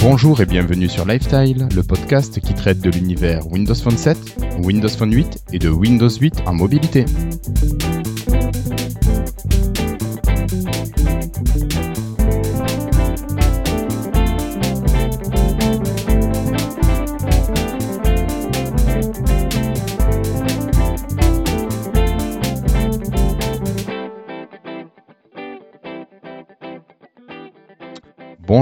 Bonjour 0.00 0.40
et 0.42 0.46
bienvenue 0.46 0.88
sur 0.88 1.06
Lifestyle, 1.06 1.66
le 1.74 1.82
podcast 1.82 2.38
qui 2.38 2.54
traite 2.54 2.80
de 2.80 2.90
l'univers 2.90 3.46
Windows 3.50 3.74
Phone 3.74 3.96
7, 3.96 4.18
Windows 4.62 4.88
Phone 4.88 5.14
8 5.14 5.44
et 5.52 5.58
de 5.58 5.70
Windows 5.70 6.10
8 6.10 6.42
en 6.46 6.52
mobilité. 6.52 7.06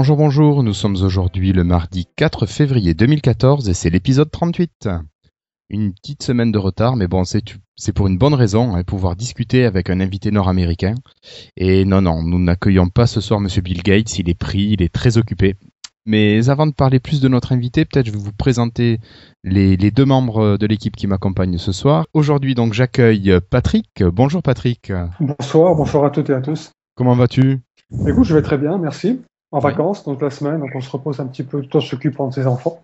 Bonjour, 0.03 0.17
bonjour, 0.17 0.63
nous 0.63 0.73
sommes 0.73 0.97
aujourd'hui 1.01 1.53
le 1.53 1.63
mardi 1.63 2.05
4 2.17 2.45
février 2.45 2.93
2014 2.93 3.69
et 3.69 3.73
c'est 3.73 3.89
l'épisode 3.89 4.29
38. 4.29 4.89
Une 5.69 5.93
petite 5.93 6.23
semaine 6.23 6.51
de 6.51 6.57
retard, 6.57 6.97
mais 6.97 7.07
bon, 7.07 7.23
c'est 7.23 7.93
pour 7.93 8.07
une 8.07 8.17
bonne 8.17 8.33
raison, 8.33 8.75
hein, 8.75 8.83
pouvoir 8.83 9.15
discuter 9.15 9.63
avec 9.63 9.89
un 9.89 10.01
invité 10.01 10.29
nord-américain. 10.29 10.95
Et 11.55 11.85
non, 11.85 12.01
non, 12.01 12.21
nous 12.21 12.37
n'accueillons 12.37 12.89
pas 12.89 13.07
ce 13.07 13.21
soir 13.21 13.39
Monsieur 13.39 13.61
Bill 13.61 13.81
Gates, 13.81 14.19
il 14.19 14.27
est 14.27 14.37
pris, 14.37 14.71
il 14.71 14.81
est 14.81 14.93
très 14.93 15.17
occupé. 15.17 15.55
Mais 16.05 16.49
avant 16.49 16.67
de 16.67 16.73
parler 16.73 16.99
plus 16.99 17.21
de 17.21 17.29
notre 17.29 17.53
invité, 17.53 17.85
peut-être 17.85 18.07
je 18.07 18.11
vais 18.11 18.17
vous 18.17 18.33
présenter 18.33 18.99
les, 19.45 19.77
les 19.77 19.91
deux 19.91 20.03
membres 20.03 20.57
de 20.57 20.67
l'équipe 20.67 20.97
qui 20.97 21.07
m'accompagnent 21.07 21.57
ce 21.57 21.71
soir. 21.71 22.07
Aujourd'hui, 22.13 22.55
donc, 22.55 22.73
j'accueille 22.73 23.39
Patrick. 23.49 24.03
Bonjour 24.03 24.43
Patrick. 24.43 24.91
Bonsoir, 25.21 25.75
bonsoir 25.75 26.03
à 26.03 26.09
toutes 26.09 26.29
et 26.29 26.33
à 26.33 26.41
tous. 26.41 26.73
Comment 26.93 27.15
vas-tu? 27.15 27.61
Écoute, 28.05 28.25
je 28.25 28.35
vais 28.35 28.41
très 28.41 28.57
bien, 28.57 28.77
merci 28.77 29.21
en 29.53 29.59
vacances, 29.59 30.03
donc 30.03 30.19
la 30.21 30.31
semaine, 30.31 30.59
donc 30.59 30.71
on 30.73 30.81
se 30.81 30.89
repose 30.89 31.19
un 31.19 31.27
petit 31.27 31.43
peu, 31.43 31.61
tout 31.61 31.77
en 31.77 31.81
s'occupant 31.81 32.27
de 32.27 32.33
ses 32.33 32.47
enfants. 32.47 32.81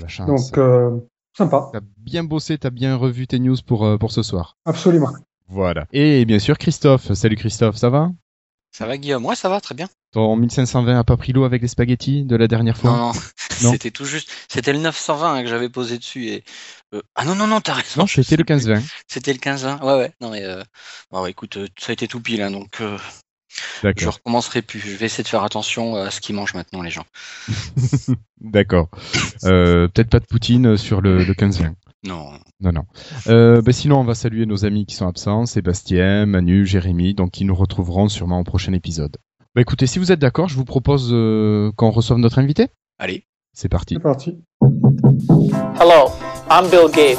la 0.00 0.06
chance. 0.06 0.50
Donc, 0.50 0.58
euh, 0.58 0.98
sympa. 1.34 1.70
T'as 1.72 1.80
bien 1.96 2.24
bossé, 2.24 2.58
t'as 2.58 2.70
bien 2.70 2.94
revu 2.94 3.26
tes 3.26 3.38
news 3.38 3.56
pour, 3.66 3.86
euh, 3.86 3.96
pour 3.96 4.12
ce 4.12 4.22
soir. 4.22 4.58
Absolument. 4.66 5.10
Voilà. 5.48 5.86
Et 5.92 6.26
bien 6.26 6.38
sûr, 6.38 6.58
Christophe. 6.58 7.14
Salut 7.14 7.36
Christophe, 7.36 7.76
ça 7.76 7.88
va? 7.88 8.10
Ça 8.70 8.86
va 8.86 8.98
Guillaume? 8.98 9.22
Moi, 9.22 9.34
ça 9.34 9.48
va, 9.48 9.62
très 9.62 9.74
bien. 9.74 9.88
Ton 10.12 10.36
1520 10.36 10.98
a 10.98 11.04
pas 11.04 11.16
pris 11.16 11.32
l'eau 11.32 11.44
avec 11.44 11.62
les 11.62 11.68
spaghettis 11.68 12.22
de 12.24 12.36
la 12.36 12.48
dernière 12.48 12.76
fois? 12.76 12.90
Non, 12.90 13.12
non, 13.62 13.72
c'était 13.72 13.90
tout 13.90 14.04
juste. 14.04 14.30
C'était 14.46 14.74
le 14.74 14.80
920 14.80 15.32
hein, 15.32 15.42
que 15.42 15.48
j'avais 15.48 15.70
posé 15.70 15.96
dessus. 15.96 16.26
Et... 16.26 16.44
Euh, 16.92 17.00
ah 17.14 17.24
non, 17.24 17.34
non, 17.34 17.46
non, 17.46 17.62
t'as 17.62 17.72
raison. 17.72 18.02
Non, 18.02 18.06
c'était 18.06 18.36
le 18.36 18.44
1520. 18.44 18.82
C'était 19.06 19.32
le 19.32 19.38
1520, 19.38 19.80
ouais, 19.86 19.98
ouais. 20.02 20.12
Non, 20.20 20.30
mais 20.30 20.44
bon, 21.10 21.24
écoute, 21.24 21.58
ça 21.78 21.90
a 21.90 21.92
été 21.94 22.08
tout 22.08 22.20
pile, 22.20 22.42
hein, 22.42 22.50
donc 22.50 22.82
je 23.96 24.08
recommencerai 24.08 24.62
plus. 24.62 24.80
Je 24.80 24.96
vais 24.96 25.06
essayer 25.06 25.24
de 25.24 25.28
faire 25.28 25.42
attention 25.42 25.96
à 25.96 26.10
ce 26.10 26.20
qu'ils 26.20 26.34
mangent 26.34 26.54
maintenant, 26.54 26.82
les 26.82 26.90
gens. 26.90 27.04
D'accord. 28.40 28.88
Euh, 29.44 29.88
peut-être 29.88 30.10
pas 30.10 30.20
de 30.20 30.26
Poutine 30.26 30.76
sur 30.76 31.00
le, 31.00 31.24
le 31.24 31.34
15 31.34 31.60
-20. 31.60 31.74
Non. 32.04 32.30
Non, 32.60 32.72
non. 32.72 32.84
Euh, 33.26 33.60
bah 33.60 33.72
sinon, 33.72 34.00
on 34.00 34.04
va 34.04 34.14
saluer 34.14 34.46
nos 34.46 34.64
amis 34.64 34.86
qui 34.86 34.94
sont 34.94 35.08
absents, 35.08 35.46
Sébastien, 35.46 36.26
Manu, 36.26 36.66
Jérémy, 36.66 37.14
donc 37.14 37.32
qui 37.32 37.44
nous 37.44 37.54
retrouveront 37.54 38.08
sûrement 38.08 38.40
au 38.40 38.44
prochain 38.44 38.72
épisode. 38.72 39.16
Bah 39.54 39.62
écoutez, 39.62 39.86
si 39.86 39.98
vous 39.98 40.12
êtes 40.12 40.20
d'accord, 40.20 40.48
je 40.48 40.54
vous 40.54 40.64
propose 40.64 41.10
euh, 41.12 41.72
qu'on 41.76 41.90
reçoive 41.90 42.18
notre 42.18 42.38
invité. 42.38 42.68
Allez. 42.98 43.24
C'est 43.52 43.68
parti. 43.68 43.94
C'est 43.94 44.00
parti. 44.00 44.38
Hello, 45.80 46.12
I'm 46.50 46.68
Bill 46.70 46.88
Gates. 46.92 47.18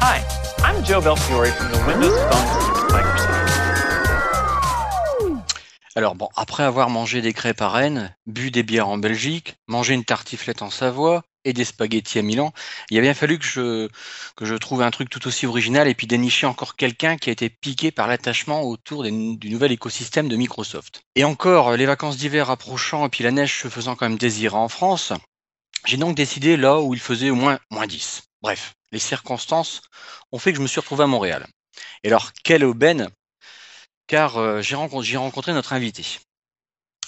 Hi, 0.00 0.20
I'm 0.62 0.82
Joe 0.84 1.02
Belfiore 1.02 1.46
from 1.46 1.72
the 1.72 1.86
Windows 1.86 2.16
Phone 2.30 2.63
Alors 5.96 6.16
bon, 6.16 6.28
après 6.34 6.64
avoir 6.64 6.90
mangé 6.90 7.22
des 7.22 7.32
crêpes 7.32 7.62
à 7.62 7.68
Rennes, 7.68 8.16
bu 8.26 8.50
des 8.50 8.64
bières 8.64 8.88
en 8.88 8.98
Belgique, 8.98 9.54
mangé 9.68 9.94
une 9.94 10.04
tartiflette 10.04 10.60
en 10.60 10.70
Savoie 10.70 11.22
et 11.44 11.52
des 11.52 11.64
spaghettis 11.64 12.18
à 12.18 12.22
Milan, 12.22 12.52
il 12.90 12.98
a 12.98 13.00
bien 13.00 13.14
fallu 13.14 13.38
que 13.38 13.44
je, 13.44 13.88
que 14.34 14.44
je 14.44 14.56
trouve 14.56 14.82
un 14.82 14.90
truc 14.90 15.08
tout 15.08 15.24
aussi 15.28 15.46
original 15.46 15.86
et 15.86 15.94
puis 15.94 16.08
dénicher 16.08 16.46
encore 16.46 16.74
quelqu'un 16.74 17.16
qui 17.16 17.28
a 17.28 17.32
été 17.32 17.48
piqué 17.48 17.92
par 17.92 18.08
l'attachement 18.08 18.62
autour 18.62 19.04
du 19.04 19.12
nouvel 19.12 19.70
écosystème 19.70 20.28
de 20.28 20.34
Microsoft. 20.34 21.02
Et 21.14 21.22
encore, 21.22 21.76
les 21.76 21.86
vacances 21.86 22.16
d'hiver 22.16 22.50
approchant 22.50 23.06
et 23.06 23.08
puis 23.08 23.22
la 23.22 23.30
neige 23.30 23.60
se 23.60 23.68
faisant 23.68 23.94
quand 23.94 24.08
même 24.08 24.18
désirer 24.18 24.56
en 24.56 24.68
France, 24.68 25.12
j'ai 25.86 25.96
donc 25.96 26.16
décidé 26.16 26.56
là 26.56 26.80
où 26.80 26.94
il 26.94 27.00
faisait 27.00 27.30
au 27.30 27.36
moins 27.36 27.60
moins 27.70 27.86
10. 27.86 28.22
Bref, 28.42 28.74
les 28.90 28.98
circonstances 28.98 29.82
ont 30.32 30.38
fait 30.40 30.50
que 30.50 30.58
je 30.58 30.62
me 30.62 30.66
suis 30.66 30.80
retrouvé 30.80 31.04
à 31.04 31.06
Montréal. 31.06 31.46
Et 32.02 32.08
alors, 32.08 32.32
quelle 32.42 32.64
aubaine 32.64 33.10
car 34.06 34.36
euh, 34.36 34.60
j'ai 34.60 34.76
rencontré, 34.76 35.52
notre 35.52 35.72
invité. 35.72 36.04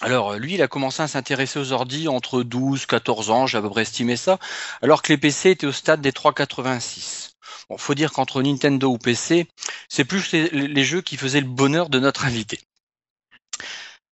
Alors, 0.01 0.35
lui, 0.35 0.55
il 0.55 0.63
a 0.63 0.69
commencé 0.69 1.03
à 1.03 1.09
s'intéresser 1.09 1.59
aux 1.59 1.73
ordi 1.73 2.09
entre 2.09 2.43
12 2.43 2.87
14 2.87 3.31
ans, 3.31 3.47
j'ai 3.47 3.59
à 3.59 3.63
peu 3.63 3.71
près 3.71 3.83
estimé 3.83 4.17
ça, 4.17 4.39
alors 4.83 5.03
que 5.03 5.13
les 5.13 5.19
PC 5.19 5.51
étaient 5.51 5.67
au 5.67 5.73
stade 5.73 6.01
des 6.01 6.13
386. 6.13 7.37
Bon, 7.69 7.79
faut 7.79 7.95
dire 7.95 8.13
qu'entre 8.13 8.43
Nintendo 8.43 8.89
ou 8.89 8.99
PC, 8.99 9.49
c'est 9.89 10.05
plus 10.05 10.33
les, 10.33 10.85
jeux 10.85 11.01
qui 11.01 11.17
faisaient 11.17 11.41
le 11.41 11.47
bonheur 11.47 11.89
de 11.89 11.99
notre 11.99 12.25
invité. 12.25 12.61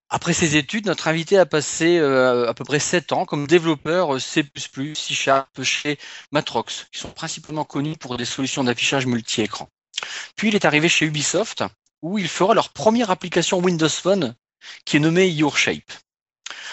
Après 0.09 0.33
ses 0.33 0.57
études, 0.57 0.87
notre 0.87 1.09
invité 1.09 1.39
a 1.39 1.47
passé 1.47 1.99
euh, 1.99 2.49
à 2.49 2.55
peu 2.55 2.65
près 2.65 2.79
7 2.79 3.13
ans 3.13 3.25
comme 3.27 3.47
développeur 3.47 4.21
C++, 4.21 4.45
C 4.55 5.15
Sharp 5.15 5.63
chez 5.63 5.99
Matrox, 6.33 6.87
qui 6.93 7.01
sont 7.01 7.11
principalement 7.11 7.65
connus 7.65 7.97
pour 7.97 8.17
des 8.17 8.25
solutions 8.25 8.65
d'affichage 8.65 9.07
multi-écran. 9.07 9.69
Puis 10.37 10.49
il 10.49 10.55
est 10.55 10.65
arrivé 10.65 10.89
chez 10.89 11.07
Ubisoft, 11.07 11.65
où 12.05 12.19
il 12.19 12.29
fera 12.29 12.53
leur 12.53 12.69
première 12.69 13.11
application 13.11 13.61
Windows 13.61 13.89
Phone 13.89 14.35
qui 14.85 14.99
est 14.99 15.01
nommée 15.01 15.27
Your 15.27 15.57
Shape. 15.57 15.91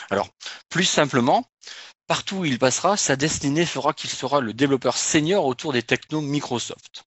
Alors, 0.10 0.28
plus 0.68 0.84
simplement, 0.84 1.50
partout 2.06 2.40
où 2.40 2.46
il 2.46 2.60
passera, 2.60 2.98
sa 2.98 3.16
destinée 3.16 3.66
fera 3.66 3.94
qu'il 3.94 4.10
sera 4.10 4.42
le 4.42 4.54
développeur 4.54 4.98
senior 4.98 5.46
autour 5.46 5.72
des 5.72 5.84
technos 5.84 6.20
Microsoft. 6.20 7.06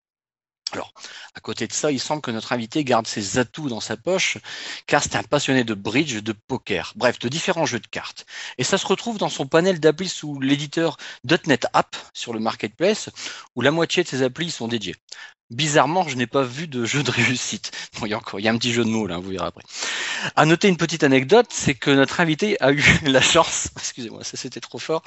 Alors, 0.73 0.95
à 1.35 1.41
côté 1.41 1.67
de 1.67 1.73
ça, 1.75 1.93
il 1.93 2.01
semble 2.01 2.23
que 2.23 2.31
notre 2.31 2.53
invité 2.55 2.83
garde 2.83 3.07
ses 3.07 3.39
atouts 3.39 3.69
dans 3.69 3.81
sa 3.81 3.99
poche, 3.99 4.39
car 4.87 5.03
c'est 5.03 5.17
un 5.17 5.23
passionné 5.23 5.62
de 5.62 5.75
bridge, 5.75 6.23
de 6.23 6.33
poker, 6.33 6.95
bref, 6.97 7.19
de 7.19 7.29
différents 7.29 7.67
jeux 7.67 7.79
de 7.79 7.87
cartes. 7.87 8.25
Et 8.56 8.65
ça 8.65 8.79
se 8.79 8.87
retrouve 8.87 9.19
dans 9.19 9.29
son 9.29 9.47
panel 9.47 9.81
d'applis 9.81 10.09
sous 10.09 10.41
l'éditeur 10.41 10.97
.NET 11.47 11.67
App 11.75 11.95
sur 12.15 12.33
le 12.33 12.41
marketplace, 12.41 13.11
où 13.55 13.61
la 13.61 13.71
moitié 13.71 14.03
de 14.03 14.09
ses 14.09 14.23
applis 14.23 14.51
sont 14.51 14.67
dédiées. 14.67 14.97
Bizarrement, 15.54 16.09
je 16.09 16.16
n'ai 16.16 16.26
pas 16.26 16.42
vu 16.42 16.66
de 16.66 16.84
jeu 16.84 17.04
de 17.04 17.12
réussite. 17.12 17.70
Bon, 18.00 18.06
il 18.06 18.10
y 18.10 18.12
a 18.12 18.16
encore, 18.16 18.41
il 18.41 18.42
y 18.42 18.48
a 18.48 18.50
un 18.50 18.59
petit 18.59 18.72
jeu 18.72 18.84
de 18.84 18.88
mots 18.88 19.06
là, 19.06 19.19
vous 19.19 19.31
verrez 19.31 19.47
après. 19.47 19.62
À 20.34 20.47
noter 20.47 20.66
une 20.66 20.76
petite 20.76 21.04
anecdote, 21.04 21.47
c'est 21.50 21.75
que 21.75 21.92
notre 21.92 22.19
invité 22.20 22.60
a 22.60 22.72
eu 22.72 22.82
la 23.04 23.20
chance, 23.20 23.69
excusez-moi, 23.76 24.25
ça 24.25 24.37
c'était 24.37 24.59
trop 24.59 24.81
fort, 24.81 25.04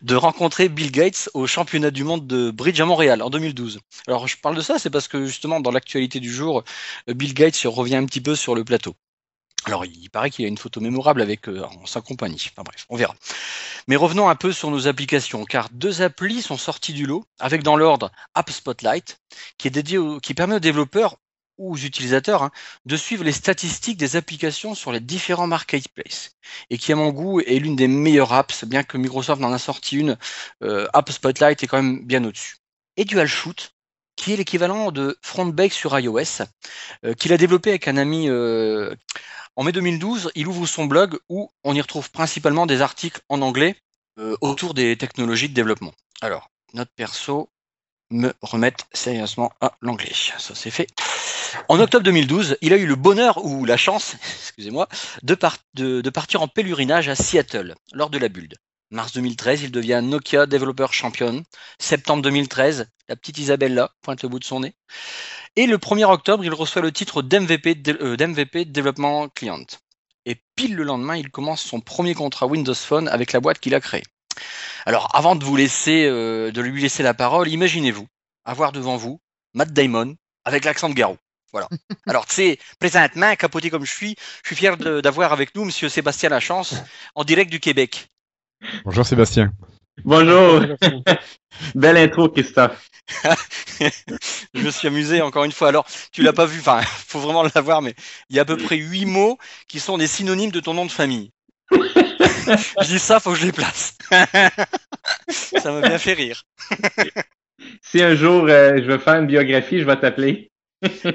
de 0.00 0.14
rencontrer 0.14 0.70
Bill 0.70 0.90
Gates 0.90 1.28
au 1.34 1.46
championnat 1.46 1.90
du 1.90 2.02
monde 2.02 2.26
de 2.26 2.50
bridge 2.50 2.80
à 2.80 2.86
Montréal 2.86 3.20
en 3.20 3.28
2012. 3.28 3.80
Alors 4.06 4.26
je 4.26 4.38
parle 4.38 4.56
de 4.56 4.62
ça, 4.62 4.78
c'est 4.78 4.88
parce 4.88 5.06
que 5.06 5.26
justement 5.26 5.60
dans 5.60 5.70
l'actualité 5.70 6.18
du 6.18 6.32
jour, 6.32 6.64
Bill 7.06 7.34
Gates 7.34 7.60
revient 7.66 7.96
un 7.96 8.06
petit 8.06 8.22
peu 8.22 8.34
sur 8.34 8.54
le 8.54 8.64
plateau. 8.64 8.96
Alors, 9.66 9.84
il 9.84 10.08
paraît 10.10 10.30
qu'il 10.30 10.44
a 10.44 10.48
une 10.48 10.58
photo 10.58 10.80
mémorable 10.80 11.20
avec 11.20 11.48
euh, 11.48 11.64
sa 11.84 12.00
compagnie. 12.00 12.50
Enfin 12.52 12.62
bref, 12.64 12.86
on 12.88 12.96
verra. 12.96 13.14
Mais 13.88 13.96
revenons 13.96 14.28
un 14.28 14.34
peu 14.36 14.52
sur 14.52 14.70
nos 14.70 14.88
applications, 14.88 15.44
car 15.44 15.68
deux 15.70 16.02
applis 16.02 16.42
sont 16.42 16.56
sorties 16.56 16.92
du 16.92 17.06
lot, 17.06 17.24
avec 17.38 17.62
dans 17.62 17.76
l'ordre 17.76 18.10
App 18.34 18.50
Spotlight, 18.50 19.18
qui 19.58 19.70
permet 20.34 20.56
aux 20.56 20.60
développeurs 20.60 21.16
ou 21.58 21.74
aux 21.74 21.76
utilisateurs 21.76 22.42
hein, 22.42 22.50
de 22.86 22.96
suivre 22.96 23.22
les 23.22 23.32
statistiques 23.32 23.98
des 23.98 24.16
applications 24.16 24.74
sur 24.74 24.92
les 24.92 25.00
différents 25.00 25.46
marketplaces, 25.46 26.30
et 26.70 26.78
qui 26.78 26.92
à 26.92 26.96
mon 26.96 27.10
goût 27.10 27.40
est 27.40 27.58
l'une 27.58 27.76
des 27.76 27.88
meilleures 27.88 28.32
apps, 28.32 28.64
bien 28.64 28.82
que 28.82 28.96
Microsoft 28.96 29.42
en 29.44 29.52
a 29.52 29.58
sorti 29.58 29.96
une. 29.96 30.16
Euh, 30.62 30.88
App 30.94 31.10
Spotlight 31.10 31.62
est 31.62 31.66
quand 31.66 31.82
même 31.82 32.06
bien 32.06 32.24
au-dessus. 32.24 32.56
Et 32.96 33.04
Dual 33.04 33.26
Shoot, 33.26 33.74
qui 34.16 34.32
est 34.32 34.36
l'équivalent 34.36 34.90
de 34.90 35.18
Frontbake 35.22 35.72
sur 35.72 35.98
iOS, 35.98 36.42
euh, 37.04 37.14
qu'il 37.14 37.32
a 37.32 37.36
développé 37.36 37.70
avec 37.70 37.88
un 37.88 37.96
ami 37.96 38.28
en 39.60 39.62
mai 39.62 39.72
2012, 39.72 40.30
il 40.36 40.48
ouvre 40.48 40.64
son 40.64 40.86
blog 40.86 41.18
où 41.28 41.50
on 41.64 41.74
y 41.74 41.82
retrouve 41.82 42.10
principalement 42.10 42.64
des 42.64 42.80
articles 42.80 43.20
en 43.28 43.42
anglais 43.42 43.76
euh, 44.18 44.34
autour 44.40 44.72
des 44.72 44.96
technologies 44.96 45.50
de 45.50 45.54
développement. 45.54 45.92
Alors, 46.22 46.50
notre 46.72 46.92
perso 46.92 47.50
me 48.08 48.32
remettre 48.40 48.86
sérieusement 48.94 49.52
à 49.60 49.76
l'anglais. 49.82 50.14
Ça 50.38 50.54
c'est 50.54 50.70
fait. 50.70 50.86
En 51.68 51.78
octobre 51.78 52.02
2012, 52.04 52.56
il 52.62 52.72
a 52.72 52.78
eu 52.78 52.86
le 52.86 52.94
bonheur 52.94 53.44
ou 53.44 53.66
la 53.66 53.76
chance, 53.76 54.16
excusez-moi, 54.40 54.88
de, 55.22 55.34
partir 56.08 56.40
en 56.40 56.48
pèlerinage 56.48 57.10
à 57.10 57.14
Seattle 57.14 57.74
lors 57.92 58.08
de 58.08 58.16
la 58.16 58.30
build. 58.30 58.54
Mars 58.90 59.12
2013, 59.12 59.62
il 59.62 59.70
devient 59.70 60.00
Nokia 60.02 60.46
Developer 60.46 60.88
Champion. 60.90 61.44
Septembre 61.78 62.22
2013, 62.22 62.88
la 63.08 63.16
petite 63.16 63.38
Isabella 63.38 63.92
pointe 64.02 64.22
le 64.22 64.28
bout 64.28 64.40
de 64.40 64.44
son 64.44 64.60
nez. 64.60 64.74
Et 65.54 65.66
le 65.66 65.78
1er 65.78 66.04
octobre, 66.10 66.44
il 66.44 66.52
reçoit 66.52 66.82
le 66.82 66.90
titre 66.90 67.22
d'MVP, 67.22 67.76
euh, 68.00 68.16
d'MVP 68.16 68.64
Développement 68.64 69.28
Client. 69.28 69.64
Et 70.26 70.42
pile 70.56 70.74
le 70.74 70.82
lendemain, 70.82 71.16
il 71.16 71.30
commence 71.30 71.62
son 71.62 71.80
premier 71.80 72.14
contrat 72.14 72.46
Windows 72.46 72.74
Phone 72.74 73.08
avec 73.08 73.32
la 73.32 73.40
boîte 73.40 73.60
qu'il 73.60 73.74
a 73.74 73.80
créée. 73.80 74.02
Alors, 74.86 75.08
avant 75.14 75.36
de 75.36 75.44
vous 75.44 75.56
laisser, 75.56 76.06
euh, 76.06 76.50
de 76.50 76.60
lui 76.60 76.82
laisser 76.82 77.02
la 77.02 77.14
parole, 77.14 77.48
imaginez-vous 77.48 78.06
avoir 78.44 78.72
devant 78.72 78.96
vous 78.96 79.20
Matt 79.54 79.72
Damon 79.72 80.16
avec 80.44 80.64
l'accent 80.64 80.88
de 80.88 80.94
Garou. 80.94 81.16
Voilà. 81.52 81.68
Alors, 82.08 82.26
tu 82.26 82.34
sais, 82.34 82.58
présentement, 82.80 83.34
capoté 83.36 83.70
comme 83.70 83.84
je 83.84 83.92
suis, 83.92 84.16
je 84.42 84.48
suis 84.48 84.56
fier 84.56 84.76
de- 84.76 85.00
d'avoir 85.00 85.32
avec 85.32 85.54
nous 85.54 85.64
Monsieur 85.64 85.88
Sébastien 85.88 86.28
Lachance, 86.28 86.74
en 87.14 87.24
direct 87.24 87.50
du 87.50 87.60
Québec. 87.60 88.08
Bonjour 88.84 89.06
Sébastien. 89.06 89.52
Bonjour. 90.04 90.62
Belle 91.74 91.96
intro, 91.96 92.28
Christophe. 92.28 92.88
je 94.54 94.62
me 94.62 94.70
suis 94.70 94.88
amusé 94.88 95.20
encore 95.20 95.44
une 95.44 95.52
fois. 95.52 95.68
Alors, 95.68 95.86
tu 96.12 96.22
l'as 96.22 96.32
pas 96.32 96.46
vu, 96.46 96.60
enfin, 96.60 96.80
faut 96.84 97.20
vraiment 97.20 97.44
l'avoir, 97.54 97.82
mais 97.82 97.94
il 98.28 98.36
y 98.36 98.38
a 98.38 98.42
à 98.42 98.44
peu 98.44 98.56
près 98.56 98.76
huit 98.76 99.06
mots 99.06 99.38
qui 99.68 99.80
sont 99.80 99.98
des 99.98 100.06
synonymes 100.06 100.52
de 100.52 100.60
ton 100.60 100.74
nom 100.74 100.86
de 100.86 100.90
famille. 100.90 101.30
je 101.70 102.86
dis 102.86 102.98
ça, 102.98 103.20
faut 103.20 103.32
que 103.32 103.38
je 103.38 103.46
les 103.46 103.52
place. 103.52 103.96
ça 105.28 105.72
m'a 105.72 105.80
bien 105.86 105.98
fait 105.98 106.14
rire. 106.14 106.42
Si 107.82 108.02
un 108.02 108.14
jour 108.14 108.46
euh, 108.48 108.78
je 108.78 108.90
veux 108.90 108.98
faire 108.98 109.16
une 109.16 109.26
biographie, 109.26 109.80
je 109.80 109.84
vais 109.84 109.96
t'appeler. 109.98 110.50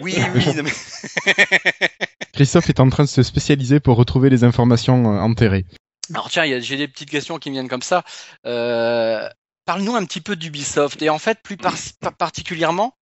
Oui, 0.02 0.16
oui. 0.36 0.56
non, 0.56 0.64
mais- 0.64 1.88
Christophe 2.34 2.70
est 2.70 2.80
en 2.80 2.90
train 2.90 3.04
de 3.04 3.10
se 3.10 3.24
spécialiser 3.24 3.80
pour 3.80 3.98
retrouver 3.98 4.30
les 4.30 4.44
informations 4.44 5.16
euh, 5.16 5.20
enterrées. 5.20 5.66
Alors 6.14 6.30
tiens, 6.30 6.60
j'ai 6.60 6.78
des 6.78 6.88
petites 6.88 7.10
questions 7.10 7.38
qui 7.38 7.50
me 7.50 7.56
viennent 7.56 7.70
comme 7.70 7.82
ça. 7.82 8.04
Euh, 8.46 9.28
Parle-nous 9.66 9.96
un 9.96 10.06
petit 10.06 10.22
peu 10.22 10.36
d'Ubisoft 10.36 11.02
et 11.02 11.10
en 11.10 11.18
fait 11.18 11.40
plus 11.44 11.58
par- 11.58 11.74
par- 12.00 12.16
particulièrement, 12.16 12.96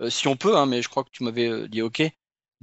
euh, 0.00 0.08
si 0.08 0.28
on 0.28 0.36
peut, 0.36 0.56
hein, 0.56 0.66
mais 0.66 0.80
je 0.80 0.88
crois 0.88 1.02
que 1.02 1.10
tu 1.10 1.24
m'avais 1.24 1.48
euh, 1.48 1.66
dit 1.66 1.82
OK, 1.82 2.02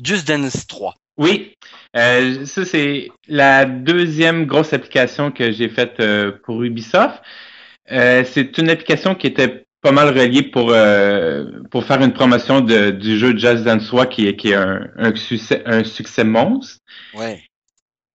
Just 0.01 0.25
Dance 0.27 0.65
3. 0.67 0.95
Oui, 1.17 1.53
euh, 1.95 2.45
ça 2.45 2.63
c'est 2.65 3.09
la 3.27 3.65
deuxième 3.65 4.45
grosse 4.45 4.71
application 4.73 5.31
que 5.31 5.51
j'ai 5.51 5.69
faite 5.69 6.01
pour 6.43 6.63
Ubisoft. 6.63 7.21
C'est 7.89 8.57
une 8.57 8.69
application 8.69 9.13
qui 9.13 9.27
était 9.27 9.65
pas 9.81 9.91
mal 9.91 10.17
reliée 10.17 10.43
pour 10.43 10.71
euh, 10.71 11.45
pour 11.69 11.83
faire 11.83 12.01
une 12.01 12.13
promotion 12.13 12.61
de, 12.61 12.89
du 12.91 13.19
jeu 13.19 13.37
Just 13.37 13.63
Dance 13.63 13.87
3 13.87 14.05
qui 14.05 14.27
est 14.27 14.35
qui 14.37 14.51
est 14.51 14.55
un, 14.55 14.89
un 14.95 15.13
succès 15.15 15.61
un 15.65 15.83
succès 15.83 16.23
monstre. 16.23 16.79
Ouais. 17.13 17.43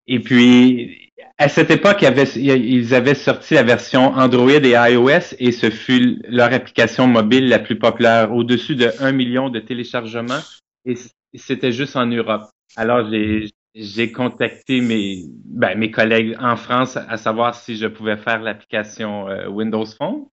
Et 0.06 0.20
puis, 0.20 1.07
à 1.38 1.48
cette 1.48 1.70
époque, 1.70 2.02
ils 2.02 2.94
avaient 2.94 3.14
sorti 3.14 3.54
la 3.54 3.62
version 3.62 4.08
Android 4.14 4.50
et 4.50 4.74
iOS 4.92 5.34
et 5.38 5.52
ce 5.52 5.70
fut 5.70 6.20
leur 6.28 6.52
application 6.52 7.06
mobile 7.06 7.48
la 7.48 7.60
plus 7.60 7.78
populaire, 7.78 8.32
au-dessus 8.32 8.74
de 8.74 8.90
1 9.00 9.12
million 9.12 9.48
de 9.48 9.60
téléchargements 9.60 10.40
et 10.84 10.94
c'était 11.34 11.72
juste 11.72 11.96
en 11.96 12.06
Europe. 12.06 12.42
Alors, 12.76 13.08
j'ai 13.10 13.50
j'ai 13.74 14.10
contacté 14.10 14.80
mes, 14.80 15.22
ben, 15.44 15.78
mes 15.78 15.92
collègues 15.92 16.36
en 16.40 16.56
France 16.56 16.96
à 16.96 17.16
savoir 17.16 17.54
si 17.54 17.76
je 17.76 17.86
pouvais 17.86 18.16
faire 18.16 18.40
l'application 18.42 19.28
euh, 19.28 19.46
Windows 19.46 19.84
Phone. 19.86 20.24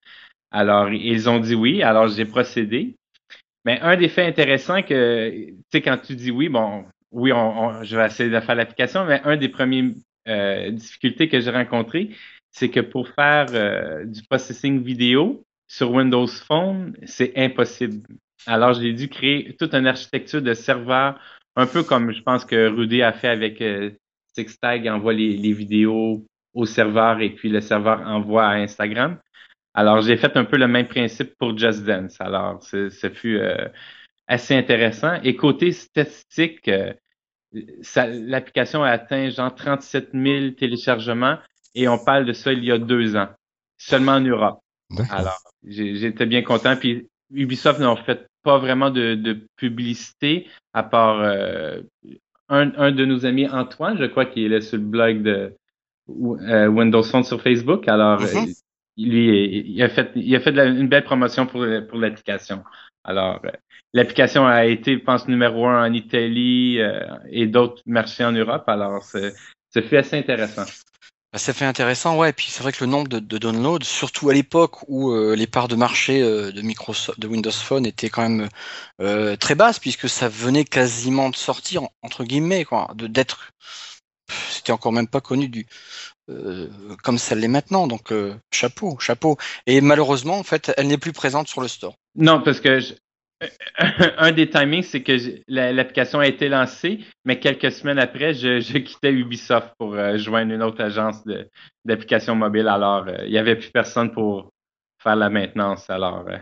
Alors, 0.50 0.90
ils 0.90 1.30
ont 1.30 1.40
dit 1.40 1.54
oui. 1.54 1.84
Alors, 1.84 2.08
j'ai 2.08 2.26
procédé. 2.26 2.96
Mais 3.66 3.80
un 3.82 3.98
des 3.98 4.10
faits 4.10 4.28
intéressants 4.30 4.82
que, 4.82 5.30
tu 5.32 5.56
sais, 5.72 5.82
quand 5.82 5.98
tu 5.98 6.16
dis 6.16 6.32
oui, 6.32 6.50
bon, 6.50 6.86
oui, 7.12 7.32
on, 7.34 7.38
on- 7.60 7.84
je 7.84 7.96
vais 7.98 8.06
essayer 8.08 8.30
de 8.30 8.40
faire 8.40 8.56
l'application, 8.56 9.06
mais 9.06 9.22
un 9.24 9.38
des 9.38 9.50
premiers 9.50 9.94
euh, 10.28 10.72
difficultés 10.72 11.30
que 11.30 11.40
j'ai 11.40 11.52
rencontrées, 11.52 12.10
c'est 12.52 12.70
que 12.70 12.80
pour 12.80 13.10
faire 13.10 13.48
euh, 13.52 14.06
du 14.06 14.24
processing 14.24 14.82
vidéo 14.82 15.46
sur 15.68 15.92
Windows 15.92 16.28
Phone, 16.28 16.96
c'est 17.06 17.34
impossible. 17.38 18.08
Alors, 18.48 18.74
j'ai 18.74 18.94
dû 18.94 19.10
créer 19.10 19.56
toute 19.58 19.74
une 19.74 19.88
architecture 19.88 20.42
de 20.42 20.54
serveur, 20.54 21.20
un 21.56 21.68
peu 21.68 21.84
comme 21.84 22.12
je 22.14 22.22
pense 22.22 22.46
que 22.46 22.68
Rudy 22.68 23.02
a 23.02 23.12
fait 23.12 23.28
avec 23.28 23.62
euh, 23.62 23.92
SixTag, 24.34 24.88
envoie 24.88 25.14
les, 25.14 25.54
vidéos 25.54 26.26
au 26.54 26.66
serveur 26.66 27.20
et 27.20 27.32
puis 27.32 27.50
le 27.50 27.62
serveur 27.62 28.02
envoie 28.08 28.46
à 28.46 28.54
Instagram. 28.56 29.20
Alors, 29.74 30.02
j'ai 30.02 30.16
fait 30.16 30.38
un 30.38 30.46
peu 30.46 30.58
le 30.58 30.68
même 30.68 30.88
principe 30.88 31.36
pour 31.38 31.58
Just 31.58 31.84
Dance. 31.84 32.22
Alors, 32.22 32.64
ce 32.64 33.10
fut 33.14 33.38
euh, 33.38 33.68
assez 34.28 34.56
intéressant. 34.56 35.20
Et 35.24 35.36
côté 35.36 35.72
statistique, 35.74 36.70
l'application 38.28 38.84
a 38.84 38.90
atteint 38.90 39.30
genre 39.30 39.54
37 39.54 40.10
000 40.14 40.52
téléchargements 40.52 41.38
et 41.74 41.88
on 41.88 41.98
parle 41.98 42.26
de 42.26 42.34
ça 42.34 42.54
il 42.54 42.64
y 42.64 42.72
a 42.72 42.78
deux 42.78 43.16
ans, 43.16 43.30
seulement 43.78 44.14
en 44.14 44.22
Europe. 44.22 44.60
Alors, 45.10 45.40
j'ai- 45.68 45.96
j'étais 45.96 46.26
bien 46.26 46.42
content. 46.44 46.76
Puis 46.76 47.08
Ubisoft 47.34 47.80
n'ont 47.80 47.96
fait 47.96 48.28
pas 48.44 48.58
vraiment 48.60 48.92
de, 48.92 49.16
de 49.16 49.40
publicité 49.58 50.48
à 50.74 50.84
part 50.84 51.20
euh, 51.22 51.82
un, 52.50 52.72
un 52.78 52.92
de 52.92 53.06
nos 53.06 53.26
amis, 53.26 53.48
Antoine, 53.50 53.98
je 54.00 54.06
crois, 54.06 54.26
qui 54.26 54.46
est 54.46 54.50
là 54.50 54.62
sur 54.62 54.78
le 54.78 54.84
blog 54.84 55.24
de 55.24 55.54
euh, 56.10 56.68
Windows 56.68 57.02
Phone 57.04 57.24
sur 57.24 57.42
Facebook. 57.42 57.88
Alors, 57.88 58.22
Mhm. 58.22 58.28
euh, 58.28 58.46
lui, 58.98 59.64
il 59.68 59.84
a 59.84 59.90
fait, 59.90 60.12
il 60.16 60.36
a 60.36 60.40
fait 60.40 60.52
une 60.52 60.88
belle 60.88 61.04
promotion 61.04 61.48
pour, 61.48 61.64
l'application. 61.64 62.64
Alors, 63.04 63.40
euh, 63.46 63.52
l'application 63.94 64.46
a 64.46 64.66
été, 64.66 64.94
je 64.94 65.04
pense, 65.04 65.28
numéro 65.28 65.68
un 65.68 65.90
en 65.90 65.94
Italie 65.94 66.80
euh, 66.80 67.06
et 67.30 67.48
d'autres 67.48 67.82
marchés 67.86 68.24
en 68.24 68.32
Europe. 68.32 68.64
Alors, 68.68 69.04
ça 69.04 69.82
fait 69.82 69.98
assez 69.98 70.18
intéressant. 70.18 70.64
Bah, 71.34 71.40
ça 71.40 71.54
fait 71.54 71.66
intéressant, 71.66 72.18
ouais. 72.18 72.30
Et 72.30 72.34
puis 72.34 72.48
c'est 72.50 72.64
vrai 72.64 72.72
que 72.72 72.84
le 72.84 72.90
nombre 72.90 73.10
de, 73.10 73.38
downloads, 73.38 73.84
surtout 73.84 74.30
à 74.30 74.34
l'époque 74.34 74.88
où 74.88 75.12
euh, 75.12 75.36
les 75.36 75.48
parts 75.48 75.68
de 75.68 75.76
marché 75.76 76.22
de 76.22 76.62
Microsoft, 76.62 77.20
de 77.20 77.28
Windows 77.28 77.52
Phone 77.52 77.86
étaient 77.86 78.10
quand 78.10 78.28
même 78.28 78.50
très 79.38 79.56
basses, 79.56 79.80
puisque 79.80 80.08
ça 80.08 80.30
venait 80.30 80.66
quasiment 80.66 81.30
de 81.30 81.36
sortir 81.36 81.84
entre 82.02 82.24
guillemets, 82.24 82.64
quoi, 82.64 82.94
d'être, 82.96 83.52
c'était 84.50 84.72
encore 84.72 84.94
même 84.94 85.08
pas 85.08 85.22
connu 85.22 85.50
du 85.50 85.68
euh, 86.30 86.68
comme 87.04 87.18
ça 87.18 87.36
l'est 87.36 87.48
maintenant. 87.48 87.88
Donc 87.88 88.12
euh, 88.12 88.36
chapeau, 88.52 88.98
chapeau. 89.00 89.38
Et 89.68 89.82
malheureusement, 89.82 90.38
en 90.40 90.44
fait, 90.44 90.72
elle 90.78 90.88
n'est 90.88 90.98
plus 90.98 91.14
présente 91.14 91.48
sur 91.48 91.62
le 91.62 91.68
store. 91.68 91.96
Non, 92.16 92.42
parce 92.42 92.60
que 92.60 92.80
je- 92.80 92.94
un 94.18 94.32
des 94.32 94.50
timings, 94.50 94.84
c'est 94.84 95.04
que 95.04 95.18
l'application 95.48 96.20
a 96.20 96.28
été 96.28 96.48
lancée, 96.48 97.00
mais 97.26 97.40
quelques 97.40 97.72
semaines 97.72 98.00
après, 98.00 98.34
je, 98.34 98.60
je 98.62 98.78
quittais 98.78 99.12
Ubisoft 99.12 99.74
pour 99.78 99.94
euh, 99.94 100.18
joindre 100.18 100.54
une 100.54 100.64
autre 100.64 100.82
agence 100.82 101.24
de- 101.26 101.50
d'applications 101.84 102.36
mobiles. 102.36 102.68
Alors, 102.70 103.06
euh, 103.08 103.26
il 103.26 103.32
n'y 103.32 103.38
avait 103.38 103.58
plus 103.58 103.70
personne 103.72 104.12
pour 104.14 104.52
faire 105.04 105.18
la 105.18 105.30
maintenance. 105.30 105.90
Alors, 105.90 106.26
euh, 106.30 106.38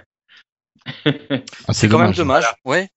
Ah, 1.68 1.74
C'est 1.74 1.88
quand 1.90 2.00
même 2.00 2.12
dommage, 2.14 2.46
ouais. 2.66 2.88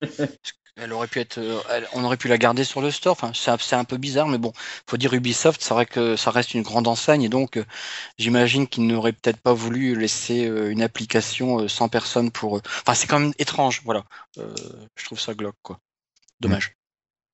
Elle 0.82 0.92
aurait 0.92 1.08
pu 1.08 1.20
être, 1.20 1.38
euh, 1.38 1.60
elle- 1.70 1.86
on 1.92 2.04
aurait 2.04 2.16
pu 2.16 2.28
la 2.28 2.38
garder 2.38 2.64
sur 2.64 2.80
le 2.80 2.90
store. 2.90 3.12
Enfin, 3.12 3.32
c'est 3.34 3.74
un- 3.76 3.84
peu 3.84 3.96
bizarre, 3.96 4.28
mais 4.28 4.38
bon, 4.38 4.52
faut 4.88 4.96
dire 4.96 5.12
Ubisoft, 5.12 5.60
c'est 5.62 5.74
vrai 5.74 5.84
que 5.86 6.16
ça 6.16 6.30
reste 6.30 6.54
une 6.54 6.62
grande 6.62 6.86
enseigne 6.88 7.22
et 7.22 7.28
donc 7.28 7.56
euh, 7.56 7.64
j'imagine 8.18 8.66
qu'ils 8.68 8.86
n'auraient 8.86 9.12
peut-être 9.12 9.40
pas 9.40 9.52
voulu 9.52 9.98
laisser 9.98 10.46
euh, 10.46 10.70
une 10.70 10.82
application 10.82 11.60
euh, 11.60 11.68
sans 11.68 11.88
personne 11.88 12.30
pour. 12.30 12.58
eux. 12.58 12.62
Enfin, 12.82 12.94
c'est 12.94 13.06
quand 13.06 13.18
même 13.18 13.32
étrange, 13.38 13.82
voilà. 13.84 14.04
Je 14.36 15.04
trouve 15.04 15.20
ça 15.20 15.34
glauque, 15.34 15.56
quoi. 15.62 15.78
Dommage. 16.40 16.72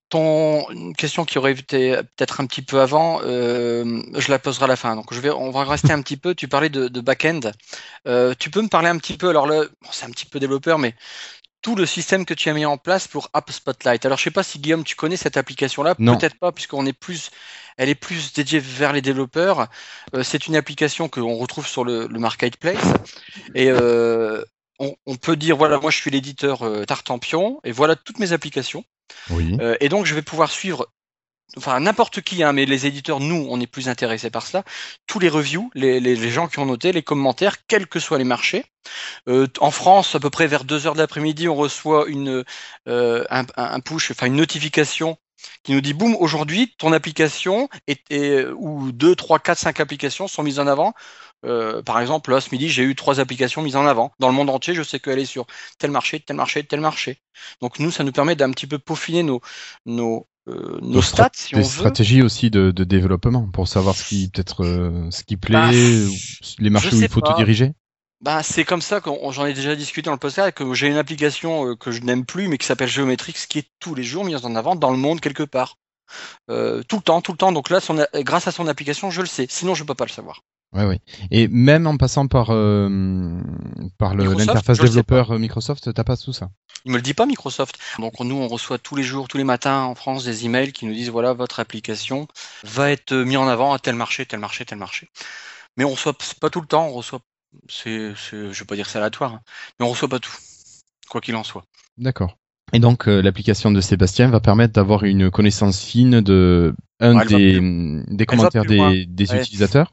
Ton 0.09 0.71
une 0.71 0.95
question 0.95 1.25
qui 1.25 1.37
aurait 1.39 1.53
été 1.53 1.97
peut-être 2.17 2.41
un 2.41 2.47
petit 2.47 2.63
peu 2.63 2.81
avant, 2.81 3.21
je 3.23 4.31
la 4.31 4.39
poserai 4.39 4.67
à 4.67 4.69
la 4.69 4.77
fin. 4.77 4.95
Donc 4.95 5.13
je 5.13 5.19
vais, 5.19 5.31
on 5.31 5.51
va 5.51 5.65
rester 5.65 5.93
un 5.93 6.01
petit 6.01 6.17
peu. 6.17 6.33
Tu 6.35 6.47
parlais 6.47 6.69
de, 6.69 6.87
de 6.87 7.01
back-end. 7.01 7.41
Tu 8.39 8.51
peux 8.51 8.63
me 8.63 8.69
parler 8.69 8.89
un 8.89 8.99
petit 8.99 9.17
peu. 9.17 9.29
Alors 9.29 9.49
là, 9.49 9.65
bon, 9.65 9.89
c'est 9.91 10.07
un 10.07 10.11
petit 10.11 10.27
peu 10.27 10.39
développeur, 10.39 10.79
mais 10.79 10.95
tout 11.67 11.75
le 11.75 11.85
système 11.85 12.25
que 12.25 12.33
tu 12.33 12.49
as 12.49 12.53
mis 12.53 12.65
en 12.65 12.79
place 12.79 13.09
pour 13.09 13.29
App 13.33 13.51
Spotlight. 13.51 14.07
Alors 14.07 14.19
je 14.19 14.23
sais 14.23 14.31
pas 14.31 14.45
si 14.45 14.61
Guillaume, 14.61 14.85
tu 14.85 14.95
connais 14.95 15.17
cette 15.17 15.37
application-là. 15.37 15.97
Peut-être 16.17 16.39
pas, 16.39 16.53
puisqu'on 16.53 16.87
est 16.87 16.93
plus, 16.93 17.31
elle 17.77 17.89
est 17.89 17.97
plus 17.97 18.33
dédiée 18.33 18.61
vers 18.61 18.93
les 18.93 19.03
développeurs. 19.03 19.67
Euh, 20.15 20.23
c'est 20.23 20.47
une 20.47 20.55
application 20.55 21.09
que 21.09 21.19
on 21.19 21.37
retrouve 21.37 21.67
sur 21.67 21.85
le, 21.85 22.07
le 22.07 22.19
marketplace 22.21 22.95
et 23.57 23.69
euh, 23.69 24.45
on, 24.79 24.95
on 25.07 25.17
peut 25.17 25.35
dire 25.35 25.57
voilà, 25.57 25.81
moi 25.81 25.91
je 25.91 25.97
suis 25.97 26.13
l'éditeur 26.13 26.63
euh, 26.63 26.85
Tartampion 26.85 27.59
et 27.65 27.73
voilà 27.73 27.97
toutes 27.97 28.21
mes 28.21 28.31
applications. 28.31 28.85
Oui. 29.31 29.57
Euh, 29.61 29.77
et 29.81 29.89
donc, 29.89 30.07
je 30.07 30.15
vais 30.15 30.23
pouvoir 30.23 30.51
suivre, 30.53 30.87
enfin, 31.57 31.81
n'importe 31.81 32.21
qui, 32.23 32.43
hein, 32.43 32.53
mais 32.53 32.67
les 32.67 32.87
éditeurs, 32.87 33.21
nous, 33.21 33.47
on 33.51 33.61
est 33.61 33.67
plus 33.67 33.89
intéressés 33.89 34.31
par 34.31 34.47
cela, 34.47 34.65
tous 35.07 35.19
les 35.19 35.29
reviews, 35.29 35.71
les, 35.75 36.31
gens 36.31 36.49
qui 36.49 36.59
ont 36.59 36.67
noté, 36.67 36.93
les 36.93 37.03
commentaires, 37.03 37.67
quels 37.67 37.87
que 37.87 38.01
soient 38.01 38.19
les 38.19 38.25
marchés. 38.25 38.65
Euh, 39.29 39.47
en 39.61 39.71
France, 39.71 40.15
à 40.15 40.21
peu 40.21 40.31
près 40.31 40.47
vers 40.47 40.65
2 40.65 40.87
heures 40.87 40.95
de 40.95 40.99
l'après-midi, 41.01 41.49
on 41.49 41.55
reçoit 41.57 42.07
une, 42.09 42.45
euh, 42.89 43.25
un, 43.31 43.81
push, 43.81 44.11
enfin, 44.11 44.27
une 44.27 44.37
notification 44.37 45.17
qui 45.63 45.73
nous 45.73 45.81
dit 45.81 45.93
boum 45.93 46.17
aujourd'hui 46.19 46.75
ton 46.79 46.93
application 46.93 47.69
est- 47.87 48.47
ou 48.57 48.91
2, 48.93 49.15
3, 49.15 49.39
4, 49.39 49.59
5 49.59 49.81
applications 49.81 50.29
sont 50.29 50.43
mises 50.43 50.59
en 50.59 50.67
avant. 50.67 50.95
Euh, 51.45 51.83
par 51.83 52.01
exemple 52.01 52.31
là 52.31 52.41
ce 52.41 52.49
midi 52.51 52.69
j'ai 52.69 52.83
eu 52.83 52.95
trois 52.97 53.21
applications 53.21 53.63
mises 53.63 53.77
en 53.77 53.87
avant. 53.87 54.13
Dans 54.19 54.29
le 54.29 54.35
monde 54.35 54.51
entier 54.51 54.75
je 54.75 54.83
sais 54.83 54.99
qu'elle 54.99 55.19
est 55.19 55.27
sur 55.27 55.47
tel 55.79 55.91
marché 55.91 56.21
tel 56.21 56.37
marché 56.37 56.65
tel 56.65 56.81
marché. 56.81 57.21
Donc 57.61 57.79
nous 57.79 57.91
ça 57.91 58.05
nous 58.05 58.13
permet 58.13 58.35
d'un 58.37 58.51
petit 58.51 58.67
peu 58.67 58.79
peaufiner 58.79 59.23
nos 59.23 59.41
nos 59.85 60.27
euh, 60.49 60.79
nos 60.83 61.01
Des 61.01 61.03
stats 61.03 61.31
si 61.35 61.55
on 61.55 61.59
des 61.59 61.65
veut 61.65 61.69
stratégies 61.69 62.23
aussi 62.23 62.51
de, 62.51 62.71
de 62.71 62.85
développement 62.85 63.49
pour 63.53 63.69
savoir 63.69 63.95
ce 63.97 64.05
qui 64.09 64.29
peut-être 64.29 64.65
euh, 64.65 65.11
ce 65.11 65.25
qui 65.25 65.37
plaît, 65.37 65.53
Bah, 65.53 65.71
les 66.59 66.71
marchés 66.71 66.95
où 66.95 67.01
il 67.01 67.09
faut 67.09 67.21
pas. 67.21 67.33
te 67.33 67.37
diriger. 67.39 67.73
Bah, 68.21 68.43
c'est 68.43 68.65
comme 68.65 68.81
ça 68.81 69.01
que 69.01 69.11
j'en 69.31 69.45
ai 69.47 69.53
déjà 69.55 69.77
discuté 69.77 70.07
dans 70.07 70.13
le 70.13 70.19
podcast, 70.19 70.53
que 70.53 70.73
j'ai 70.75 70.89
une 70.89 70.97
application 70.97 71.67
euh, 71.69 71.77
que 71.77 71.91
je 71.91 72.01
n'aime 72.03 72.25
plus, 72.25 72.49
mais 72.49 72.59
qui 72.59 72.67
s'appelle 72.67 72.89
Geometrix, 72.89 73.35
qui 73.49 73.59
est 73.59 73.71
tous 73.79 73.95
les 73.95 74.05
jours 74.05 74.25
mise 74.25 74.45
en 74.45 74.55
avant 74.55 74.75
dans 74.77 74.91
le 74.91 74.97
monde 74.97 75.21
quelque 75.21 75.43
part. 75.43 75.77
Euh, 76.51 76.83
tout 76.89 76.97
le 76.97 77.03
temps, 77.03 77.21
tout 77.21 77.33
le 77.33 77.39
temps. 77.39 77.53
Donc 77.53 77.69
là, 77.69 77.81
son, 77.81 78.07
grâce 78.15 78.47
à 78.47 78.53
son 78.53 78.69
application, 78.69 79.11
je 79.11 79.21
le 79.21 79.27
sais. 79.27 79.47
Sinon, 79.51 79.75
je 79.75 79.85
peux 79.85 79.95
pas 79.95 80.05
le 80.07 80.11
savoir. 80.11 80.43
Ouais. 80.73 81.01
Et 81.31 81.49
même 81.49 81.87
en 81.87 81.97
passant 81.97 82.27
par 82.27 82.49
euh, 82.51 83.41
par 83.99 84.15
l'interface 84.15 84.79
développeur 84.79 85.39
Microsoft, 85.39 85.93
t'as 85.95 86.05
pas 86.05 86.17
tout 86.17 86.33
ça. 86.33 86.51
Il 86.87 86.93
me 86.93 86.97
le 86.97 87.03
dit 87.03 87.15
pas 87.15 87.27
Microsoft. 87.27 87.79
Donc 87.99 88.19
nous 88.21 88.37
on 88.37 88.49
reçoit 88.49 88.79
tous 88.79 88.97
les 88.97 89.03
jours, 89.03 89.29
tous 89.29 89.37
les 89.37 89.45
matins 89.45 89.83
en 89.83 89.95
France 89.95 90.25
des 90.25 90.47
emails 90.47 90.73
qui 90.73 90.87
nous 90.87 90.95
disent 90.95 91.11
voilà 91.11 91.35
votre 91.35 91.61
application 91.61 92.29
va 92.65 92.91
être 92.91 93.13
mis 93.13 93.37
en 93.37 93.49
avant 93.49 93.73
à 93.73 93.79
tel 93.79 93.97
marché, 93.97 94.25
tel 94.25 94.41
marché, 94.41 94.65
tel 94.65 94.79
marché. 94.79 95.11
Mais 95.77 95.85
on 95.85 95.91
reçoit 95.91 96.17
pas 96.41 96.49
tout 96.49 96.61
le 96.61 96.67
temps, 96.67 96.87
on 96.87 96.93
reçoit 96.93 97.21
c'est 97.69 98.15
je 98.15 98.47
vais 98.47 98.65
pas 98.65 98.77
dire 98.77 98.89
c'est 98.89 98.99
aléatoire, 98.99 99.35
hein, 99.35 99.41
mais 99.79 99.87
on 99.87 99.91
reçoit 99.91 100.09
pas 100.09 100.21
tout. 100.21 100.33
Quoi 101.09 101.21
qu'il 101.21 101.37
en 101.37 101.45
soit. 101.45 101.65
D'accord. 101.99 102.37
Et 102.73 102.79
donc 102.79 103.09
euh, 103.09 103.23
l'application 103.23 103.71
de 103.71 103.81
Sébastien 103.81 104.29
va 104.29 104.41
permettre 104.41 104.73
d'avoir 104.75 105.05
une 105.05 105.31
connaissance 105.31 105.85
fine 105.85 106.21
de 106.21 106.75
un 107.01 107.17
Ouais, 107.17 107.27
des, 107.27 107.61
des 108.09 108.27
commentaires 108.27 108.65
des, 108.65 109.07
des 109.07 109.31
Ouais. 109.33 109.41
utilisateurs. 109.41 109.93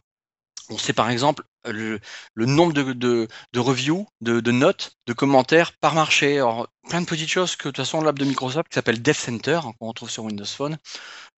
On 0.73 0.77
sait 0.77 0.93
par 0.93 1.09
exemple 1.09 1.43
le, 1.65 1.99
le 2.33 2.45
nombre 2.45 2.73
de, 2.73 2.93
de, 2.93 3.27
de 3.53 3.59
reviews, 3.59 4.07
de, 4.21 4.39
de 4.39 4.51
notes, 4.51 4.97
de 5.07 5.13
commentaires 5.13 5.73
par 5.73 5.93
marché. 5.93 6.37
Alors, 6.37 6.67
plein 6.89 7.01
de 7.01 7.05
petites 7.05 7.29
choses 7.29 7.55
que 7.55 7.69
de 7.69 7.73
toute 7.73 7.85
façon 7.85 8.01
l'app 8.01 8.17
de 8.17 8.25
Microsoft 8.25 8.69
qui 8.69 8.75
s'appelle 8.75 9.01
Dev 9.01 9.13
Center, 9.13 9.59
hein, 9.63 9.73
qu'on 9.79 9.87
retrouve 9.87 10.09
sur 10.09 10.23
Windows 10.23 10.45
Phone, 10.45 10.77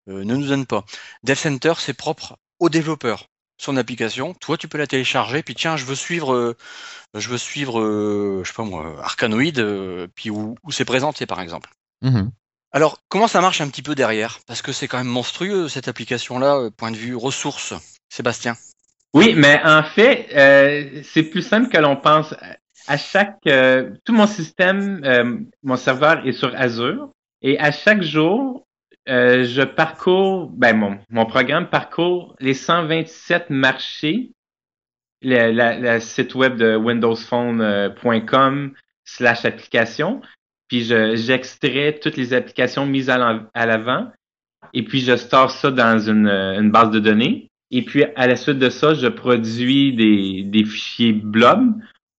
euh, 0.09 0.23
ne 0.23 0.35
nous 0.35 0.47
donne 0.47 0.65
pas. 0.65 0.85
Dev 1.23 1.35
Center, 1.35 1.73
c'est 1.77 1.93
propre 1.93 2.37
aux 2.59 2.69
développeurs. 2.69 3.27
Son 3.57 3.77
application, 3.77 4.33
toi 4.33 4.57
tu 4.57 4.67
peux 4.67 4.77
la 4.77 4.87
télécharger, 4.87 5.41
puis 5.43 5.55
tiens, 5.55 5.77
je 5.77 5.85
veux 5.85 5.95
suivre, 5.95 6.33
euh, 6.33 6.57
je 7.13 7.29
veux 7.29 7.37
suivre, 7.37 7.79
euh, 7.79 8.41
je 8.43 8.49
sais 8.49 8.55
pas 8.55 8.63
moi, 8.63 8.97
Arcanoid, 9.01 9.59
euh, 9.59 10.07
puis 10.15 10.29
où, 10.29 10.55
où 10.63 10.71
c'est 10.71 10.85
présenté 10.85 11.25
par 11.25 11.39
exemple. 11.39 11.69
Mhm. 12.01 12.31
Alors, 12.71 12.99
comment 13.07 13.29
ça 13.29 13.39
marche 13.39 13.61
un 13.61 13.69
petit 13.69 13.81
peu 13.81 13.95
derrière? 13.95 14.39
Parce 14.47 14.61
que 14.61 14.73
c'est 14.73 14.89
quand 14.89 14.97
même 14.97 15.07
monstrueux 15.07 15.69
cette 15.69 15.87
application-là, 15.87 16.57
euh, 16.57 16.69
point 16.69 16.91
de 16.91 16.97
vue 16.97 17.15
ressources. 17.15 17.73
Sébastien? 18.09 18.57
Oui, 19.15 19.34
mais 19.36 19.62
en 19.63 19.81
fait, 19.84 20.27
euh, 20.36 21.01
c'est 21.03 21.24
plus 21.24 21.41
simple 21.41 21.69
que 21.69 21.77
l'on 21.77 21.95
pense. 21.95 22.34
À 22.88 22.98
chaque, 22.98 23.38
euh, 23.48 23.91
tout 24.03 24.13
mon 24.13 24.27
système, 24.27 25.01
euh, 25.05 25.38
mon 25.63 25.77
serveur 25.77 26.25
est 26.27 26.34
sur 26.34 26.53
Azure, 26.55 27.10
et 27.41 27.57
à 27.60 27.72
chaque 27.72 28.01
jour, 28.03 28.65
euh, 29.07 29.43
je 29.45 29.62
parcours, 29.62 30.50
ben 30.51 30.75
mon, 30.75 31.00
mon 31.10 31.25
programme 31.25 31.69
parcourt 31.69 32.36
les 32.39 32.53
127 32.53 33.50
marchés, 33.50 34.31
le 35.22 35.51
la, 35.51 35.79
la 35.79 36.00
site 36.01 36.36
web 36.36 36.57
de 36.57 36.75
windowsphone.com 36.75 38.74
slash 39.05 39.45
application, 39.45 40.22
puis 40.67 40.84
je- 40.84 41.15
j'extrais 41.15 41.98
toutes 42.01 42.17
les 42.17 42.34
applications 42.34 42.86
mises 42.86 43.10
à 43.10 43.65
l'avant, 43.65 44.12
et 44.74 44.84
puis 44.84 45.00
je 45.00 45.15
store 45.15 45.51
ça 45.51 45.72
dans 45.72 46.00
une, 46.00 46.27
euh, 46.27 46.60
une 46.60 46.69
base 46.72 46.91
de 46.91 47.00
données. 47.00 47.50
Et 47.77 47.82
puis, 47.82 48.05
à 48.15 48.25
la 48.27 48.36
suite 48.36 48.58
de 48.60 48.70
ça, 48.70 48.94
je 48.94 49.08
produis 49.08 49.94
des, 49.94 50.44
des 50.44 50.63
fichiers 50.63 51.12
blob 51.13 51.74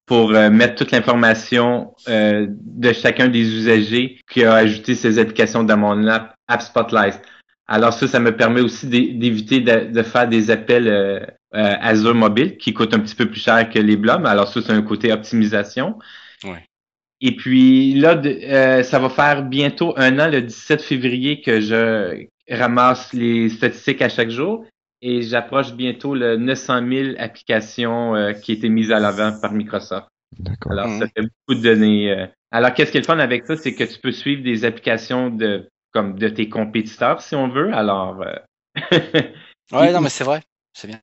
pour 0.04 0.32
euh, 0.32 0.50
mettre 0.50 0.74
toute 0.76 0.90
l'information 0.92 1.94
euh, 2.08 2.46
de 2.50 2.92
chacun 2.92 3.28
des 3.28 3.40
usagers 3.40 4.18
qui 4.30 4.44
a 4.44 4.54
ajouté 4.54 4.94
ces 4.94 5.18
applications 5.18 5.64
dans 5.64 5.76
mon 5.78 6.06
app, 6.08 6.34
app 6.46 6.60
Spotlight. 6.62 7.20
Alors 7.68 7.92
ça, 7.94 8.06
ça 8.06 8.20
me 8.20 8.36
permet 8.36 8.60
aussi 8.60 8.86
d'é- 8.86 9.12
d'éviter 9.14 9.60
de, 9.60 9.90
de 9.92 10.02
faire 10.02 10.28
des 10.28 10.50
appels 10.50 10.88
euh, 10.88 11.20
euh, 11.54 11.74
Azure 11.80 12.14
mobile 12.14 12.56
qui 12.58 12.74
coûtent 12.74 12.94
un 12.94 13.00
petit 13.00 13.14
peu 13.16 13.26
plus 13.26 13.40
cher 13.40 13.68
que 13.70 13.78
les 13.78 13.96
blobs. 13.96 14.26
Alors 14.26 14.46
ça, 14.48 14.60
c'est 14.62 14.72
un 14.72 14.82
côté 14.82 15.10
optimisation. 15.12 15.98
Ouais. 16.44 16.64
Et 17.22 17.34
puis 17.34 17.94
là, 17.94 18.14
de- 18.14 18.28
euh, 18.44 18.82
ça 18.82 18.98
va 18.98 19.08
faire 19.08 19.42
bientôt 19.42 19.94
un 19.96 20.18
an, 20.20 20.28
le 20.30 20.42
17 20.42 20.82
février, 20.82 21.40
que 21.40 21.60
je 21.60 22.26
ramasse 22.50 23.12
les 23.14 23.48
statistiques 23.48 24.02
à 24.02 24.08
chaque 24.10 24.30
jour 24.30 24.64
et 25.06 25.22
j'approche 25.22 25.72
bientôt 25.72 26.14
le 26.14 26.36
900 26.36 26.80
000 26.88 27.14
applications 27.18 28.16
euh, 28.16 28.32
qui 28.32 28.52
étaient 28.52 28.68
mises 28.68 28.90
à 28.90 28.98
l'avant 28.98 29.38
par 29.40 29.52
Microsoft. 29.52 30.08
D'accord. 30.38 30.72
Alors, 30.72 30.88
Mhm. 30.88 30.98
ça 31.00 31.06
fait 31.08 31.22
beaucoup 31.22 31.54
de 31.60 31.62
données. 31.62 32.10
euh. 32.10 32.26
Alors, 32.50 32.74
qu'est-ce 32.74 32.90
qui 32.90 32.98
est 32.98 33.00
le 33.02 33.06
fun 33.06 33.18
avec 33.18 33.46
ça, 33.46 33.56
c'est 33.56 33.74
que 33.74 33.84
tu 33.84 34.00
peux 34.00 34.12
suivre 34.12 34.42
des 34.42 34.64
applications 34.64 35.30
de 35.30 35.68
comme 35.92 36.18
de 36.18 36.28
tes 36.28 36.48
compétiteurs, 36.48 37.22
si 37.22 37.34
on 37.36 37.48
veut. 37.48 37.72
Alors, 37.72 38.20
euh, 38.22 38.34
Ouais, 39.72 39.92
non, 39.92 40.00
mais 40.00 40.08
c'est 40.10 40.24
vrai. 40.24 40.42
C'est 40.72 40.88
bien. 40.88 41.00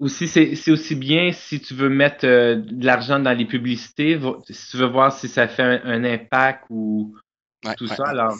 aussi, 0.00 0.26
c'est 0.28 0.54
c'est 0.56 0.70
aussi 0.70 0.96
bien 0.96 1.32
si 1.32 1.60
tu 1.60 1.74
veux 1.74 1.88
mettre 1.88 2.26
euh, 2.26 2.56
de 2.56 2.84
l'argent 2.84 3.18
dans 3.20 3.36
les 3.36 3.44
publicités, 3.46 4.18
si 4.50 4.70
tu 4.70 4.76
veux 4.76 4.86
voir 4.88 5.12
si 5.12 5.28
ça 5.28 5.48
fait 5.48 5.62
un, 5.62 5.80
un 5.84 6.04
impact 6.04 6.64
ou 6.70 7.16
Ouais, 7.64 7.74
tout 7.76 7.86
ouais, 7.88 7.96
ça. 7.96 8.04
Alors, 8.08 8.36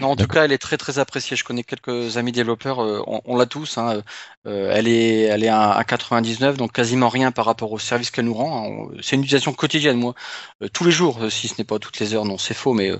Non, 0.00 0.08
en 0.10 0.16
tout 0.16 0.26
cas, 0.26 0.44
elle 0.44 0.52
est 0.52 0.58
très 0.58 0.76
très 0.76 0.98
appréciée. 0.98 1.36
Je 1.36 1.44
connais 1.44 1.62
quelques 1.64 2.16
amis 2.16 2.32
développeurs, 2.32 2.80
euh, 2.82 3.02
on, 3.06 3.20
on 3.24 3.36
l'a 3.36 3.46
tous. 3.46 3.78
Hein. 3.78 4.02
Euh, 4.46 4.70
elle 4.72 4.88
est, 4.88 5.22
elle 5.22 5.44
est 5.44 5.48
à, 5.48 5.70
à 5.72 5.84
99, 5.84 6.56
donc 6.56 6.72
quasiment 6.72 7.08
rien 7.08 7.30
par 7.32 7.44
rapport 7.46 7.70
au 7.72 7.78
service 7.78 8.10
qu'elle 8.10 8.24
nous 8.24 8.34
rend. 8.34 8.90
hein. 8.92 8.96
C'est 9.02 9.16
une 9.16 9.22
utilisation 9.22 9.52
quotidienne, 9.52 9.98
moi, 9.98 10.14
Euh, 10.62 10.68
tous 10.68 10.84
les 10.84 10.90
jours, 10.92 11.30
si 11.30 11.48
ce 11.48 11.54
n'est 11.58 11.64
pas 11.64 11.78
toutes 11.78 11.98
les 12.00 12.14
heures. 12.14 12.24
Non, 12.24 12.38
c'est 12.38 12.54
faux, 12.54 12.72
mais 12.74 12.90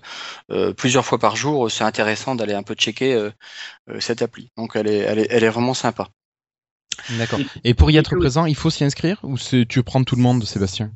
euh, 0.50 0.72
plusieurs 0.74 1.04
fois 1.06 1.18
par 1.18 1.36
jour, 1.36 1.70
c'est 1.70 1.84
intéressant 1.84 2.34
d'aller 2.36 2.54
un 2.54 2.62
peu 2.62 2.74
checker 2.74 3.14
euh, 3.14 3.30
euh, 3.90 4.00
cette 4.00 4.22
appli. 4.22 4.50
Donc, 4.56 4.76
elle 4.76 4.88
est, 4.88 4.98
elle 4.98 5.20
est, 5.20 5.28
elle 5.30 5.44
est 5.44 5.50
vraiment 5.50 5.74
sympa. 5.74 6.08
D'accord. 7.08 7.40
Et 7.62 7.74
pour 7.74 7.92
y 7.92 7.96
être 7.96 8.16
présent, 8.16 8.44
il 8.44 8.56
faut 8.56 8.68
s'y 8.70 8.82
inscrire 8.84 9.20
ou 9.22 9.36
c'est- 9.36 9.66
tu 9.68 9.82
prends 9.84 10.02
tout 10.02 10.16
le 10.16 10.22
monde, 10.22 10.44
Sébastien? 10.44 10.92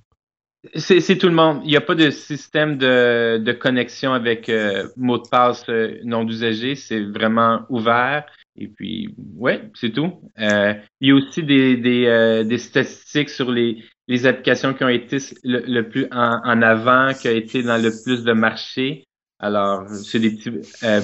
C'est 0.74 1.18
tout 1.18 1.28
le 1.28 1.34
monde. 1.34 1.60
Il 1.64 1.70
n'y 1.70 1.76
a 1.76 1.80
pas 1.80 1.94
de 1.94 2.10
système 2.10 2.76
de, 2.78 3.52
connexion 3.52 4.12
avec 4.12 4.48
euh, 4.48 4.88
mot 4.96 5.18
de 5.18 5.28
passe 5.28 5.64
euh, 5.68 5.98
non 6.04 6.24
d'usager. 6.24 6.74
C'est 6.74 7.00
vraiment 7.00 7.62
ouvert. 7.68 8.26
Et 8.56 8.68
puis, 8.68 9.14
ouais, 9.34 9.70
c'est 9.74 9.90
tout. 9.90 10.12
Euh, 10.38 10.74
il 11.00 11.08
y 11.08 11.10
a 11.10 11.14
aussi 11.14 11.42
des, 11.42 12.06
euh, 12.06 12.58
statistiques 12.58 13.30
sur 13.30 13.50
les, 13.52 13.82
applications 14.24 14.72
qui 14.72 14.84
ont 14.84 14.88
été 14.88 15.18
le, 15.44 15.82
plus 15.82 16.06
en, 16.10 16.40
en 16.44 16.62
avant, 16.62 17.12
qui 17.12 17.28
ont 17.28 17.34
été 17.34 17.62
dans 17.62 17.80
le 17.82 17.90
plus 18.04 18.24
de 18.24 18.32
marché. 18.32 19.04
Alors, 19.38 19.86
c'est 19.88 20.20
des 20.20 20.30
petits 20.30 20.50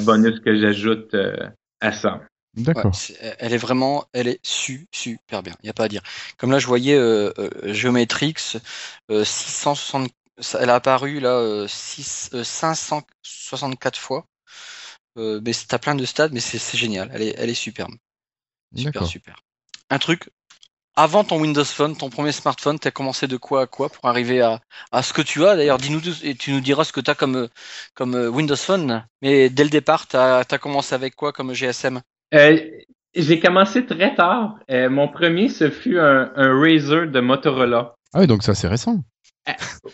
bonus 0.06 0.40
que 0.40 0.56
j'ajoute 0.56 1.14
à 1.80 1.92
ça. 1.92 2.22
Ouais, 2.56 2.64
D'accord. 2.64 2.94
c'est- 2.94 3.36
elle 3.38 3.52
est 3.52 3.58
vraiment, 3.58 4.04
elle 4.12 4.28
est 4.28 4.38
su, 4.44 4.86
super 4.92 5.42
bien. 5.42 5.54
Il 5.62 5.66
n'y 5.66 5.70
a 5.70 5.72
pas 5.74 5.84
à 5.84 5.88
dire. 5.88 6.02
Comme 6.36 6.50
là, 6.52 6.58
je 6.58 6.66
voyais 6.66 6.94
euh, 6.94 7.32
euh, 7.38 7.72
Geometrix, 7.72 8.34
euh, 9.10 9.24
660, 9.24 10.10
ça- 10.38 10.58
elle 10.60 10.70
a 10.70 10.74
apparu 10.76 11.20
là 11.20 11.30
euh, 11.30 11.66
6, 11.68 12.30
euh, 12.34 12.44
564 12.44 13.98
fois. 13.98 14.26
Euh, 15.18 15.40
mais 15.44 15.52
t'as 15.68 15.78
plein 15.78 15.94
de 15.94 16.04
stades, 16.04 16.32
mais 16.32 16.40
c'est 16.40 16.78
génial. 16.78 17.10
Elle 17.14 17.22
est, 17.22 17.34
elle 17.38 17.50
est 17.50 17.54
superbe. 17.54 17.94
Super, 18.74 19.06
super. 19.06 19.36
Un 19.90 19.98
truc. 19.98 20.30
Avant 20.96 21.24
ton 21.24 21.40
Windows 21.40 21.64
Phone, 21.64 21.96
ton 21.96 22.10
premier 22.10 22.32
smartphone, 22.32 22.78
t'as 22.78 22.90
commencé 22.90 23.26
de 23.26 23.36
quoi 23.38 23.62
à 23.62 23.66
quoi 23.66 23.88
pour 23.88 24.06
arriver 24.06 24.42
à, 24.42 24.60
à 24.92 25.02
ce 25.02 25.12
que 25.14 25.22
tu 25.22 25.44
as? 25.46 25.56
D'ailleurs, 25.56 25.78
dis-nous 25.78 26.02
et 26.24 26.34
tu 26.34 26.52
nous 26.52 26.60
diras 26.60 26.84
ce 26.84 26.92
que 26.92 27.00
t'as 27.00 27.14
comme, 27.14 27.36
euh, 27.36 27.48
comme 27.94 28.14
euh, 28.14 28.28
Windows 28.28 28.56
Phone. 28.56 29.06
Mais 29.22 29.48
dès 29.50 29.64
le 29.64 29.70
départ, 29.70 30.06
t'as 30.06 30.40
as 30.40 30.58
commencé 30.58 30.94
avec 30.94 31.16
quoi 31.16 31.32
comme 31.32 31.54
GSM 31.54 32.02
Euh, 32.34 32.58
j'ai 33.14 33.40
commencé 33.40 33.84
très 33.84 34.14
tard. 34.14 34.58
Euh, 34.70 34.88
mon 34.88 35.08
premier, 35.08 35.48
ce 35.48 35.70
fut 35.70 35.98
un, 35.98 36.32
un 36.34 36.60
Razer 36.60 37.08
de 37.08 37.20
Motorola. 37.20 37.94
Ah 38.14 38.20
oui, 38.20 38.26
donc 38.26 38.42
ça 38.42 38.54
c'est 38.54 38.68
récent. 38.68 39.02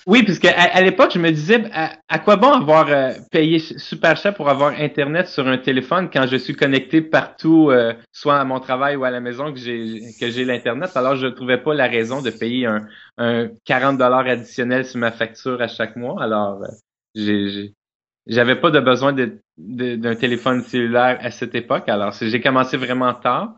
Oui, 0.07 0.23
puisque 0.23 0.45
à, 0.45 0.53
à 0.55 0.81
l'époque, 0.83 1.13
je 1.15 1.19
me 1.19 1.31
disais, 1.31 1.65
à, 1.73 1.93
à 2.09 2.19
quoi 2.19 2.37
bon 2.37 2.53
avoir 2.53 2.89
euh, 2.89 3.13
payé 3.31 3.59
super 3.59 4.17
cher 4.17 4.35
pour 4.35 4.51
avoir 4.51 4.73
Internet 4.79 5.27
sur 5.27 5.47
un 5.49 5.57
téléphone 5.57 6.11
quand 6.13 6.27
je 6.27 6.37
suis 6.37 6.55
connecté 6.55 7.01
partout, 7.01 7.71
euh, 7.71 7.95
soit 8.13 8.39
à 8.39 8.45
mon 8.45 8.61
travail 8.61 8.97
ou 8.97 9.05
à 9.05 9.11
la 9.11 9.21
maison, 9.21 9.51
que 9.53 9.59
j'ai 9.59 10.01
que 10.21 10.31
j'ai 10.31 10.45
l'Internet? 10.45 10.91
Alors, 10.97 11.17
je 11.17 11.27
ne 11.27 11.31
trouvais 11.31 11.59
pas 11.59 11.73
la 11.75 11.87
raison 11.87 12.21
de 12.21 12.31
payer 12.31 12.67
un, 12.67 12.87
un 13.17 13.49
40 13.65 13.97
dollars 13.97 14.27
additionnel 14.27 14.85
sur 14.85 14.99
ma 15.01 15.13
facture 15.13 15.61
à 15.63 15.69
chaque 15.69 15.97
mois. 15.97 16.23
Alors, 16.23 16.63
euh, 16.63 16.67
j'ai- 17.15 17.73
j'avais 18.29 18.57
pas 18.57 18.71
de 18.71 18.81
besoin 18.81 19.13
d'un 19.57 20.15
téléphone 20.15 20.63
cellulaire 20.63 21.19
à 21.21 21.31
cette 21.31 21.55
époque. 21.55 21.89
Alors, 21.89 22.13
j'ai 22.13 22.41
commencé 22.41 22.77
vraiment 22.77 23.15
tard. 23.15 23.55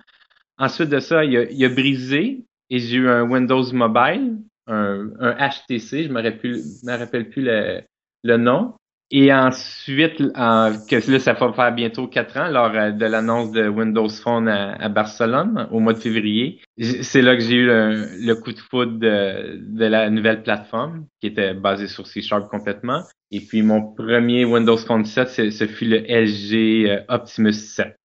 Ensuite 0.58 0.88
de 0.88 1.00
ça, 1.00 1.24
il 1.24 1.64
a, 1.64 1.68
brisé 1.68 2.44
et 2.70 2.78
j'ai 2.78 2.96
eu 2.96 3.08
un 3.08 3.22
Windows 3.22 3.64
Mobile, 3.72 4.36
un, 4.66 5.10
HTC, 5.20 6.04
je 6.04 6.08
me 6.08 6.22
rappelle, 6.22 6.62
me 6.84 6.96
rappelle 6.96 7.28
plus 7.28 7.42
le 7.42 8.36
nom. 8.36 8.74
Et 9.12 9.32
ensuite, 9.34 10.22
en- 10.36 10.72
que 10.88 11.10
là, 11.10 11.18
ça 11.18 11.32
va 11.32 11.52
faire 11.52 11.74
bientôt 11.74 12.06
quatre 12.06 12.36
ans, 12.36 12.48
lors 12.48 12.70
euh, 12.74 12.92
de 12.92 13.04
l'annonce 13.06 13.50
de 13.50 13.66
Windows 13.68 14.08
Phone 14.08 14.46
à, 14.48 14.74
à 14.74 14.88
Barcelone, 14.88 15.66
au 15.72 15.80
mois 15.80 15.94
de 15.94 15.98
février. 15.98 16.60
C'est 17.02 17.20
là 17.20 17.34
que 17.34 17.42
j'ai 17.42 17.56
eu 17.56 17.66
le, 17.66 18.06
le 18.24 18.34
coup 18.36 18.52
de 18.52 18.58
foudre 18.60 18.98
de, 19.00 19.58
de 19.66 19.84
la 19.84 20.10
nouvelle 20.10 20.42
plateforme, 20.44 21.06
qui 21.20 21.26
était 21.26 21.54
basée 21.54 21.88
sur 21.88 22.06
C 22.06 22.22
Sharp 22.22 22.48
complètement. 22.48 23.02
Et 23.32 23.40
puis, 23.40 23.62
mon 23.62 23.82
premier 23.94 24.44
Windows 24.44 24.76
Phone 24.76 25.04
7, 25.04 25.28
c'est- 25.28 25.50
ce 25.50 25.66
fut 25.66 25.86
le 25.86 26.08
LG 26.08 26.88
euh, 26.88 27.00
Optimus 27.08 27.52
7. 27.52 27.96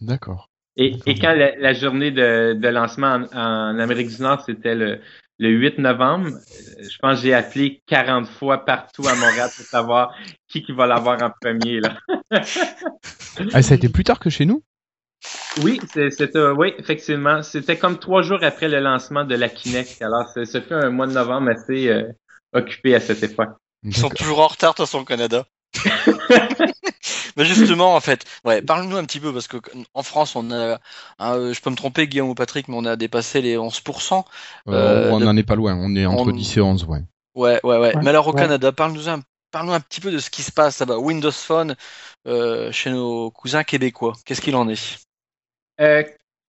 D'accord. 0.00 0.48
Et, 0.76 0.96
quand 1.20 1.34
la, 1.34 1.56
la 1.56 1.72
journée 1.72 2.10
de, 2.10 2.54
de 2.54 2.68
lancement 2.68 3.26
en, 3.32 3.38
en 3.38 3.78
Amérique 3.78 4.08
du 4.08 4.20
Nord, 4.22 4.40
c'était 4.44 4.74
le, 4.74 4.98
le 5.38 5.50
8 5.50 5.78
novembre, 5.78 6.28
euh, 6.28 6.88
je 6.88 6.98
pense 6.98 7.18
que 7.18 7.22
j'ai 7.26 7.34
appelé 7.34 7.82
40 7.86 8.26
fois 8.28 8.64
partout 8.64 9.06
à 9.08 9.14
Montréal 9.14 9.50
pour 9.56 9.66
savoir 9.66 10.14
qui, 10.48 10.62
qui 10.62 10.72
va 10.72 10.86
l'avoir 10.86 11.22
en 11.22 11.30
premier. 11.40 11.80
Là. 11.80 11.96
Ah, 13.52 13.62
ça 13.62 13.74
a 13.74 13.76
été 13.76 13.88
plus 13.88 14.04
tard 14.04 14.20
que 14.20 14.30
chez 14.30 14.44
nous? 14.46 14.62
Oui, 15.62 15.80
c'est- 15.92 16.10
c'était 16.10 16.38
oui, 16.56 16.72
effectivement. 16.78 17.42
C'était 17.42 17.76
comme 17.76 17.98
trois 17.98 18.22
jours 18.22 18.38
après 18.42 18.68
le 18.68 18.78
lancement 18.78 19.24
de 19.24 19.34
la 19.34 19.48
Kinect. 19.48 20.00
Alors, 20.02 20.28
ce 20.28 20.44
fut 20.60 20.72
un 20.72 20.90
mois 20.90 21.06
de 21.08 21.12
novembre 21.12 21.50
assez 21.50 21.88
euh, 21.88 22.04
occupé 22.52 22.94
à 22.94 23.00
cette 23.00 23.22
époque. 23.22 23.50
Ils 23.82 23.96
sont 23.96 24.08
toujours 24.08 24.40
en 24.40 24.46
retard, 24.46 24.72
de 24.72 24.76
toute 24.76 24.86
façon, 24.86 25.00
au 25.00 25.04
Canada. 25.04 25.44
Mais 27.36 27.44
justement, 27.44 27.94
en 27.94 28.00
fait, 28.00 28.24
ouais, 28.44 28.62
parle-nous 28.62 28.96
un 28.96 29.04
petit 29.04 29.20
peu, 29.20 29.32
parce 29.32 29.48
que 29.48 29.56
en 29.92 30.02
France, 30.02 30.36
on 30.36 30.50
a, 30.50 30.78
hein, 31.18 31.34
euh, 31.36 31.52
je 31.52 31.60
peux 31.60 31.70
me 31.70 31.76
tromper, 31.76 32.06
Guillaume 32.06 32.28
ou 32.30 32.34
Patrick, 32.34 32.68
mais 32.68 32.76
on 32.78 32.84
a 32.84 32.96
dépassé 32.96 33.42
les 33.42 33.56
11%. 33.58 34.24
Euh, 34.68 34.72
Euh, 34.72 35.10
on 35.10 35.18
de- 35.20 35.24
n'en 35.24 35.36
est 35.36 35.42
pas 35.42 35.56
loin, 35.56 35.74
on 35.76 35.94
est 35.96 36.06
entre 36.06 36.28
on- 36.30 36.36
10 36.36 36.56
et 36.56 36.60
11, 36.60 36.84
ouais. 36.84 37.00
Ouais, 37.34 37.60
ouais, 37.64 37.78
ouais. 37.78 37.94
Ouais, 37.94 38.02
Mais 38.02 38.10
alors 38.10 38.28
au 38.28 38.32
ouais. 38.32 38.40
Canada, 38.40 38.70
parle-nous 38.72 39.08
un, 39.08 39.20
parle-nous 39.50 39.72
un 39.72 39.80
petit 39.80 40.00
peu 40.00 40.12
de 40.12 40.18
ce 40.18 40.30
qui 40.30 40.42
se 40.42 40.52
passe 40.52 40.78
là-bas. 40.78 40.98
Windows 40.98 41.32
Phone 41.32 41.74
euh, 42.26 42.70
chez 42.72 42.90
nos 42.90 43.30
cousins 43.32 43.64
québécois. 43.64 44.12
Qu'est-ce 44.24 44.40
qu'il 44.40 44.54
en 44.56 44.68
est? 44.68 44.98
Euh, 45.80 46.04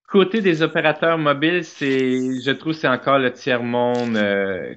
côté 0.08 0.42
des 0.42 0.62
opérateurs 0.62 1.18
mobiles, 1.18 1.66
c'est, 1.66 2.40
je 2.42 2.52
trouve, 2.52 2.74
que 2.74 2.80
c'est 2.80 2.88
encore 2.88 3.18
le 3.18 3.34
tiers 3.34 3.64
monde 3.64 4.16
euh, 4.18 4.76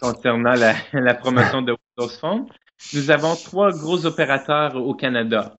concernant 0.00 0.52
la, 0.54 0.74
la 0.92 1.14
promotion 1.14 1.62
de 1.62 1.74
Windows 1.98 2.14
Phone. 2.20 2.46
Nous 2.94 3.10
avons 3.10 3.34
trois 3.36 3.72
gros 3.72 4.06
opérateurs 4.06 4.76
au 4.76 4.94
Canada. 4.94 5.56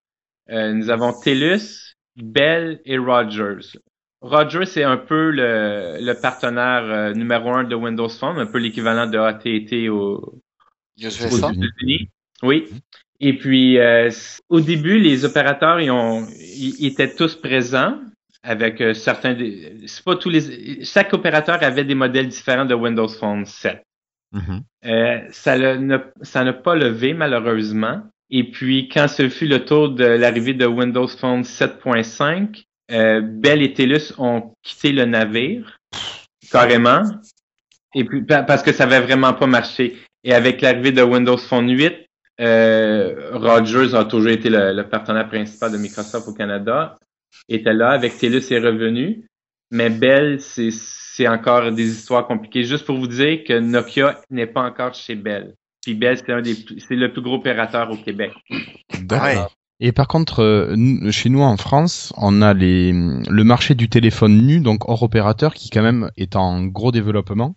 Euh, 0.50 0.74
nous 0.74 0.90
avons 0.90 1.14
TELUS, 1.14 1.94
Bell 2.16 2.80
et 2.86 2.98
Rogers. 2.98 3.78
Rogers 4.22 4.66
c'est 4.66 4.84
un 4.84 4.98
peu 4.98 5.32
le, 5.32 5.98
le 6.00 6.14
partenaire 6.14 6.84
euh, 6.84 7.14
numéro 7.14 7.52
un 7.52 7.64
de 7.64 7.76
Windows 7.76 8.10
Phone, 8.10 8.40
un 8.40 8.46
peu 8.46 8.58
l'équivalent 8.58 9.08
de 9.08 9.18
AT&T 9.18 9.90
au, 9.90 10.42
aux 10.98 11.10
États-Unis. 11.10 12.10
Oui. 12.44 12.70
Et 13.20 13.38
puis, 13.38 13.78
euh, 13.80 14.10
au 14.50 14.62
début, 14.62 15.00
les 15.00 15.26
opérateurs, 15.26 15.80
ils, 15.80 15.92
ont, 15.92 16.26
ils, 16.40 16.76
ils 16.80 16.88
étaient 16.88 17.14
tous 17.14 17.36
présents 17.36 18.00
avec 18.44 18.82
certains. 18.96 19.36
C'est 19.86 20.04
pas 20.04 20.16
tous 20.16 20.30
les. 20.30 20.86
Chaque 20.86 21.14
opérateur 21.14 21.62
avait 21.62 21.84
des 21.84 21.96
modèles 21.96 22.28
différents 22.28 22.66
de 22.66 22.76
Windows 22.76 23.08
Phone 23.08 23.46
7. 23.46 23.82
Mhm. 24.34 24.62
Euh, 24.86 25.20
ça 25.32 25.58
n'a 26.44 26.54
pas 26.54 26.76
levé 26.76 27.14
malheureusement. 27.14 28.02
Et 28.30 28.44
puis, 28.52 28.90
quand 28.90 29.08
ce 29.08 29.30
fut 29.30 29.48
le 29.48 29.64
tour 29.64 29.90
de 29.90 30.04
l'arrivée 30.04 30.54
de 30.54 30.66
Windows 30.66 31.08
Phone 31.08 31.44
7.5, 31.44 32.64
euh, 32.92 33.22
Bell 33.22 33.62
et 33.62 33.74
TELUS 33.74 34.14
ont 34.18 34.54
quitté 34.64 34.92
le 34.92 35.06
navire 35.06 35.78
carrément. 36.52 37.04
Et 37.96 38.04
puis 38.04 38.22
pa- 38.24 38.44
parce 38.44 38.64
que 38.64 38.72
ça 38.74 38.84
avait 38.84 39.00
vraiment 39.02 39.34
pas 39.34 39.48
marché. 39.48 39.98
Et 40.24 40.34
avec 40.34 40.62
l'arrivée 40.62 40.92
de 40.92 41.02
Windows 41.02 41.38
Phone 41.38 41.70
8, 41.70 41.94
euh, 42.42 43.32
Rogers 43.34 43.96
a 43.96 44.06
toujours 44.06 44.30
été 44.30 44.50
le, 44.50 44.74
le 44.74 44.84
partenaire 44.88 45.28
principal 45.28 45.72
de 45.72 45.78
Microsoft 45.78 46.28
au 46.28 46.34
Canada. 46.34 46.98
Était 47.50 47.74
là 47.74 47.92
avec 47.92 48.18
TELUS 48.18 48.52
est 48.52 48.60
revenu. 48.60 49.26
Mais 49.72 49.90
Bell, 49.90 50.40
c'est 50.40 50.70
c'est 51.18 51.28
encore 51.28 51.72
des 51.72 51.90
histoires 51.90 52.28
compliquées. 52.28 52.64
Juste 52.64 52.86
pour 52.86 52.98
vous 52.98 53.08
dire 53.08 53.44
que 53.44 53.58
Nokia 53.60 54.22
n'est 54.30 54.46
pas 54.46 54.62
encore 54.62 54.94
chez 54.94 55.16
Bell. 55.16 55.56
Puis 55.82 55.96
Bell, 55.96 56.18
c'est 56.18 56.32
un 56.32 56.42
des 56.42 56.54
c'est 56.54 56.96
le 56.96 57.12
plus 57.12 57.24
gros 57.24 57.36
opérateur 57.36 57.90
au 57.90 57.98
Québec. 57.98 58.32
D'accord. 59.02 59.52
Et 59.80 59.92
par 59.92 60.08
contre, 60.08 60.44
euh, 60.44 61.12
chez 61.12 61.30
nous 61.30 61.42
en 61.42 61.58
France, 61.58 62.14
on 62.18 62.42
a 62.42 62.54
les, 62.54 62.92
le 62.92 63.44
marché 63.44 63.76
du 63.76 63.90
téléphone 63.90 64.38
nu, 64.46 64.60
donc 64.60 64.88
hors 64.90 65.04
opérateur, 65.04 65.54
qui 65.54 65.70
quand 65.70 65.84
même 65.84 66.10
est 66.18 66.36
en 66.36 66.66
gros 66.66 66.92
développement. 66.92 67.56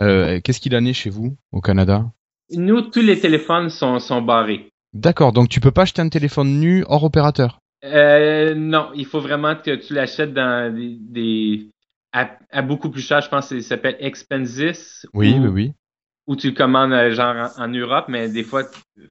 Euh, 0.00 0.40
Qu'est-ce 0.42 0.60
qu'il 0.60 0.74
en 0.76 0.84
est 0.84 0.94
chez 0.94 1.10
vous, 1.10 1.36
au 1.50 1.60
Canada? 1.60 2.06
Nous, 2.50 2.80
tous 2.82 3.00
les 3.00 3.18
téléphones 3.18 3.68
sont, 3.68 3.98
sont 4.00 4.22
barrés. 4.22 4.68
D'accord, 4.94 5.32
donc 5.32 5.48
tu 5.48 5.60
peux 5.60 5.70
pas 5.70 5.82
acheter 5.82 6.02
un 6.02 6.08
téléphone 6.08 6.58
nu 6.58 6.84
hors 6.88 7.04
opérateur? 7.04 7.58
Euh, 7.84 8.54
non, 8.54 8.88
il 8.94 9.06
faut 9.06 9.20
vraiment 9.20 9.54
que 9.54 9.74
tu 9.74 9.92
l'achètes 9.92 10.32
dans 10.32 10.74
des, 10.74 10.96
des 11.00 11.66
à, 12.12 12.38
à 12.50 12.62
beaucoup 12.62 12.90
plus 12.90 13.02
cher. 13.02 13.20
Je 13.20 13.28
pense 13.28 13.48
que 13.48 13.60
ça 13.60 13.68
s'appelle 13.70 13.96
Expensis. 14.00 15.06
Oui, 15.14 15.32
ou, 15.34 15.42
oui, 15.44 15.48
oui. 15.48 15.72
Ou 16.28 16.36
tu 16.36 16.48
le 16.50 16.54
commandes 16.54 16.92
euh, 16.92 17.10
genre 17.12 17.34
en, 17.58 17.64
en 17.64 17.68
Europe, 17.68 18.06
mais 18.08 18.28
des 18.28 18.44
fois, 18.44 18.62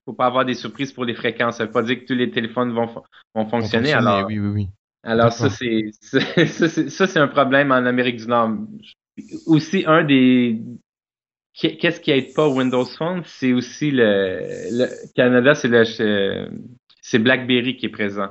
faut 0.04 0.14
pas 0.14 0.26
avoir 0.26 0.44
des 0.44 0.54
surprises 0.54 0.92
pour 0.92 1.04
les 1.04 1.14
fréquences. 1.14 1.56
Ça 1.58 1.66
veut 1.66 1.72
pas 1.72 1.82
dire 1.82 2.00
que 2.00 2.06
tous 2.06 2.14
les 2.14 2.30
téléphones 2.30 2.72
vont, 2.72 2.86
vont 3.34 3.46
fonctionner. 3.48 3.92
Alors, 3.92 4.26
Oui, 4.26 4.38
oui, 4.38 4.48
oui. 4.48 4.68
alors 5.02 5.32
ça, 5.40 5.50
c'est 5.50 5.90
ça, 6.00 7.06
c'est- 7.06 7.18
un 7.20 7.28
problème 7.28 7.70
en 7.70 7.84
Amérique 7.84 8.16
du 8.16 8.26
Nord. 8.26 8.50
Aussi, 9.46 9.84
un 9.86 10.04
des 10.04 10.60
qu'est- 11.52 11.76
Qu'est-ce 11.76 12.00
qui 12.00 12.10
aide 12.12 12.32
pas 12.34 12.48
Windows 12.48 12.86
Phone, 12.86 13.22
c'est 13.26 13.52
aussi 13.52 13.90
le, 13.90 14.68
le 14.70 14.86
Canada, 15.14 15.54
c'est 15.54 15.68
le 15.68 15.84
c'est 17.02 17.18
BlackBerry 17.18 17.76
qui 17.76 17.86
est 17.86 17.90
présent. 17.90 18.28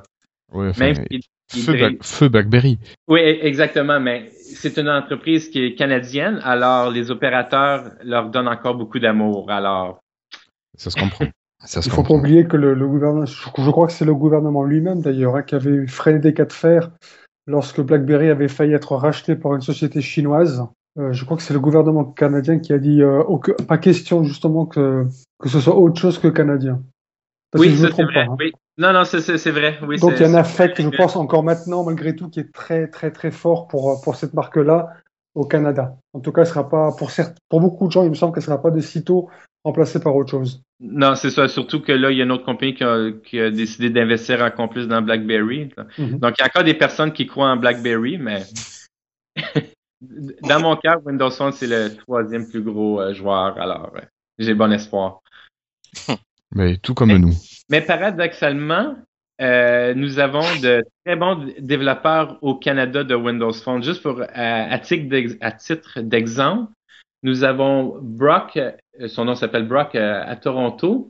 Ouais, 0.52 0.70
enfin, 0.70 0.86
Même 0.94 1.06
il 1.12 1.22
feu, 1.52 1.74
brille- 1.74 1.80
Black- 1.98 2.04
feu 2.04 2.30
BlackBerry. 2.30 2.80
Oui, 3.08 3.20
e- 3.20 3.46
exactement, 3.46 4.00
mais 4.00 4.32
c'est 4.56 4.78
une 4.78 4.90
entreprise 4.90 5.50
qui 5.50 5.64
est 5.64 5.76
canadienne, 5.76 6.40
alors 6.44 6.90
les 6.92 7.12
opérateurs 7.12 7.92
leur 8.04 8.30
donnent 8.30 8.48
encore 8.48 8.76
beaucoup 8.76 9.00
d'amour. 9.00 9.50
Alors, 9.52 10.00
Ça 10.78 10.90
se 10.90 10.96
comprend. 10.96 11.26
Ça 11.66 11.82
se 11.82 11.90
Il 11.90 11.92
faut 11.92 12.02
pas 12.04 12.16
oublier 12.16 12.48
que 12.48 12.58
le, 12.58 12.74
le 12.74 12.88
gouvernement, 12.88 13.26
je, 13.26 13.36
je 13.36 13.70
crois 13.70 13.86
que 13.86 13.94
c'est 13.94 14.06
le 14.06 14.16
gouvernement 14.16 14.64
lui-même 14.64 15.02
d'ailleurs, 15.02 15.36
hein, 15.36 15.44
qui 15.44 15.54
avait 15.54 15.86
freiné 15.86 16.18
des 16.20 16.34
cas 16.34 16.46
de 16.46 16.54
fer 16.54 16.90
lorsque 17.46 17.82
BlackBerry 17.82 18.30
avait 18.30 18.48
failli 18.48 18.74
être 18.74 18.96
racheté 18.96 19.36
par 19.36 19.54
une 19.54 19.62
société 19.62 20.02
chinoise. 20.02 20.66
Euh, 20.98 21.14
je 21.14 21.24
crois 21.24 21.38
que 21.38 21.44
c'est 21.44 21.54
le 21.54 21.60
gouvernement 21.60 22.04
canadien 22.04 22.58
qui 22.60 22.74
a 22.74 22.80
dit 22.80 23.02
euh, 23.04 23.22
aucun- 23.24 23.54
pas 23.68 23.78
question 23.78 24.24
justement 24.24 24.66
que, 24.66 25.06
que 25.40 25.50
ce 25.50 25.60
soit 25.60 25.76
autre 25.76 26.00
chose 26.02 26.18
que 26.18 26.28
canadien. 26.30 26.82
Parce 27.52 27.64
que 27.64 27.70
oui, 27.70 27.76
je 27.76 27.82
me 27.84 27.88
ça 27.90 27.96
c'est 27.96 28.04
trompe 28.04 28.12
vrai. 28.12 28.26
pas. 28.26 28.32
hein. 28.32 28.38
Oui. 28.40 28.52
Non, 28.78 28.94
non, 28.94 29.04
c'est- 29.04 29.22
c'est 29.22 29.38
c'est 29.38 29.52
vrai. 29.52 29.80
Oui, 29.86 30.00
Donc 30.00 30.14
il 30.16 30.22
y 30.22 30.26
a 30.26 30.30
un 30.30 30.34
affect, 30.36 30.82
je 30.82 30.90
pense, 30.90 31.16
encore 31.16 31.44
maintenant, 31.44 31.84
malgré 31.84 32.16
tout, 32.16 32.30
qui 32.30 32.40
est 32.40 32.52
très 32.54 32.88
très 32.88 33.12
très 33.12 33.32
fort 33.32 33.68
pour, 33.68 34.02
pour 34.02 34.16
cette 34.16 34.34
marque-là 34.34 34.90
au 35.36 35.46
Canada. 35.46 35.96
En 36.14 36.20
tout 36.20 36.32
cas, 36.32 36.42
elle 36.42 36.48
sera 36.48 36.70
pas 36.70 36.92
pour 36.98 37.12
certes, 37.12 37.38
pour 37.50 37.62
beaucoup 37.62 37.88
de 37.88 37.92
gens, 37.92 38.04
il 38.04 38.10
me 38.10 38.16
semble 38.16 38.34
qu'elle 38.34 38.44
sera 38.44 38.62
pas 38.62 38.72
de 38.72 38.80
sitôt 38.82 39.30
remplacée 39.64 40.00
par 40.00 40.16
autre 40.16 40.32
chose. 40.32 40.62
Non, 40.80 41.16
c'est 41.16 41.30
ça. 41.30 41.48
Surtout 41.48 41.82
que 41.82 41.92
là, 41.92 42.12
il 42.12 42.18
y 42.18 42.22
a 42.22 42.24
une 42.24 42.32
autre 42.32 42.46
compagnie 42.46 42.74
qui 42.74 42.84
a, 42.84 43.12
qui 43.24 43.40
a 43.40 43.52
décidé 43.52 43.90
d'investir 43.90 44.42
encore 44.42 44.70
plus 44.70 44.88
dans 44.88 45.02
BlackBerry. 45.02 45.70
Mhm. 45.98 46.18
Donc, 46.20 46.34
il 46.38 46.42
y 46.42 46.44
a 46.44 46.48
encore 46.48 46.64
des 46.64 46.74
personnes 46.74 47.14
qui 47.14 47.28
croient 47.28 47.50
en 47.52 47.58
BlackBerry, 47.58 48.18
mais 48.18 48.44
dans 50.42 50.60
mon 50.60 50.76
cas, 50.76 50.98
Windows 51.06 51.30
Phone, 51.30 51.52
c'est 51.52 51.68
le 51.68 51.96
troisième 51.96 52.50
plus 52.50 52.64
gros 52.64 53.00
euh, 53.00 53.14
joueur. 53.14 53.60
Alors, 53.62 53.92
euh, 53.96 54.02
j'ai 54.40 54.56
bon 54.56 54.72
espoir. 54.72 55.22
Mais 56.54 56.78
tout 56.78 56.94
comme 56.94 57.16
nous. 57.16 57.34
Mais 57.72 57.82
paradoxalement, 57.82 58.96
euh, 59.42 59.94
nous 59.96 60.20
avons 60.20 60.42
de 60.62 60.84
très 61.06 61.16
bons 61.16 61.48
développeurs 61.60 62.38
au 62.42 62.56
Canada 62.56 63.04
de 63.04 63.16
Windows 63.16 63.54
Phone. 63.54 63.82
Juste 63.82 64.04
pour, 64.04 64.22
à, 64.22 64.28
à 64.74 64.78
titre 64.78 65.08
d'ex- 65.10 65.38
à 65.42 65.52
titre 65.54 66.02
d'exemple, 66.02 66.70
nous 67.24 67.44
avons 67.44 67.98
Brock, 68.02 68.58
euh, 68.58 69.08
son 69.08 69.26
nom 69.26 69.36
s'appelle 69.36 69.68
Brock 69.68 69.96
euh, 69.96 70.22
à 70.26 70.36
Toronto, 70.36 71.10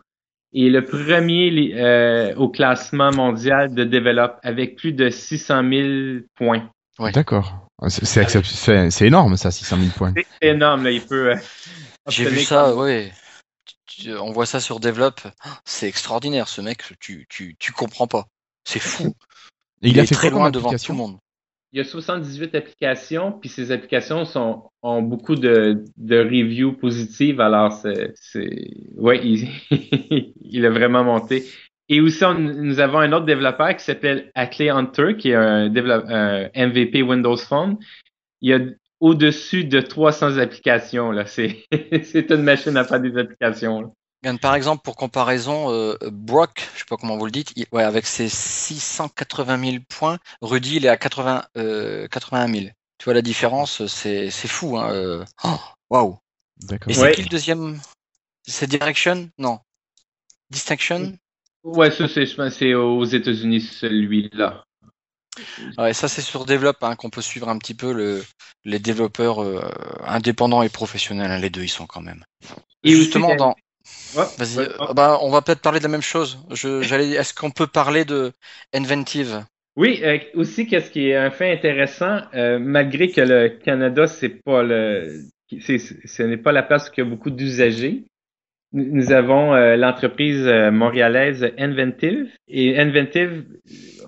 et 0.53 0.69
le 0.69 0.85
premier 0.85 1.73
euh, 1.75 2.35
au 2.35 2.47
classement 2.49 3.11
mondial 3.11 3.73
de 3.73 3.83
développe 3.83 4.37
avec 4.43 4.75
plus 4.75 4.93
de 4.93 5.09
600 5.09 5.67
000 5.67 6.19
points. 6.35 6.69
Ouais. 6.99 7.11
D'accord. 7.11 7.65
C'est 7.87 8.91
c'est 8.91 9.07
énorme 9.07 9.35
ça, 9.35 9.49
600 9.49 9.77
000 9.77 9.89
points. 9.97 10.13
C'est 10.15 10.49
énorme, 10.49 10.83
là, 10.83 10.91
il 10.91 11.01
peut. 11.01 11.31
euh, 11.31 11.35
J'ai 12.07 12.25
vu 12.25 12.39
ça, 12.41 12.69
tu- 12.71 12.77
On 14.19 14.31
voit 14.31 14.45
ça 14.45 14.59
sur 14.59 14.79
Develop. 14.79 15.15
C'est 15.65 15.87
extraordinaire, 15.87 16.47
ce 16.47 16.61
mec. 16.61 16.83
Tu, 16.99 17.25
tu, 17.29 17.55
tu 17.59 17.71
comprends 17.71 18.07
pas. 18.07 18.27
C'est 18.63 18.79
fou. 18.79 19.13
Et 19.81 19.89
il, 19.89 19.99
a 19.99 20.03
est 20.03 20.07
fait 20.07 20.15
très 20.15 20.29
loin 20.29 20.51
devant 20.51 20.69
tout 20.71 20.91
le 20.91 20.97
monde. 20.97 21.17
Il 21.73 21.77
y 21.77 21.81
a 21.81 21.85
78 21.85 22.53
applications, 22.53 23.31
puis 23.31 23.47
ces 23.47 23.71
applications 23.71 24.25
sont, 24.25 24.69
ont 24.81 25.01
beaucoup 25.01 25.35
de, 25.35 25.85
de 25.95 26.17
reviews 26.19 26.73
positives, 26.73 27.39
alors 27.39 27.71
c'est, 27.71 28.11
c'est, 28.15 28.67
ouais, 28.97 29.21
il, 29.23 29.47
il 30.41 30.65
a 30.65 30.69
vraiment 30.69 31.05
monté. 31.05 31.45
Et 31.87 32.01
aussi, 32.01 32.23
on- 32.25 32.33
nous 32.33 32.79
avons 32.79 32.99
un 32.99 33.11
autre 33.13 33.25
développeur 33.25 33.75
qui 33.75 33.83
s'appelle 33.83 34.31
Ackley 34.35 34.69
Hunter, 34.69 35.15
qui 35.17 35.29
est 35.31 35.35
un, 35.35 35.69
MVP 35.69 37.03
Windows 37.03 37.37
Phone. 37.37 37.77
Il 38.41 38.49
y 38.49 38.53
a 38.53 38.59
au-dessus 39.01 39.65
de 39.65 39.81
300 39.81 40.37
applications, 40.37 41.11
là. 41.11 41.25
C'est, 41.25 41.65
c'est 42.03 42.31
une 42.31 42.43
machine 42.43 42.77
à 42.77 42.85
faire 42.85 43.01
des 43.01 43.17
applications, 43.17 43.81
là. 43.81 43.87
Par 44.39 44.53
exemple, 44.53 44.83
pour 44.83 44.95
comparaison, 44.95 45.71
euh, 45.71 45.95
Brock, 46.11 46.69
je 46.75 46.79
sais 46.79 46.85
pas 46.87 46.95
comment 46.95 47.17
vous 47.17 47.25
le 47.25 47.31
dites, 47.31 47.51
il- 47.55 47.65
ouais, 47.71 47.83
avec 47.83 48.05
ses 48.05 48.29
680 48.29 49.57
000 49.71 49.83
points, 49.89 50.19
Rudy, 50.41 50.75
il 50.77 50.85
est 50.85 50.89
à 50.89 50.97
80, 50.97 51.43
euh, 51.57 52.07
81 52.07 52.47
000. 52.47 52.65
Tu 52.99 53.05
vois 53.05 53.15
la 53.15 53.23
différence, 53.23 53.87
c'est 53.87 54.29
c'est 54.29 54.47
fou. 54.47 54.77
Hein, 54.77 54.93
euh. 54.93 55.25
Oh, 55.43 55.59
Waouh. 55.89 56.19
D'accord. 56.57 56.93
Et 56.93 56.99
Ouais. 56.99 57.07
c'est 57.09 57.15
qui 57.15 57.23
le 57.23 57.29
deuxième? 57.29 57.79
C'est 58.47 58.67
Direction? 58.67 59.29
Non. 59.39 59.59
Distinction? 60.51 61.13
Ouais, 61.63 61.89
ça, 61.89 62.07
c'est, 62.07 62.25
je 62.27 62.35
pense, 62.35 62.53
que 62.53 62.59
c'est 62.59 62.73
aux 62.75 63.03
États-Unis, 63.05 63.61
celui-là. 63.61 64.63
Ouais, 65.77 65.93
ça 65.93 66.07
c'est 66.07 66.21
sur 66.21 66.45
Develop 66.45 66.73
hein, 66.81 66.95
qu'on 66.95 67.09
peut 67.09 67.21
suivre 67.21 67.49
un 67.49 67.57
petit 67.57 67.73
peu 67.73 67.91
le, 67.93 68.23
les 68.65 68.79
développeurs 68.79 69.41
euh, 69.41 69.61
indépendants 70.05 70.61
et 70.63 70.69
professionnels. 70.69 71.31
hein, 71.31 71.39
les 71.39 71.49
deux, 71.49 71.63
ils 71.63 71.69
sont 71.69 71.87
quand 71.87 72.01
même. 72.01 72.23
Et 72.83 72.91
Justement, 72.91 73.35
dans, 73.35 73.55
Ouais, 74.15 74.25
Vas-y, 74.37 74.59
ouais, 74.59 74.67
euh, 74.81 74.93
bah, 74.93 75.19
on 75.21 75.29
va 75.31 75.41
peut-être 75.41 75.61
parler 75.61 75.79
de 75.79 75.83
la 75.85 75.89
même 75.89 76.01
chose. 76.01 76.39
J'allais, 76.51 77.11
est-ce 77.11 77.33
qu'on 77.33 77.51
peut 77.51 77.67
parler 77.67 78.05
de 78.05 78.33
Inventive? 78.73 79.45
Oui, 79.77 80.01
euh, 80.03 80.19
aussi, 80.35 80.67
qu'est-ce 80.67 80.91
qui 80.91 81.07
est 81.09 81.15
un 81.15 81.31
fait 81.31 81.51
intéressant, 81.51 82.19
euh, 82.33 82.59
malgré 82.59 83.09
que 83.09 83.21
le 83.21 83.49
Canada, 83.49 84.07
c'est 84.07 84.29
pas 84.43 84.63
le, 84.63 85.21
ce 85.49 86.23
n'est 86.23 86.37
pas 86.37 86.51
la 86.51 86.63
place 86.63 86.89
où 86.89 86.91
il 86.97 86.99
y 86.99 87.01
a 87.01 87.09
beaucoup 87.09 87.29
d'usagers, 87.31 88.03
nous 88.73 89.11
avons 89.11 89.53
euh, 89.53 89.77
l'entreprise 89.77 90.45
montréalaise 90.71 91.51
Inventive. 91.57 92.29
Et 92.47 92.79
Inventive, 92.79 93.45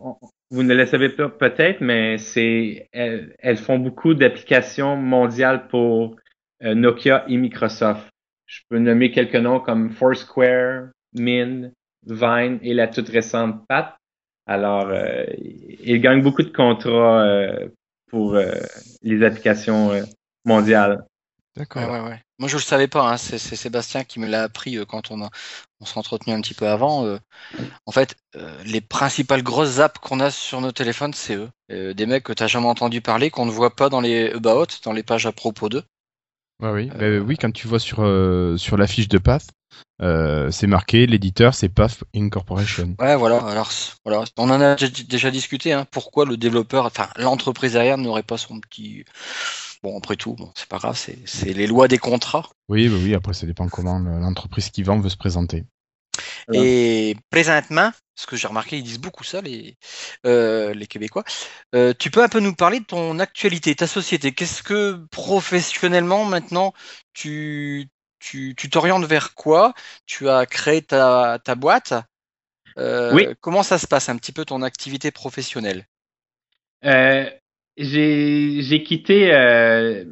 on- 0.01 0.17
vous 0.53 0.61
ne 0.61 0.75
le 0.75 0.85
savez 0.85 1.09
pas 1.09 1.29
peut-être, 1.29 1.81
mais 1.81 2.19
c'est 2.19 2.87
elles, 2.91 3.35
elles 3.39 3.57
font 3.57 3.79
beaucoup 3.79 4.13
d'applications 4.13 4.95
mondiales 4.95 5.67
pour 5.67 6.15
euh, 6.63 6.75
Nokia 6.75 7.25
et 7.27 7.37
Microsoft. 7.37 8.07
Je 8.45 8.59
peux 8.69 8.77
nommer 8.77 9.09
quelques 9.09 9.35
noms 9.35 9.59
comme 9.59 9.89
Foursquare, 9.89 10.89
Min, 11.17 11.71
Vine 12.05 12.59
et 12.61 12.75
la 12.75 12.87
toute 12.87 13.09
récente 13.09 13.65
Pat. 13.67 13.95
Alors, 14.45 14.89
euh, 14.89 15.25
ils 15.39 15.99
gagnent 15.99 16.21
beaucoup 16.21 16.43
de 16.43 16.51
contrats 16.51 17.23
euh, 17.23 17.67
pour 18.11 18.35
euh, 18.35 18.51
les 19.01 19.25
applications 19.25 19.91
euh, 19.91 20.03
mondiales. 20.45 21.03
D'accord. 21.55 21.89
Ouais, 21.89 21.99
ouais, 21.99 22.09
ouais. 22.09 22.19
Moi, 22.43 22.49
je 22.49 22.57
le 22.57 22.61
savais 22.61 22.89
pas. 22.89 23.09
Hein. 23.09 23.15
C'est 23.15 23.37
c'est 23.37 23.55
Sébastien 23.55 24.03
qui 24.03 24.19
me 24.19 24.27
l'a 24.27 24.43
appris 24.43 24.75
euh, 24.77 24.83
quand 24.83 25.11
on, 25.11 25.23
a- 25.23 25.29
on 25.79 25.85
s'est 25.85 25.97
entretenu 25.97 26.33
un 26.33 26.41
petit 26.41 26.53
peu 26.53 26.67
avant. 26.67 27.05
euh. 27.05 27.17
En 27.85 27.93
fait, 27.93 28.17
euh, 28.35 28.61
les 28.65 28.81
principales 28.81 29.43
grosses 29.43 29.79
apps 29.79 29.97
qu'on 30.01 30.19
a 30.19 30.29
sur 30.29 30.59
nos 30.59 30.73
téléphones, 30.73 31.13
c'est 31.13 31.35
eux. 31.37 31.49
Des 31.69 32.05
mecs 32.05 32.23
que 32.25 32.33
t'as 32.33 32.47
jamais 32.47 32.67
entendu 32.67 32.99
parler, 32.99 33.29
qu'on 33.29 33.45
ne 33.45 33.51
voit 33.51 33.77
pas 33.77 33.87
dans 33.87 34.01
les 34.01 34.31
about, 34.31 34.65
dans 34.83 34.91
les 34.91 35.03
pages 35.03 35.25
à 35.25 35.31
propos 35.31 35.69
d'eux. 35.69 35.83
Ouais, 36.61 36.71
oui. 36.71 36.91
Bah, 36.93 37.07
oui, 37.25 37.37
quand 37.37 37.51
tu 37.53 37.65
vois 37.67 37.79
sur, 37.79 37.99
sur 38.57 38.75
la 38.77 38.87
fiche 38.87 39.07
de 39.07 39.17
Path, 39.19 39.47
c'est 40.51 40.67
marqué 40.67 41.07
l'éditeur, 41.07 41.55
c'est 41.55 41.69
Path 41.69 42.03
Incorporation. 42.13 42.93
Ouais, 42.99 43.15
voilà. 43.15 43.37
Alors, 43.37 43.71
voilà. 44.03 44.25
On 44.37 44.49
en 44.49 44.59
a 44.59 44.75
déjà- 44.75 45.03
déjà 45.07 45.31
discuté. 45.31 45.71
Hein. 45.71 45.87
Pourquoi 45.89 46.25
le 46.25 46.35
développeur, 46.35 46.85
enfin, 46.85 47.07
l'entreprise 47.15 47.71
derrière 47.73 47.97
n'aurait 47.97 48.21
pas 48.21 48.37
son 48.37 48.59
petit. 48.59 49.05
Bon, 49.83 49.97
après 49.97 50.15
tout, 50.15 50.33
bon, 50.33 50.51
c'est 50.55 50.67
pas 50.67 50.77
grave. 50.79 50.97
C'est 51.25 51.53
les 51.53 51.67
lois 51.67 51.87
des 51.87 51.97
contrats. 51.99 52.49
Oui, 52.69 52.89
bah 52.89 52.95
oui, 53.01 53.13
après 53.13 53.33
ça 53.33 53.45
dépend 53.45 53.67
comment 53.67 53.99
le- 53.99 54.19
l'entreprise 54.19 54.69
qui 54.69 54.83
vend 54.83 54.99
veut 54.99 55.09
se 55.09 55.17
présenter. 55.17 55.65
Et 56.53 57.15
présentement, 57.29 57.91
ce 58.15 58.27
que 58.27 58.35
j'ai 58.35 58.47
remarqué, 58.47 58.77
ils 58.77 58.83
disent 58.83 58.99
beaucoup 58.99 59.23
ça, 59.23 59.41
les, 59.41 59.77
euh, 60.25 60.73
les 60.73 60.87
Québécois. 60.87 61.23
Euh, 61.75 61.93
tu 61.97 62.11
peux 62.11 62.23
un 62.23 62.29
peu 62.29 62.39
nous 62.39 62.53
parler 62.53 62.79
de 62.79 62.85
ton 62.85 63.19
actualité, 63.19 63.75
ta 63.75 63.87
société. 63.87 64.33
Qu'est-ce 64.33 64.63
que 64.63 65.05
professionnellement 65.11 66.25
maintenant 66.25 66.73
tu 67.13 67.89
tu 68.19 68.55
tu 68.55 68.69
t'orientes 68.69 69.05
vers 69.05 69.33
quoi? 69.35 69.73
Tu 70.05 70.29
as 70.29 70.45
créé 70.45 70.81
ta, 70.81 71.39
ta 71.43 71.55
boîte? 71.55 71.93
Euh, 72.77 73.13
Oui. 73.15 73.27
Comment 73.41 73.63
ça 73.63 73.77
se 73.77 73.87
passe 73.87 74.09
un 74.09 74.17
petit 74.17 74.31
peu 74.31 74.45
ton 74.45 74.61
activité 74.61 75.11
professionnelle? 75.11 75.87
Euh, 76.85 77.29
j'ai 77.77 78.83
quitté 78.83 79.33
euh, 79.33 80.05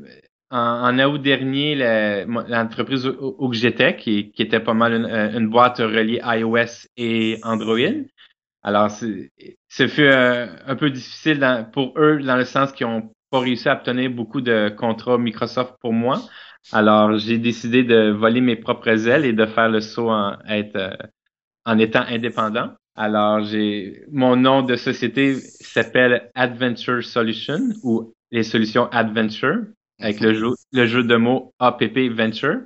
en, 0.49 0.57
en 0.97 0.99
août 1.11 1.21
dernier 1.21 1.75
l'entreprise 2.25 3.09
j'étais, 3.51 3.95
qui, 3.95 4.31
qui 4.31 4.41
était 4.41 4.59
pas 4.59 4.73
mal 4.73 4.93
une, 4.93 5.05
euh, 5.05 5.37
une 5.37 5.49
boîte 5.49 5.77
reliée 5.77 6.21
iOS 6.23 6.87
et 6.97 7.39
Android. 7.43 7.77
Alors, 8.63 8.91
ce 8.91 9.87
fut 9.87 10.01
euh, 10.03 10.47
un 10.65 10.75
peu 10.75 10.89
difficile 10.91 11.39
dans- 11.39 11.65
pour 11.69 11.93
eux 11.99 12.19
dans 12.21 12.37
le 12.37 12.45
sens 12.45 12.71
qu'ils 12.73 12.87
ont 12.87 13.11
pas 13.31 13.39
réussi 13.39 13.69
à 13.69 13.73
obtenir 13.75 14.11
beaucoup 14.11 14.41
de 14.41 14.69
contrats 14.77 15.17
Microsoft 15.17 15.75
pour 15.81 15.93
moi. 15.93 16.21
Alors, 16.71 17.17
j'ai 17.17 17.37
décidé 17.39 17.83
de 17.83 18.11
voler 18.11 18.41
mes 18.41 18.55
propres 18.57 19.07
ailes 19.07 19.25
et 19.25 19.33
de 19.33 19.45
faire 19.47 19.69
le 19.69 19.81
saut 19.81 20.09
en, 20.11 20.37
être, 20.47 20.75
euh, 20.75 20.91
en 21.65 21.79
étant 21.79 22.03
indépendant. 22.07 22.73
Alors, 22.95 23.43
j'ai 23.45 24.03
mon 24.11 24.35
nom 24.35 24.61
de 24.63 24.75
société 24.75 25.35
s'appelle 25.35 26.29
Adventure 26.35 27.03
Solution 27.03 27.59
ou 27.83 28.13
les 28.31 28.43
solutions 28.43 28.87
Adventure 28.91 29.63
avec 29.99 30.19
le 30.19 30.33
jeu, 30.33 30.49
le 30.71 30.87
jeu 30.87 31.03
de 31.03 31.15
mots 31.15 31.53
APP 31.59 32.09
Venture. 32.09 32.61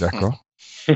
D'accord. 0.00 0.44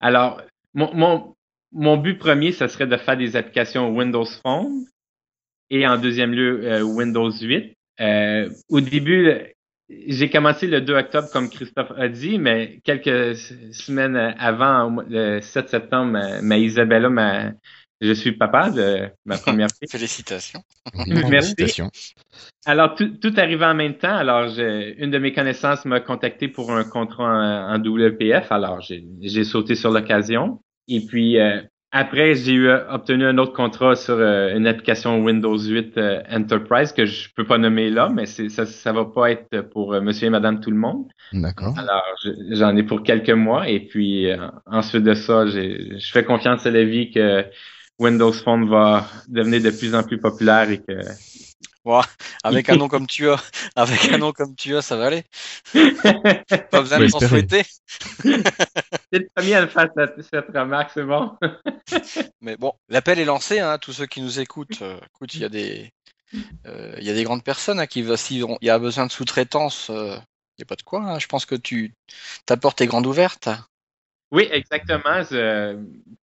Alors, 0.00 0.42
mon, 0.74 0.94
mon, 0.94 1.34
mon 1.72 1.96
but 1.96 2.18
premier, 2.18 2.52
ce 2.52 2.66
serait 2.68 2.86
de 2.86 2.96
faire 2.96 3.16
des 3.16 3.36
applications 3.36 3.94
Windows 3.94 4.26
Phone 4.42 4.86
et 5.70 5.86
en 5.86 5.98
deuxième 5.98 6.32
lieu 6.32 6.64
euh, 6.64 6.82
Windows 6.82 7.30
8. 7.30 7.76
Euh, 8.00 8.50
au 8.68 8.80
début, 8.80 9.32
j'ai 9.88 10.30
commencé 10.30 10.66
le 10.66 10.80
2 10.80 10.94
octobre, 10.94 11.28
comme 11.32 11.48
Christophe 11.48 11.92
a 11.96 12.08
dit, 12.08 12.38
mais 12.38 12.80
quelques 12.84 13.36
semaines 13.72 14.16
avant, 14.38 14.96
le 15.08 15.40
7 15.40 15.68
septembre, 15.68 16.12
ma, 16.12 16.42
ma 16.42 16.58
Isabella, 16.58 17.08
ma, 17.08 17.52
je 18.00 18.12
suis 18.12 18.32
papa 18.32 18.70
de 18.70 19.08
ma 19.24 19.38
première 19.38 19.68
fille. 19.68 19.88
Félicitations. 19.88 20.62
Merci. 21.06 21.28
félicitations. 21.30 21.90
Alors, 22.66 22.94
tout, 22.94 23.08
tout 23.20 23.32
arrivait 23.36 23.64
en 23.64 23.74
même 23.74 23.96
temps. 23.96 24.14
Alors, 24.16 24.48
j'ai- 24.48 24.96
une 24.98 25.10
de 25.10 25.18
mes 25.18 25.32
connaissances 25.32 25.84
m'a 25.84 26.00
contacté 26.00 26.48
pour 26.48 26.72
un 26.72 26.84
contrat 26.84 27.24
en, 27.24 27.74
en 27.74 27.78
WPF. 27.78 28.50
Alors, 28.50 28.80
j'ai 28.80 29.04
j'ai 29.22 29.44
sauté 29.44 29.74
sur 29.76 29.90
l'occasion. 29.92 30.60
Et 30.88 31.00
puis, 31.06 31.38
euh, 31.38 31.60
après, 31.96 32.34
j'ai 32.34 32.52
eu 32.52 32.68
euh, 32.68 32.88
obtenu 32.90 33.24
un 33.24 33.38
autre 33.38 33.52
contrat 33.52 33.96
sur 33.96 34.14
euh, 34.14 34.54
une 34.56 34.66
application 34.66 35.22
Windows 35.22 35.58
8 35.58 35.96
euh, 35.98 36.22
Enterprise 36.30 36.92
que 36.92 37.06
je 37.06 37.28
peux 37.34 37.44
pas 37.44 37.58
nommer 37.58 37.90
là, 37.90 38.08
mais 38.08 38.26
ça, 38.26 38.66
ça 38.66 38.92
va 38.92 39.04
pas 39.04 39.30
être 39.30 39.60
pour 39.70 39.94
euh, 39.94 40.00
monsieur 40.00 40.26
et 40.26 40.30
madame 40.30 40.60
tout 40.60 40.70
le 40.70 40.76
monde. 40.76 41.06
D'accord. 41.32 41.74
Alors, 41.78 42.04
je- 42.24 42.54
j'en 42.56 42.76
ai 42.76 42.82
pour 42.82 43.02
quelques 43.02 43.30
mois. 43.30 43.68
Et 43.68 43.80
puis, 43.80 44.28
ensuite 44.66 45.02
de 45.04 45.14
ça, 45.14 45.46
je 45.46 46.10
fais 46.12 46.24
confiance 46.24 46.66
à 46.66 46.70
la 46.70 46.84
vie 46.84 47.10
que 47.10 47.44
Windows 47.98 48.32
Phone 48.32 48.68
va 48.68 49.06
devenir 49.28 49.62
de 49.62 49.70
plus 49.70 49.94
en 49.94 50.02
plus 50.02 50.18
populaire 50.18 50.70
et 50.70 50.78
que 50.78 50.92
Avec 52.42 52.68
un 52.68 52.76
nom 52.76 52.88
comme 52.88 53.06
tu 53.06 53.28
as, 53.28 53.42
avec 53.76 54.12
un 54.12 54.18
nom 54.18 54.32
comme 54.32 54.54
tu 54.56 54.76
as, 54.76 54.82
ça 54.82 54.96
va 54.96 55.06
aller. 55.06 55.24
Pas 56.70 56.80
besoin 56.80 57.00
de 57.00 57.08
s'en 57.08 57.20
souhaiter. 57.20 57.62
C'est 59.12 59.20
le 59.20 59.28
premier 59.34 59.54
à 59.54 59.60
le 59.62 59.68
faire 59.68 59.88
cette, 59.96 60.20
cette 60.22 60.46
remarque, 60.48 60.90
c'est 60.92 61.04
bon. 61.04 61.36
Mais 62.40 62.56
bon, 62.56 62.72
l'appel 62.88 63.18
est 63.18 63.24
lancé, 63.24 63.60
hein, 63.60 63.78
tous 63.78 63.92
ceux 63.92 64.06
qui 64.06 64.20
nous 64.20 64.40
écoutent. 64.40 64.82
euh, 64.82 64.98
écoute, 65.14 65.34
il 65.34 65.40
y 65.40 65.44
a 65.44 65.48
des, 65.48 65.90
euh, 66.66 66.94
il 66.98 67.04
y 67.04 67.10
a 67.10 67.14
des 67.14 67.24
grandes 67.24 67.44
personnes 67.44 67.78
hein, 67.80 67.86
qui, 67.86 68.02
va- 68.02 68.16
si 68.16 68.42
on- 68.42 68.58
il 68.60 68.66
y 68.66 68.70
a 68.70 68.78
besoin 68.78 69.06
de 69.06 69.12
sous-traitance, 69.12 69.90
euh, 69.90 70.16
il 70.58 70.60
n'y 70.60 70.62
a 70.62 70.66
pas 70.66 70.76
de 70.76 70.82
quoi. 70.82 71.02
hein. 71.02 71.18
Je 71.18 71.26
pense 71.26 71.46
que 71.46 71.54
tu, 71.54 71.94
ta 72.46 72.56
porte 72.56 72.80
est 72.80 72.86
grande 72.86 73.06
ouverte. 73.06 73.48
Oui, 74.32 74.48
exactement. 74.50 75.22
Je, 75.30 75.78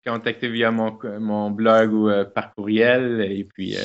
contactez 0.06 0.50
via 0.50 0.72
mon, 0.72 1.00
mon 1.20 1.52
blog 1.52 1.94
ou 1.94 2.10
euh, 2.10 2.26
par 2.26 2.54
courriel. 2.54 3.22
Et 3.22 3.46
puis, 3.46 3.78
euh, 3.78 3.84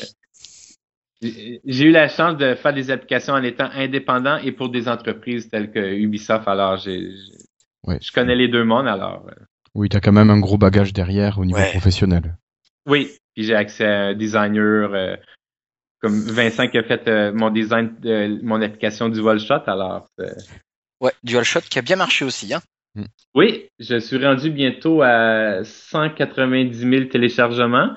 j'ai 1.22 1.84
eu 1.84 1.90
la 1.90 2.08
chance 2.08 2.36
de 2.36 2.54
faire 2.54 2.72
des 2.72 2.90
applications 2.90 3.34
en 3.34 3.42
étant 3.42 3.68
indépendant 3.74 4.36
et 4.38 4.52
pour 4.52 4.68
des 4.68 4.88
entreprises 4.88 5.48
telles 5.48 5.70
que 5.70 5.78
Ubisoft. 5.94 6.46
Alors, 6.46 6.76
j'ai, 6.76 7.10
j'ai- 7.10 7.32
Ouais. 7.86 7.98
je 8.02 8.12
connais 8.12 8.34
les 8.34 8.48
deux 8.48 8.64
mondes. 8.64 8.88
Alors, 8.88 9.26
euh, 9.28 9.34
Oui, 9.74 9.88
t'as 9.88 10.00
quand 10.00 10.12
même 10.12 10.30
un 10.30 10.40
gros 10.40 10.58
bagage 10.58 10.92
derrière 10.92 11.38
au 11.38 11.44
niveau 11.44 11.58
Ouais. 11.60 11.70
professionnel. 11.70 12.36
oui. 12.86 13.10
Puis 13.34 13.44
j'ai 13.46 13.54
accès 13.54 13.84
à 13.86 14.00
un 14.06 14.14
designer 14.14 14.92
euh, 14.94 15.14
comme 16.00 16.20
Vincent 16.22 16.66
qui 16.66 16.76
a 16.78 16.82
fait 16.82 17.06
euh, 17.06 17.32
mon 17.32 17.50
design 17.50 17.94
de 18.00 18.40
mon 18.42 18.60
application 18.60 19.08
DualShot. 19.08 19.62
Alors, 19.68 20.08
euh, 20.20 20.30
Ouais, 21.00 21.12
DualShot 21.22 21.60
qui 21.70 21.78
a 21.78 21.82
bien 21.82 21.94
marché 21.94 22.24
aussi. 22.24 22.52
Hein. 22.52 22.60
Oui, 23.36 23.68
je 23.78 24.00
suis 24.00 24.16
rendu 24.24 24.50
bientôt 24.50 25.02
à 25.02 25.62
190 25.62 26.74
000 26.80 27.04
téléchargements. 27.04 27.90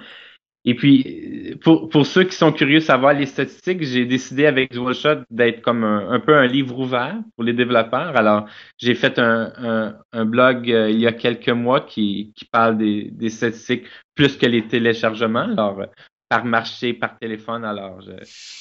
Et 0.64 0.76
puis, 0.76 1.56
pour, 1.64 1.90
pour 1.90 2.06
ceux 2.06 2.24
qui 2.24 2.36
sont 2.36 2.52
curieux 2.52 2.80
de 2.80 2.84
savoir 2.84 3.14
les 3.14 3.26
statistiques, 3.26 3.84
j'ai 3.84 4.06
décidé 4.06 4.46
avec 4.46 4.72
DualShot 4.72 5.24
d'être 5.32 5.62
comme 5.62 5.84
un, 5.84 6.10
un 6.12 6.20
peu 6.20 6.36
un 6.36 6.46
livre 6.46 6.78
ouvert 6.80 7.18
pour 7.36 7.44
les 7.44 7.54
développeurs. 7.54 8.16
Alors, 8.16 8.46
j'ai 8.78 8.94
fait 8.94 9.18
un, 9.18 9.52
un, 9.58 9.96
un 10.12 10.26
blog 10.26 10.72
euh, 10.72 10.90
il 10.92 11.00
y 11.00 11.08
a 11.08 11.14
quelques 11.14 11.50
mois 11.50 11.82
qui, 11.82 12.32
qui 12.36 12.46
parle 12.46 12.78
des, 12.78 13.10
des 13.12 13.30
statistiques 13.30 13.86
plus 14.14 14.38
que 14.38 14.46
les 14.46 14.68
téléchargements. 14.68 15.40
Alors, 15.52 15.82
euh, 15.82 15.86
par 16.30 16.46
marché, 16.46 16.94
par 16.94 17.18
téléphone. 17.18 17.66
Alors, 17.66 18.00
je- 18.02 18.12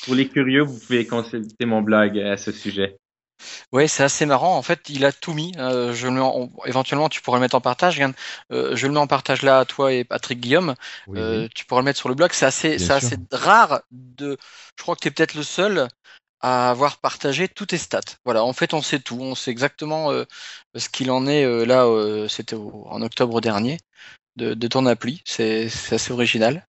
pour 0.07 0.15
les 0.15 0.29
curieux, 0.29 0.63
vous 0.63 0.79
pouvez 0.81 1.07
consulter 1.07 1.67
mon 1.67 1.83
blog 1.83 2.19
à 2.19 2.37
ce 2.37 2.51
sujet. 2.51 2.97
Ouais, 3.73 3.89
c'est 3.89 4.03
assez 4.03 4.27
marrant. 4.27 4.57
En 4.57 4.63
fait, 4.63 4.89
il 4.89 5.05
a 5.05 5.13
tout 5.13 5.33
mis. 5.33 5.53
Euh, 5.59 5.93
je 5.93 6.07
le 6.07 6.13
mets 6.15 6.21
en- 6.21 6.51
éventuellement, 6.67 7.09
tu 7.09 7.21
pourras 7.23 7.39
le 7.39 7.43
mettre 7.43 7.55
en 7.57 7.61
partage. 7.61 7.95
Regarde, 7.97 8.15
euh, 8.53 8.77
je 8.77 8.87
le 8.87 8.93
mets 8.93 8.99
en 9.01 9.07
partage 9.07 9.43
là 9.43 9.61
à 9.61 9.65
toi 9.65 9.93
et 9.93 10.05
Patrick 10.05 10.41
Guillaume. 10.41 10.75
Oui, 11.07 11.19
Euh, 11.21 11.43
oui. 11.43 11.49
Tu 11.55 11.65
pourras 11.65 11.81
le 11.81 11.85
mettre 11.85 11.99
sur 11.99 12.09
le 12.09 12.15
blog. 12.15 12.31
C'est 12.33 12.47
assez, 12.47 12.77
Bien 12.77 12.79
c'est 12.79 12.85
sûr. 12.85 12.95
assez 13.09 13.17
rare 13.33 13.83
de. 13.91 14.37
Je 14.79 14.83
crois 14.83 14.95
que 14.97 15.01
tu 15.01 15.09
es 15.09 15.11
peut-être 15.11 15.35
le 15.35 15.43
seul 15.43 15.89
à 16.41 16.71
avoir 16.71 16.99
partagé 16.99 17.49
tous 17.49 17.67
tes 17.67 17.79
stats. 17.79 18.01
Voilà, 18.25 18.45
en 18.45 18.53
fait, 18.53 18.75
on 18.75 18.83
sait 18.83 19.01
tout. 19.01 19.19
On 19.21 19.35
sait 19.35 19.51
exactement 19.51 20.11
euh, 20.13 20.25
ce 20.77 20.89
qu'il 20.89 21.11
en 21.11 21.27
est 21.27 21.45
euh, 21.45 21.65
là. 21.65 21.87
euh, 21.87 22.29
C'était 22.29 22.57
au- 22.57 22.87
en 22.89 23.03
octobre 23.03 23.41
dernier 23.41 23.79
de, 24.37 24.55
de 24.55 24.69
ton 24.69 24.87
appli. 24.87 25.23
C'est 25.27 25.69
c'est 25.69 25.97
assez 25.97 26.13
original. 26.13 26.67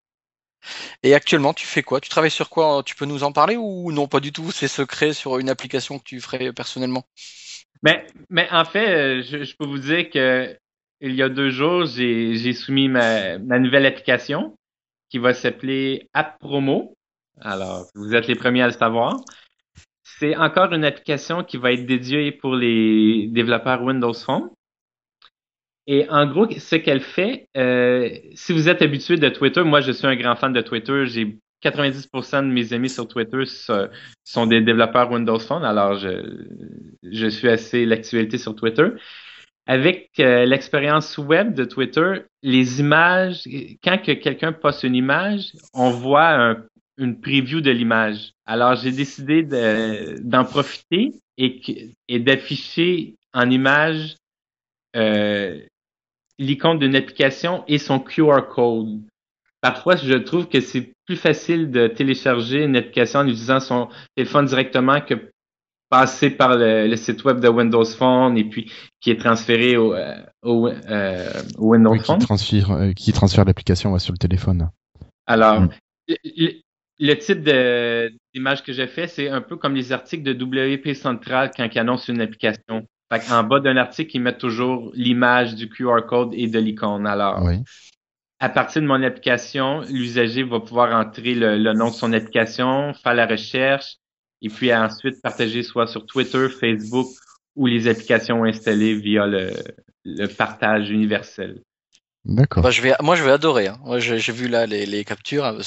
Et 1.03 1.13
actuellement, 1.13 1.53
tu 1.53 1.65
fais 1.65 1.83
quoi? 1.83 1.99
Tu 2.01 2.09
travailles 2.09 2.31
sur 2.31 2.49
quoi? 2.49 2.83
Tu 2.85 2.95
peux 2.95 3.05
nous 3.05 3.23
en 3.23 3.31
parler 3.31 3.55
ou 3.57 3.91
non 3.91 4.07
Pas 4.07 4.19
du 4.19 4.31
tout? 4.31 4.51
C'est 4.51 4.67
secret 4.67 5.13
sur 5.13 5.39
une 5.39 5.49
application 5.49 5.99
que 5.99 6.03
tu 6.03 6.21
ferais 6.21 6.53
personnellement? 6.53 7.05
Mais, 7.83 8.47
en 8.51 8.65
fait, 8.65 8.89
euh, 8.89 9.21
je, 9.23 9.55
peux 9.55 9.65
vous 9.65 9.79
dire 9.79 10.09
que 10.09 10.55
il 10.99 11.15
y 11.15 11.23
a 11.23 11.29
deux 11.29 11.49
jours, 11.49 11.85
j'ai 11.85 12.35
j'ai 12.35 12.53
soumis 12.53 12.89
ma, 12.89 13.39
ma 13.39 13.57
nouvelle 13.57 13.87
application 13.87 14.55
qui 15.09 15.17
va 15.17 15.33
s'appeler 15.33 16.09
App 16.13 16.39
Promo. 16.39 16.95
Alors, 17.39 17.87
vous 17.95 18.13
êtes 18.13 18.27
les 18.27 18.35
premiers 18.35 18.61
à 18.61 18.67
le 18.67 18.73
savoir. 18.73 19.19
C'est 20.03 20.35
encore 20.35 20.71
une 20.73 20.85
application 20.85 21.43
qui 21.43 21.57
va 21.57 21.71
être 21.71 21.87
dédiée 21.87 22.31
pour 22.31 22.55
les 22.55 23.27
développeurs 23.29 23.81
Windows 23.81 24.13
Phone. 24.13 24.49
Et 25.93 26.07
en 26.09 26.25
gros, 26.25 26.47
ce 26.49 26.77
qu'elle 26.77 27.01
fait, 27.01 27.47
euh, 27.57 28.09
si 28.33 28.53
vous 28.53 28.69
êtes 28.69 28.81
habitué 28.81 29.17
de 29.17 29.27
Twitter, 29.27 29.61
moi 29.63 29.81
je 29.81 29.91
suis 29.91 30.07
un 30.07 30.15
grand 30.15 30.37
fan 30.37 30.53
de 30.53 30.61
Twitter, 30.61 31.05
j'ai 31.05 31.37
90% 31.61 32.43
de 32.43 32.47
mes 32.47 32.71
amis 32.71 32.87
sur 32.89 33.09
Twitter 33.09 33.43
so- 33.45 33.87
sont 34.23 34.45
des 34.47 34.61
développeurs 34.61 35.11
Windows 35.11 35.37
Phone, 35.37 35.65
alors 35.65 35.95
je, 35.99 36.09
je 37.03 37.27
suis 37.27 37.49
assez 37.49 37.85
l'actualité 37.85 38.37
sur 38.37 38.55
Twitter. 38.55 38.87
Avec 39.67 40.11
euh, 40.21 40.45
l'expérience 40.45 41.17
web 41.17 41.53
de 41.53 41.65
Twitter, 41.65 42.21
les 42.41 42.79
images, 42.79 43.43
quand 43.83 43.97
que 44.01 44.13
quelqu'un 44.13 44.53
poste 44.53 44.83
une 44.83 44.95
image, 44.95 45.51
on 45.73 45.89
voit 45.89 46.29
un- 46.29 46.63
une 46.99 47.19
preview 47.19 47.59
de 47.59 47.69
l'image. 47.71 48.31
Alors 48.45 48.75
j'ai 48.75 48.91
décidé 48.93 49.43
de- 49.43 50.21
d'en 50.23 50.45
profiter 50.45 51.11
et 51.37 52.19
d'afficher 52.19 53.15
en 53.33 53.49
image 53.51 54.15
euh, 54.95 55.59
l'icône 56.41 56.79
d'une 56.79 56.95
application 56.95 57.63
et 57.67 57.77
son 57.77 57.99
QR 57.99 58.41
code. 58.49 58.99
Parfois, 59.61 59.95
je 59.95 60.13
trouve 60.15 60.47
que 60.49 60.59
c'est 60.59 60.91
plus 61.05 61.15
facile 61.17 61.69
de 61.69 61.87
télécharger 61.87 62.63
une 62.63 62.75
application 62.75 63.19
en 63.19 63.27
utilisant 63.27 63.59
son 63.59 63.89
téléphone 64.15 64.45
directement 64.45 64.99
que 65.01 65.29
passer 65.89 66.29
par 66.31 66.57
le, 66.57 66.87
le 66.87 66.95
site 66.95 67.23
web 67.25 67.39
de 67.41 67.47
Windows 67.49 67.85
Phone 67.85 68.37
et 68.37 68.45
puis 68.45 68.71
qui 69.01 69.11
est 69.11 69.19
transféré 69.19 69.77
au, 69.77 69.93
euh, 69.93 70.15
au, 70.41 70.67
euh, 70.67 71.29
au 71.57 71.71
Windows 71.73 71.91
Oui, 71.91 71.99
qui 71.99 72.05
Phone. 72.05 72.19
transfère, 72.19 72.71
euh, 72.71 72.91
qui 72.93 73.11
transfère 73.13 73.45
l'application 73.45 73.91
ouais, 73.93 73.99
sur 73.99 74.13
le 74.13 74.17
téléphone. 74.17 74.69
Alors, 75.27 75.61
Mm. 75.61 75.69
le, 76.07 76.15
le- 76.99 77.17
type 77.17 77.43
d'image 78.33 78.63
que 78.63 78.73
j'ai 78.73 78.87
fait, 78.87 79.07
c'est 79.07 79.29
un 79.29 79.41
peu 79.41 79.57
comme 79.57 79.75
les 79.75 79.91
articles 79.91 80.23
de 80.23 80.33
WP 80.33 80.95
Central 80.95 81.51
quand 81.55 81.67
ils 81.71 81.79
annoncent 81.79 82.11
une 82.11 82.21
application. 82.21 82.87
Fait 83.11 83.31
en 83.31 83.43
bas 83.43 83.59
d'un 83.59 83.77
article, 83.77 84.11
ils 84.15 84.21
mettent 84.21 84.37
toujours 84.37 84.91
l'image 84.93 85.55
du 85.55 85.67
QR 85.69 86.05
code 86.07 86.33
et 86.33 86.47
de 86.47 86.59
l'icône. 86.59 87.05
Alors, 87.05 87.43
Oui. 87.43 87.57
à 88.39 88.49
partir 88.49 88.81
de 88.81 88.87
mon 88.87 89.03
application, 89.03 89.81
l'usager 89.89 90.43
va 90.43 90.59
pouvoir 90.59 90.93
entrer 90.99 91.35
le, 91.35 91.57
le 91.57 91.73
nom 91.73 91.89
de 91.89 91.93
son 91.93 92.13
application, 92.13 92.93
faire 92.93 93.13
la 93.13 93.25
recherche, 93.27 93.97
et 94.41 94.49
puis 94.49 94.73
ensuite 94.73 95.21
partager 95.21 95.61
soit 95.63 95.87
sur 95.87 96.05
Twitter, 96.05 96.47
Facebook 96.49 97.07
ou 97.55 97.67
les 97.67 97.87
applications 97.87 98.43
installées 98.45 98.95
via 98.95 99.27
le, 99.27 99.51
le 100.05 100.27
partage 100.27 100.89
universel. 100.89 101.61
D'accord. 102.23 102.63
Bah, 102.63 102.71
je 102.71 102.81
vais, 102.81 102.93
moi, 103.01 103.15
je 103.15 103.23
vais 103.23 103.31
adorer. 103.31 103.67
Hein. 103.67 103.77
Moi, 103.83 103.99
j'ai 103.99 104.31
vu 104.31 104.47
là 104.47 104.65
les, 104.65 104.85
les 104.85 105.03
captures. 105.03 105.43
hein, 105.45 105.57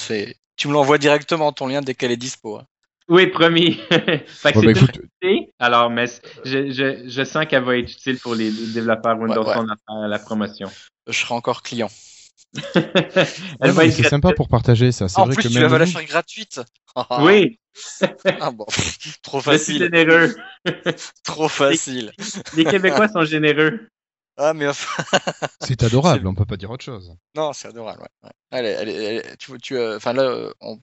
tu 0.57 0.69
me 0.69 0.73
l'envoies 0.73 0.99
directement 0.99 1.53
ton 1.53 1.67
lien 1.67 1.83
dès 1.83 1.95
qu'elle 1.95 2.13
est 2.13 2.17
dispo. 2.17 2.59
hein. 2.59 2.67
Oui, 3.09 3.27
promis. 3.27 3.75
fait 3.91 4.53
que 4.53 4.55
Bon, 4.55 4.61
c'est 4.61 4.67
une 4.67 4.71
écoute, 4.71 4.99
idée. 5.23 5.53
Alors, 5.59 5.91
mais 5.91 6.07
je, 6.45 6.71
je, 6.71 7.09
je 7.09 7.25
sens 7.25 7.45
qu'elle 7.47 7.65
va 7.65 7.77
être 7.77 7.91
utile 7.93 8.19
pour 8.19 8.35
les 8.35 8.51
développeurs 8.51 9.19
Windows 9.19 9.43
Ouais, 9.43 9.49
ouais. 9.49 9.55
Faire 9.55 10.09
la 10.09 10.19
promotion. 10.19 10.71
Je 11.07 11.13
serai 11.13 11.35
encore 11.35 11.63
client. 11.63 11.91
Elle 12.75 12.83
ouais, 13.61 13.73
va 13.73 13.83
mais 13.83 13.89
être 13.89 13.95
c'est 13.97 14.09
sympa 14.09 14.33
pour 14.33 14.49
partager 14.49 14.93
ça. 14.93 15.09
C'est 15.09 15.19
En 15.21 15.27
vrai 15.27 15.35
plus, 15.35 15.43
que 15.45 15.49
tu 15.49 15.55
même 15.59 15.69
vas 15.69 15.79
la 15.79 15.87
faire 15.87 16.05
gratuite. 16.05 16.61
Oui, 17.19 17.59
Ah 18.41 18.53
bon, 18.53 18.67
trop 19.23 19.41
je 19.41 19.51
suis 19.59 19.75
facile, 19.75 19.79
généreux. 19.79 20.37
trop 21.25 21.49
facile. 21.49 22.13
Les 22.57 22.65
Québécois 22.65 23.09
sont 23.09 23.25
généreux. 23.25 23.89
Ah 24.37 24.55
mais 24.55 24.69
enfin, 24.69 25.03
c'est 25.61 25.83
adorable, 25.83 26.27
on 26.29 26.35
peut 26.35 26.45
pas 26.45 26.57
dire 26.57 26.71
autre 26.71 26.85
chose. 26.85 27.17
non, 27.37 27.53
c'est 27.53 27.69
adorable. 27.69 28.07
Ouais. 28.23 28.31
ouais. 28.53 28.65
Est- 28.89 29.37
tu, 29.39 29.57
tu, 29.59 29.77
euh, 29.77 29.97
enfin 29.97 30.13
là, 30.13 30.23
euh, 30.23 30.53
on- 30.61 30.79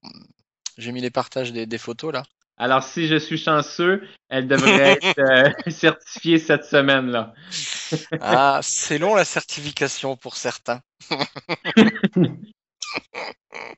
j'ai 0.78 0.92
mis 0.92 1.02
les 1.02 1.10
partages 1.12 1.52
des, 1.52 1.66
des 1.66 1.78
photos 1.78 2.14
là. 2.14 2.24
Alors, 2.58 2.84
si 2.84 3.08
je 3.08 3.16
suis 3.16 3.40
chanceux, 3.40 4.08
elle 4.30 4.48
devrait 4.48 5.00
être 5.02 5.20
euh, 5.20 5.52
certifiée 5.72 6.38
cette 6.40 6.66
semaine-là. 6.66 7.34
Ah, 8.22 8.62
c'est 8.64 9.00
long 9.00 9.16
la 9.16 9.26
certification 9.26 10.16
pour 10.16 10.38
certains. 10.38 10.80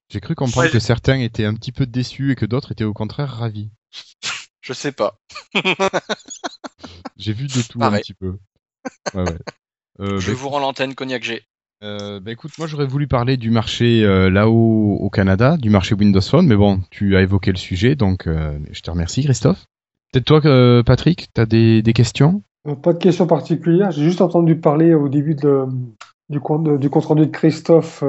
J'ai 0.09 0.19
cru 0.19 0.35
comprendre 0.35 0.67
Ouais, 0.67 0.71
que 0.71 0.79
certains 0.79 1.19
étaient 1.19 1.45
un 1.45 1.55
petit 1.55 1.71
peu 1.71 1.87
déçus 1.87 2.31
et 2.31 2.35
que 2.35 2.45
d'autres 2.45 2.73
étaient 2.73 2.83
au 2.83 2.93
contraire 2.93 3.29
ravis. 3.29 3.71
Je 4.61 4.73
sais 4.73 4.91
pas. 4.91 5.19
J'ai 7.17 7.33
vu 7.33 7.47
de 7.47 7.61
tout 7.63 7.79
un 7.81 7.91
petit 7.99 8.13
peu. 8.13 8.37
Ouais, 9.15 9.23
ouais. 9.23 9.37
Euh, 9.99 10.19
Je 10.19 10.31
bah, 10.31 10.37
vous 10.37 10.49
rends 10.49 10.59
l'antenne 10.59 10.93
cognac 10.93 11.23
G. 11.23 11.43
euh, 11.83 12.19
bah, 12.19 12.31
écoute, 12.31 12.51
moi 12.57 12.67
j'aurais 12.67 12.85
voulu 12.85 13.07
parler 13.07 13.35
du 13.35 13.51
marché 13.51 14.03
euh, 14.05 14.29
là-haut 14.29 14.97
au 14.99 15.09
Canada, 15.09 15.57
du 15.57 15.69
marché 15.69 15.95
Windows 15.95 16.21
Phone, 16.21 16.47
mais 16.47 16.55
bon, 16.55 16.79
tu 16.89 17.15
as 17.17 17.21
évoqué 17.21 17.51
le 17.51 17.57
sujet, 17.57 17.95
donc 17.95 18.27
euh, 18.27 18.57
je 18.71 18.81
te 18.81 18.89
remercie 18.89 19.23
Christophe. 19.23 19.65
Peut-être 20.11 20.25
toi, 20.25 20.41
euh, 20.45 20.83
Patrick, 20.83 21.27
tu 21.33 21.41
as 21.41 21.45
des, 21.45 21.83
questions? 21.93 22.41
Pas 22.81 22.93
de 22.93 22.99
question 22.99 23.27
particulière. 23.27 23.91
J'ai 23.91 24.03
juste 24.03 24.21
entendu 24.21 24.55
parler 24.55 24.93
au 24.93 25.09
début 25.09 25.35
du, 26.29 26.39
compte, 26.39 26.79
du 26.79 26.89
compte 26.89 27.05
rendu 27.05 27.25
de 27.25 27.31
Christophe 27.31 28.03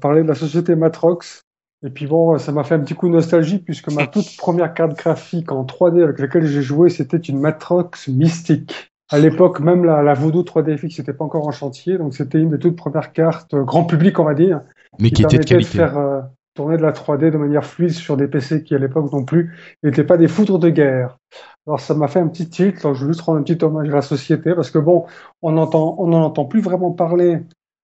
parler 0.00 0.22
de 0.22 0.28
la 0.28 0.34
société 0.34 0.74
Matrox. 0.74 1.42
Et 1.86 1.90
puis 1.90 2.06
bon, 2.06 2.36
ça 2.38 2.52
m'a 2.52 2.64
fait 2.64 2.74
un 2.74 2.80
petit 2.80 2.94
coup 2.94 3.08
de 3.08 3.14
nostalgie 3.14 3.58
puisque 3.58 3.90
ma 3.92 4.06
toute 4.06 4.36
première 4.36 4.74
carte 4.74 4.98
graphique 4.98 5.52
en 5.52 5.64
3D 5.64 6.02
avec 6.02 6.18
laquelle 6.18 6.46
j'ai 6.46 6.62
joué, 6.62 6.90
c'était 6.90 7.18
une 7.18 7.38
Matrox 7.38 8.08
Mystique. 8.08 8.93
À 9.10 9.18
l'époque, 9.18 9.60
même 9.60 9.84
la, 9.84 10.02
la 10.02 10.14
Voodoo 10.14 10.42
3DFX 10.42 10.98
n'était 10.98 11.12
pas 11.12 11.24
encore 11.24 11.46
en 11.46 11.52
chantier, 11.52 11.98
donc 11.98 12.14
c'était 12.14 12.38
une 12.40 12.50
des 12.50 12.58
toutes 12.58 12.76
premières 12.76 13.12
cartes 13.12 13.54
euh, 13.54 13.62
grand 13.62 13.84
public, 13.84 14.18
on 14.18 14.24
va 14.24 14.34
dire, 14.34 14.60
Mais 14.98 15.10
qui 15.10 15.22
était 15.22 15.38
de 15.38 15.44
qualité. 15.44 15.64
faire 15.64 15.98
euh, 15.98 16.20
tourner 16.54 16.76
de 16.76 16.82
la 16.82 16.92
3D 16.92 17.30
de 17.30 17.36
manière 17.36 17.64
fluide 17.66 17.90
sur 17.90 18.16
des 18.16 18.28
PC 18.28 18.62
qui 18.62 18.74
à 18.74 18.78
l'époque 18.78 19.12
non 19.12 19.24
plus 19.24 19.54
n'étaient 19.82 20.04
pas 20.04 20.16
des 20.16 20.28
foudres 20.28 20.58
de 20.58 20.70
guerre. 20.70 21.18
Alors 21.66 21.80
ça 21.80 21.94
m'a 21.94 22.08
fait 22.08 22.20
un 22.20 22.28
petit 22.28 22.48
tilt, 22.48 22.78
alors 22.84 22.94
je 22.94 23.04
veux 23.04 23.12
juste 23.12 23.22
rendre 23.22 23.40
un 23.40 23.42
petit 23.42 23.62
hommage 23.64 23.88
à 23.88 23.92
la 23.96 24.02
société 24.02 24.54
parce 24.54 24.70
que 24.70 24.78
bon, 24.78 25.04
on 25.42 25.56
entend, 25.58 25.96
on 25.98 26.06
n'en 26.08 26.22
entend 26.24 26.44
plus 26.46 26.60
vraiment 26.60 26.90
parler 26.92 27.40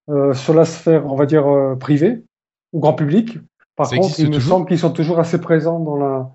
euh, 0.08 0.32
sur 0.34 0.54
la 0.54 0.64
sphère, 0.64 1.06
on 1.06 1.16
va 1.16 1.26
dire 1.26 1.46
euh, 1.46 1.76
privée 1.76 2.24
ou 2.72 2.80
grand 2.80 2.94
public. 2.94 3.38
Par 3.76 3.86
Ça 3.86 3.96
contre, 3.96 4.18
il 4.20 4.26
me 4.28 4.34
toujours? 4.34 4.48
semble 4.48 4.66
qu'ils 4.66 4.78
sont 4.78 4.92
toujours 4.92 5.18
assez 5.20 5.40
présents 5.40 5.80
dans 5.80 5.96
la 5.96 6.30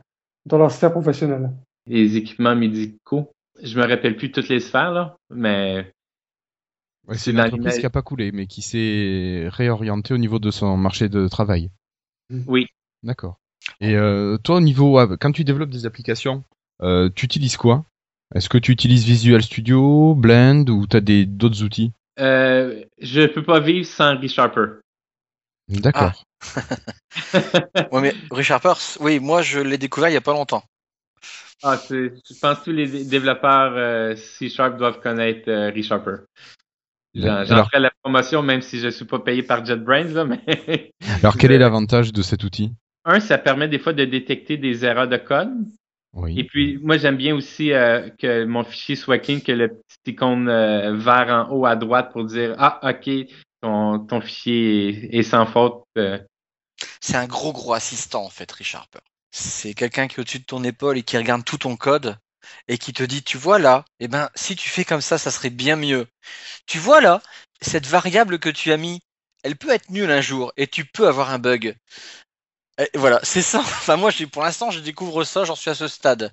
dans 0.46 0.58
la 0.60 0.70
sphère 0.70 0.92
professionnelle. 0.92 1.52
Les 1.88 2.18
équipements 2.18 2.56
médicaux. 2.56 3.32
Je 3.62 3.80
me 3.80 3.86
rappelle 3.86 4.18
plus 4.18 4.32
toutes 4.32 4.50
les 4.50 4.60
sphères, 4.60 4.92
là, 4.92 5.18
mais 5.30 5.92
Ouais, 7.08 7.18
c'est 7.18 7.32
une 7.32 7.38
dans 7.38 7.44
entreprise 7.44 7.78
qui 7.78 7.86
a 7.86 7.92
pas 7.92 8.02
coulé, 8.02 8.32
mais 8.32 8.48
qui 8.48 8.62
s'est 8.62 9.48
réorientée 9.50 10.14
au 10.14 10.18
niveau 10.18 10.40
de 10.40 10.50
son 10.52 10.76
marché 10.76 11.08
de 11.08 11.28
travail. 11.28 11.70
oui. 12.48 12.68
D'accord. 13.04 13.38
Et 13.80 13.96
euh, 13.96 14.38
toi, 14.38 14.58
au 14.58 14.62
niveau, 14.62 14.98
ah, 14.98 15.16
quand 15.18 15.32
tu 15.32 15.44
développes 15.44 15.70
des 15.70 15.86
applications, 15.86 16.44
euh, 16.82 17.10
tu 17.16 17.26
utilises 17.26 17.58
quoi? 17.58 17.86
Est-ce 18.34 18.50
que 18.50 18.58
tu 18.58 18.72
utilises 18.72 19.06
Visual 19.06 19.42
Studio, 19.42 20.16
Blend 20.16 20.66
ou 20.70 20.88
tu 20.88 20.98
as 20.98 21.02
des 21.02 21.26
d'autres 21.26 21.64
outils? 21.64 21.92
Euh, 22.20 22.84
je 23.00 23.28
peux 23.28 23.44
pas 23.44 23.60
vivre 23.60 23.86
sans 23.86 24.18
ReSharper. 24.18 24.80
D'accord. 25.68 26.24
Ouais, 27.92 28.02
mais 28.02 28.14
Richard 28.30 28.62
Peirce, 28.62 28.98
oui, 29.02 29.20
moi 29.20 29.42
je 29.42 29.60
l'ai 29.60 29.78
découvert 29.78 30.10
il 30.10 30.14
y 30.14 30.18
a 30.18 30.22
pas 30.22 30.34
longtemps. 30.34 30.64
Ah, 31.64 31.78
c'est- 31.78 32.14
je 32.30 32.40
pense 32.40 32.60
que 32.60 32.64
tous 32.66 32.72
les 32.72 32.88
dé- 32.88 33.06
développeurs 33.06 33.74
euh, 33.76 34.16
C-Sharp 34.16 34.78
doivent 34.78 35.00
connaître 35.02 35.50
euh, 35.50 35.72
ReSharper. 35.72 36.18
J'en 37.46 37.56
ferai 37.66 37.80
la 37.80 37.92
promotion, 38.04 38.42
même 38.42 38.62
si 38.62 38.80
je 38.80 38.90
suis 38.90 39.06
pas 39.06 39.20
payé 39.20 39.42
par 39.42 39.66
JetBrains, 39.66 40.04
là, 40.14 40.26
mais 40.26 40.92
alors 41.24 41.38
quel 41.38 41.52
est 41.54 41.58
l'avantage 41.58 42.12
de 42.12 42.22
cet 42.22 42.44
outil? 42.44 42.74
Un, 43.06 43.20
ça 43.20 43.38
permet 43.38 43.68
des 43.70 43.80
fois 43.80 43.94
de 43.94 44.04
détecter 44.04 44.58
des 44.58 44.84
erreurs 44.84 45.08
de 45.08 45.18
code. 45.18 45.54
Oui. 46.14 46.40
Et 46.40 46.44
puis, 46.44 46.78
moi, 46.82 46.98
j'aime 46.98 47.18
bien 47.18 47.36
aussi 47.36 47.72
euh, 47.72 48.10
que 48.10 48.46
mon 48.46 48.64
fichier 48.64 48.96
soit 48.96 49.20
clean, 49.20 49.40
que 49.42 49.52
le 49.52 49.70
petit 49.70 50.12
icône 50.12 50.48
euh, 50.50 50.96
vert 50.96 51.28
en 51.50 51.54
haut 51.54 51.66
à 51.66 51.76
droite 51.76 52.12
pour 52.12 52.26
dire 52.26 52.56
Ah, 52.58 52.80
OK, 52.84 53.10
ton, 53.62 54.00
ton 54.00 54.22
fichier 54.22 54.90
est, 55.16 55.20
est 55.20 55.24
sans 55.24 55.46
faute. 55.46 55.84
euh. 55.98 56.18
C'est 57.00 57.16
un 57.18 57.28
gros 57.28 57.54
gros 57.54 57.74
assistant 57.74 58.24
en 58.26 58.30
fait, 58.30 58.52
Richard 58.52 58.88
Peirce. 58.90 59.04
C'est 59.38 59.74
quelqu'un 59.74 60.08
qui 60.08 60.16
est 60.16 60.20
au-dessus 60.22 60.40
de 60.40 60.46
ton 60.46 60.64
épaule 60.64 60.98
et 60.98 61.04
qui 61.04 61.18
regarde 61.18 61.44
tout 61.44 61.58
ton 61.58 61.76
code 61.76 62.18
et 62.70 62.78
qui 62.78 62.94
te 62.94 63.04
dit, 63.04 63.22
tu 63.22 63.38
vois 63.38 63.60
là, 63.60 63.84
eh 64.00 64.08
ben, 64.08 64.30
si 64.34 64.56
tu 64.56 64.70
fais 64.70 64.86
comme 64.86 65.02
ça, 65.02 65.18
ça 65.18 65.30
serait 65.30 65.50
bien 65.50 65.76
mieux. 65.76 66.08
Tu 66.68 66.80
vois 66.80 67.02
là, 67.02 67.22
cette 67.62 67.88
variable 67.88 68.40
que 68.40 68.50
tu 68.50 68.72
as 68.72 68.78
mis, 68.78 69.02
elle 69.44 69.58
peut 69.58 69.72
être 69.72 69.90
nulle 69.90 70.12
un 70.12 70.22
jour 70.22 70.54
et 70.58 70.68
tu 70.68 70.86
peux 70.86 71.08
avoir 71.08 71.32
un 71.32 71.40
bug. 71.40 71.76
Et 72.78 72.90
voilà, 72.98 73.20
c'est 73.24 73.42
ça. 73.42 73.60
Enfin, 73.62 73.98
moi, 73.98 74.10
j'ai- 74.10 74.28
pour 74.28 74.42
l'instant, 74.44 74.72
je 74.72 74.80
découvre 74.80 75.26
ça, 75.26 75.44
j'en 75.44 75.56
suis 75.56 75.70
à 75.70 75.76
ce 75.76 75.88
stade. 75.90 76.32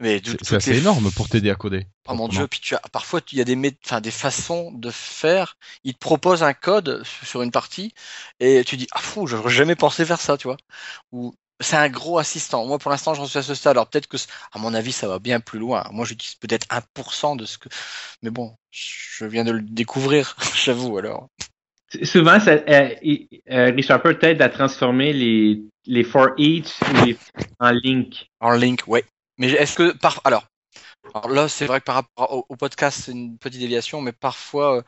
Mais 0.00 0.22
C'est 0.24 0.54
assez 0.54 0.70
les- 0.72 0.78
énorme 0.78 1.10
pour 1.10 1.28
t'aider 1.28 1.50
à 1.50 1.56
coder. 1.56 1.86
Oh 2.08 2.14
mon 2.14 2.28
dieu, 2.28 2.46
puis 2.48 2.60
tu 2.60 2.74
as 2.74 2.80
parfois 2.90 3.20
il 3.32 3.38
y 3.38 3.40
a 3.42 3.44
des 3.44 3.56
mé- 3.56 3.76
enfin 3.84 4.00
des 4.00 4.10
façons 4.10 4.72
de 4.72 4.90
faire, 4.90 5.58
il 5.84 5.92
te 5.92 5.98
propose 5.98 6.42
un 6.42 6.54
code 6.54 7.02
sur 7.24 7.42
une 7.42 7.50
partie 7.50 7.92
et 8.40 8.64
tu 8.64 8.78
dis 8.78 8.86
ah 8.92 9.00
fou, 9.00 9.26
j'aurais 9.26 9.50
jamais 9.50 9.76
pensé 9.76 10.06
faire 10.06 10.20
ça, 10.20 10.38
tu 10.38 10.46
vois. 10.48 10.56
Ou 11.12 11.34
c'est 11.60 11.76
un 11.76 11.88
gros 11.88 12.18
assistant. 12.18 12.66
Moi 12.66 12.78
pour 12.78 12.90
l'instant, 12.90 13.14
j'en 13.14 13.26
suis 13.26 13.38
à 13.38 13.42
ce 13.42 13.54
stade. 13.54 13.72
Alors 13.72 13.88
peut-être 13.88 14.06
que 14.06 14.16
à 14.52 14.58
mon 14.58 14.74
avis, 14.74 14.92
ça 14.92 15.08
va 15.08 15.18
bien 15.18 15.40
plus 15.40 15.58
loin. 15.58 15.84
Moi, 15.92 16.04
j'utilise 16.04 16.36
peut-être 16.36 16.66
1% 16.68 17.36
de 17.36 17.44
ce 17.44 17.58
que 17.58 17.68
mais 18.22 18.30
bon, 18.30 18.54
je 18.70 19.24
viens 19.24 19.44
de 19.44 19.52
le 19.52 19.62
découvrir, 19.62 20.36
j'avoue 20.54 20.98
alors. 20.98 21.28
Souvent, 22.02 22.38
ça, 22.38 22.52
euh, 22.52 22.94
euh, 23.50 23.72
ReSharper 23.74 24.18
t'aide 24.18 24.42
à 24.42 24.50
transformer 24.50 25.12
les, 25.14 25.62
les 25.86 26.04
for 26.04 26.28
each 26.36 26.68
ou 26.82 27.06
les 27.06 27.16
en 27.60 27.70
link. 27.70 28.26
En 28.40 28.50
link, 28.50 28.82
ouais. 28.86 29.04
Mais 29.38 29.50
est-ce 29.52 29.74
que 29.74 29.96
par 29.96 30.20
alors 30.24 30.44
Alors 31.14 31.30
là, 31.30 31.48
c'est 31.48 31.66
vrai 31.66 31.80
que 31.80 31.84
par 31.84 31.96
rapport 31.96 32.34
au, 32.34 32.46
au 32.48 32.56
podcast, 32.56 33.02
c'est 33.04 33.12
une 33.12 33.38
petite 33.38 33.60
déviation, 33.60 34.00
mais 34.00 34.12
parfois, 34.12 34.76
euh, 34.76 34.82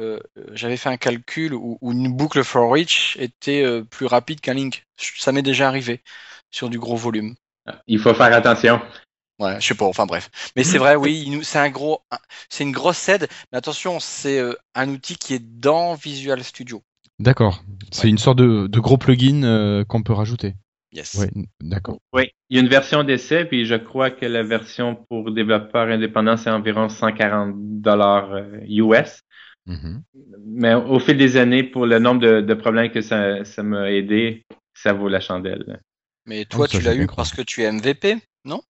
euh, 0.00 0.20
j'avais 0.52 0.76
fait 0.76 0.88
un 0.88 0.96
calcul 0.96 1.54
où, 1.54 1.78
où 1.80 1.92
une 1.92 2.12
boucle 2.12 2.42
for 2.42 2.70
reach 2.70 3.16
était 3.20 3.62
euh, 3.62 3.84
plus 3.84 4.06
rapide 4.06 4.40
qu'un 4.40 4.54
link. 4.54 4.84
Ça 4.96 5.32
m'est 5.32 5.42
déjà 5.42 5.68
arrivé 5.68 6.02
sur 6.50 6.68
du 6.68 6.78
gros 6.78 6.96
volume. 6.96 7.34
Il 7.86 7.98
faut 8.00 8.14
faire 8.14 8.34
attention. 8.34 8.80
Ouais, 9.38 9.60
je 9.60 9.66
sais 9.66 9.74
pas, 9.74 9.86
enfin 9.86 10.06
bref. 10.06 10.30
Mais 10.56 10.62
c'est 10.64 10.78
vrai, 10.78 10.94
oui, 10.94 11.40
c'est 11.42 11.58
un 11.58 11.70
gros, 11.70 12.02
c'est 12.48 12.64
une 12.64 12.72
grosse 12.72 13.08
aide. 13.08 13.28
Mais 13.50 13.58
attention, 13.58 13.98
c'est 13.98 14.38
euh, 14.38 14.54
un 14.74 14.88
outil 14.88 15.16
qui 15.16 15.34
est 15.34 15.42
dans 15.42 15.94
Visual 15.94 16.42
Studio. 16.44 16.82
D'accord. 17.18 17.62
C'est 17.90 18.08
une 18.08 18.18
sorte 18.18 18.38
de, 18.38 18.66
de 18.66 18.80
gros 18.80 18.98
plugin 18.98 19.42
euh, 19.42 19.84
qu'on 19.84 20.02
peut 20.02 20.12
rajouter. 20.12 20.54
Yes. 20.92 21.14
Ouais, 21.14 21.30
d'accord. 21.60 21.98
Oui, 22.12 22.30
il 22.50 22.56
y 22.56 22.60
a 22.60 22.62
une 22.62 22.68
version 22.68 23.02
d'essai, 23.02 23.46
puis 23.46 23.64
je 23.64 23.74
crois 23.76 24.10
que 24.10 24.26
la 24.26 24.42
version 24.42 24.94
pour 24.94 25.32
développeurs 25.32 25.88
indépendants, 25.88 26.36
c'est 26.36 26.50
environ 26.50 26.88
140 26.88 27.54
dollars 27.80 28.36
US. 28.68 29.22
Mhm. 29.66 30.02
Mais 30.44 30.74
au 30.74 30.98
fil 30.98 31.16
des 31.16 31.36
années, 31.36 31.62
pour 31.62 31.86
le 31.86 31.98
nombre 31.98 32.20
de, 32.20 32.40
de 32.40 32.54
problèmes 32.54 32.90
que 32.90 33.00
ça 33.00 33.44
ça 33.44 33.62
m'a 33.62 33.90
aidé, 33.90 34.44
ça 34.74 34.92
vaut 34.92 35.08
la 35.08 35.20
chandelle. 35.20 35.80
Mais 36.26 36.44
toi, 36.44 36.66
ça, 36.66 36.78
tu 36.78 36.84
l'as 36.84 36.94
eu 36.94 37.06
parce 37.06 37.32
que 37.32 37.42
tu 37.42 37.62
es 37.62 37.72
MVP, 37.72 38.16
non? 38.44 38.60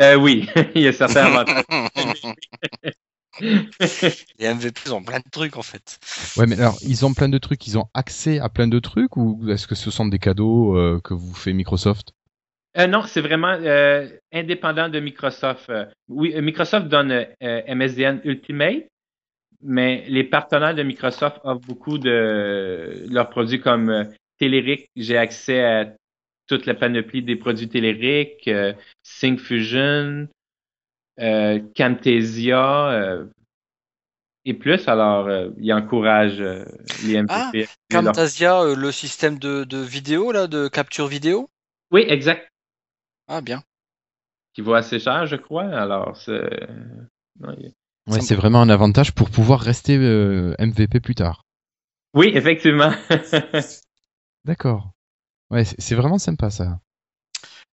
Euh, 0.00 0.16
oui, 0.16 0.48
il 0.74 0.82
y 0.82 0.88
a 0.88 0.92
certains 0.92 1.24
avantages. 1.24 1.64
Les 3.40 4.54
MVP 4.54 4.80
ils 4.86 4.94
ont 4.94 5.02
plein 5.02 5.18
de 5.18 5.30
trucs 5.30 5.56
en 5.56 5.62
fait. 5.62 5.98
Ouais, 6.36 6.46
mais 6.46 6.58
alors, 6.58 6.78
ils 6.82 7.04
ont 7.04 7.14
plein 7.14 7.28
de 7.28 7.38
trucs, 7.38 7.66
ils 7.66 7.78
ont 7.78 7.88
accès 7.94 8.38
à 8.38 8.48
plein 8.48 8.68
de 8.68 8.78
trucs 8.78 9.16
ou 9.16 9.48
est-ce 9.48 9.66
que 9.66 9.74
ce 9.74 9.90
sont 9.90 10.06
des 10.06 10.18
cadeaux 10.18 10.76
euh, 10.76 11.00
que 11.02 11.14
vous 11.14 11.34
fait 11.34 11.52
Microsoft? 11.52 12.12
Euh, 12.78 12.86
non, 12.86 13.02
c'est 13.06 13.22
vraiment 13.22 13.52
euh, 13.52 14.06
indépendant 14.32 14.88
de 14.88 15.00
Microsoft. 15.00 15.70
Euh, 15.70 15.86
oui, 16.08 16.34
Microsoft 16.40 16.88
donne 16.88 17.10
euh, 17.10 17.74
MSDN 17.74 18.20
Ultimate, 18.24 18.84
mais 19.62 20.04
les 20.08 20.24
partenaires 20.24 20.74
de 20.74 20.82
Microsoft 20.82 21.38
offrent 21.44 21.66
beaucoup 21.66 21.98
de 21.98 23.06
leurs 23.08 23.30
produits 23.30 23.60
comme 23.60 23.88
euh, 23.88 24.04
Telerik. 24.38 24.90
J'ai 24.94 25.16
accès 25.16 25.64
à 25.64 25.94
toute 26.46 26.66
la 26.66 26.74
panoplie 26.74 27.22
des 27.22 27.36
produits 27.36 27.68
Telerik, 27.68 28.46
euh, 28.48 28.74
Syncfusion, 29.02 30.28
euh, 31.20 31.60
Camtasia 31.76 32.90
euh, 32.90 33.26
et 34.44 34.54
plus. 34.54 34.86
Alors, 34.88 35.26
euh, 35.26 35.50
ils 35.58 35.72
encouragent 35.72 36.40
euh, 36.40 36.64
les 37.04 37.14
MVP. 37.16 37.66
Ah, 37.90 37.92
leur- 37.92 38.04
Camtasia, 38.04 38.62
euh, 38.62 38.76
le 38.76 38.92
système 38.92 39.38
de, 39.38 39.64
de 39.64 39.78
vidéo 39.78 40.32
là, 40.32 40.46
de 40.46 40.68
capture 40.68 41.06
vidéo? 41.06 41.48
Oui, 41.90 42.04
exact. 42.08 42.48
Ah 43.28 43.40
bien. 43.40 43.62
Qui 44.54 44.60
vaut 44.62 44.74
assez 44.74 44.98
cher, 44.98 45.26
je 45.26 45.36
crois. 45.36 45.64
Alors, 45.64 46.16
c'est... 46.16 46.48
il- 47.58 47.72
Ouais, 48.08 48.20
c'est 48.20 48.36
vraiment 48.36 48.62
un 48.62 48.68
avantage 48.68 49.12
pour 49.12 49.30
pouvoir 49.30 49.58
rester 49.58 49.96
euh, 49.98 50.54
MVP 50.60 51.00
plus 51.00 51.16
tard. 51.16 51.42
Oui, 52.14 52.30
effectivement. 52.34 52.92
D'accord. 54.44 54.92
Ouais, 55.50 55.64
c'est 55.64 55.80
c'est 55.80 55.96
vraiment 55.96 56.18
sympa 56.18 56.50
ça. 56.50 56.78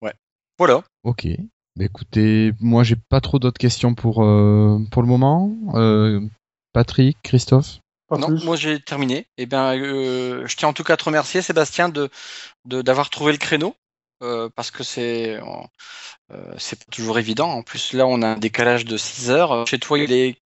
Voilà. 0.01 0.83
Ok. 1.03 1.27
Bah, 1.77 1.85
écoutez, 1.85 2.53
moi 2.59 2.81
j'ai 2.83 2.95
pas 2.95 3.21
trop 3.21 3.37
d'autres 3.37 3.59
questions 3.59 3.93
pour 3.93 4.23
euh, 4.23 4.79
pour 4.91 5.03
le 5.03 5.07
moment. 5.07 5.55
Euh, 5.75 6.21
Patrick, 6.73 7.17
Christophe? 7.23 7.79
Pas 8.07 8.17
non, 8.17 8.29
plus. 8.29 8.43
moi 8.45 8.55
j'ai 8.55 8.79
terminé. 8.79 9.27
Eh 9.37 9.45
bien, 9.45 9.77
euh, 9.77 10.47
je 10.47 10.55
tiens 10.55 10.69
en 10.69 10.73
tout 10.73 10.83
cas 10.83 10.93
à 10.93 10.97
te 10.97 11.03
remercier, 11.03 11.43
Sébastien, 11.43 11.89
de 11.89 12.09
de- 12.65 12.81
d'avoir 12.81 13.09
trouvé 13.09 13.31
le 13.31 13.37
créneau. 13.37 13.75
euh, 14.23 14.49
parce 14.55 14.71
que 14.71 14.83
c'est 14.83 15.39
euh, 16.31 16.53
c'est 16.57 16.79
pas 16.79 16.91
toujours 16.91 17.19
évident. 17.19 17.49
En 17.49 17.63
plus, 17.63 17.93
là, 17.93 18.07
on 18.07 18.21
a 18.23 18.27
un 18.29 18.37
décalage 18.37 18.85
de 18.85 18.97
6 18.97 19.29
heures. 19.29 19.67
Chez 19.67 19.79
toi, 19.79 19.99
il 19.99 20.11
est 20.11 20.37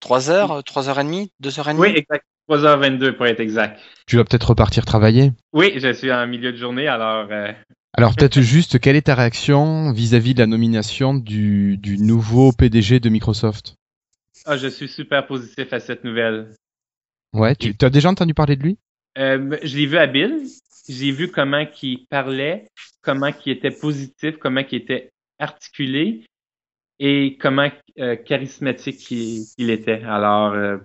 3 0.00 0.30
heures, 0.30 0.64
3 0.64 0.88
heures 0.88 1.00
et 1.00 1.04
demie, 1.04 1.32
2 1.40 1.58
heures 1.60 1.68
et 1.68 1.74
demie? 1.74 1.82
oui, 1.82 1.92
exact. 1.96 2.24
3h22 2.48 3.16
pour 3.16 3.26
être 3.26 3.40
exact. 3.40 3.80
Tu 4.06 4.16
vas 4.16 4.24
peut-être 4.24 4.50
repartir 4.50 4.84
travailler. 4.84 5.32
Oui, 5.52 5.74
je 5.76 5.92
suis 5.92 6.12
en 6.12 6.26
milieu 6.26 6.52
de 6.52 6.56
journée, 6.56 6.86
alors 6.86 7.26
euh, 7.30 7.52
Alors 7.96 8.14
peut-être 8.14 8.42
juste, 8.42 8.78
quelle 8.78 8.96
est 8.96 9.06
ta 9.06 9.14
réaction 9.14 9.90
vis-à-vis 9.92 10.34
de 10.34 10.40
la 10.40 10.46
nomination 10.46 11.14
du, 11.14 11.78
du 11.78 11.96
nouveau 11.96 12.52
PDG 12.52 13.00
de 13.00 13.08
Microsoft? 13.08 13.76
Ah, 14.44 14.58
je 14.58 14.68
suis 14.68 14.88
super 14.88 15.26
positif 15.26 15.72
à 15.72 15.80
cette 15.80 16.04
nouvelle. 16.04 16.54
Ouais, 17.32 17.56
tu 17.56 17.74
as 17.80 17.90
déjà 17.90 18.10
entendu 18.10 18.34
parler 18.34 18.56
de 18.56 18.62
lui? 18.62 18.78
Euh, 19.16 19.56
je 19.62 19.76
l'ai 19.78 19.86
vu 19.86 19.96
à 19.96 20.06
Bill. 20.06 20.46
J'ai 20.88 21.10
vu 21.10 21.30
comment 21.30 21.66
il 21.82 22.06
parlait, 22.06 22.68
comment 23.00 23.30
il 23.44 23.52
était 23.52 23.70
positif, 23.70 24.36
comment 24.38 24.60
il 24.70 24.76
était 24.76 25.10
articulé 25.38 26.24
et 26.98 27.36
comment 27.40 27.70
euh, 27.98 28.14
charismatique 28.16 29.10
il, 29.10 29.46
il 29.58 29.70
était. 29.70 30.02
Alors, 30.04 30.52
euh, 30.52 30.76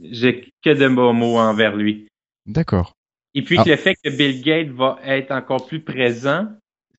j'ai 0.00 0.52
que 0.62 0.70
de 0.70 0.88
bons 0.88 1.14
mots 1.14 1.38
envers 1.38 1.74
lui. 1.74 2.06
D'accord. 2.44 2.92
Et 3.36 3.42
puis 3.42 3.58
Ah. 3.58 3.64
le 3.66 3.76
fait 3.76 3.94
que 4.02 4.08
Bill 4.08 4.42
Gates 4.42 4.70
va 4.70 4.98
être 5.04 5.30
encore 5.30 5.66
plus 5.66 5.80
présent, 5.82 6.48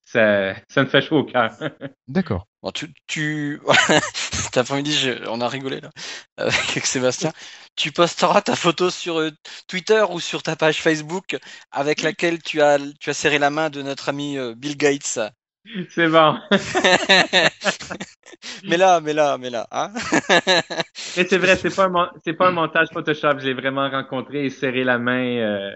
ça, 0.05 0.53
ça 0.69 0.83
me 0.83 0.87
fait 0.87 1.01
chaud 1.01 1.17
au 1.17 1.23
cœur. 1.23 1.51
D'accord. 2.07 2.45
Bon, 2.61 2.71
tu, 2.71 2.87
tu... 3.07 3.59
cet 4.13 4.55
après-midi, 4.57 4.93
je- 4.93 5.27
on 5.29 5.41
a 5.41 5.47
rigolé 5.49 5.81
là 5.81 5.89
avec 6.37 6.85
Sébastien. 6.85 7.31
Tu 7.75 7.91
posteras 7.91 8.41
ta 8.41 8.55
photo 8.55 8.89
sur 8.91 9.19
euh, 9.19 9.31
Twitter 9.67 10.03
ou 10.11 10.19
sur 10.19 10.43
ta 10.43 10.55
page 10.55 10.79
Facebook 10.81 11.37
avec 11.71 12.03
laquelle 12.03 12.41
tu 12.41 12.61
as, 12.61 12.77
tu 12.99 13.09
as 13.09 13.13
serré 13.13 13.39
la 13.39 13.49
main 13.49 13.69
de 13.71 13.81
notre 13.81 14.09
ami 14.09 14.37
euh, 14.37 14.53
Bill 14.55 14.77
Gates. 14.77 15.19
C'est 15.89 16.07
bon. 16.07 16.37
mais 18.63 18.77
là, 18.77 19.01
mais 19.01 19.13
là, 19.13 19.37
mais 19.37 19.49
là, 19.49 19.67
hein? 19.71 19.91
Mais 21.17 21.25
c'est 21.27 21.37
vrai, 21.37 21.55
c'est 21.55 21.75
pas 21.75 21.85
un 21.85 21.89
mon- 21.89 22.09
c'est 22.23 22.33
pas 22.33 22.47
un 22.47 22.51
montage 22.51 22.87
Photoshop. 22.93 23.39
Je 23.39 23.45
l'ai 23.47 23.53
vraiment 23.53 23.89
rencontré 23.89 24.45
et 24.45 24.49
serré 24.49 24.83
la 24.83 24.97
main. 24.97 25.25
Euh, 25.37 25.71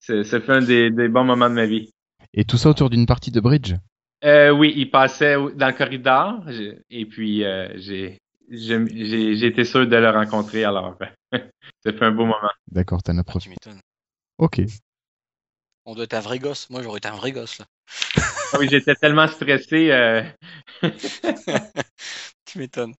c'est- 0.00 0.24
ça 0.24 0.40
fait 0.40 0.52
un 0.52 0.62
des, 0.62 0.90
des 0.90 1.08
bons 1.08 1.24
moments 1.24 1.48
de 1.48 1.54
ma 1.54 1.66
vie. 1.66 1.90
Et 2.34 2.44
tout 2.44 2.56
ça 2.58 2.70
autour 2.70 2.90
d'une 2.90 3.06
partie 3.06 3.30
de 3.30 3.40
bridge? 3.40 3.74
Euh, 4.24 4.50
oui, 4.50 4.72
il 4.76 4.90
passait 4.90 5.36
dans 5.54 5.68
le 5.68 5.72
corridor 5.72 6.42
et 6.90 7.06
puis 7.06 7.44
euh, 7.44 7.68
j'ai 7.76 8.18
j'ai 8.50 8.84
j'ai 8.88 9.36
j'ai 9.36 9.46
été 9.46 9.64
sûr 9.64 9.86
de 9.86 9.96
le 9.96 10.10
rencontrer. 10.10 10.64
Alors, 10.64 10.96
ça 11.32 11.92
fait 11.92 12.04
un 12.04 12.10
beau 12.10 12.24
moment. 12.26 12.50
D'accord, 12.70 13.02
t'en 13.02 13.16
as 13.18 13.20
Tu 13.20 13.24
profité. 13.30 13.50
m'étonnes. 13.50 13.80
Ok. 14.38 14.60
On 15.86 15.94
doit 15.96 16.04
être 16.04 16.14
un 16.14 16.20
vrai 16.20 16.38
gosse. 16.38 16.70
Moi, 16.70 16.82
j'aurais 16.82 16.98
été 16.98 17.08
un 17.08 17.16
vrai 17.16 17.32
gosse 17.32 17.58
là. 17.58 17.66
Ah 18.52 18.58
oui, 18.58 18.68
j'étais 18.70 18.94
tellement 18.94 19.26
stressé. 19.28 19.90
Euh, 19.90 20.22
Tu 22.44 22.58
m'étonnes. 22.58 22.94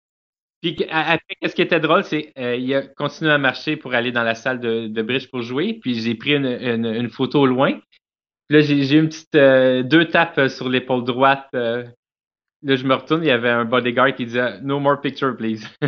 Puis 0.62 0.76
après, 0.90 1.36
qu'est-ce 1.40 1.54
qui 1.54 1.62
était 1.62 1.80
drôle, 1.80 2.04
c'est 2.04 2.32
euh, 2.38 2.56
il 2.56 2.74
a 2.74 2.82
continué 2.82 3.30
à 3.30 3.38
marcher 3.38 3.76
pour 3.76 3.94
aller 3.94 4.10
dans 4.12 4.24
la 4.24 4.34
salle 4.34 4.60
de, 4.60 4.88
de 4.88 5.02
bridge 5.02 5.28
pour 5.30 5.42
jouer. 5.42 5.74
Puis 5.80 6.00
j'ai 6.00 6.14
pris 6.14 6.34
une, 6.34 6.46
une, 6.46 6.86
une 6.86 7.10
photo 7.10 7.42
au 7.42 7.46
loin. 7.46 7.72
Puis 8.48 8.58
là, 8.58 8.60
j'ai 8.62 8.96
eu 8.96 9.00
une 9.00 9.08
petite 9.08 9.34
euh, 9.36 9.82
deux 9.82 10.06
tapes 10.08 10.38
euh, 10.38 10.48
sur 10.48 10.68
l'épaule 10.68 11.04
droite. 11.04 11.46
euh. 11.54 11.84
là, 12.62 12.76
je 12.76 12.84
me 12.84 12.94
retourne, 12.94 13.22
il 13.22 13.28
y 13.28 13.30
avait 13.30 13.50
un 13.50 13.64
bodyguard 13.64 14.14
qui 14.14 14.26
disait 14.26 14.60
No 14.62 14.80
more 14.80 15.00
picture, 15.00 15.36
please. 15.36 15.62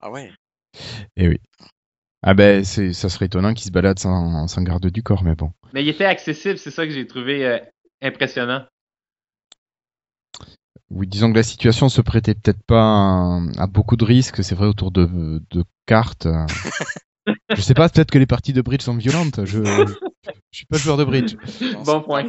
ah 0.00 0.10
ouais. 0.10 0.32
Et 1.16 1.28
oui. 1.28 1.38
Ah 2.22 2.34
ben, 2.34 2.64
c'est, 2.64 2.92
ça 2.92 3.08
serait 3.08 3.26
étonnant 3.26 3.54
qu'il 3.54 3.64
se 3.66 3.70
balade 3.72 3.98
sans, 3.98 4.46
sans 4.46 4.62
garde 4.62 4.86
du 4.86 5.02
corps, 5.02 5.24
mais 5.24 5.34
bon. 5.34 5.52
Mais 5.72 5.82
il 5.82 5.88
était 5.88 6.04
accessible, 6.04 6.58
c'est 6.58 6.70
ça 6.70 6.86
que 6.86 6.92
j'ai 6.92 7.06
trouvé 7.06 7.46
euh, 7.46 7.58
impressionnant. 8.02 8.64
Oui, 10.90 11.06
disons 11.06 11.30
que 11.30 11.36
la 11.36 11.44
situation 11.44 11.88
se 11.88 12.00
prêtait 12.00 12.34
peut-être 12.34 12.62
pas 12.64 12.82
à, 12.82 13.40
à 13.58 13.66
beaucoup 13.66 13.96
de 13.96 14.04
risques, 14.04 14.42
c'est 14.42 14.54
vrai, 14.54 14.66
autour 14.66 14.90
de, 14.90 15.40
de 15.50 15.64
cartes. 15.86 16.26
je 17.54 17.60
sais 17.60 17.74
pas, 17.74 17.88
peut-être 17.88 18.10
que 18.10 18.18
les 18.18 18.26
parties 18.26 18.52
de 18.52 18.60
bridge 18.60 18.82
sont 18.82 18.96
violentes. 18.96 19.44
Je, 19.44 19.62
je 19.64 20.56
suis 20.56 20.66
pas 20.66 20.78
joueur 20.78 20.96
de 20.96 21.04
bridge. 21.04 21.36
Bon 21.84 22.02
point. 22.02 22.24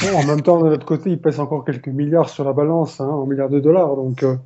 Bon, 0.00 0.16
en 0.16 0.24
même 0.24 0.42
temps, 0.42 0.60
de 0.62 0.68
l'autre 0.68 0.86
côté, 0.86 1.10
il 1.10 1.20
pèse 1.20 1.40
encore 1.40 1.64
quelques 1.64 1.88
milliards 1.88 2.30
sur 2.30 2.44
la 2.44 2.52
balance, 2.52 3.00
hein, 3.00 3.08
en 3.08 3.26
milliards 3.26 3.50
de 3.50 3.60
dollars. 3.60 3.94
Donc, 3.96 4.22
euh, 4.22 4.36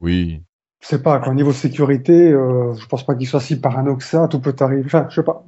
Oui. 0.00 0.42
je 0.80 0.86
sais 0.86 1.02
pas, 1.02 1.18
quoi, 1.20 1.34
niveau 1.34 1.52
sécurité, 1.52 2.30
euh, 2.32 2.74
je 2.74 2.86
pense 2.86 3.04
pas 3.04 3.14
qu'il 3.14 3.26
soit 3.26 3.40
si 3.40 3.58
parano 3.60 3.96
que 3.96 4.04
ça, 4.04 4.28
tout 4.28 4.40
peut 4.40 4.54
arriver. 4.60 4.82
Enfin, 4.84 5.06
je 5.08 5.16
sais 5.16 5.24
pas. 5.24 5.44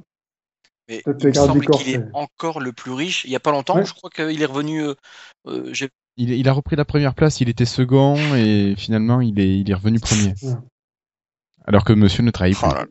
Mais 0.87 1.01
il 1.05 1.27
me 1.27 1.33
semble 1.33 1.65
qu'il 1.65 1.95
est 1.95 2.03
encore 2.13 2.59
le 2.59 2.71
plus 2.73 2.91
riche. 2.91 3.25
Il 3.25 3.31
y 3.31 3.35
a 3.35 3.39
pas 3.39 3.51
longtemps, 3.51 3.77
Ouais. 3.77 3.85
je 3.85 3.93
crois 3.93 4.09
qu'il 4.09 4.41
est 4.41 4.45
revenu. 4.45 4.83
euh, 4.83 4.95
euh, 5.47 5.69
j'ai- 5.73 5.89
Il, 6.17 6.31
il 6.31 6.47
a 6.49 6.53
repris 6.53 6.75
la 6.75 6.85
première 6.85 7.13
place, 7.15 7.41
il 7.41 7.49
était 7.49 7.65
second 7.65 8.15
et 8.35 8.75
finalement 8.77 9.21
il 9.21 9.39
est, 9.39 9.59
il 9.59 9.69
est 9.69 9.73
revenu 9.73 9.99
premier. 9.99 10.33
Alors 11.65 11.83
que 11.83 11.93
monsieur 11.93 12.23
ne 12.23 12.31
travaille 12.31 12.55
Oh 12.63 12.67
là, 12.67 12.85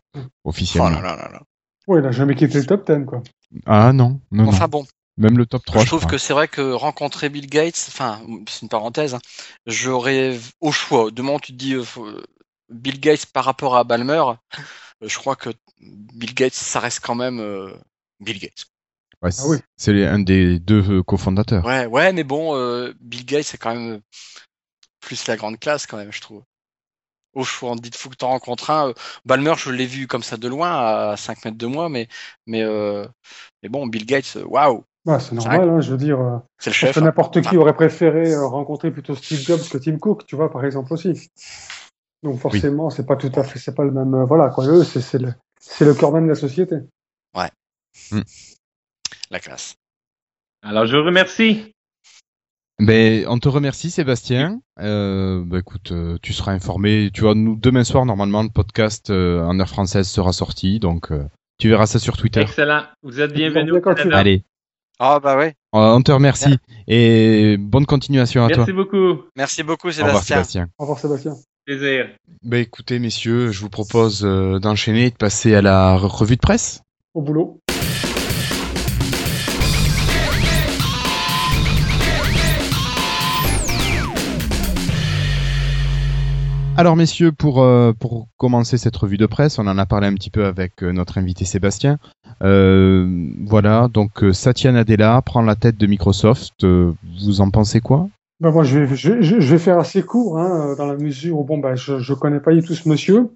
officiellement. 0.45 0.89
oh 0.99 1.03
là 1.03 1.17
là 1.17 1.17
là 1.17 1.29
là. 1.33 1.43
Ouais, 1.87 2.01
il 2.01 2.07
a 2.07 2.13
jamais 2.13 2.35
quitté 2.35 2.59
le 2.61 2.67
top 2.67 2.87
10, 2.87 3.05
quoi. 3.07 3.23
Ah 3.67 3.93
non, 3.93 4.21
non, 4.31 4.45
Enfin 4.45 4.67
non. 4.67 4.69
bon, 4.69 4.87
Même 5.17 5.39
le 5.39 5.47
top 5.47 5.65
3, 5.65 5.81
je 5.81 5.87
je 5.87 5.87
trouve 5.87 6.01
crois. 6.01 6.11
que 6.11 6.19
c'est 6.19 6.33
vrai 6.33 6.49
que 6.49 6.73
rencontrer 6.73 7.29
Bill 7.29 7.47
Gates, 7.49 7.87
enfin, 7.89 8.21
c'est 8.49 8.63
une 8.63 8.69
parenthèse, 8.69 9.15
hein, 9.15 9.21
j'aurais 9.67 10.39
au 10.61 10.73
choix, 10.73 11.11
de 11.11 11.23
moment 11.23 11.37
où 11.37 11.41
tu 11.41 11.53
te 11.53 11.59
dis 11.59 11.75
euh, 11.75 11.85
Bill 12.71 13.01
Gates 13.01 13.27
par 13.27 13.45
rapport 13.45 13.77
à 13.77 13.85
Balmer, 13.85 14.23
je 15.03 15.17
crois 15.19 15.37
que 15.37 15.51
Bill 15.81 16.35
Gates, 16.35 16.55
ça 16.55 16.81
reste 16.81 17.01
quand 17.01 17.15
même 17.15 17.41
euh, 17.41 17.73
Bill 18.21 18.39
Gates. 18.41 18.67
Ouais, 19.25 19.31
Ah 19.39 19.47
oui. 19.49 19.59
C'est 19.77 20.05
un 20.07 20.19
des 20.19 20.59
deux 20.59 20.99
euh, 20.99 21.03
cofondateurs. 21.03 21.65
Ouais, 21.65 21.87
ouais, 21.87 22.13
mais 22.13 22.25
bon, 22.25 22.55
euh, 22.57 22.93
Bill 23.01 23.25
Gates, 23.25 23.45
c'est 23.45 23.59
quand 23.59 23.75
même 23.75 24.01
plus 25.01 25.27
la 25.27 25.37
grande 25.37 25.59
classe, 25.59 25.87
quand 25.87 25.97
même, 25.97 26.13
je 26.13 26.21
trouve. 26.21 26.43
Au 27.35 27.43
choix, 27.43 27.73
on 27.73 27.75
dit 27.77 27.91
faut 27.93 28.11
que 28.11 28.15
t'en 28.17 28.29
rencontres 28.29 28.71
un. 28.71 28.91
euh, 28.91 28.93
Balmer, 29.25 29.55
je 29.57 29.71
l'ai 29.71 29.87
vu 29.87 30.07
comme 30.07 30.23
ça 30.23 30.37
de 30.37 30.47
loin, 30.47 30.71
à 31.11 31.17
5 31.17 31.45
mètres 31.45 31.59
de 31.59 31.67
moi, 31.67 31.89
mais, 31.89 32.07
mais, 32.47 32.63
euh, 32.63 33.07
mais 33.63 33.69
bon, 33.69 33.87
Bill 33.87 34.07
Gates, 34.07 34.35
euh, 34.37 34.45
waouh, 34.45 34.85
Ouais, 35.05 35.19
c'est 35.21 35.35
normal, 35.35 35.69
hein, 35.69 35.81
je 35.81 35.91
veux 35.91 35.97
dire. 35.99 36.21
euh, 36.21 36.39
c'est 36.59 36.71
le 36.71 36.75
chef. 36.75 36.97
hein. 36.99 37.01
n'importe 37.03 37.43
qui 37.43 37.57
aurait 37.57 37.75
préféré 37.75 38.33
euh, 38.33 38.47
rencontrer 38.47 38.91
plutôt 38.91 39.15
Steve 39.17 39.41
Jobs 39.41 39.69
que 39.69 39.79
Tim 39.79 39.99
Cook, 39.99 40.27
tu 40.27 40.37
vois, 40.37 40.51
par 40.51 40.65
exemple 40.65 40.93
aussi. 40.93 41.29
Donc 42.23 42.39
forcément, 42.41 42.89
c'est 42.89 43.05
pas 43.05 43.17
tout 43.17 43.33
à 43.35 43.43
fait, 43.43 43.59
c'est 43.59 43.75
pas 43.75 43.85
le 43.85 43.91
même. 43.91 44.15
euh, 44.15 44.25
voilà, 44.25 44.49
quoi. 44.49 44.65
Eux, 44.67 44.85
c'est 44.85 45.01
c'est 45.01 45.19
le, 45.19 45.35
c'est 45.61 45.85
le 45.85 45.95
cœur 45.95 46.13
même 46.13 46.25
de 46.25 46.31
la 46.31 46.35
société. 46.37 46.77
La 49.35 49.41
classe. 49.41 49.75
Alors, 50.65 50.87
je 50.87 50.97
vous 50.97 51.03
remercie. 51.05 51.73
Ben, 52.79 53.27
on 53.27 53.41
te 53.41 53.49
remercie 53.49 53.91
Sébastien. 53.91 54.61
Euh, 54.79 55.43
bah, 55.45 55.59
écoute, 55.59 55.91
euh, 55.91 56.19
tu 56.23 56.33
seras 56.33 56.53
informé. 56.53 57.11
Tu 57.13 57.23
vois, 57.23 57.35
nous 57.35 57.57
demain 57.57 57.83
soir 57.83 58.07
normalement 58.07 58.45
le 58.45 58.49
podcast 58.49 59.11
euh, 59.11 59.43
en 59.43 59.59
heure 59.59 59.69
française 59.69 60.09
sera 60.09 60.33
sorti, 60.33 60.79
donc 60.79 61.11
euh, 61.11 61.25
tu 61.59 61.69
verras 61.69 61.87
ça 61.87 61.99
sur 61.99 62.17
Twitter. 62.17 62.43
Excellent. 62.43 62.85
Vous 63.03 63.21
êtes 63.21 63.33
bienvenus. 63.33 63.75
Allez, 64.13 64.45
Ah, 65.01 65.19
bah 65.19 65.37
ouais. 65.37 65.55
on 65.73 66.01
te 66.03 66.13
remercie 66.13 66.57
et 66.87 67.57
bonne 67.59 67.87
continuation 67.87 68.45
à 68.45 68.47
Merci 68.47 68.67
toi. 68.67 68.73
beaucoup. 68.73 69.23
Merci 69.35 69.65
beaucoup, 69.65 69.89
Au 69.89 69.91
revoir 69.91 70.23
Sébastien. 70.23 70.37
Sébastien. 70.37 70.69
Au 70.79 70.83
revoir, 70.85 71.01
Sébastien. 71.01 71.35
Plaisir. 71.65 72.09
Ben 72.45 72.59
écoutez 72.61 73.01
messieurs, 73.01 73.51
je 73.51 73.61
vous 73.61 73.69
propose 73.71 74.25
euh, 74.25 74.61
d'enchaîner 74.61 75.07
et 75.07 75.11
de 75.11 75.17
passer 75.17 75.57
à 75.57 75.61
la 75.61 75.97
re- 75.97 76.07
revue 76.07 76.37
de 76.37 76.41
presse. 76.41 76.83
Au 77.15 77.21
boulot. 77.21 77.59
Alors 86.77 86.97
messieurs, 86.97 87.31
pour 87.31 87.63
euh, 87.63 87.93
pour 87.93 88.27
commencer 88.37 88.79
cette 88.79 88.97
revue 88.97 89.17
de 89.17 89.27
presse, 89.27 89.61
on 89.61 89.67
en 89.69 89.79
a 89.79 89.87
parlé 89.87 90.09
un 90.09 90.15
petit 90.15 90.31
peu 90.31 90.45
avec 90.45 90.83
euh, 90.83 90.93
notre 90.93 91.19
invité 91.19 91.45
Sébastien. 91.45 91.99
Euh, 92.43 93.31
voilà, 93.47 93.87
donc 93.87 94.25
euh, 94.25 94.33
Satya 94.33 94.73
Nadella 94.73 95.23
prend 95.23 95.43
la 95.43 95.55
tête 95.55 95.77
de 95.77 95.87
Microsoft. 95.87 96.65
Euh, 96.65 96.93
vous 97.23 97.41
en 97.41 97.51
pensez 97.51 97.81
quoi? 97.81 98.09
Ben 98.41 98.51
moi, 98.51 98.65
je 98.65 98.81
vais, 98.81 98.97
je, 98.97 99.37
vais 99.37 99.59
faire 99.59 99.79
assez 99.79 100.03
court, 100.03 100.39
hein, 100.39 100.75
dans 100.77 100.87
la 100.87 100.97
mesure 100.97 101.39
où 101.39 101.45
bon, 101.45 101.59
ben, 101.59 101.77
je, 101.77 102.01
je 102.01 102.13
connais 102.13 102.41
pas 102.41 102.53
du 102.53 102.63
tout 102.63 102.75
ce 102.75 102.89
monsieur. 102.89 103.31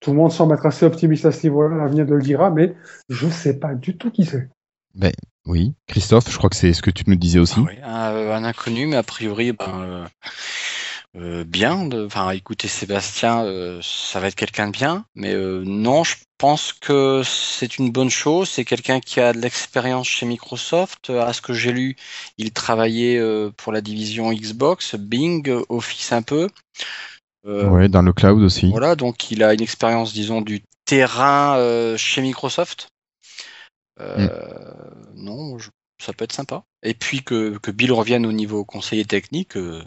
Tout 0.00 0.12
le 0.12 0.16
monde 0.16 0.30
semble 0.30 0.54
être 0.54 0.64
assez 0.64 0.86
optimiste 0.86 1.24
à 1.26 1.32
ce 1.32 1.44
niveau-là, 1.48 1.76
l'avenir 1.76 2.06
de 2.06 2.14
le 2.14 2.22
dira, 2.22 2.50
mais 2.50 2.76
je 3.08 3.26
sais 3.28 3.58
pas 3.58 3.74
du 3.74 3.96
tout 3.96 4.12
qui 4.12 4.24
c'est. 4.24 4.48
Oui, 5.46 5.74
Christophe, 5.88 6.30
je 6.30 6.38
crois 6.38 6.50
que 6.50 6.56
c'est 6.56 6.72
ce 6.72 6.82
que 6.82 6.90
tu 6.90 7.04
nous 7.08 7.16
disais 7.16 7.40
aussi. 7.40 7.60
Ah 7.82 8.12
oui, 8.14 8.30
un, 8.30 8.42
un 8.42 8.44
inconnu, 8.44 8.86
mais 8.86 8.96
a 8.96 9.02
priori, 9.02 9.52
ben, 9.52 10.06
euh, 11.16 11.44
bien. 11.44 11.86
de- 11.86 12.06
Enfin, 12.06 12.30
écoutez, 12.30 12.68
Sébastien, 12.68 13.44
euh, 13.44 13.80
ça 13.82 14.20
va 14.20 14.28
être 14.28 14.34
quelqu'un 14.34 14.66
de 14.68 14.72
bien. 14.72 15.04
Mais 15.14 15.32
euh, 15.34 15.62
non, 15.64 16.04
je 16.04 16.16
pense 16.38 16.72
que 16.72 17.22
c'est 17.24 17.78
une 17.78 17.90
bonne 17.90 18.10
chose. 18.10 18.48
C'est 18.48 18.64
quelqu'un 18.64 19.00
qui 19.00 19.20
a 19.20 19.32
de 19.32 19.38
l'expérience 19.38 20.06
chez 20.06 20.26
Microsoft. 20.26 21.10
Euh, 21.10 21.22
À 21.22 21.32
ce 21.32 21.40
que 21.40 21.52
j'ai 21.52 21.72
lu, 21.72 21.96
il 22.36 22.52
travaillait 22.52 23.18
euh, 23.18 23.50
pour 23.56 23.72
la 23.72 23.80
division 23.80 24.32
Xbox, 24.32 24.94
Bing, 24.96 25.48
euh, 25.48 25.64
Office 25.68 26.12
un 26.12 26.22
peu. 26.22 26.48
Euh, 27.46 27.68
Ouais, 27.68 27.88
dans 27.88 28.02
le 28.02 28.12
cloud 28.12 28.42
aussi. 28.42 28.70
Voilà, 28.70 28.94
donc 28.94 29.30
il 29.30 29.42
a 29.42 29.54
une 29.54 29.62
expérience, 29.62 30.12
disons, 30.12 30.40
du 30.42 30.62
terrain 30.84 31.56
euh, 31.56 31.96
chez 31.96 32.20
Microsoft. 32.22 32.88
Euh, 34.00 34.28
Non, 35.14 35.58
je- 35.58 35.70
ça 36.00 36.12
peut 36.12 36.24
être 36.24 36.32
sympa. 36.32 36.64
Et 36.82 36.94
puis 36.94 37.22
que, 37.22 37.58
que 37.58 37.70
Bill 37.70 37.92
revienne 37.92 38.26
au 38.26 38.32
niveau 38.32 38.64
conseiller 38.64 39.04
technique. 39.04 39.56
euh, 39.56 39.82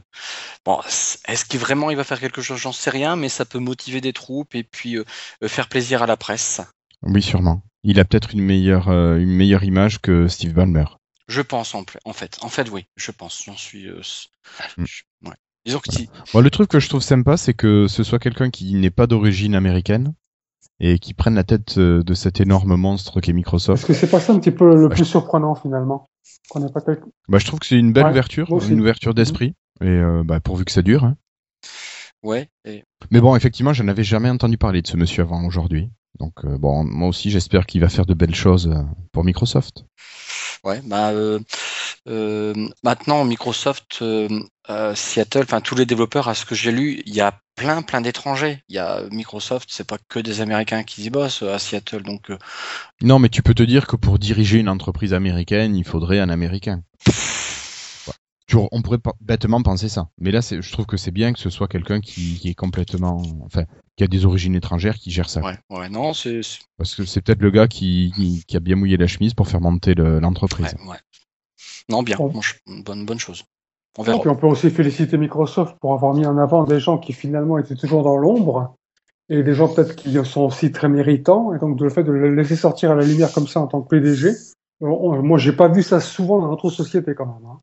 bon, 0.66 0.80
est-ce 1.28 1.46
qu'il 1.46 1.60
vraiment 1.60 1.90
il 1.90 1.98
va 1.98 2.04
faire 2.04 2.20
quelque 2.20 2.42
chose? 2.42 2.60
J'en 2.60 2.72
sais 2.72 2.90
rien, 2.90 3.16
mais 3.16 3.30
ça 3.30 3.46
peut 3.46 3.60
motiver 3.60 4.02
des 4.02 4.14
troupes 4.14 4.56
et 4.56 4.64
puis 4.64 4.98
euh, 4.98 5.06
euh, 5.44 5.48
faire 5.48 5.70
plaisir 5.70 6.04
à 6.04 6.08
la 6.08 6.18
presse. 6.18 6.62
Oui, 7.02 7.22
sûrement. 7.22 7.64
Il 7.84 8.00
a 8.00 8.06
peut-être 8.06 8.34
une 8.34 8.42
meilleure 8.42 8.90
euh, 8.90 9.18
une 9.18 9.32
meilleure 9.32 9.64
image 9.64 10.00
que 10.00 10.28
Steve 10.28 10.54
Ballmer. 10.54 10.86
Je 11.28 11.42
pense 11.42 11.74
en, 11.76 11.86
fait. 12.14 12.38
En 12.42 12.50
fait, 12.50 12.70
oui, 12.70 12.86
je 12.98 13.12
pense. 13.12 13.44
J'en 13.46 13.56
suis. 13.58 13.88
Mm. 13.88 14.86
je- 14.86 15.04
ouais. 15.24 15.36
Disons 15.66 15.80
que 15.80 15.92
si. 15.92 16.10
Bon, 16.34 16.42
le 16.42 16.50
truc 16.50 16.70
que 16.70 16.80
je 16.80 16.90
trouve 16.90 17.02
sympa, 17.02 17.38
c'est 17.38 17.54
que 17.54 17.88
ce 17.88 18.04
soit 18.04 18.20
quelqu'un 18.20 18.50
qui 18.50 18.74
n'est 18.74 18.90
pas 18.90 19.08
d'origine 19.08 19.56
américaine 19.56 20.14
et 20.84 20.98
qui 21.00 21.14
prenne 21.14 21.36
la 21.36 21.44
tête 21.44 21.78
euh, 21.78 22.02
de 22.04 22.14
cet 22.14 22.42
énorme 22.42 22.76
monstre 22.76 23.22
qu'est 23.22 23.30
Est-ce 23.32 23.36
Microsoft. 23.36 23.86
que 23.86 23.94
c'est 23.94 24.10
pas 24.10 24.20
ça 24.20 24.34
un 24.34 24.40
petit 24.40 24.52
peu 24.52 24.76
le 24.76 24.88
Bah, 24.90 24.96
plus 24.96 25.06
surprenant 25.06 25.56
finalement 25.56 26.10
Qu'on 26.50 26.68
pas 26.70 26.82
tel- 26.82 27.02
Bah, 27.30 27.38
je 27.38 27.46
trouve 27.46 27.60
que 27.60 27.66
c'est 27.68 27.78
une 27.80 27.94
belle 27.94 28.06
Ouais, 28.06 28.12
ouverture, 28.12 28.50
une 28.70 28.82
ouverture 28.82 29.14
d'esprit. 29.14 29.54
Et 29.82 29.86
euh, 29.88 30.24
bah, 30.26 30.40
pourvu 30.40 30.66
que 30.66 30.72
ça 30.72 30.82
dure. 30.82 31.04
hein. 31.06 31.16
Ouais. 32.24 32.50
et- 32.66 32.84
Mais 33.12 33.22
bon, 33.22 33.36
effectivement, 33.36 33.74
je 33.74 33.84
n'avais 33.84 34.04
jamais 34.04 34.30
entendu 34.30 34.58
parler 34.58 34.82
de 34.82 34.88
ce 34.88 34.98
monsieur 34.98 35.24
avant 35.24 35.44
aujourd'hui. 35.46 35.90
Donc 36.20 36.34
euh, 36.46 36.58
bon, 36.58 36.84
moi 36.84 37.08
aussi, 37.08 37.32
j'espère 37.32 37.66
qu'il 37.66 37.82
va 37.82 37.90
faire 37.90 38.06
de 38.06 38.14
belles 38.14 38.36
choses 38.36 38.72
pour 39.12 39.24
Microsoft. 39.24 39.86
Ouais, 40.64 40.82
bah 40.86 41.10
euh, 41.12 41.40
euh, 42.08 42.54
maintenant 42.84 43.24
Microsoft, 43.26 44.04
euh, 44.72 44.96
Seattle, 44.96 45.44
enfin 45.44 45.62
tous 45.62 45.76
les 45.76 45.86
développeurs, 45.86 46.28
à 46.28 46.36
ce 46.36 46.46
que 46.46 46.56
j'ai 46.56 46.72
lu, 46.72 47.02
il 47.06 47.14
y 47.14 47.22
a 47.22 47.40
plein 47.56 47.82
plein 47.82 48.02
d'étrangers. 48.02 48.64
Il 48.70 48.76
y 48.76 48.80
a 48.80 49.04
Microsoft, 49.12 49.70
c'est 49.72 49.86
pas 49.88 49.98
que 50.10 50.20
des 50.20 50.42
Américains 50.42 50.84
qui 50.84 51.04
y 51.04 51.10
bossent 51.10 51.44
euh, 51.44 51.54
à 51.54 51.60
Seattle, 51.60 52.02
donc 52.04 52.32
euh, 52.32 52.38
Non, 53.02 53.20
mais 53.20 53.30
tu 53.30 53.42
peux 53.44 53.54
te 53.54 53.64
dire 53.64 53.88
que 53.88 53.96
pour 53.96 54.18
diriger 54.20 54.58
une 54.60 54.70
entreprise 54.70 55.14
américaine, 55.14 55.76
il 55.76 55.84
faudrait 55.86 56.20
un 56.20 56.30
Américain. 56.30 56.84
Ouais. 58.08 58.14
On 58.72 58.82
pourrait 58.82 58.98
bêtement 59.22 59.62
penser 59.62 59.88
ça. 59.88 60.10
Mais 60.20 60.32
là, 60.32 60.42
c'est- 60.42 60.62
je 60.62 60.72
trouve 60.74 60.86
que 60.86 60.98
c'est 60.98 61.12
bien 61.12 61.32
que 61.32 61.40
ce 61.40 61.50
soit 61.50 61.70
quelqu'un 61.70 62.02
qui, 62.02 62.38
qui 62.38 62.50
est 62.50 62.54
complètement, 62.54 63.22
enfin, 63.46 63.64
qui 63.96 64.04
a 64.04 64.08
des 64.08 64.26
origines 64.26 64.56
étrangères 64.56 64.96
qui 64.96 65.10
gère 65.10 65.30
ça. 65.30 65.42
ouais, 65.42 65.58
ouais, 65.70 65.88
non, 65.90 66.14
c'est 66.14 66.44
c'est- 66.44 66.60
Parce 66.78 66.96
que 66.96 67.06
c'est 67.06 67.22
peut-être 67.22 67.42
le 67.42 67.52
gars 67.52 67.68
qui, 67.70 68.12
qui, 68.16 68.44
qui 68.46 68.58
a 68.58 68.60
bien 68.60 68.76
mouillé 68.76 68.98
la 68.98 69.08
chemise 69.08 69.34
pour 69.34 69.48
faire 69.48 69.62
monter 69.62 69.94
le- 69.94 70.20
l'entreprise. 70.20 70.74
ouais, 70.82 70.90
ouais. 70.90 70.98
Non, 71.90 72.04
bien, 72.04 72.18
Bon. 72.18 72.34
bonne 73.06 73.20
chose. 73.20 73.44
On 73.98 74.04
Et 74.04 74.06
verra. 74.06 74.20
puis 74.20 74.30
on 74.30 74.36
peut 74.36 74.48
aussi 74.48 74.70
féliciter 74.70 75.18
Microsoft 75.18 75.78
pour 75.80 75.94
avoir 75.94 76.14
mis 76.14 76.26
en 76.26 76.38
avant 76.38 76.64
des 76.64 76.80
gens 76.80 76.98
qui 76.98 77.14
finalement 77.14 77.58
étaient 77.58 77.76
toujours 77.76 78.04
dans 78.04 78.16
l'ombre 78.18 78.76
et 79.30 79.44
des 79.44 79.54
gens 79.54 79.68
peut-être 79.68 79.96
qui 79.96 80.14
sont 80.26 80.42
aussi 80.42 80.72
très 80.72 80.90
méritants 80.90 81.54
et 81.54 81.60
donc 81.60 81.78
de 81.78 81.84
le 81.84 81.90
fait 81.90 82.04
de 82.04 82.12
le 82.12 82.34
laisser 82.34 82.56
sortir 82.56 82.92
à 82.92 82.96
la 82.96 83.04
lumière 83.04 83.32
comme 83.34 83.48
ça 83.48 83.60
en 83.60 83.68
tant 83.68 83.82
que 83.82 83.90
PDG. 83.90 84.32
on- 84.82 84.88
on- 84.88 85.22
moi, 85.22 85.38
j'ai 85.38 85.54
pas 85.54 85.68
vu 85.68 85.84
ça 85.84 86.00
souvent 86.00 86.40
dans 86.42 86.48
notre 86.48 86.70
société 86.70 87.14
quand 87.16 87.26
même. 87.28 87.46
hein. 87.46 87.60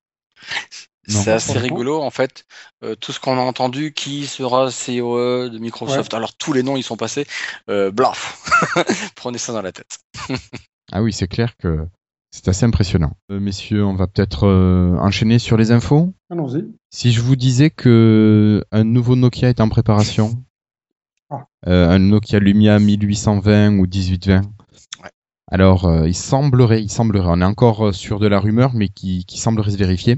C'est 1.09 1.33
assez 1.33 1.59
rigolo 1.59 2.01
en 2.03 2.11
fait. 2.11 2.45
Euh, 2.85 2.95
tout 2.95 3.13
ce 3.13 3.19
qu'on 3.21 3.39
a 3.39 3.41
entendu, 3.41 3.93
qui 3.95 4.27
sera 4.27 4.71
CEO 4.71 5.49
de 5.49 5.59
Microsoft, 5.59 6.13
alors 6.13 6.35
tous 6.35 6.53
les 6.53 6.63
noms 6.63 6.77
ils 6.77 6.83
sont 6.83 6.99
passés, 6.99 7.27
euh, 7.71 7.91
blaf, 7.91 8.45
prenez 9.17 9.39
ça 9.39 9.53
dans 9.55 9.63
la 9.63 9.73
tête. 9.73 9.99
Ah 10.93 11.03
oui, 11.03 11.13
c'est 11.13 11.29
clair 11.29 11.55
que 11.59 11.87
c'est 12.31 12.49
assez 12.49 12.65
impressionnant. 12.67 13.13
Euh, 13.31 13.41
messieurs, 13.41 13.85
on 13.85 13.95
va 13.95 14.07
peut-être 14.07 14.47
euh, 14.47 14.97
enchaîner 14.99 15.39
sur 15.39 15.57
les 15.57 15.71
infos. 15.73 16.13
Allons-y. 16.31 16.65
Si 16.91 17.13
je 17.13 17.21
vous 17.21 17.37
disais 17.37 17.71
que 17.71 18.63
un 18.71 18.85
nouveau 18.85 19.17
Nokia 19.17 19.49
est 19.49 19.61
en 19.61 19.69
préparation, 19.69 20.43
Ah. 21.31 21.47
euh, 21.67 21.89
un 21.91 21.99
Nokia 21.99 22.39
Lumia 22.39 22.79
1820 22.79 23.79
ou 23.79 23.83
1820. 23.87 24.43
Ouais. 25.03 25.11
Alors, 25.51 25.91
il 26.07 26.15
semblerait, 26.15 26.83
il 26.83 26.91
semblerait, 26.91 27.31
on 27.31 27.41
est 27.41 27.45
encore 27.45 27.95
sur 27.95 28.19
de 28.21 28.27
la 28.27 28.39
rumeur, 28.39 28.73
mais 28.75 28.89
qui, 28.89 29.25
qui 29.25 29.39
semblerait 29.39 29.71
se 29.71 29.79
vérifier, 29.79 30.17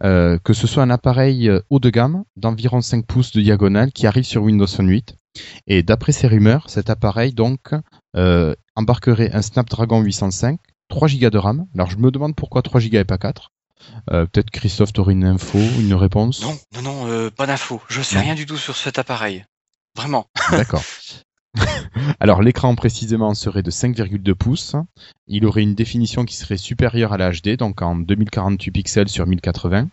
que 0.00 0.52
ce 0.54 0.66
soit 0.66 0.82
un 0.82 0.88
appareil 0.88 1.50
haut 1.68 1.78
de 1.78 1.90
gamme 1.90 2.24
d'environ 2.36 2.80
5 2.80 3.04
pouces 3.04 3.32
de 3.32 3.42
diagonale 3.42 3.92
qui 3.92 4.06
arrive 4.06 4.24
sur 4.24 4.42
Windows 4.42 4.66
Phone 4.66 4.88
8. 4.88 5.14
Et 5.66 5.82
d'après 5.82 6.12
ces 6.12 6.26
rumeurs, 6.26 6.70
cet 6.70 6.88
appareil 6.88 7.34
donc 7.34 7.74
embarquerait 8.74 9.30
un 9.34 9.42
Snapdragon 9.42 10.00
805, 10.00 10.58
3 10.92 11.08
Go 11.08 11.30
de 11.30 11.38
RAM. 11.38 11.66
Alors 11.74 11.88
je 11.90 11.96
me 11.96 12.10
demande 12.10 12.36
pourquoi 12.36 12.60
3 12.60 12.82
Go 12.82 12.98
et 12.98 13.04
pas 13.04 13.16
4. 13.16 13.50
Euh, 14.10 14.26
Peut-être 14.26 14.50
Christophe 14.50 14.90
aurait 14.98 15.14
une 15.14 15.24
info, 15.24 15.58
une 15.58 15.94
réponse. 15.94 16.42
Non, 16.42 16.54
non, 16.76 16.82
non, 16.82 17.06
euh, 17.08 17.30
pas 17.30 17.46
d'info. 17.46 17.80
Je 17.88 18.02
sais 18.02 18.16
Non. 18.16 18.20
rien 18.22 18.34
du 18.34 18.44
tout 18.44 18.58
sur 18.58 18.76
cet 18.76 18.98
appareil. 18.98 19.44
Vraiment. 19.96 20.26
D'accord. 20.50 20.84
Alors 22.20 22.42
l'écran 22.42 22.74
précisément 22.74 23.32
serait 23.32 23.62
de 23.62 23.70
5,2 23.70 24.34
pouces. 24.34 24.76
Il 25.26 25.46
aurait 25.46 25.62
une 25.62 25.74
définition 25.74 26.26
qui 26.26 26.36
serait 26.36 26.58
supérieure 26.58 27.14
à 27.14 27.16
la 27.16 27.30
HD, 27.32 27.56
donc 27.56 27.80
en 27.80 27.96
2048 27.96 28.70
pixels 28.70 29.08
sur 29.08 29.26
1080. 29.26 29.88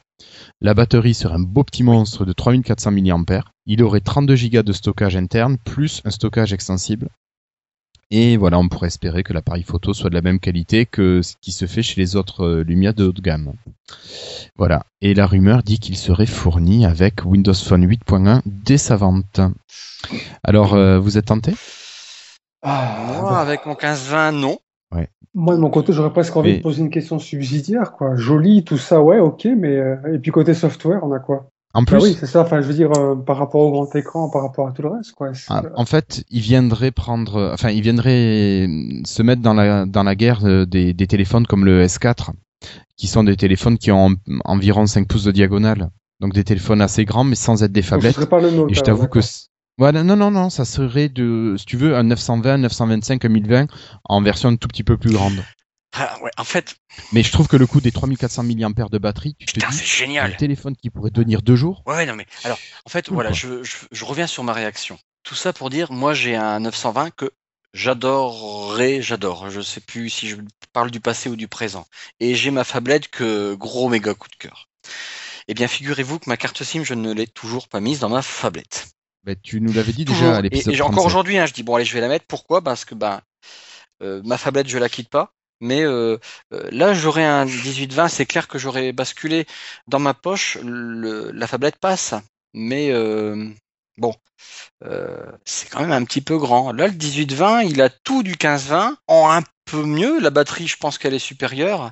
La 0.59 0.73
batterie 0.73 1.13
serait 1.13 1.35
un 1.35 1.39
beau 1.39 1.63
petit 1.63 1.83
monstre 1.83 2.25
de 2.25 2.33
3400 2.33 2.91
mAh. 2.91 3.43
Il 3.65 3.81
aurait 3.83 4.01
32 4.01 4.35
Go 4.49 4.61
de 4.63 4.73
stockage 4.73 5.15
interne 5.15 5.57
plus 5.57 6.01
un 6.03 6.09
stockage 6.11 6.51
extensible. 6.51 7.07
Et 8.11 8.37
voilà, 8.37 8.57
on 8.57 8.67
pourrait 8.67 8.87
espérer 8.87 9.21
que 9.21 9.33
l'appareil 9.33 9.61
photo 9.63 9.93
soit 9.93 10.09
de 10.09 10.15
la 10.15 10.21
même 10.21 10.39
qualité 10.39 10.85
que 10.87 11.21
ce 11.21 11.35
qui 11.41 11.51
se 11.51 11.65
fait 11.67 11.83
chez 11.83 12.01
les 12.01 12.15
autres 12.15 12.43
euh, 12.43 12.63
Lumia 12.63 12.91
de 12.91 13.05
haut 13.05 13.11
de 13.11 13.21
gamme. 13.21 13.53
Voilà. 14.57 14.83
Et 15.01 15.13
la 15.13 15.27
rumeur 15.27 15.61
dit 15.61 15.77
qu'il 15.79 15.95
serait 15.95 16.25
fourni 16.25 16.85
avec 16.85 17.23
Windows 17.23 17.53
Phone 17.53 17.85
8.1 17.85 18.41
dès 18.45 18.77
sa 18.79 18.95
vente. 18.95 19.41
Alors, 20.43 20.73
euh, 20.73 20.97
vous 20.99 21.19
êtes 21.19 21.25
tenté? 21.25 21.53
Ah, 22.63 22.97
Moi, 23.21 23.39
avec 23.39 23.65
mon 23.65 23.75
15-20, 23.75 24.31
non. 24.31 24.57
Moi, 25.35 25.55
de 25.55 25.61
mon 25.61 25.69
côté, 25.69 25.93
j'aurais 25.93 26.11
presque 26.11 26.35
envie 26.35 26.49
Mais- 26.53 26.57
de 26.57 26.63
poser 26.63 26.81
une 26.81 26.89
question 26.89 27.19
subsidiaire, 27.19 27.91
quoi. 27.91 28.15
Joli, 28.15 28.63
tout 28.63 28.79
ça, 28.79 28.99
ouais, 29.03 29.19
ok, 29.19 29.47
mais 29.55 29.75
euh, 29.77 30.15
et 30.15 30.17
puis 30.17 30.31
côté 30.31 30.55
software, 30.55 31.01
on 31.03 31.11
a 31.13 31.19
quoi? 31.19 31.47
En 31.73 31.81
Bah 31.83 31.87
plus, 31.91 32.03
oui, 32.03 32.15
c'est 32.19 32.25
ça. 32.25 32.41
Enfin, 32.41 32.61
je 32.61 32.67
veux 32.67 32.73
dire, 32.73 32.91
euh, 32.91 33.15
par 33.15 33.37
rapport 33.37 33.61
au 33.61 33.71
grand 33.71 33.95
écran, 33.95 34.29
par 34.29 34.41
rapport 34.41 34.67
à 34.67 34.71
tout 34.71 34.81
le 34.81 34.89
reste, 34.89 35.13
quoi. 35.13 35.31
Ah, 35.49 35.63
En 35.75 35.85
fait, 35.85 36.23
ils 36.29 36.41
viendraient 36.41 36.91
prendre, 36.91 37.51
enfin, 37.53 37.69
ils 37.69 37.81
viendraient 37.81 38.67
se 39.05 39.21
mettre 39.21 39.41
dans 39.41 39.53
la 39.53 39.85
dans 39.85 40.03
la 40.03 40.15
guerre 40.15 40.45
euh, 40.45 40.65
des, 40.65 40.93
des 40.93 41.07
téléphones 41.07 41.45
comme 41.45 41.65
le 41.65 41.83
S4, 41.83 42.31
qui 42.97 43.07
sont 43.07 43.23
des 43.23 43.35
téléphones 43.37 43.77
qui 43.77 43.91
ont 43.91 44.07
en- 44.07 44.13
environ 44.45 44.85
5 44.87 45.07
pouces 45.07 45.23
de 45.23 45.31
diagonale, 45.31 45.89
donc 46.19 46.33
des 46.33 46.43
téléphones 46.43 46.81
assez 46.81 47.05
grands 47.05 47.23
mais 47.23 47.35
sans 47.35 47.63
être 47.63 47.71
des 47.71 47.81
Donc, 47.81 47.89
phablettes. 47.89 48.15
serait 48.15 48.29
pas 48.29 48.39
le 48.41 48.49
Note. 48.51 48.71
Et 48.71 48.73
je 48.73 48.81
t'avoue 48.81 49.07
que 49.07 49.19
voilà, 49.77 50.03
non, 50.03 50.17
non, 50.17 50.29
non, 50.31 50.49
ça 50.49 50.65
serait 50.65 51.07
de, 51.07 51.55
si 51.57 51.65
tu 51.65 51.77
veux, 51.77 51.95
un 51.95 52.03
920, 52.03 52.57
925, 52.57 53.23
un 53.23 53.29
1020 53.29 53.67
en 54.03 54.21
version 54.21 54.49
un 54.49 54.55
tout 54.57 54.67
petit 54.67 54.83
peu 54.83 54.97
plus 54.97 55.11
grande. 55.13 55.45
Ah, 55.93 56.19
ouais, 56.21 56.31
en 56.37 56.43
fait, 56.43 56.75
Mais 57.11 57.21
je 57.21 57.31
trouve 57.31 57.47
que 57.47 57.55
le 57.55 57.67
coût 57.67 57.81
des 57.81 57.91
3400 57.91 58.43
mAh 58.43 58.89
de 58.89 58.97
batterie, 58.97 59.35
tu 59.35 59.47
te 59.51 59.59
putain, 59.59 59.67
dis, 59.69 59.77
c'est 60.17 60.25
un 60.25 60.29
génial. 60.29 60.31
téléphone 60.31 60.75
qui 60.75 60.89
pourrait 60.89 61.11
tenir 61.11 61.41
deux 61.43 61.55
jours. 61.55 61.85
Ouais, 61.85 62.05
non, 62.05 62.15
mais 62.15 62.25
alors, 62.43 62.59
en 62.85 62.89
fait, 62.89 63.09
voilà, 63.09 63.31
je, 63.31 63.63
je, 63.63 63.77
je 63.91 64.05
reviens 64.05 64.27
sur 64.27 64.43
ma 64.43 64.53
réaction. 64.53 64.99
Tout 65.23 65.35
ça 65.35 65.53
pour 65.53 65.69
dire, 65.69 65.91
moi, 65.91 66.13
j'ai 66.13 66.35
un 66.35 66.59
920 66.59 67.11
que 67.11 67.31
j'adorerais, 67.73 69.01
j'adore. 69.01 69.49
Je 69.49 69.61
sais 69.61 69.81
plus 69.81 70.09
si 70.09 70.27
je 70.29 70.35
parle 70.73 70.91
du 70.91 70.99
passé 70.99 71.29
ou 71.29 71.35
du 71.35 71.47
présent. 71.47 71.85
Et 72.19 72.35
j'ai 72.35 72.51
ma 72.51 72.63
fablette 72.63 73.07
que 73.09 73.55
gros 73.55 73.89
méga 73.89 74.13
coup 74.13 74.27
de 74.29 74.35
cœur. 74.35 74.69
Eh 75.47 75.53
bien, 75.53 75.67
figurez-vous 75.67 76.19
que 76.19 76.29
ma 76.29 76.37
carte 76.37 76.63
SIM, 76.63 76.83
je 76.83 76.93
ne 76.95 77.13
l'ai 77.13 77.27
toujours 77.27 77.67
pas 77.69 77.79
mise 77.81 77.99
dans 77.99 78.09
ma 78.09 78.21
fablette. 78.21 78.87
Ben, 79.23 79.35
tu 79.41 79.61
nous 79.61 79.71
l'avais 79.71 79.93
dit 79.93 80.03
Toujours. 80.05 80.33
déjà 80.33 80.35
à 80.37 80.41
Et, 80.51 80.57
l'épisode 80.57 80.73
et 80.73 80.75
j'ai 80.75 80.83
encore 80.83 81.05
37. 81.05 81.05
aujourd'hui, 81.05 81.37
hein, 81.37 81.45
je 81.45 81.53
dis 81.53 81.63
bon 81.63 81.75
allez, 81.75 81.85
je 81.85 81.93
vais 81.93 82.01
la 82.01 82.07
mettre. 82.07 82.25
Pourquoi? 82.27 82.61
Parce 82.63 82.85
que 82.85 82.95
ben 82.95 83.21
euh, 84.01 84.21
ma 84.25 84.37
fablette, 84.37 84.67
je 84.69 84.77
la 84.77 84.89
quitte 84.89 85.09
pas. 85.09 85.33
Mais 85.61 85.81
euh, 85.83 86.17
euh, 86.53 86.69
là, 86.71 86.93
j'aurais 86.93 87.25
un 87.25 87.45
18-20, 87.45 88.07
c'est 88.09 88.25
clair 88.25 88.47
que 88.47 88.57
j'aurais 88.57 88.91
basculé 88.91 89.45
dans 89.87 89.99
ma 89.99 90.13
poche. 90.13 90.57
Le, 90.63 91.31
la 91.31 91.47
fablette 91.47 91.77
passe, 91.77 92.13
mais 92.53 92.91
euh, 92.91 93.49
bon, 93.97 94.15
euh, 94.85 95.25
c'est 95.45 95.69
quand 95.69 95.81
même 95.81 95.91
un 95.91 96.03
petit 96.05 96.21
peu 96.21 96.37
grand. 96.37 96.71
Là, 96.71 96.87
le 96.87 96.93
18-20, 96.93 97.67
il 97.69 97.81
a 97.81 97.89
tout 97.89 98.23
du 98.23 98.35
15-20 98.35 98.95
en 99.07 99.29
un 99.29 99.43
peu 99.65 99.83
mieux. 99.83 100.19
La 100.19 100.29
batterie, 100.29 100.67
je 100.67 100.77
pense 100.77 100.97
qu'elle 100.97 101.13
est 101.13 101.19
supérieure. 101.19 101.91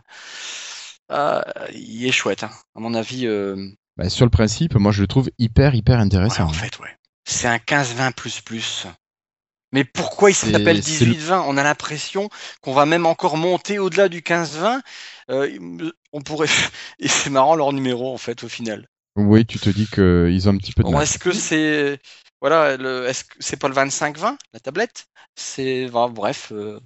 Il 1.09 2.05
est 2.05 2.11
chouette, 2.11 2.43
hein. 2.43 2.51
à 2.76 2.80
mon 2.80 2.93
avis. 2.93 3.28
Ben, 3.97 4.09
sur 4.09 4.26
le 4.26 4.30
principe, 4.32 4.76
moi 4.76 4.91
je 4.91 5.01
le 5.01 5.07
trouve 5.07 5.30
hyper, 5.39 5.74
hyper 5.74 5.97
Ouais, 5.97 6.03
intéressant. 6.05 6.43
en 6.45 6.53
fait, 6.53 6.80
ouais. 6.80 6.95
C'est 7.26 7.47
un 7.47 7.57
15-20 7.57 8.13
plus 8.13 8.41
plus. 8.41 8.88
Mais 9.78 9.84
pourquoi 9.84 10.32
il 10.32 10.34
s'appelle 10.34 10.82
c'est 10.82 11.05
le- 11.05 11.11
18-20 11.11 11.43
On 11.47 11.55
a 11.55 11.61
l'impression 11.61 12.30
qu'on 12.61 12.73
va 12.73 12.88
même 12.88 13.05
encore 13.05 13.38
monter 13.38 13.78
au-delà 13.78 14.09
du 14.09 14.23
15-20. 14.23 14.82
Euh, 15.30 15.91
on 16.13 16.21
pourrait. 16.21 16.47
Et 16.99 17.07
c'est 17.07 17.30
marrant 17.30 17.55
leur 17.55 17.73
numéro 17.73 18.11
en 18.11 18.17
fait 18.17 18.43
au 18.43 18.47
final. 18.47 18.88
Oui, 19.17 19.45
tu 19.45 19.59
te 19.59 19.69
dis 19.69 19.86
qu'ils 19.86 20.49
ont 20.49 20.53
un 20.53 20.57
petit 20.57 20.71
peu 20.73 20.82
de 20.82 20.89
Bon, 20.89 20.99
est-ce 20.99 21.19
que 21.19 21.32
c'est 21.32 21.99
voilà, 22.41 22.75
le... 22.75 23.05
est-ce 23.05 23.23
que 23.23 23.36
c'est 23.39 23.57
pas 23.57 23.67
le 23.67 23.75
25-20 23.75 24.36
la 24.51 24.59
tablette? 24.59 25.05
C'est 25.36 25.86
enfin, 25.89 26.09
bref, 26.09 26.51
euh, 26.51 26.80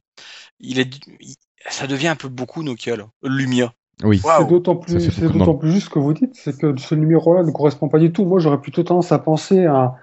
il 0.60 0.80
est, 0.80 1.00
il- 1.22 1.36
ça 1.70 1.88
devient 1.88 2.10
un 2.10 2.18
peu 2.18 2.28
beaucoup 2.28 2.62
Nokia 2.62 2.98
là. 2.98 3.08
Lumia. 3.24 3.74
Oui. 4.04 4.20
C'est 4.20 4.48
d'autant 4.48 4.76
plus, 4.76 5.12
c'est 5.12 5.30
d'autant 5.32 5.56
plus 5.56 5.72
juste 5.72 5.86
ce 5.86 5.90
que 5.92 6.00
vous 6.00 6.14
dites, 6.14 6.36
c'est 6.36 6.58
que 6.58 6.76
ce 6.78 6.96
numéro-là 6.96 7.44
ne 7.44 7.52
correspond 7.52 7.88
pas 7.88 8.00
du 8.00 8.12
tout. 8.12 8.26
Moi, 8.26 8.40
j'aurais 8.40 8.60
plutôt 8.60 8.84
tendance 8.84 9.14
à 9.14 9.20
penser 9.20 9.66
à, 9.66 9.96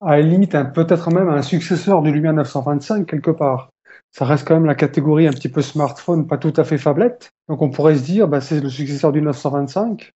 à 0.00 0.16
la 0.16 0.22
limite, 0.22 0.54
un- 0.54 0.64
peut-être 0.64 1.10
même 1.10 1.28
à 1.28 1.32
un 1.34 1.42
successeur 1.42 2.02
du 2.02 2.12
Lumia 2.12 2.32
925 2.32 3.06
quelque 3.06 3.30
part. 3.30 3.70
Ça 4.12 4.24
reste 4.24 4.46
quand 4.46 4.54
même 4.54 4.66
la 4.66 4.74
catégorie 4.74 5.26
un 5.26 5.32
petit 5.32 5.48
peu 5.48 5.62
smartphone, 5.62 6.26
pas 6.26 6.38
tout 6.38 6.52
à 6.56 6.64
fait 6.64 6.78
fablette. 6.78 7.30
Donc, 7.48 7.62
on 7.62 7.70
pourrait 7.70 7.96
se 7.96 8.02
dire, 8.04 8.28
bah, 8.28 8.40
c'est 8.40 8.60
le 8.60 8.68
successeur 8.70 9.12
du 9.12 9.20
925. 9.20 10.12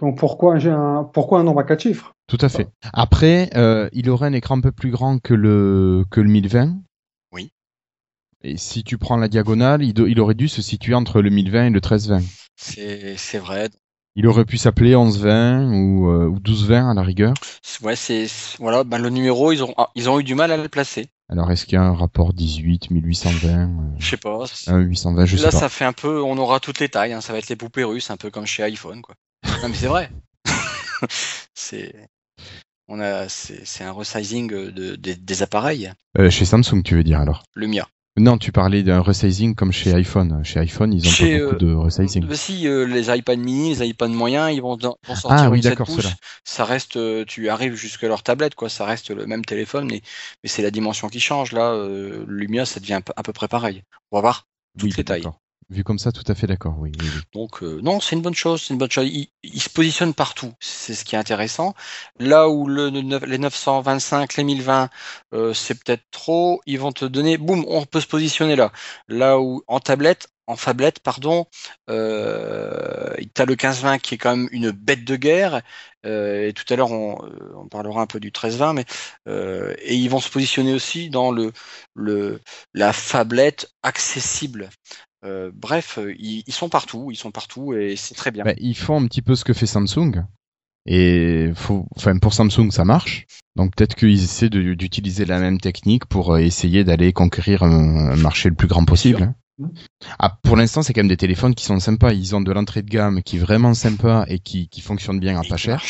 Donc, 0.00 0.18
pourquoi 0.18 0.54
un, 0.56 0.98
un- 0.98 1.04
pourquoi 1.04 1.40
un 1.40 1.44
nombre 1.44 1.60
à 1.60 1.64
quatre 1.64 1.82
chiffres? 1.82 2.12
Tout 2.28 2.38
à 2.40 2.48
fait. 2.48 2.68
Après, 2.92 3.50
euh, 3.56 3.88
il 3.92 4.10
aurait 4.10 4.28
un 4.28 4.32
écran 4.32 4.58
un 4.58 4.60
peu 4.60 4.72
plus 4.72 4.90
grand 4.90 5.18
que 5.18 5.34
le 5.34 6.04
que 6.10 6.20
le 6.20 6.28
1020. 6.28 6.76
Oui. 7.32 7.50
Et 8.42 8.56
si 8.56 8.84
tu 8.84 8.98
prends 8.98 9.16
la 9.16 9.28
diagonale, 9.28 9.82
il, 9.82 9.94
do- 9.94 10.06
il 10.06 10.20
aurait 10.20 10.34
dû 10.34 10.48
se 10.48 10.62
situer 10.62 10.94
entre 10.94 11.22
le 11.22 11.30
1020 11.30 11.66
et 11.66 11.70
le 11.70 11.80
1320. 11.80 12.22
C'est 12.56 13.16
c'est 13.16 13.38
vrai. 13.38 13.68
Il 14.18 14.26
aurait 14.26 14.44
pu 14.46 14.56
s'appeler 14.56 14.96
1120 14.96 15.70
ou, 15.70 16.08
euh, 16.10 16.26
ou 16.26 16.34
1220 16.36 16.90
à 16.90 16.94
la 16.94 17.02
rigueur. 17.02 17.34
Ouais, 17.82 17.96
c'est 17.96 18.26
voilà. 18.58 18.82
Ben 18.82 18.98
le 18.98 19.10
numéro, 19.10 19.52
ils 19.52 19.62
ont 19.62 19.74
ah, 19.76 19.90
ils 19.94 20.08
ont 20.08 20.18
eu 20.18 20.24
du 20.24 20.34
mal 20.34 20.50
à 20.50 20.56
le 20.56 20.68
placer. 20.68 21.06
Alors 21.28 21.50
est-ce 21.50 21.66
qu'il 21.66 21.74
y 21.74 21.76
a 21.76 21.82
un 21.82 21.94
rapport 21.94 22.32
18, 22.32 22.90
1820, 22.90 23.70
Je 23.98 24.08
sais 24.08 24.16
pas. 24.16 24.38
euh, 24.68 24.72
un 24.72 24.78
820, 24.78 25.26
je 25.26 25.36
Là, 25.36 25.42
sais 25.42 25.50
pas. 25.50 25.58
ça 25.60 25.68
fait 25.68 25.84
un 25.84 25.92
peu, 25.92 26.22
on 26.22 26.38
aura 26.38 26.60
toutes 26.60 26.78
les 26.80 26.88
tailles, 26.88 27.12
hein, 27.12 27.20
ça 27.20 27.32
va 27.32 27.40
être 27.40 27.48
les 27.48 27.56
poupées 27.56 27.84
russes, 27.84 28.10
un 28.10 28.16
peu 28.16 28.30
comme 28.30 28.46
chez 28.46 28.62
iPhone, 28.62 29.02
quoi. 29.02 29.16
non, 29.62 29.68
mais 29.68 29.74
c'est 29.74 29.88
vrai. 29.88 30.10
c'est, 31.54 32.08
on 32.88 33.00
a, 33.00 33.28
c'est, 33.28 33.66
c'est 33.66 33.84
un 33.84 33.90
resizing 33.92 34.48
de, 34.70 34.94
des- 34.96 35.16
des 35.16 35.42
appareils. 35.42 35.92
Euh, 36.18 36.30
chez 36.30 36.44
Samsung, 36.44 36.82
tu 36.84 36.94
veux 36.94 37.04
dire 37.04 37.20
alors? 37.20 37.42
Lumia. 37.54 37.88
Non, 38.18 38.38
tu 38.38 38.50
parlais 38.50 38.82
d'un 38.82 39.00
resizing 39.00 39.54
comme 39.54 39.72
chez 39.72 39.92
iPhone. 39.92 40.42
Chez 40.42 40.58
iPhone, 40.60 40.92
ils 40.92 41.06
ont 41.06 41.10
Chez, 41.10 41.38
pas 41.38 41.44
beaucoup 41.44 41.64
de 41.64 41.74
resizing. 41.74 42.24
Euh, 42.24 42.34
si 42.34 42.66
euh, 42.66 42.86
les 42.86 43.14
iPad 43.14 43.38
mini, 43.38 43.74
les 43.74 43.86
iPad 43.86 44.10
moyens, 44.10 44.50
ils 44.54 44.62
vont, 44.62 44.76
vont 44.76 44.96
sortir 45.14 45.30
Ah 45.30 45.50
oui, 45.50 45.58
une 45.58 45.62
7 45.62 45.70
d'accord. 45.78 45.88
Ça 46.44 46.64
reste, 46.64 46.96
euh, 46.96 47.24
tu 47.26 47.50
arrives 47.50 47.74
jusque 47.74 48.02
leur 48.02 48.22
tablette, 48.22 48.54
quoi. 48.54 48.70
Ça 48.70 48.86
reste 48.86 49.10
le 49.10 49.26
même 49.26 49.44
téléphone, 49.44 49.86
mais, 49.90 50.00
mais 50.42 50.48
c'est 50.48 50.62
la 50.62 50.70
dimension 50.70 51.08
qui 51.08 51.20
change. 51.20 51.52
Là, 51.52 51.72
euh, 51.72 52.24
Lumia, 52.26 52.64
ça 52.64 52.80
devient 52.80 53.00
à 53.16 53.22
peu 53.22 53.32
près 53.34 53.48
pareil. 53.48 53.82
On 54.10 54.16
va 54.16 54.22
voir 54.22 54.46
toutes 54.78 54.90
Oui, 54.90 54.94
les 54.96 55.04
tailles. 55.04 55.24
Vu 55.68 55.82
comme 55.82 55.98
ça, 55.98 56.12
tout 56.12 56.22
à 56.28 56.34
fait 56.36 56.46
d'accord, 56.46 56.76
oui. 56.78 56.92
Donc 57.32 57.62
euh, 57.64 57.80
non, 57.82 57.98
c'est 57.98 58.14
une 58.14 58.22
bonne 58.22 58.34
chose, 58.34 58.62
c'est 58.62 58.72
une 58.72 58.78
bonne 58.78 58.90
chose. 58.90 59.08
Il, 59.42 59.60
se 59.60 59.68
positionne 59.68 60.14
partout, 60.14 60.52
c'est 60.60 60.94
ce 60.94 61.04
qui 61.04 61.16
est 61.16 61.18
intéressant. 61.18 61.74
Là 62.20 62.48
où 62.48 62.68
le, 62.68 62.88
les 62.88 63.38
925, 63.38 64.36
les 64.36 64.44
1020, 64.44 64.90
euh, 65.34 65.52
c'est 65.54 65.74
peut-être 65.82 66.04
trop, 66.12 66.60
ils 66.66 66.78
vont 66.78 66.92
te 66.92 67.04
donner, 67.04 67.36
boum, 67.36 67.64
on 67.66 67.84
peut 67.84 68.00
se 68.00 68.06
positionner 68.06 68.54
là. 68.54 68.70
Là 69.08 69.40
où 69.40 69.64
en 69.66 69.80
tablette, 69.80 70.28
en 70.46 70.54
phablette, 70.54 71.00
pardon, 71.00 71.46
euh, 71.90 73.14
tu 73.34 73.42
as 73.42 73.44
le 73.44 73.52
1520 73.54 73.98
qui 73.98 74.14
est 74.14 74.18
quand 74.18 74.36
même 74.36 74.48
une 74.52 74.70
bête 74.70 75.04
de 75.04 75.16
guerre. 75.16 75.62
et 76.04 76.52
tout 76.54 76.72
à 76.72 76.76
l'heure, 76.76 76.92
on, 76.92 77.68
parlera 77.68 78.00
un 78.02 78.06
peu 78.06 78.20
du 78.20 78.28
1320, 78.28 78.72
mais 78.74 78.84
et 79.82 79.96
ils 79.96 80.08
vont 80.08 80.20
se 80.20 80.30
positionner 80.30 80.72
aussi 80.74 81.10
dans 81.10 81.32
le, 81.32 81.52
le 81.94 82.40
la 82.74 82.92
phablette 82.92 83.72
accessible. 83.82 84.70
Euh, 85.26 85.50
bref, 85.54 85.98
euh, 85.98 86.14
ils, 86.18 86.44
ils 86.46 86.52
sont 86.52 86.68
partout, 86.68 87.08
ils 87.10 87.16
sont 87.16 87.30
partout 87.32 87.74
et 87.74 87.96
c'est 87.96 88.14
très 88.14 88.30
bien. 88.30 88.44
Bah, 88.44 88.54
ils 88.58 88.76
font 88.76 89.00
un 89.02 89.06
petit 89.06 89.22
peu 89.22 89.34
ce 89.34 89.44
que 89.44 89.52
fait 89.52 89.66
Samsung. 89.66 90.24
Et 90.88 91.50
faut, 91.56 91.86
enfin, 91.96 92.16
pour 92.18 92.32
Samsung, 92.32 92.70
ça 92.70 92.84
marche. 92.84 93.26
Donc 93.56 93.74
peut-être 93.74 93.96
qu'ils 93.96 94.22
essaient 94.22 94.50
de- 94.50 94.74
d'utiliser 94.74 95.24
la 95.24 95.40
même 95.40 95.58
technique 95.58 96.06
pour 96.06 96.34
euh, 96.34 96.38
essayer 96.38 96.84
d'aller 96.84 97.12
conquérir 97.12 97.64
un, 97.64 98.10
un 98.12 98.16
marché 98.16 98.48
le 98.48 98.54
plus 98.54 98.68
grand 98.68 98.84
possible. 98.84 99.22
hein. 99.24 99.34
Ah, 100.18 100.38
pour 100.44 100.54
l'instant, 100.56 100.82
c'est 100.82 100.92
quand 100.92 101.00
même 101.00 101.08
des 101.08 101.16
téléphones 101.16 101.54
qui 101.54 101.64
sont 101.64 101.80
sympas. 101.80 102.12
Ils 102.12 102.36
ont 102.36 102.42
de 102.42 102.52
l'entrée 102.52 102.82
de 102.82 102.90
gamme 102.90 103.22
qui 103.22 103.36
est 103.36 103.40
vraiment 103.40 103.72
sympa 103.74 104.26
et 104.28 104.38
qui, 104.38 104.68
qui 104.68 104.82
fonctionne 104.82 105.18
bien 105.18 105.40
à 105.40 105.42
pas 105.42 105.56
cher. 105.56 105.82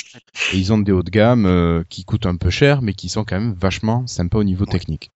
Et 0.53 0.57
ils 0.59 0.73
ont 0.73 0.79
des 0.79 0.93
hauts 0.93 1.03
de 1.03 1.11
gamme 1.11 1.47
euh, 1.47 1.83
qui 1.91 2.05
coûtent 2.05 2.27
un 2.27 2.37
peu 2.37 2.49
cher, 2.49 2.81
mais 2.81 2.95
qui 2.95 3.09
sont 3.09 3.25
quand 3.25 3.39
même 3.41 3.55
vachement 3.55 4.07
sympas 4.07 4.39
au 4.39 4.45
niveau 4.45 4.65
Ouais. 4.65 4.71
technique. 4.71 5.11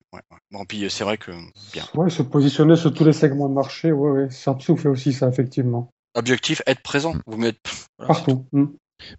Bon, 0.53 0.65
puis 0.65 0.85
euh, 0.85 0.89
c'est 0.89 1.05
vrai 1.05 1.17
que 1.17 1.31
bien. 1.73 1.85
Ouais, 1.95 2.11
se 2.11 2.23
positionner 2.23 2.77
sur 2.77 2.93
tous 2.93 3.05
les 3.05 3.13
segments 3.13 3.49
de 3.49 3.55
marché, 3.55 3.93
ouais, 3.93 4.11
ouais. 4.11 4.31
Samsung 4.31 4.77
fait 4.77 4.89
aussi 4.89 5.13
ça, 5.13 5.29
effectivement. 5.29 5.91
Objectif, 6.15 6.61
être 6.67 6.83
présent. 6.83 7.15
Mm. 7.15 7.21
Vous 7.27 7.37
mettez 7.39 7.59
voilà, 7.99 8.15
Partout. 8.15 8.47
Hmm. 8.53 8.67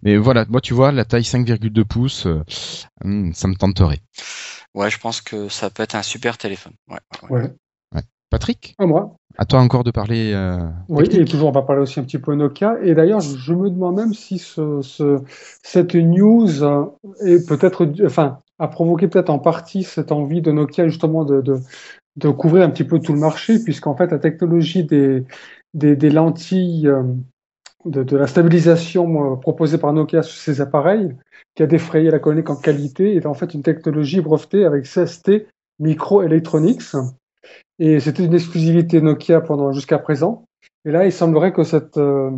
Mais 0.02 0.16
voilà, 0.16 0.44
moi 0.48 0.60
tu 0.60 0.74
vois, 0.74 0.92
la 0.92 1.04
taille 1.04 1.22
5,2 1.24 1.84
pouces, 1.84 2.26
euh, 2.26 2.42
hum, 3.04 3.32
ça 3.34 3.48
me 3.48 3.54
tenterait. 3.54 4.00
Ouais, 4.74 4.90
je 4.90 4.98
pense 4.98 5.20
que 5.20 5.48
ça 5.48 5.70
peut 5.70 5.82
être 5.82 5.94
un 5.94 6.02
super 6.02 6.38
téléphone. 6.38 6.74
Ouais, 6.88 6.98
ouais, 7.22 7.30
ouais. 7.42 7.52
Ouais. 7.94 8.02
Patrick, 8.30 8.74
À 8.78 8.86
moi. 8.86 9.16
à 9.38 9.44
toi 9.44 9.60
encore 9.60 9.84
de 9.84 9.90
parler. 9.90 10.32
euh, 10.34 10.68
Oui, 10.88 11.04
et 11.10 11.24
toujours, 11.24 11.48
on 11.48 11.52
va 11.52 11.62
parler 11.62 11.82
aussi 11.82 11.98
un 12.00 12.04
petit 12.04 12.18
peu 12.18 12.34
Nokia. 12.34 12.76
Et 12.82 12.94
d'ailleurs, 12.94 13.20
je 13.20 13.52
me 13.54 13.68
demande 13.70 13.96
même 13.96 14.14
si 14.14 14.38
ce, 14.38 14.80
ce- 14.82 15.20
cette 15.62 15.94
news 15.94 16.48
est 17.26 17.46
peut-être, 17.46 17.86
enfin, 18.06 18.38
a 18.62 18.68
provoqué 18.68 19.08
peut-être 19.08 19.30
en 19.30 19.40
partie 19.40 19.82
cette 19.82 20.12
envie 20.12 20.40
de 20.40 20.52
Nokia 20.52 20.86
justement 20.86 21.24
de, 21.24 21.40
de, 21.40 21.58
de 22.16 22.28
couvrir 22.28 22.64
un 22.64 22.70
petit 22.70 22.84
peu 22.84 23.00
tout 23.00 23.12
le 23.12 23.18
marché, 23.18 23.58
puisqu'en 23.58 23.96
fait, 23.96 24.12
la 24.12 24.20
technologie 24.20 24.84
des, 24.84 25.24
des, 25.74 25.96
des 25.96 26.10
lentilles, 26.10 26.86
euh, 26.86 27.02
de, 27.84 28.04
de 28.04 28.16
la 28.16 28.28
stabilisation 28.28 29.32
euh, 29.32 29.36
proposée 29.36 29.78
par 29.78 29.92
Nokia 29.92 30.22
sur 30.22 30.40
ces 30.40 30.60
appareils, 30.60 31.12
qui 31.56 31.64
a 31.64 31.66
défrayé 31.66 32.10
la 32.10 32.20
chronique 32.20 32.50
en 32.50 32.56
qualité, 32.56 33.16
est 33.16 33.26
en 33.26 33.34
fait 33.34 33.52
une 33.52 33.64
technologie 33.64 34.20
brevetée 34.20 34.64
avec 34.64 34.84
CST 34.84 35.48
Microelectronics. 35.80 36.94
Et 37.80 37.98
c'était 37.98 38.24
une 38.24 38.34
exclusivité 38.34 39.00
Nokia 39.00 39.40
pendant 39.40 39.72
jusqu'à 39.72 39.98
présent. 39.98 40.44
Et 40.84 40.92
là, 40.92 41.04
il 41.04 41.12
semblerait 41.12 41.52
que 41.52 41.64
cette, 41.64 41.96
euh, 41.96 42.30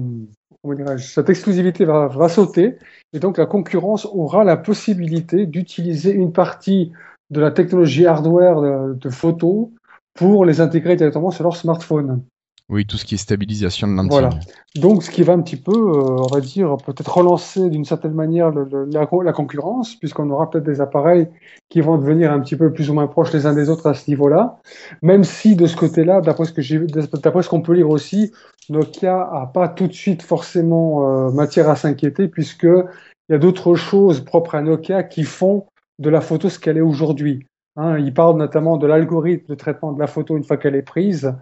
cette 0.99 1.31
exclusivité 1.31 1.85
va, 1.85 2.09
va 2.09 2.29
sauter. 2.29 2.79
Et 3.13 3.19
donc, 3.19 3.39
la 3.39 3.47
concurrence 3.47 4.07
aura 4.07 4.45
la 4.45 4.57
possibilité 4.57 5.47
d'utiliser 5.47 6.13
une 6.13 6.33
partie 6.33 6.93
de 7.31 7.41
la 7.41 7.51
technologie 7.51 8.07
hardware 8.07 8.61
de, 8.61 8.95
de 8.95 9.11
photo 9.11 9.73
pour 10.15 10.45
les 10.45 10.61
intégrer 10.61 10.97
directement 10.97 11.31
sur 11.31 11.45
leur 11.45 11.57
smartphone. 11.57 12.23
Oui, 12.71 12.87
tout 12.87 12.97
ce 12.97 13.05
qui 13.05 13.15
est 13.15 13.19
stabilisation 13.19 13.87
de 13.87 13.93
l'antique. 13.93 14.13
Voilà. 14.13 14.31
Donc, 14.75 15.03
ce 15.03 15.11
qui 15.11 15.23
va 15.23 15.35
un 15.35 15.43
petit 15.43 15.57
peu, 15.57 15.71
euh, 15.71 16.23
on 16.23 16.27
va 16.29 16.41
dire, 16.41 16.77
peut-être 16.79 17.19
relancer 17.19 17.69
d'une 17.69 17.85
certaine 17.85 18.15
manière 18.15 18.51
le- 18.51 18.65
le- 18.65 18.87
la, 18.87 19.07
la 19.23 19.33
concurrence, 19.33 19.97
puisqu'on 19.97 20.31
aura 20.31 20.49
peut-être 20.49 20.65
des 20.65 20.81
appareils 20.81 21.29
qui 21.69 21.83
vont 21.83 21.99
devenir 21.99 22.33
un 22.33 22.41
petit 22.41 22.57
peu 22.57 22.73
plus 22.73 22.89
ou 22.89 22.95
moins 22.95 23.07
proches 23.07 23.33
les 23.35 23.45
uns 23.45 23.53
des 23.53 23.69
autres 23.69 23.87
à 23.87 23.93
ce 23.93 24.09
niveau-là. 24.11 24.61
Même 25.03 25.25
si, 25.25 25.57
de 25.57 25.67
ce 25.67 25.77
côté-là, 25.77 26.23
d'après 26.23 26.47
ce 26.47 26.53
que 26.53 26.63
j'ai, 26.63 26.79
d'après 26.79 27.43
ce 27.43 27.51
qu'on 27.51 27.61
peut 27.61 27.75
lire 27.75 27.91
aussi, 27.91 28.33
Nokia 28.71 29.21
a 29.21 29.47
pas 29.53 29.69
tout 29.69 29.87
de 29.87 29.93
suite 29.93 30.23
forcément 30.23 31.29
euh, 31.29 31.31
matière 31.33 31.69
à 31.69 31.77
s'inquiéter, 31.77 32.29
puisque 32.29 32.65
il 32.65 33.33
y 33.33 33.35
a 33.35 33.39
d'autres 33.39 33.75
choses 33.75 34.21
propres 34.21 34.55
à 34.55 34.63
Nokia 34.63 35.03
qui 35.03 35.25
font 35.25 35.67
de 35.99 36.09
la 36.09 36.23
photo 36.23 36.49
ce 36.49 36.59
qu'elle 36.59 36.79
est 36.79 36.83
aujourd'hui. 36.83 37.47
Hein, 37.77 37.99
il 37.99 38.15
parle 38.15 38.39
notamment 38.39 38.77
de 38.77 38.87
l'algorithme 38.87 39.47
de 39.49 39.55
traitement 39.55 39.93
de 39.93 40.01
la 40.01 40.07
photo 40.07 40.37
une 40.37 40.45
fois 40.45 40.57
qu'elle 40.57 40.77
est 40.77 40.83
prise, 40.83 41.35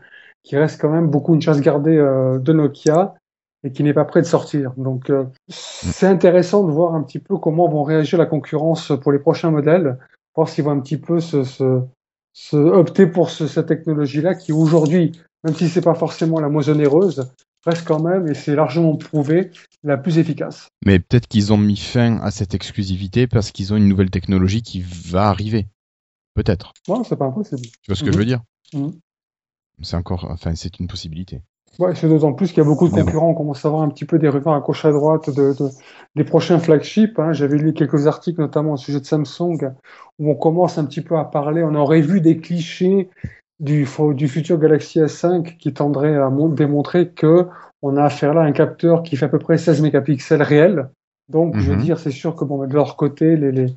qui 0.42 0.56
reste 0.56 0.80
quand 0.80 0.90
même 0.90 1.08
beaucoup 1.08 1.34
une 1.34 1.40
chasse 1.42 1.60
gardée 1.60 1.96
euh, 1.96 2.38
de 2.38 2.52
Nokia 2.52 3.14
et 3.64 3.70
qui 3.70 3.82
n'est 3.84 3.94
pas 3.94 4.04
prêt 4.04 4.20
de 4.22 4.26
sortir. 4.26 4.72
Donc 4.76 5.08
euh, 5.10 5.24
c'est 5.48 6.06
intéressant 6.06 6.64
de 6.64 6.72
voir 6.72 6.94
un 6.94 7.02
petit 7.02 7.18
peu 7.20 7.36
comment 7.38 7.68
vont 7.68 7.84
réagir 7.84 8.18
la 8.18 8.26
concurrence 8.26 8.92
pour 9.02 9.12
les 9.12 9.18
prochains 9.20 9.50
modèles, 9.50 9.98
voir 10.34 10.48
s'ils 10.48 10.64
vont 10.64 10.72
un 10.72 10.80
petit 10.80 10.96
peu 10.96 11.20
se, 11.20 11.44
se, 11.44 11.80
se 12.32 12.56
opter 12.56 13.06
pour 13.06 13.30
ce- 13.30 13.46
cette 13.46 13.66
technologie-là 13.66 14.34
qui 14.34 14.52
aujourd'hui, 14.52 15.12
même 15.44 15.54
si 15.54 15.68
c'est 15.68 15.80
pas 15.80 15.94
forcément 15.94 16.40
la 16.40 16.48
moins 16.48 16.68
onéreuse, 16.68 17.30
reste 17.64 17.86
quand 17.86 18.02
même, 18.02 18.26
et 18.26 18.34
c'est 18.34 18.56
largement 18.56 18.96
prouvé, 18.96 19.52
la 19.84 19.96
plus 19.96 20.18
efficace. 20.18 20.66
Mais 20.84 20.98
peut-être 20.98 21.28
qu'ils 21.28 21.52
ont 21.52 21.56
mis 21.58 21.76
fin 21.76 22.18
à 22.20 22.32
cette 22.32 22.54
exclusivité 22.54 23.28
parce 23.28 23.52
qu'ils 23.52 23.72
ont 23.72 23.76
une 23.76 23.86
nouvelle 23.86 24.10
technologie 24.10 24.62
qui 24.62 24.80
va 24.80 25.28
arriver. 25.28 25.68
Peut-être. 26.34 26.72
Ouais, 26.88 26.98
c'est 27.04 27.14
pas 27.16 27.26
impossible. 27.26 27.62
Tu 27.62 27.70
vois 27.86 27.94
ce 27.94 28.00
que 28.02 28.06
Mhm. 28.06 28.12
je 28.12 28.18
veux 28.18 28.24
dire? 28.24 28.40
Mhm. 28.72 28.92
C'est 29.80 29.96
encore, 29.96 30.26
enfin, 30.30 30.54
c'est 30.54 30.78
une 30.78 30.86
possibilité. 30.86 31.40
Ouais, 31.78 31.94
c'est 31.94 32.08
d'autant 32.08 32.34
plus 32.34 32.48
qu'il 32.48 32.58
y 32.58 32.60
a 32.60 32.64
beaucoup 32.64 32.86
de 32.88 32.92
concurrents. 33.04 33.30
On 33.30 33.34
commence 33.34 33.64
à 33.64 33.68
avoir 33.68 33.82
un 33.82 33.88
petit 33.88 34.04
peu 34.04 34.18
des 34.18 34.28
rumeurs 34.28 34.52
à 34.54 34.60
gauche 34.60 34.84
à 34.84 34.92
droite 34.92 35.30
de, 35.30 35.54
de- 35.54 35.70
des 36.14 36.24
prochains 36.24 36.58
flagships. 36.58 37.18
Hein. 37.18 37.32
J'avais 37.32 37.56
lu 37.56 37.72
quelques 37.72 38.06
articles, 38.06 38.38
notamment 38.40 38.72
au 38.72 38.76
sujet 38.76 39.00
de 39.00 39.06
Samsung, 39.06 39.72
où 40.18 40.30
on 40.30 40.34
commence 40.34 40.76
un 40.76 40.84
petit 40.84 41.00
peu 41.00 41.16
à 41.16 41.24
parler. 41.24 41.62
On 41.62 41.74
aurait 41.74 42.02
vu 42.02 42.20
des 42.20 42.36
clichés 42.38 43.08
du, 43.58 43.86
futur 43.86 44.58
Galaxy 44.58 45.00
S5 45.00 45.56
qui 45.56 45.72
tendraient 45.72 46.16
à 46.16 46.28
mon- 46.28 46.48
démontrer 46.50 47.08
que 47.08 47.46
on 47.80 47.96
a 47.96 48.04
affaire 48.04 48.34
là 48.34 48.42
à 48.42 48.44
un 48.44 48.52
capteur 48.52 49.02
qui 49.02 49.16
fait 49.16 49.24
à 49.24 49.28
peu 49.28 49.38
près 49.38 49.56
16 49.56 49.80
mégapixels 49.80 50.42
réels. 50.42 50.90
Donc, 51.30 51.56
je 51.58 51.70
veux 51.70 51.76
Mhm. 51.76 51.82
dire, 51.82 51.98
c'est 51.98 52.10
sûr 52.10 52.36
que 52.36 52.44
bon, 52.44 52.66
de 52.66 52.74
leur 52.74 52.96
côté, 52.96 53.36
les, 53.36 53.50
les- 53.50 53.74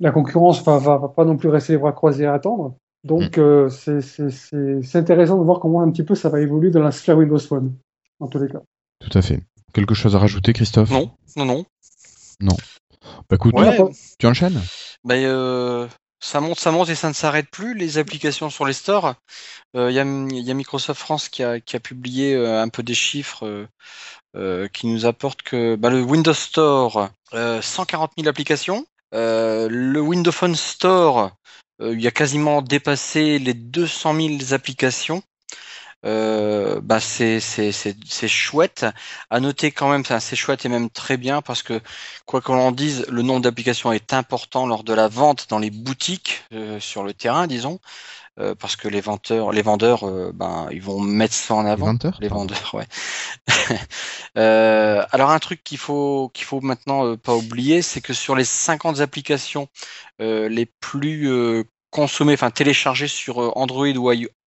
la 0.00 0.10
concurrence 0.10 0.64
va, 0.64 0.78
va, 0.78 0.96
va 0.96 1.08
pas 1.08 1.24
non 1.24 1.36
plus 1.36 1.48
rester 1.48 1.74
les 1.74 1.78
bras 1.78 1.92
croisés 1.92 2.26
à 2.26 2.32
attendre. 2.34 2.74
Donc, 3.04 3.38
euh, 3.38 3.68
c'est- 3.70 4.00
c'est 4.02 4.30
c'est- 4.30 4.82
c'est 4.82 4.98
intéressant 4.98 5.38
de 5.38 5.44
voir 5.44 5.60
comment 5.60 5.80
un 5.82 5.90
petit 5.90 6.02
peu 6.02 6.14
ça 6.14 6.28
va 6.28 6.40
évoluer 6.40 6.70
dans 6.70 6.82
la 6.82 6.92
sphère 6.92 7.16
Windows 7.16 7.38
Phone, 7.38 7.74
en 8.20 8.28
tous 8.28 8.38
les 8.38 8.48
cas. 8.48 8.60
Tout 9.00 9.16
à 9.18 9.22
fait. 9.22 9.42
Quelque 9.72 9.94
chose 9.94 10.14
à 10.16 10.18
rajouter, 10.18 10.52
Christophe? 10.52 10.90
Non, 10.90 11.10
non, 11.36 11.64
non. 12.40 12.56
Bah 13.28 13.36
écoute, 13.36 13.54
Ouais. 13.54 13.78
tu 14.18 14.26
enchaînes? 14.26 14.60
Ben, 15.04 15.24
euh, 15.24 15.88
ça 16.20 16.40
monte, 16.40 16.58
ça 16.58 16.70
monte 16.70 16.90
et 16.90 16.94
ça 16.94 17.08
ne 17.08 17.14
s'arrête 17.14 17.48
plus. 17.50 17.74
Les 17.74 17.96
applications 17.96 18.50
sur 18.50 18.66
les 18.66 18.74
stores. 18.74 19.14
Il 19.74 19.80
y, 19.80 19.98
a, 19.98 20.04
y 20.04 20.50
a 20.50 20.54
Microsoft 20.54 21.00
France 21.00 21.28
qui 21.30 21.42
a, 21.42 21.60
qui 21.60 21.76
a 21.76 21.80
publié 21.80 22.34
euh, 22.34 22.60
un 22.60 22.68
peu 22.68 22.82
des 22.82 22.94
chiffres 22.94 23.46
euh, 23.46 23.66
euh, 24.36 24.68
qui 24.68 24.86
nous 24.88 25.06
apportent 25.06 25.42
que 25.42 25.76
bah, 25.76 25.88
le 25.90 26.02
Windows 26.02 26.34
Store, 26.34 27.08
euh, 27.32 27.62
140 27.62 28.12
000 28.18 28.28
applications. 28.28 28.84
Euh, 29.14 29.68
le 29.70 30.00
Windows 30.00 30.30
Phone 30.32 30.54
Store, 30.54 31.18
euh, 31.18 31.28
il 31.80 32.00
y 32.00 32.06
a 32.06 32.10
quasiment 32.10 32.62
dépassé 32.62 33.38
les 33.38 33.54
200 33.54 34.14
000 34.14 34.54
applications. 34.54 35.22
Euh, 36.06 36.80
bah 36.80 36.98
c'est 37.00 37.40
chouette. 38.28 38.86
À 39.28 39.40
noter 39.40 39.70
quand 39.70 39.90
même, 39.90 40.04
c'est 40.04 40.36
chouette 40.36 40.64
et 40.64 40.68
même 40.68 40.88
très 40.90 41.16
bien 41.16 41.42
parce 41.42 41.62
que 41.62 41.80
quoi 42.26 42.40
qu'on 42.40 42.58
en 42.58 42.72
dise, 42.72 43.04
le 43.08 43.22
nombre 43.22 43.42
d'applications 43.42 43.92
est 43.92 44.14
important 44.14 44.66
lors 44.66 44.82
de 44.84 44.94
la 44.94 45.08
vente 45.08 45.46
dans 45.50 45.58
les 45.58 45.70
boutiques 45.70 46.44
euh, 46.52 46.80
sur 46.80 47.04
le 47.04 47.12
terrain, 47.12 47.46
disons, 47.46 47.80
euh, 48.40 48.54
parce 48.54 48.76
que 48.76 48.88
les 48.88 49.00
vendeurs, 49.00 49.52
les 49.52 49.62
vendeurs, 49.62 50.08
euh, 50.08 50.32
ben 50.34 50.68
ils 50.72 50.80
vont 50.82 51.00
mettre 51.00 51.34
ça 51.34 51.54
en 51.54 51.64
Les 51.64 51.70
avant. 51.70 51.86
vendeurs 51.86 52.18
Les 52.20 52.28
vendeurs, 52.28 52.74
ouais. 52.74 52.86
Euh, 54.36 55.04
alors 55.10 55.30
un 55.30 55.40
truc 55.40 55.64
qu'il 55.64 55.76
faut 55.76 56.30
qu'il 56.32 56.44
faut 56.44 56.60
maintenant 56.60 57.16
pas 57.16 57.34
oublier, 57.34 57.82
c'est 57.82 58.00
que 58.00 58.12
sur 58.12 58.36
les 58.36 58.44
50 58.44 59.00
applications 59.00 59.68
les 60.20 60.66
plus 60.66 61.28
euh, 61.94 62.00
consommées, 62.00 62.34
enfin 62.34 62.50
téléchargées 62.50 63.08
sur 63.08 63.42
euh, 63.42 63.50
Android 63.56 63.86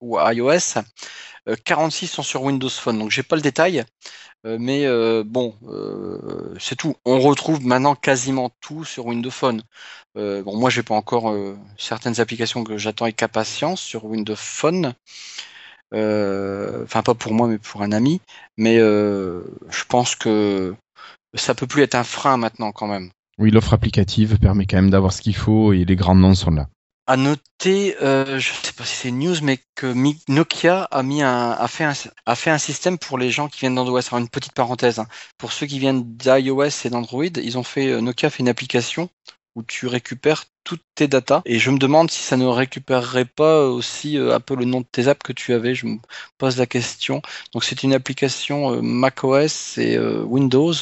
ou, 0.01 0.17
iOS, 0.19 0.79
euh, 1.49 1.55
46 1.65 2.07
sont 2.07 2.23
sur 2.23 2.43
Windows 2.43 2.69
Phone. 2.69 2.99
Donc 2.99 3.11
j'ai 3.11 3.23
pas 3.23 3.35
le 3.35 3.41
détail, 3.41 3.83
euh, 4.45 4.57
mais 4.59 4.85
euh, 4.85 5.23
bon, 5.25 5.55
euh, 5.67 6.55
c'est 6.59 6.75
tout. 6.75 6.95
On 7.05 7.19
retrouve 7.19 7.65
maintenant 7.65 7.95
quasiment 7.95 8.51
tout 8.61 8.83
sur 8.85 9.05
Windows 9.07 9.31
Phone. 9.31 9.63
Euh, 10.17 10.43
bon, 10.43 10.57
moi 10.57 10.69
j'ai 10.69 10.83
pas 10.83 10.95
encore 10.95 11.29
euh, 11.31 11.57
certaines 11.77 12.19
applications 12.19 12.63
que 12.63 12.77
j'attends 12.77 13.05
avec 13.05 13.23
impatience 13.23 13.81
sur 13.81 14.05
Windows 14.05 14.35
Phone. 14.35 14.93
Euh, 15.93 16.83
Enfin 16.83 17.03
pas 17.03 17.13
pour 17.13 17.33
moi, 17.33 17.47
mais 17.47 17.57
pour 17.59 17.81
un 17.81 17.91
ami. 17.91 18.21
Mais 18.57 18.77
euh, 18.79 19.43
je 19.69 19.83
pense 19.85 20.15
que 20.15 20.75
ça 21.35 21.55
peut 21.55 21.67
plus 21.67 21.83
être 21.83 21.95
un 21.95 22.03
frein 22.03 22.37
maintenant 22.37 22.71
quand 22.71 22.87
même. 22.87 23.09
Oui, 23.39 23.51
l'offre 23.51 23.73
applicative 23.73 24.37
permet 24.39 24.65
quand 24.65 24.77
même 24.77 24.91
d'avoir 24.91 25.11
ce 25.11 25.21
qu'il 25.21 25.35
faut 25.35 25.73
et 25.73 25.85
les 25.85 25.95
grands 25.95 26.15
noms 26.15 26.35
sont 26.35 26.51
là. 26.51 26.67
À 27.07 27.17
noter, 27.17 27.97
euh, 28.01 28.39
je 28.39 28.51
sais 28.53 28.71
pas 28.73 28.85
si 28.85 28.95
c'est 28.95 29.11
news, 29.11 29.35
mais 29.41 29.59
que 29.75 29.87
Nokia 30.29 30.83
a 30.83 31.03
mis 31.03 31.21
un, 31.21 31.51
a 31.51 31.67
fait 31.67 31.83
un, 31.83 31.93
a 32.25 32.35
fait 32.35 32.49
un 32.49 32.57
système 32.57 32.97
pour 32.97 33.17
les 33.17 33.29
gens 33.29 33.49
qui 33.49 33.59
viennent 33.61 33.75
d'Android. 33.75 33.99
Alors 34.07 34.19
une 34.21 34.29
petite 34.29 34.53
parenthèse, 34.53 34.99
hein. 34.99 35.07
pour 35.37 35.51
ceux 35.51 35.65
qui 35.65 35.79
viennent 35.79 36.15
d'iOS 36.17 36.85
et 36.85 36.89
d'Android, 36.89 37.25
ils 37.25 37.57
ont 37.57 37.63
fait 37.63 37.87
euh, 37.89 37.99
Nokia 38.01 38.29
fait 38.29 38.39
une 38.39 38.49
application 38.49 39.09
où 39.55 39.63
tu 39.63 39.87
récupères 39.87 40.45
toutes 40.63 40.83
tes 40.95 41.07
datas. 41.07 41.41
Et 41.45 41.59
je 41.59 41.69
me 41.71 41.77
demande 41.77 42.09
si 42.11 42.21
ça 42.21 42.37
ne 42.37 42.45
récupérerait 42.45 43.25
pas 43.25 43.67
aussi 43.67 44.17
euh, 44.17 44.35
un 44.35 44.39
peu 44.39 44.55
le 44.55 44.65
nom 44.65 44.81
de 44.81 44.85
tes 44.91 45.07
apps 45.07 45.21
que 45.23 45.33
tu 45.33 45.53
avais. 45.53 45.75
Je 45.75 45.85
me 45.85 45.97
pose 46.37 46.57
la 46.57 46.65
question. 46.65 47.21
Donc 47.53 47.63
c'est 47.63 47.83
une 47.83 47.93
application 47.93 48.73
euh, 48.73 48.81
macOS 48.81 49.77
et 49.77 49.97
euh, 49.97 50.23
Windows 50.23 50.73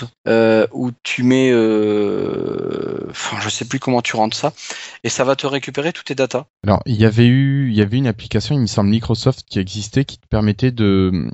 où 0.72 0.92
tu 1.04 1.24
mets, 1.24 1.52
euh, 1.52 3.08
enfin 3.10 3.38
je 3.42 3.50
sais 3.50 3.66
plus 3.66 3.80
comment 3.80 4.02
tu 4.02 4.16
rentres 4.16 4.38
ça, 4.38 4.54
et 5.04 5.10
ça 5.10 5.24
va 5.24 5.36
te 5.36 5.46
récupérer 5.48 5.94
toutes 5.94 6.06
tes 6.06 6.16
datas. 6.16 6.46
Alors, 6.66 6.82
il 6.86 6.96
y 6.96 7.06
avait 7.06 7.28
eu, 7.28 7.70
il 7.70 7.76
y 7.76 7.82
avait 7.82 7.98
une 7.98 8.08
application, 8.08 8.56
il 8.56 8.62
me 8.62 8.68
semble 8.68 8.90
Microsoft 8.90 9.44
qui 9.50 9.60
existait, 9.60 10.06
qui 10.06 10.18
te 10.18 10.28
permettait 10.28 10.72
de 10.72 11.30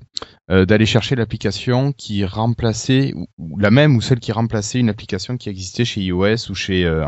d'aller 0.50 0.86
chercher 0.86 1.16
l'application 1.16 1.92
qui 1.92 2.24
remplaçait 2.24 3.14
ou, 3.38 3.60
la 3.60 3.70
même 3.70 3.98
ou 3.98 4.02
celle 4.02 4.20
qui 4.20 4.32
remplaçait 4.32 4.80
une 4.80 4.90
application 4.90 5.38
qui 5.38 5.50
existait 5.50 5.86
chez 5.86 6.02
iOS 6.02 6.50
ou 6.50 6.56
chez 6.56 6.86
euh, 6.86 7.06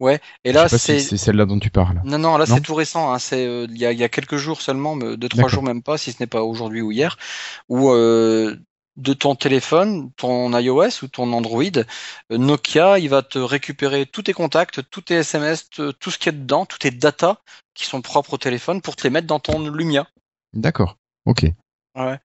Android. 0.00 0.18
Et 0.44 0.52
là 0.52 0.68
si 0.68 0.78
c'est 0.78 1.16
celle-là 1.16 1.46
dont 1.46 1.58
tu 1.58 1.70
parles. 1.70 2.00
non 2.04 2.18
non 2.18 2.36
là 2.36 2.46
c'est 2.46 2.60
tout 2.60 2.74
récent, 2.74 3.12
hein, 3.12 3.18
c'est 3.18 3.46
euh, 3.46 3.66
il 3.70 3.78
y, 3.78 3.86
a, 3.86 3.92
y 3.92 4.04
a 4.04 4.08
quelques 4.08 4.36
jours 4.36 4.60
seulement, 4.60 4.94
mais 4.94 5.16
deux 5.16 5.28
trois 5.28 5.48
jours 5.48 5.62
même 5.62 5.82
pas, 5.82 5.98
si 5.98 6.12
ce 6.12 6.16
n'est 6.20 6.26
pas 6.26 6.42
aujourd'hui 6.42 6.82
ou 6.82 6.92
hier, 6.92 7.16
où 7.68 7.90
euh, 7.90 8.56
de 8.96 9.12
ton 9.14 9.34
téléphone, 9.34 10.10
ton 10.16 10.56
iOS 10.58 11.02
ou 11.02 11.08
ton 11.08 11.32
Android, 11.32 11.62
euh, 12.32 12.38
Nokia, 12.38 12.98
il 12.98 13.08
va 13.08 13.22
te 13.22 13.38
récupérer 13.38 14.06
tous 14.06 14.22
tes 14.22 14.32
contacts, 14.32 14.88
tous 14.90 15.02
tes 15.02 15.14
SMS, 15.14 15.70
tout 15.70 16.10
ce 16.10 16.18
qu'il 16.18 16.32
y 16.32 16.34
a 16.34 16.38
dedans, 16.38 16.66
toutes 16.66 16.80
tes 16.80 16.90
datas 16.90 17.36
qui 17.74 17.86
sont 17.86 18.02
propres 18.02 18.34
au 18.34 18.38
téléphone 18.38 18.82
pour 18.82 18.96
te 18.96 19.04
les 19.04 19.10
mettre 19.10 19.26
dans 19.26 19.40
ton 19.40 19.60
Lumia. 19.60 20.06
D'accord. 20.52 20.96
Ok. 21.24 21.46
Ouais. 22.06 22.18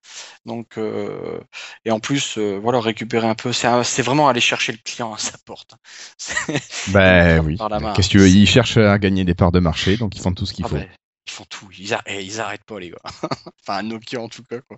Donc 0.45 0.78
euh, 0.78 1.39
et 1.86 1.91
en 1.91 1.99
plus 1.99 2.38
euh, 2.38 2.59
voilà 2.61 2.80
récupérer 2.80 3.28
un 3.28 3.36
peu 3.36 3.51
c'est 3.53 4.01
vraiment 4.01 4.28
aller 4.28 4.41
chercher 4.41 4.71
le 4.71 4.78
client 4.84 5.13
à 5.13 5.17
sa 5.17 5.38
porte. 5.45 5.76
Ben 6.93 7.43
oui. 7.45 7.57
Qu'est-ce 7.95 8.07
que 8.07 8.11
tu 8.11 8.17
veux? 8.19 8.28
Ils 8.30 8.47
cherchent 8.47 8.78
à 8.78 8.97
gagner 8.99 9.23
des 9.26 9.34
parts 9.36 9.51
de 9.51 9.59
marché, 9.59 9.97
donc 9.97 10.15
ils 10.15 10.21
font 10.21 10.34
tout 10.34 10.45
ce 10.45 10.53
qu'il 10.53 10.65
Ah 10.65 10.69
faut. 10.69 10.76
ben, 10.76 10.88
ils 11.28 11.32
font 11.32 11.45
tout, 11.49 11.67
ils, 11.78 11.93
a- 11.93 12.01
eh, 12.05 12.23
ils 12.23 12.39
arrêtent 12.39 12.63
pas 12.65 12.80
les 12.80 12.91
gars. 12.91 12.97
enfin 13.67 13.82
Nokia 13.84 14.21
en 14.21 14.30
tout 14.30 14.43
cas 14.43 14.59
quoi. 14.61 14.78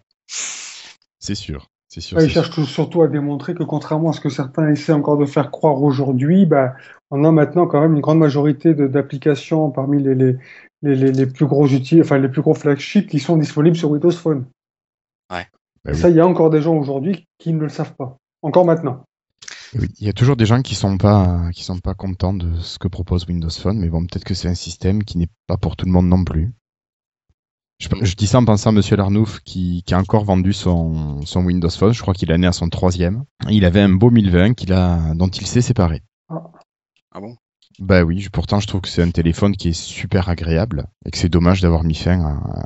C'est 1.19 1.35
sûr. 1.35 1.67
C'est 1.89 2.01
sûr. 2.01 2.17
Ouais, 2.17 2.25
ils 2.25 2.29
cherchent 2.31 2.49
tout- 2.51 2.65
surtout 2.65 3.01
à 3.01 3.07
démontrer 3.07 3.53
que 3.53 3.63
contrairement 3.63 4.09
à 4.09 4.13
ce 4.13 4.19
que 4.19 4.29
certains 4.29 4.69
essaient 4.69 4.91
encore 4.91 5.17
de 5.17 5.25
faire 5.25 5.51
croire 5.51 5.81
aujourd'hui, 5.81 6.45
bah, 6.45 6.73
on 7.11 7.23
a 7.23 7.31
maintenant 7.31 7.65
quand 7.65 7.79
même 7.81 7.93
une 7.93 8.01
grande 8.01 8.19
majorité 8.19 8.73
de- 8.73 8.87
d'applications 8.87 9.71
parmi 9.71 10.03
les, 10.03 10.13
les, 10.15 10.35
les, 10.81 10.95
les, 10.95 11.11
les 11.13 11.25
plus 11.25 11.45
gros 11.45 11.65
outils, 11.67 12.01
enfin 12.01 12.17
les 12.17 12.27
plus 12.27 12.41
gros 12.41 12.53
flagships 12.53 13.07
qui 13.09 13.19
sont 13.19 13.37
disponibles 13.37 13.77
sur 13.77 13.89
Windows 13.89 14.11
Phone. 14.11 14.45
Bah 15.85 15.93
ça, 15.93 16.09
il 16.09 16.15
y 16.15 16.19
a 16.19 16.27
encore 16.27 16.49
des 16.49 16.61
gens 16.61 16.75
aujourd'hui 16.75 17.27
qui 17.37 17.53
ne 17.53 17.59
le 17.61 17.69
savent 17.69 17.95
pas. 17.95 18.17
Encore 18.41 18.65
maintenant. 18.65 19.03
Oui, 19.73 19.87
il 19.99 20.05
y 20.05 20.09
a 20.09 20.13
toujours 20.13 20.35
des 20.35 20.45
gens 20.45 20.61
qui 20.61 20.75
sont 20.75 20.97
pas 20.97 21.49
qui 21.53 21.63
sont 21.63 21.79
pas 21.79 21.93
contents 21.93 22.33
de 22.33 22.57
ce 22.59 22.79
que 22.79 22.87
propose 22.87 23.25
Windows 23.27 23.49
Phone, 23.49 23.77
mais 23.79 23.89
bon, 23.89 24.01
peut-être 24.05 24.23
que 24.25 24.33
c'est 24.33 24.47
un 24.47 24.55
système 24.55 25.03
qui 25.03 25.17
n'est 25.17 25.29
pas 25.45 25.57
pour 25.57 25.75
tout 25.75 25.85
le 25.85 25.91
monde 25.91 26.07
non 26.07 26.23
plus. 26.23 26.53
Je, 27.79 27.89
je 28.01 28.15
dis 28.15 28.25
ça 28.27 28.39
en 28.39 28.45
pensant 28.45 28.71
à 28.71 28.73
Monsieur 28.73 28.95
Larnouf 28.95 29.39
qui, 29.41 29.83
qui 29.85 29.93
a 29.93 29.99
encore 29.99 30.25
vendu 30.25 30.51
son, 30.51 31.21
son 31.25 31.43
Windows 31.45 31.69
Phone. 31.69 31.93
Je 31.93 32.01
crois 32.01 32.15
qu'il 32.15 32.33
en 32.33 32.41
est 32.41 32.47
à 32.47 32.51
son 32.51 32.69
troisième. 32.69 33.23
Il 33.49 33.65
avait 33.65 33.81
un 33.81 33.89
beau 33.89 34.09
1020 34.09 34.55
qu'il 34.55 34.73
a, 34.73 35.13
dont 35.13 35.27
il 35.27 35.45
s'est 35.45 35.61
séparé. 35.61 36.01
Ah 37.11 37.19
bon? 37.21 37.35
Bah 37.79 38.01
oui, 38.03 38.19
je- 38.19 38.29
pourtant 38.29 38.59
je 38.59 38.65
trouve 38.67 38.81
que 38.81 38.87
c'est 38.89 39.03
un 39.03 39.11
téléphone 39.11 39.55
qui 39.55 39.69
est 39.69 39.79
super 39.79 40.29
agréable 40.29 40.87
et 41.05 41.11
que 41.11 41.17
c'est 41.17 41.29
dommage 41.29 41.61
d'avoir 41.61 41.83
mis 41.83 41.93
fin 41.93 42.19
à, 42.25 42.65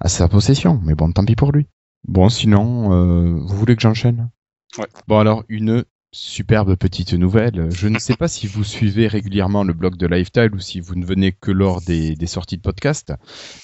à 0.00 0.08
sa 0.08 0.28
possession. 0.28 0.80
Mais 0.84 0.94
bon, 0.94 1.10
tant 1.12 1.24
pis 1.24 1.36
pour 1.36 1.52
lui. 1.52 1.66
Bon, 2.06 2.28
sinon, 2.28 2.92
euh, 2.92 3.34
vous 3.40 3.56
voulez 3.56 3.76
que 3.76 3.82
j'enchaîne? 3.82 4.30
Ouais. 4.78 4.86
Bon, 5.06 5.18
alors, 5.18 5.44
une 5.48 5.84
superbe 6.14 6.76
petite 6.76 7.14
nouvelle. 7.14 7.68
Je 7.70 7.88
ne 7.88 7.98
sais 7.98 8.16
pas 8.16 8.28
si 8.28 8.46
vous 8.46 8.64
suivez 8.64 9.06
régulièrement 9.08 9.64
le 9.64 9.72
blog 9.72 9.96
de 9.96 10.06
Lifestyle 10.06 10.50
ou 10.54 10.58
si 10.58 10.80
vous 10.80 10.94
ne 10.94 11.06
venez 11.06 11.32
que 11.32 11.50
lors 11.50 11.80
des, 11.80 12.16
des 12.16 12.26
sorties 12.26 12.56
de 12.58 12.62
podcast, 12.62 13.14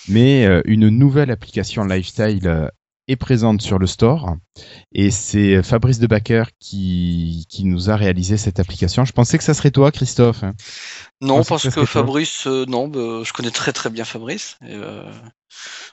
mais 0.09 0.47
euh, 0.47 0.63
une 0.65 0.89
nouvelle 0.89 1.31
application 1.31 1.85
Lifestyle 1.85 2.47
euh, 2.47 2.69
est 3.07 3.17
présente 3.17 3.61
sur 3.61 3.79
le 3.79 3.87
store 3.87 4.37
et 4.93 5.11
c'est 5.11 5.63
Fabrice 5.63 5.99
Debacker 5.99 6.45
qui, 6.59 7.45
qui 7.51 7.65
nous 7.65 7.91
a 7.91 7.97
réalisé 7.97 8.39
cette 8.39 8.61
application. 8.61 9.05
Je 9.05 9.13
pensais 9.13 9.37
que 9.37 9.45
ça 9.45 9.53
serait 9.55 9.71
toi, 9.71 9.91
Christophe. 9.93 10.43
hein. 10.43 10.55
Non, 11.21 11.43
parce 11.45 11.69
que. 11.69 11.85
Fabrice, 11.85 12.47
euh, 12.47 12.65
non, 12.67 12.89
bah, 12.89 13.23
je 13.25 13.33
connais 13.35 13.51
très 13.51 13.73
très 13.73 13.91
bien 13.91 14.05
Fabrice. 14.05 14.57
et, 14.63 14.73
euh, 14.73 15.11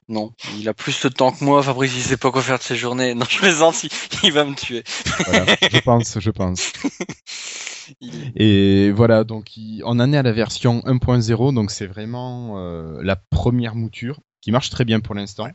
non, 0.10 0.34
il 0.60 0.68
a 0.70 0.74
plus 0.74 1.02
de 1.04 1.10
temps 1.10 1.32
que 1.32 1.44
moi. 1.44 1.64
Fabrice, 1.64 1.96
il 1.96 2.02
sait 2.02 2.18
pas 2.18 2.32
quoi 2.32 2.42
faire 2.42 2.58
de 2.58 2.64
ses 2.64 2.76
journées. 2.76 3.14
Non, 3.16 3.26
je 3.30 3.38
plaisante, 3.40 3.84
il, 3.84 3.90
il 4.24 4.32
va 4.32 4.46
me 4.46 4.56
tuer. 4.56 4.84
Voilà, 5.26 5.46
je 5.72 5.80
pense, 5.80 6.20
je 6.20 6.30
pense. 6.32 6.72
Et 8.36 8.92
voilà, 8.92 9.24
donc 9.24 9.58
il- 9.58 9.84
on 9.86 10.00
en 10.00 10.12
est 10.14 10.18
à 10.18 10.24
la 10.24 10.32
version 10.32 10.82
1.0, 10.86 11.54
donc 11.54 11.72
c'est 11.72 11.86
vraiment 11.88 12.58
euh, 12.58 13.00
la 13.04 13.16
première 13.16 13.76
mouture 13.76 14.20
qui 14.42 14.52
marche 14.52 14.70
très 14.70 14.86
bien 14.86 15.00
pour 15.00 15.16
l'instant. 15.16 15.48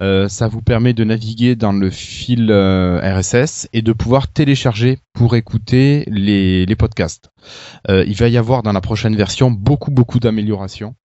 Euh, 0.00 0.28
ça 0.28 0.48
vous 0.48 0.60
permet 0.60 0.92
de 0.92 1.04
naviguer 1.04 1.54
dans 1.54 1.72
le 1.72 1.88
fil 1.88 2.50
euh, 2.50 2.98
RSS 3.00 3.68
et 3.72 3.80
de 3.82 3.92
pouvoir 3.92 4.26
télécharger 4.26 4.98
pour 5.12 5.36
écouter 5.36 6.02
les, 6.08 6.66
les 6.66 6.76
podcasts. 6.76 7.30
Il 7.88 8.14
va 8.16 8.28
y 8.28 8.36
avoir 8.36 8.62
dans 8.64 8.72
la 8.72 8.80
prochaine 8.80 9.14
version 9.14 9.50
beaucoup 9.52 9.90
beaucoup 9.92 10.18
d'améliorations, 10.18 10.96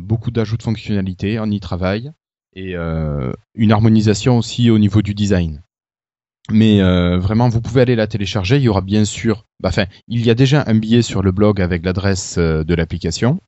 beaucoup 0.00 0.30
d'ajouts 0.30 0.56
de 0.56 0.62
fonctionnalités, 0.62 1.38
on 1.38 1.46
y 1.46 1.60
travaille 1.60 2.12
et 2.54 2.74
euh, 2.76 3.32
une 3.54 3.72
harmonisation 3.72 4.38
aussi 4.38 4.70
au 4.70 4.78
niveau 4.78 5.02
du 5.02 5.14
design. 5.14 5.62
Mais 6.50 6.80
euh, 6.80 7.18
vraiment, 7.18 7.48
vous 7.48 7.60
pouvez 7.60 7.82
aller 7.82 7.94
la 7.94 8.08
télécharger. 8.08 8.56
Il 8.56 8.62
y 8.62 8.68
aura 8.68 8.80
bien 8.80 9.04
sûr, 9.04 9.44
bah, 9.60 9.68
enfin, 9.68 9.84
il 10.08 10.24
y 10.24 10.30
a 10.30 10.34
déjà 10.34 10.64
un 10.66 10.74
billet 10.74 11.02
sur 11.02 11.22
le 11.22 11.30
blog 11.30 11.60
avec 11.60 11.84
l'adresse 11.84 12.36
euh, 12.38 12.64
de 12.64 12.74
l'application, 12.74 13.38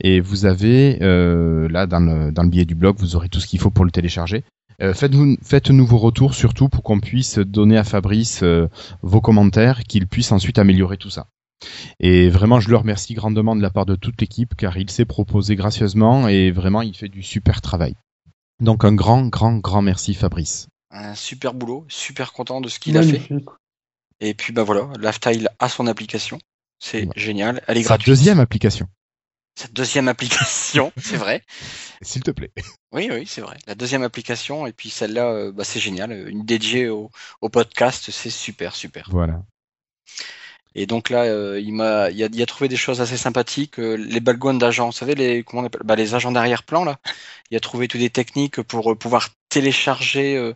et 0.00 0.20
vous 0.20 0.46
avez 0.46 0.98
euh, 1.02 1.68
là 1.68 1.86
dans 1.86 2.00
le, 2.00 2.48
billet 2.48 2.64
du 2.64 2.76
blog, 2.76 2.96
vous 2.98 3.16
aurez 3.16 3.28
tout 3.28 3.40
ce 3.40 3.48
qu'il 3.48 3.58
faut 3.58 3.70
pour 3.70 3.84
le 3.84 3.90
télécharger. 3.90 4.44
Euh, 4.80 4.94
faites-nous 4.94 5.36
faites-nous 5.42 5.86
vos 5.86 5.98
retours 5.98 6.34
surtout 6.34 6.68
pour 6.68 6.82
qu'on 6.82 7.00
puisse 7.00 7.38
donner 7.38 7.78
à 7.78 7.84
Fabrice 7.84 8.42
euh, 8.42 8.68
vos 9.02 9.20
commentaires, 9.20 9.82
qu'il 9.84 10.06
puisse 10.06 10.32
ensuite 10.32 10.58
améliorer 10.58 10.96
tout 10.96 11.10
ça. 11.10 11.26
Et 12.00 12.28
vraiment, 12.28 12.60
je 12.60 12.68
le 12.70 12.76
remercie 12.76 13.14
grandement 13.14 13.54
de 13.56 13.62
la 13.62 13.70
part 13.70 13.86
de 13.86 13.96
toute 13.96 14.20
l'équipe 14.20 14.54
car 14.56 14.76
il 14.76 14.90
s'est 14.90 15.04
proposé 15.04 15.56
gracieusement 15.56 16.28
et 16.28 16.50
vraiment, 16.50 16.82
il 16.82 16.96
fait 16.96 17.08
du 17.08 17.22
super 17.22 17.60
travail. 17.60 17.94
Donc 18.60 18.84
un 18.84 18.94
grand, 18.94 19.26
grand, 19.26 19.56
grand 19.58 19.82
merci 19.82 20.14
Fabrice. 20.14 20.68
un 20.90 21.14
super 21.14 21.54
boulot, 21.54 21.84
super 21.88 22.32
content 22.32 22.60
de 22.60 22.68
ce 22.68 22.78
qu'il 22.78 22.96
a 22.98 23.02
fait. 23.02 23.22
Et 24.20 24.34
puis 24.34 24.52
bah 24.52 24.62
voilà, 24.62 24.88
Lifestyle 25.00 25.48
a 25.58 25.68
son 25.68 25.86
application. 25.86 26.38
C'est 26.78 27.04
Ouais. 27.06 27.12
génial. 27.16 27.62
Elle 27.66 27.78
est 27.78 27.82
Sa 27.82 27.88
gratuite. 27.90 28.06
deuxième 28.08 28.40
application, 28.40 28.86
Sa 29.58 29.68
deuxième 29.68 30.08
application, 30.08 30.92
c'est 30.96 31.16
vrai. 31.16 31.42
s'il 32.02 32.22
te 32.22 32.30
plaît. 32.30 32.52
Oui, 32.92 33.08
oui, 33.10 33.24
c'est 33.26 33.40
vrai. 33.40 33.56
La 33.66 33.74
deuxième 33.74 34.02
application, 34.02 34.66
et 34.66 34.72
puis 34.72 34.90
celle-là, 34.90 35.26
euh, 35.30 35.52
bah, 35.52 35.64
c'est 35.64 35.80
génial. 35.80 36.12
Une 36.28 36.44
dédiée 36.44 36.88
au, 36.88 37.10
au 37.40 37.48
podcast, 37.48 38.10
c'est 38.10 38.30
super, 38.30 38.74
super. 38.76 39.08
Voilà. 39.10 39.42
Et 40.74 40.86
donc 40.86 41.10
là, 41.10 41.24
euh, 41.24 41.60
il 41.60 41.72
m'a, 41.74 42.10
il 42.10 42.42
a, 42.42 42.46
trouvé 42.46 42.68
des 42.68 42.76
choses 42.76 43.00
assez 43.00 43.16
sympathiques. 43.16 43.78
euh, 43.78 43.94
les 43.96 44.20
balgons 44.20 44.54
d'agents, 44.54 44.86
vous 44.86 44.92
savez 44.92 45.14
les, 45.14 45.44
comment 45.44 45.62
on 45.62 45.66
appelle, 45.66 45.82
bah, 45.84 45.96
les 45.96 46.14
agents 46.14 46.32
d'arrière-plan 46.32 46.84
là. 46.84 46.98
Il 47.50 47.56
a 47.56 47.60
trouvé 47.60 47.88
toutes 47.88 48.00
des 48.00 48.10
techniques 48.10 48.62
pour 48.62 48.92
euh, 48.92 48.94
pouvoir 48.96 49.28
télécharger 49.50 50.54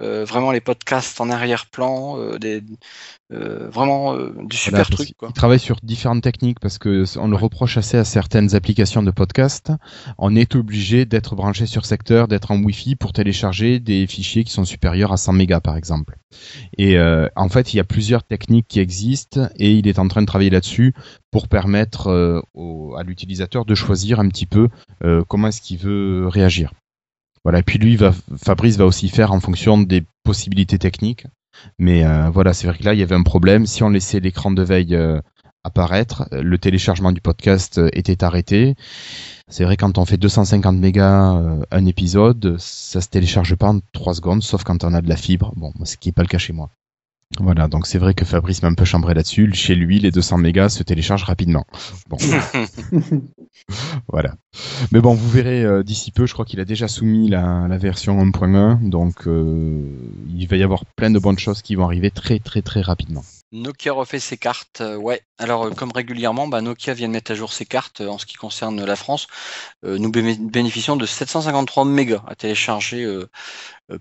euh, 0.00 0.24
vraiment 0.24 0.50
les 0.52 0.60
podcasts 0.60 1.20
en 1.20 1.30
arrière-plan, 1.30 2.18
euh, 2.18 2.38
des, 2.38 2.62
euh, 3.32 3.68
vraiment 3.70 4.14
euh, 4.14 4.34
du 4.44 4.56
super 4.56 4.80
Voilà, 4.82 4.96
truc 4.96 5.08
quoi. 5.16 5.30
travaille 5.32 5.58
sur 5.60 5.76
différentes 5.82 6.22
techniques 6.22 6.60
parce 6.60 6.78
que 6.78 7.04
on 7.18 7.28
le 7.28 7.36
reproche 7.36 7.76
assez 7.76 7.96
à 7.96 8.04
certaines 8.04 8.54
applications 8.54 9.02
de 9.02 9.10
podcast. 9.10 9.70
On 10.18 10.34
est 10.36 10.54
obligé 10.56 11.04
d'être 11.04 11.34
branché 11.36 11.66
sur 11.66 11.86
secteur, 11.86 12.28
d'être 12.28 12.50
en 12.50 12.60
Wi-Fi 12.62 12.96
pour 12.96 13.12
télécharger 13.12 13.78
des 13.80 14.06
fichiers 14.06 14.44
qui 14.44 14.52
sont 14.52 14.64
supérieurs 14.64 15.12
à 15.12 15.16
100 15.16 15.32
mégas 15.32 15.60
par 15.60 15.76
exemple. 15.76 16.16
Et 16.78 16.98
euh, 16.98 17.28
en 17.36 17.48
fait, 17.48 17.72
il 17.72 17.76
y 17.76 17.80
a 17.80 17.84
plusieurs 17.84 18.24
techniques 18.24 18.66
qui 18.68 18.80
existent 18.80 19.48
et 19.56 19.72
il 19.72 19.86
est 19.86 19.98
en 19.98 20.08
train 20.08 20.20
de 20.22 20.26
travailler 20.26 20.50
là-dessus 20.50 20.92
pour 21.30 21.48
permettre 21.48 22.42
au- 22.54 22.94
à 22.96 23.02
l'utilisateur 23.04 23.64
de 23.64 23.74
choisir 23.74 24.20
un 24.20 24.28
petit 24.28 24.46
peu 24.46 24.68
euh, 25.04 25.22
comment 25.28 25.48
est-ce 25.48 25.60
qu'il 25.60 25.78
veut 25.78 26.26
réagir. 26.28 26.72
Voilà. 27.44 27.62
Puis 27.62 27.78
lui, 27.78 27.98
Fabrice 28.42 28.76
va 28.76 28.86
aussi 28.86 29.08
faire 29.08 29.32
en 29.32 29.40
fonction 29.40 29.78
des 29.78 30.02
possibilités 30.24 30.78
techniques. 30.78 31.26
Mais 31.78 32.04
euh, 32.04 32.30
voilà, 32.30 32.52
c'est 32.52 32.66
vrai 32.66 32.78
que 32.78 32.84
là, 32.84 32.94
il 32.94 33.00
y 33.00 33.02
avait 33.02 33.14
un 33.14 33.22
problème. 33.22 33.66
Si 33.66 33.82
on 33.82 33.90
laissait 33.90 34.20
l'écran 34.20 34.50
de 34.50 34.62
veille 34.62 34.94
euh, 34.94 35.20
apparaître, 35.62 36.28
euh, 36.32 36.42
le 36.42 36.58
téléchargement 36.58 37.12
du 37.12 37.20
podcast 37.20 37.80
était 37.92 38.24
arrêté. 38.24 38.74
C'est 39.48 39.64
vrai 39.64 39.76
quand 39.76 39.98
on 39.98 40.04
fait 40.04 40.16
250 40.16 40.76
mégas 40.76 41.38
un 41.70 41.86
épisode, 41.86 42.56
ça 42.58 43.02
se 43.02 43.08
télécharge 43.08 43.54
pas 43.56 43.68
en 43.68 43.80
3 43.92 44.14
secondes, 44.14 44.42
sauf 44.42 44.64
quand 44.64 44.84
on 44.84 44.94
a 44.94 45.02
de 45.02 45.08
la 45.08 45.16
fibre. 45.16 45.52
Bon, 45.56 45.72
ce 45.84 45.96
qui 45.98 46.08
est 46.08 46.12
pas 46.12 46.22
le 46.22 46.28
cas 46.28 46.38
chez 46.38 46.54
moi. 46.54 46.70
Voilà, 47.40 47.66
donc 47.68 47.86
c'est 47.86 47.98
vrai 47.98 48.14
que 48.14 48.24
Fabrice 48.24 48.62
m'a 48.62 48.68
un 48.68 48.74
peu 48.74 48.84
chambré 48.84 49.14
là-dessus. 49.14 49.52
Chez 49.54 49.74
lui, 49.74 49.98
les 49.98 50.10
200 50.10 50.38
mégas 50.38 50.68
se 50.68 50.82
téléchargent 50.82 51.24
rapidement. 51.24 51.66
Bon, 52.08 52.16
voilà. 54.08 54.34
Mais 54.92 55.00
bon, 55.00 55.14
vous 55.14 55.28
verrez 55.28 55.64
euh, 55.64 55.82
d'ici 55.82 56.12
peu, 56.12 56.26
je 56.26 56.32
crois 56.32 56.44
qu'il 56.44 56.60
a 56.60 56.64
déjà 56.64 56.86
soumis 56.86 57.28
la, 57.28 57.66
la 57.68 57.78
version 57.78 58.24
1.1, 58.24 58.88
donc 58.88 59.26
euh, 59.26 59.82
il 60.34 60.46
va 60.46 60.56
y 60.56 60.62
avoir 60.62 60.84
plein 60.84 61.10
de 61.10 61.18
bonnes 61.18 61.38
choses 61.38 61.62
qui 61.62 61.74
vont 61.74 61.84
arriver 61.84 62.10
très 62.10 62.38
très 62.38 62.62
très 62.62 62.82
rapidement. 62.82 63.24
Nokia 63.52 63.92
refait 63.92 64.18
ses 64.18 64.36
cartes, 64.36 64.80
euh, 64.80 64.96
ouais. 64.96 65.22
Alors 65.38 65.66
euh, 65.66 65.70
comme 65.70 65.92
régulièrement, 65.92 66.48
bah, 66.48 66.60
Nokia 66.60 66.92
vient 66.92 67.06
de 67.06 67.12
mettre 67.12 67.30
à 67.30 67.34
jour 67.36 67.52
ses 67.52 67.64
cartes 67.64 68.00
euh, 68.00 68.08
en 68.08 68.18
ce 68.18 68.26
qui 68.26 68.34
concerne 68.34 68.84
la 68.84 68.96
France. 68.96 69.28
Nous 69.84 70.10
bé- 70.10 70.36
bénéficions 70.38 70.96
de 70.96 71.06
753 71.06 71.84
mégas 71.84 72.22
à 72.26 72.34
télécharger 72.36 73.06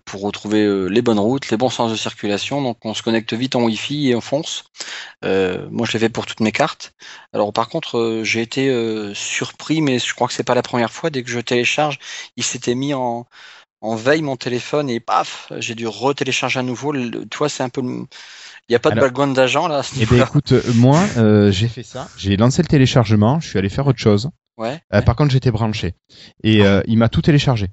pour 0.05 0.21
retrouver 0.21 0.89
les 0.89 1.01
bonnes 1.01 1.19
routes, 1.19 1.49
les 1.51 1.57
bons 1.57 1.69
sens 1.69 1.91
de 1.91 1.95
circulation. 1.97 2.61
Donc 2.61 2.77
on 2.85 2.93
se 2.93 3.03
connecte 3.03 3.33
vite 3.33 3.55
en 3.55 3.63
Wi-Fi 3.63 4.09
et 4.11 4.15
on 4.15 4.21
fonce. 4.21 4.65
Moi 5.23 5.85
je 5.87 5.93
l'ai 5.93 5.99
fait 5.99 6.09
pour 6.09 6.25
toutes 6.25 6.41
mes 6.41 6.51
cartes. 6.53 6.93
Alors 7.33 7.53
par 7.53 7.69
contre 7.69 8.21
j'ai 8.23 8.41
été 8.41 9.13
surpris, 9.15 9.81
mais 9.81 9.99
je 9.99 10.13
crois 10.15 10.27
que 10.27 10.33
c'est 10.33 10.43
pas 10.43 10.55
la 10.55 10.63
première 10.63 10.91
fois. 10.91 11.09
Dès 11.09 11.23
que 11.23 11.29
je 11.31 11.39
télécharge, 11.39 11.99
il 12.37 12.43
s'était 12.43 12.75
mis 12.75 12.93
en 12.93 13.27
en 13.81 13.95
veille 13.95 14.23
mon 14.23 14.37
téléphone 14.37 14.89
et 14.89 14.99
paf, 14.99 15.51
j'ai 15.59 15.75
dû 15.75 15.87
retélécharger 15.87 16.59
à 16.59 16.63
nouveau. 16.63 16.93
Vois, 17.37 17.49
c'est 17.49 17.63
un 17.63 17.69
peu 17.69 17.81
il 18.69 18.71
n'y 18.71 18.75
a 18.75 18.79
pas 18.79 18.89
de 18.89 18.93
Alors- 18.95 19.05
background 19.05 19.35
d'agent 19.35 19.67
là. 19.67 19.81
Eh 19.95 19.99
niveau-là. 19.99 20.23
écoute, 20.25 20.51
euh, 20.53 20.61
moi 20.75 20.99
euh, 21.17 21.51
j'ai 21.51 21.67
fait 21.67 21.83
ça, 21.83 22.07
j'ai 22.17 22.37
lancé 22.37 22.61
le 22.61 22.67
téléchargement, 22.67 23.39
je 23.39 23.47
suis 23.49 23.59
allé 23.59 23.69
faire 23.69 23.87
autre 23.87 23.99
chose. 23.99 24.29
Ouais, 24.57 24.79
Euh, 24.93 25.01
par 25.01 25.15
contre 25.15 25.31
j'étais 25.31 25.49
branché 25.51 25.95
et 26.43 26.63
euh, 26.63 26.81
il 26.87 26.97
m'a 26.97 27.09
tout 27.09 27.21
téléchargé. 27.21 27.67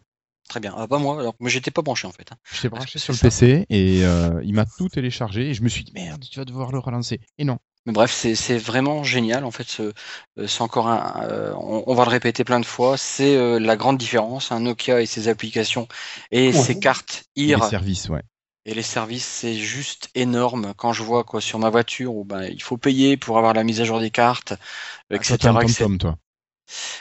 très 0.48 0.60
bien. 0.60 0.74
Ah, 0.76 0.88
pas 0.88 0.98
moi, 0.98 1.20
alors, 1.20 1.34
mais 1.38 1.50
j'étais 1.50 1.70
pas 1.70 1.82
branché 1.82 2.06
en 2.06 2.12
fait. 2.12 2.26
hein. 2.32 2.36
J'étais 2.52 2.68
branché 2.70 2.98
sur 2.98 3.12
le 3.12 3.18
ça. 3.18 3.26
PC 3.26 3.66
et 3.68 4.04
euh, 4.04 4.40
il 4.44 4.54
m'a 4.54 4.64
tout 4.64 4.88
téléchargé 4.88 5.50
et 5.50 5.54
je 5.54 5.62
me 5.62 5.68
suis 5.68 5.84
dit 5.84 5.92
merde, 5.94 6.24
tu 6.28 6.38
vas 6.38 6.44
devoir 6.44 6.72
le 6.72 6.78
relancer. 6.78 7.20
Et 7.38 7.44
non. 7.44 7.58
Mais 7.86 7.92
bref, 7.94 8.10
c'est 8.12 8.58
vraiment 8.58 9.04
génial. 9.04 9.44
En 9.44 9.50
fait, 9.50 9.66
ce- 9.66 9.92
c'est 10.46 10.60
encore 10.62 10.88
un. 10.88 11.22
euh, 11.22 11.54
on, 11.56 11.84
on 11.86 11.94
va 11.94 12.04
le 12.04 12.10
répéter 12.10 12.44
plein 12.44 12.60
de 12.60 12.66
fois. 12.66 12.96
C'est 12.98 13.36
euh, 13.36 13.58
la 13.58 13.76
grande 13.76 13.96
différence. 13.96 14.52
Un 14.52 14.60
Nokia 14.60 15.00
et 15.00 15.06
ses 15.06 15.28
applications 15.28 15.88
et 16.30 16.48
Ouais. 16.48 16.52
ses 16.52 16.78
cartes 16.78 17.24
Les 17.36 17.44
IR 17.44 17.64
services, 17.64 18.08
ouais. 18.10 18.20
Et 18.66 18.74
les 18.74 18.82
services, 18.82 19.26
c'est 19.26 19.54
juste 19.56 20.10
énorme. 20.14 20.74
Quand 20.76 20.92
je 20.92 21.02
vois 21.02 21.24
quoi 21.24 21.40
sur 21.40 21.58
ma 21.58 21.70
voiture 21.70 22.14
où 22.14 22.24
ben 22.24 22.44
il 22.44 22.62
faut 22.62 22.76
payer 22.76 23.16
pour 23.16 23.38
avoir 23.38 23.54
la 23.54 23.64
mise 23.64 23.80
à 23.80 23.84
jour 23.84 24.00
des 24.00 24.10
cartes, 24.10 24.54
Ah, 25.12 25.22
etc. 25.22 25.64
toi. 25.98 26.16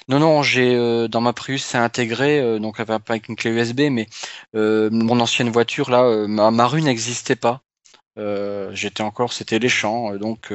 Non, 0.08 0.20
non, 0.20 0.44
j'ai 0.44 0.76
euh, 0.76 1.08
dans 1.08 1.22
ma 1.22 1.34
Prius, 1.34 1.64
c'est 1.64 1.78
intégré, 1.78 2.40
euh, 2.40 2.60
donc 2.60 2.80
avec 2.80 3.02
avec 3.10 3.28
une 3.30 3.36
clé 3.36 3.52
USB, 3.52 3.82
mais 3.92 4.08
euh, 4.56 4.90
mon 4.92 5.20
ancienne 5.20 5.50
voiture, 5.50 5.90
là, 5.90 6.04
euh, 6.04 6.28
ma, 6.28 6.52
ma 6.52 6.68
rue 6.68 6.82
n'existait 6.82 7.36
pas. 7.36 7.62
J'étais 8.74 9.02
encore, 9.04 9.32
c'était 9.34 9.60
les 9.60 9.70
champs, 9.70 10.16
donc 10.18 10.54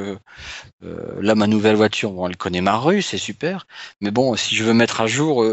là, 0.83 1.35
ma 1.35 1.47
nouvelle 1.47 1.77
voiture, 1.77 2.13
bon, 2.13 2.29
elle 2.29 2.37
connaît 2.37 2.61
ma 2.61 2.77
rue, 2.77 3.03
c'est 3.03 3.19
super, 3.19 3.67
mais 4.01 4.11
bon, 4.11 4.37
si 4.37 4.55
je 4.57 4.65
veux 4.65 4.75
mettre 4.75 5.01
à 5.01 5.07
jour, 5.07 5.45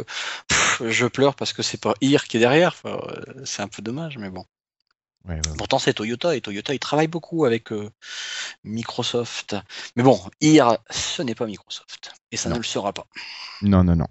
pff, 0.47 0.82
je 0.88 1.08
pleure 1.08 1.36
parce 1.36 1.54
que 1.54 1.64
c'est 1.64 1.80
pas 1.82 1.93
IR 2.02 2.26
qui 2.26 2.38
est 2.38 2.39
derrière, 2.41 2.76
Enfin, 2.84 2.99
c'est 3.45 3.62
un 3.62 3.68
peu 3.68 3.82
dommage, 3.82 4.18
mais 4.18 4.30
bon. 4.30 4.45
Ouais, 5.28 5.36
ouais. 5.36 5.41
Pourtant, 5.57 5.78
c'est 5.80 5.93
Toyota, 5.93 6.36
et 6.36 6.41
Toyota, 6.41 6.74
ils 6.74 6.80
travaillent 6.80 7.07
beaucoup 7.07 7.45
avec 7.45 7.72
euh, 7.72 7.89
Microsoft. 8.63 9.55
Mais 9.95 10.03
bon, 10.03 10.17
IR, 10.41 10.78
ce 10.89 11.22
n'est 11.22 11.36
pas 11.36 11.45
Microsoft, 11.45 12.13
et 12.32 12.38
ça 12.38 12.49
Non. 12.49 12.55
ne 12.55 12.59
le 12.61 12.65
sera 12.65 12.91
pas. 12.93 13.05
Non, 13.61 13.84
non, 13.84 13.95
non. 13.95 14.07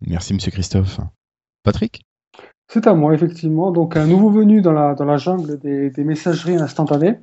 Merci, 0.00 0.34
monsieur 0.34 0.50
Christophe. 0.50 0.98
Patrick? 1.62 2.02
C'est 2.68 2.86
à 2.86 2.94
moi, 2.94 3.14
effectivement. 3.14 3.70
Donc, 3.72 3.96
un 3.96 4.06
nouveau 4.06 4.30
venu 4.30 4.60
dans 4.60 4.72
la, 4.72 4.94
dans 4.94 5.04
la 5.04 5.16
jungle 5.16 5.58
des, 5.58 5.90
des 5.90 6.04
messageries 6.04 6.56
instantanées 6.56 7.18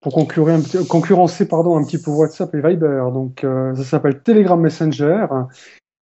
pour 0.00 0.14
petit- 0.26 0.86
concurrencer 0.86 1.48
pardon, 1.48 1.76
un 1.76 1.84
petit 1.84 2.00
peu 2.00 2.10
WhatsApp 2.10 2.54
et 2.54 2.60
Viber. 2.60 3.04
Donc, 3.12 3.44
euh, 3.44 3.74
ça 3.76 3.84
s'appelle 3.84 4.22
Telegram 4.22 4.60
Messenger. 4.60 5.26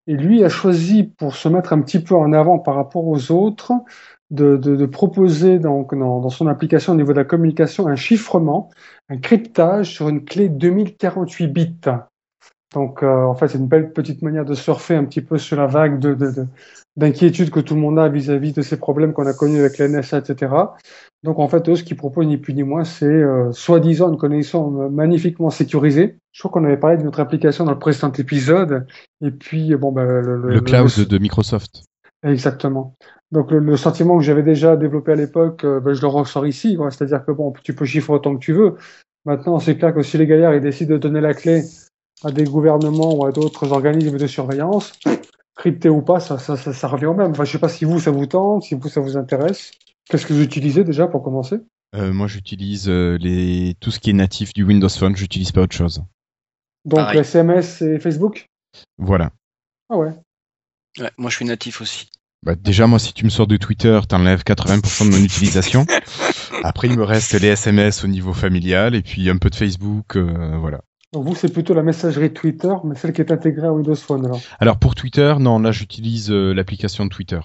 Et 0.06 0.14
lui 0.14 0.44
a 0.44 0.48
choisi, 0.48 1.04
pour 1.04 1.34
se 1.34 1.48
mettre 1.48 1.72
un 1.72 1.80
petit 1.82 1.98
peu 2.00 2.14
en 2.14 2.32
avant 2.32 2.58
par 2.60 2.76
rapport 2.76 3.06
aux 3.06 3.32
autres, 3.32 3.72
de, 4.30 4.56
de, 4.56 4.76
de 4.76 4.86
proposer 4.86 5.58
donc 5.58 5.94
dans, 5.94 6.20
dans, 6.20 6.30
son 6.30 6.46
application 6.46 6.92
au 6.92 6.96
niveau 6.96 7.12
de 7.12 7.18
la 7.18 7.24
communication 7.24 7.86
un 7.86 7.96
chiffrement, 7.96 8.70
un 9.08 9.18
cryptage 9.18 9.94
sur 9.94 10.08
une 10.08 10.24
clé 10.24 10.48
2048 10.48 11.46
bits. 11.48 11.74
Donc, 12.74 13.02
euh, 13.02 13.22
en 13.22 13.34
fait, 13.34 13.48
c'est 13.48 13.58
une 13.58 13.68
belle 13.68 13.92
petite 13.92 14.22
manière 14.22 14.44
de 14.44 14.54
surfer 14.54 14.96
un 14.96 15.04
petit 15.04 15.20
peu 15.20 15.38
sur 15.38 15.56
la 15.56 15.66
vague 15.66 16.00
de, 16.00 16.16
d'inquiétude 16.96 17.50
que 17.50 17.60
tout 17.60 17.74
le 17.74 17.80
monde 17.80 17.98
a 17.98 18.08
vis-à-vis 18.08 18.52
de 18.52 18.60
ces 18.60 18.76
problèmes 18.76 19.12
qu'on 19.12 19.26
a 19.26 19.32
connus 19.32 19.60
avec 19.60 19.78
la 19.78 19.88
NSA, 19.88 20.18
etc. 20.18 20.52
Donc, 21.22 21.38
en 21.38 21.48
fait, 21.48 21.68
eux, 21.68 21.76
ce 21.76 21.84
qu'ils 21.84 21.96
proposent, 21.96 22.26
ni 22.26 22.36
plus 22.36 22.54
ni 22.54 22.64
moins, 22.64 22.84
c'est 22.84 23.06
euh, 23.06 23.52
soi-disant 23.52 24.10
une 24.10 24.18
connexion 24.18 24.90
magnifiquement 24.90 25.50
sécurisée. 25.50 26.18
Je 26.32 26.40
crois 26.40 26.50
qu'on 26.50 26.64
avait 26.64 26.76
parlé 26.76 26.96
de 26.96 27.02
notre 27.02 27.20
application 27.20 27.64
dans 27.64 27.72
le 27.72 27.78
précédent 27.78 28.12
épisode. 28.12 28.86
Et 29.24 29.30
puis, 29.30 29.74
bon, 29.76 29.92
ben, 29.92 30.04
le, 30.04 30.36
le, 30.36 30.54
le 30.54 30.60
cloud 30.60 31.08
de 31.08 31.18
Microsoft. 31.18 31.84
Exactement. 32.26 32.96
Donc 33.32 33.50
le, 33.50 33.58
le, 33.58 33.76
sentiment 33.76 34.18
que 34.18 34.24
j'avais 34.24 34.42
déjà 34.42 34.76
développé 34.76 35.12
à 35.12 35.14
l'époque, 35.14 35.64
euh, 35.64 35.80
ben, 35.80 35.94
je 35.94 36.00
le 36.00 36.08
ressors 36.08 36.46
ici. 36.46 36.78
C'est-à-dire 36.90 37.24
que 37.24 37.32
bon, 37.32 37.52
tu 37.62 37.74
peux 37.74 37.84
chiffrer 37.84 38.12
autant 38.12 38.34
que 38.34 38.40
tu 38.40 38.52
veux. 38.52 38.76
Maintenant, 39.24 39.58
c'est 39.58 39.76
clair 39.76 39.94
que 39.94 40.02
si 40.02 40.18
les 40.18 40.26
gaillards 40.26 40.54
ils 40.54 40.60
décident 40.60 40.94
de 40.94 40.98
donner 40.98 41.20
la 41.20 41.34
clé 41.34 41.64
à 42.24 42.30
des 42.30 42.44
gouvernements 42.44 43.14
ou 43.14 43.26
à 43.26 43.32
d'autres 43.32 43.72
organismes 43.72 44.18
de 44.18 44.26
surveillance, 44.26 44.92
crypté 45.56 45.88
ou 45.88 46.02
pas, 46.02 46.20
ça, 46.20 46.38
ça, 46.38 46.56
ça, 46.56 46.72
ça, 46.72 46.88
revient 46.88 47.06
au 47.06 47.14
même. 47.14 47.32
Enfin, 47.32 47.44
je 47.44 47.52
sais 47.52 47.58
pas 47.58 47.68
si 47.68 47.84
vous 47.84 48.00
ça 48.00 48.10
vous 48.10 48.26
tente, 48.26 48.62
si 48.62 48.74
vous 48.74 48.88
ça 48.88 49.00
vous 49.00 49.16
intéresse. 49.16 49.72
Qu'est-ce 50.08 50.26
que 50.26 50.32
vous 50.32 50.42
utilisez 50.42 50.84
déjà 50.84 51.06
pour 51.08 51.22
commencer? 51.22 51.56
Euh, 51.94 52.12
Moi, 52.12 52.28
j'utilise 52.28 52.88
euh, 52.88 53.18
les 53.20 53.74
tout 53.80 53.90
ce 53.90 53.98
qui 53.98 54.10
est 54.10 54.14
natif 54.14 54.52
du 54.52 54.62
Windows 54.62 54.88
Phone. 54.88 55.16
J'utilise 55.16 55.52
pas 55.52 55.62
autre 55.62 55.74
chose. 55.74 56.02
Donc 56.84 57.00
Pareil. 57.00 57.18
SMS 57.18 57.82
et 57.82 57.98
Facebook? 57.98 58.46
Voilà. 58.98 59.32
Ah 59.88 59.96
ouais. 59.96 60.12
Ouais, 60.98 61.10
moi 61.18 61.30
je 61.30 61.36
suis 61.36 61.44
natif 61.44 61.80
aussi. 61.80 62.08
Bah, 62.42 62.54
déjà, 62.54 62.86
moi, 62.86 62.98
si 62.98 63.12
tu 63.12 63.24
me 63.24 63.30
sors 63.30 63.46
de 63.46 63.56
Twitter, 63.56 63.98
t'enlèves 64.08 64.42
80% 64.42 65.06
de 65.06 65.16
mon 65.16 65.24
utilisation. 65.24 65.86
Après, 66.62 66.88
il 66.88 66.96
me 66.96 67.02
reste 67.02 67.32
les 67.34 67.48
SMS 67.48 68.04
au 68.04 68.08
niveau 68.08 68.32
familial 68.32 68.94
et 68.94 69.02
puis 69.02 69.28
un 69.30 69.36
peu 69.36 69.50
de 69.50 69.54
Facebook, 69.54 70.16
euh, 70.16 70.56
voilà. 70.58 70.82
Donc 71.12 71.24
vous, 71.26 71.34
c'est 71.34 71.52
plutôt 71.52 71.74
la 71.74 71.82
messagerie 71.82 72.32
Twitter, 72.32 72.72
mais 72.84 72.94
celle 72.94 73.12
qui 73.12 73.20
est 73.20 73.32
intégrée 73.32 73.66
à 73.66 73.72
Windows 73.72 73.94
Phone, 73.94 74.26
alors 74.26 74.40
Alors, 74.58 74.78
pour 74.78 74.94
Twitter, 74.94 75.34
non, 75.40 75.58
là, 75.58 75.72
j'utilise 75.72 76.30
euh, 76.30 76.52
l'application 76.52 77.04
de 77.04 77.10
Twitter. 77.10 77.40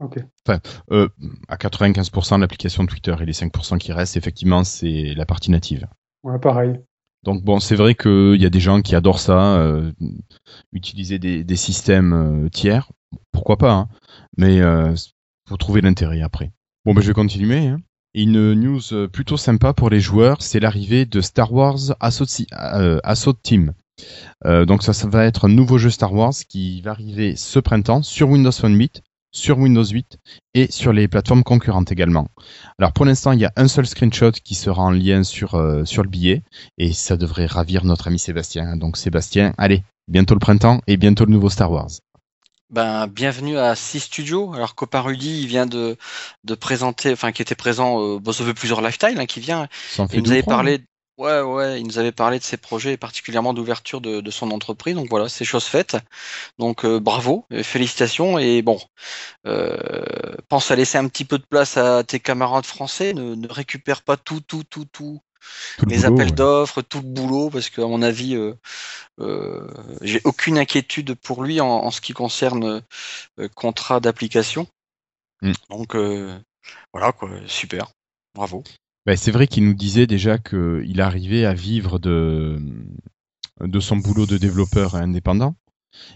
Ok. 0.00 0.18
Enfin, 0.46 0.60
euh, 0.90 1.08
à 1.48 1.56
95% 1.56 2.40
l'application 2.40 2.84
de 2.84 2.88
Twitter 2.88 3.14
et 3.20 3.24
les 3.24 3.32
5% 3.32 3.78
qui 3.78 3.92
restent, 3.92 4.16
effectivement, 4.16 4.62
c'est 4.64 5.14
la 5.16 5.24
partie 5.24 5.50
native. 5.50 5.86
Ouais, 6.22 6.38
pareil. 6.38 6.74
Donc 7.22 7.42
bon, 7.42 7.58
c'est 7.58 7.76
vrai 7.76 7.94
qu'il 7.94 8.40
y 8.40 8.46
a 8.46 8.50
des 8.50 8.60
gens 8.60 8.82
qui 8.82 8.94
adorent 8.94 9.18
ça, 9.18 9.56
euh, 9.56 9.90
utiliser 10.72 11.18
des, 11.18 11.44
des 11.44 11.56
systèmes 11.56 12.12
euh, 12.12 12.48
tiers, 12.50 12.92
pourquoi 13.32 13.56
pas, 13.56 13.72
hein, 13.72 13.88
mais 14.36 14.60
euh, 14.60 14.94
faut 15.48 15.56
trouver 15.56 15.80
l'intérêt 15.80 16.22
après. 16.22 16.52
Bon, 16.84 16.94
ben 16.94 17.00
je 17.00 17.08
vais 17.08 17.14
continuer. 17.14 17.66
Hein. 17.66 17.80
Une 18.14 18.54
news 18.54 19.08
plutôt 19.12 19.36
sympa 19.36 19.74
pour 19.74 19.90
les 19.90 20.00
joueurs, 20.00 20.40
c'est 20.40 20.60
l'arrivée 20.60 21.04
de 21.04 21.20
Star 21.20 21.52
Wars 21.52 21.94
Assault, 22.00 22.26
euh, 22.52 22.98
Assault 23.04 23.34
Team. 23.42 23.74
Euh, 24.44 24.64
donc 24.64 24.82
ça, 24.82 24.92
ça 24.92 25.08
va 25.08 25.24
être 25.24 25.46
un 25.46 25.48
nouveau 25.48 25.78
jeu 25.78 25.90
Star 25.90 26.12
Wars 26.12 26.34
qui 26.48 26.80
va 26.80 26.90
arriver 26.92 27.36
ce 27.36 27.58
printemps 27.58 28.02
sur 28.02 28.28
Windows 28.28 28.52
Phone 28.52 28.74
8, 28.74 29.02
sur 29.32 29.58
Windows 29.58 29.84
8 29.84 30.18
et 30.54 30.70
sur 30.70 30.92
les 30.92 31.08
plateformes 31.08 31.42
concurrentes 31.42 31.92
également. 31.92 32.28
Alors 32.78 32.92
pour 32.92 33.04
l'instant, 33.04 33.32
il 33.32 33.40
y 33.40 33.44
a 33.44 33.52
un 33.56 33.68
seul 33.68 33.86
screenshot 33.86 34.32
qui 34.32 34.54
sera 34.54 34.82
en 34.82 34.90
lien 34.90 35.22
sur, 35.22 35.54
euh, 35.54 35.84
sur 35.84 36.02
le 36.02 36.08
billet 36.08 36.42
et 36.78 36.92
ça 36.92 37.16
devrait 37.16 37.46
ravir 37.46 37.84
notre 37.84 38.08
ami 38.08 38.18
Sébastien. 38.18 38.76
Donc 38.76 38.96
Sébastien, 38.96 39.52
allez, 39.58 39.82
bientôt 40.08 40.34
le 40.34 40.40
printemps 40.40 40.80
et 40.86 40.96
bientôt 40.96 41.24
le 41.24 41.32
nouveau 41.32 41.50
Star 41.50 41.70
Wars. 41.70 41.90
Ben, 42.70 43.06
bienvenue 43.06 43.58
à 43.58 43.76
Six 43.76 44.00
Studios. 44.00 44.52
Alors 44.52 44.74
Copa 44.74 45.00
Rudy, 45.00 45.40
il 45.40 45.46
vient 45.46 45.66
de, 45.66 45.96
de 46.44 46.54
présenter, 46.54 47.12
enfin 47.12 47.30
qui 47.30 47.40
était 47.40 47.54
présent, 47.54 48.02
euh, 48.02 48.18
bon, 48.18 48.32
ça 48.32 48.44
fait 48.44 48.54
plusieurs 48.54 48.80
lifetimes 48.80 49.18
hein, 49.18 49.26
qui 49.26 49.38
vient. 49.38 49.68
fait 50.08 50.08
il 50.12 50.22
nous 50.22 50.32
avait 50.32 50.42
parlé, 50.42 50.80
ouais, 51.16 51.40
ouais, 51.42 51.80
il 51.80 51.86
nous 51.86 51.98
avait 51.98 52.10
parlé 52.10 52.40
de 52.40 52.44
ses 52.44 52.56
projets 52.56 52.94
et 52.94 52.96
particulièrement 52.96 53.54
d'ouverture 53.54 54.00
de, 54.00 54.20
de 54.20 54.30
son 54.32 54.50
entreprise. 54.50 54.96
Donc 54.96 55.08
voilà, 55.10 55.28
c'est 55.28 55.44
chose 55.44 55.64
faite. 55.64 55.96
Donc 56.58 56.84
euh, 56.84 56.98
bravo, 56.98 57.46
félicitations 57.62 58.36
et 58.36 58.62
bon, 58.62 58.80
euh, 59.46 60.34
pense 60.48 60.70
à 60.72 60.76
laisser 60.76 60.98
un 60.98 61.06
petit 61.08 61.24
peu 61.24 61.38
de 61.38 61.46
place 61.48 61.76
à 61.76 62.02
tes 62.02 62.18
camarades 62.18 62.66
français. 62.66 63.14
Ne, 63.14 63.36
ne 63.36 63.48
récupère 63.48 64.02
pas 64.02 64.16
tout, 64.16 64.40
tout, 64.40 64.64
tout, 64.64 64.86
tout. 64.86 65.20
Le 65.82 65.88
les 65.88 65.96
boulot, 65.98 66.14
appels 66.14 66.28
ouais. 66.28 66.34
d'offres, 66.34 66.82
tout 66.82 66.98
le 66.98 67.08
boulot, 67.08 67.50
parce 67.50 67.70
qu'à 67.70 67.86
mon 67.86 68.02
avis, 68.02 68.34
euh, 68.34 68.54
euh, 69.20 69.66
j'ai 70.02 70.20
aucune 70.24 70.58
inquiétude 70.58 71.14
pour 71.14 71.42
lui 71.42 71.60
en, 71.60 71.68
en 71.68 71.90
ce 71.90 72.00
qui 72.00 72.12
concerne 72.12 72.82
euh, 73.38 73.48
contrat 73.54 74.00
d'application. 74.00 74.66
Mm. 75.42 75.52
Donc 75.70 75.96
voilà 76.92 77.12
quoi, 77.12 77.30
super, 77.46 77.92
bravo. 78.34 78.64
Ben, 79.06 79.16
c'est 79.16 79.30
vrai 79.30 79.46
qu'il 79.46 79.64
nous 79.64 79.74
disait 79.74 80.06
déjà 80.06 80.38
qu'il 80.38 81.00
arrivait 81.00 81.44
à 81.44 81.54
vivre 81.54 81.98
de, 81.98 82.58
de 83.60 83.80
son 83.80 83.96
boulot 83.96 84.26
de 84.26 84.36
développeur 84.36 84.96
indépendant. 84.96 85.54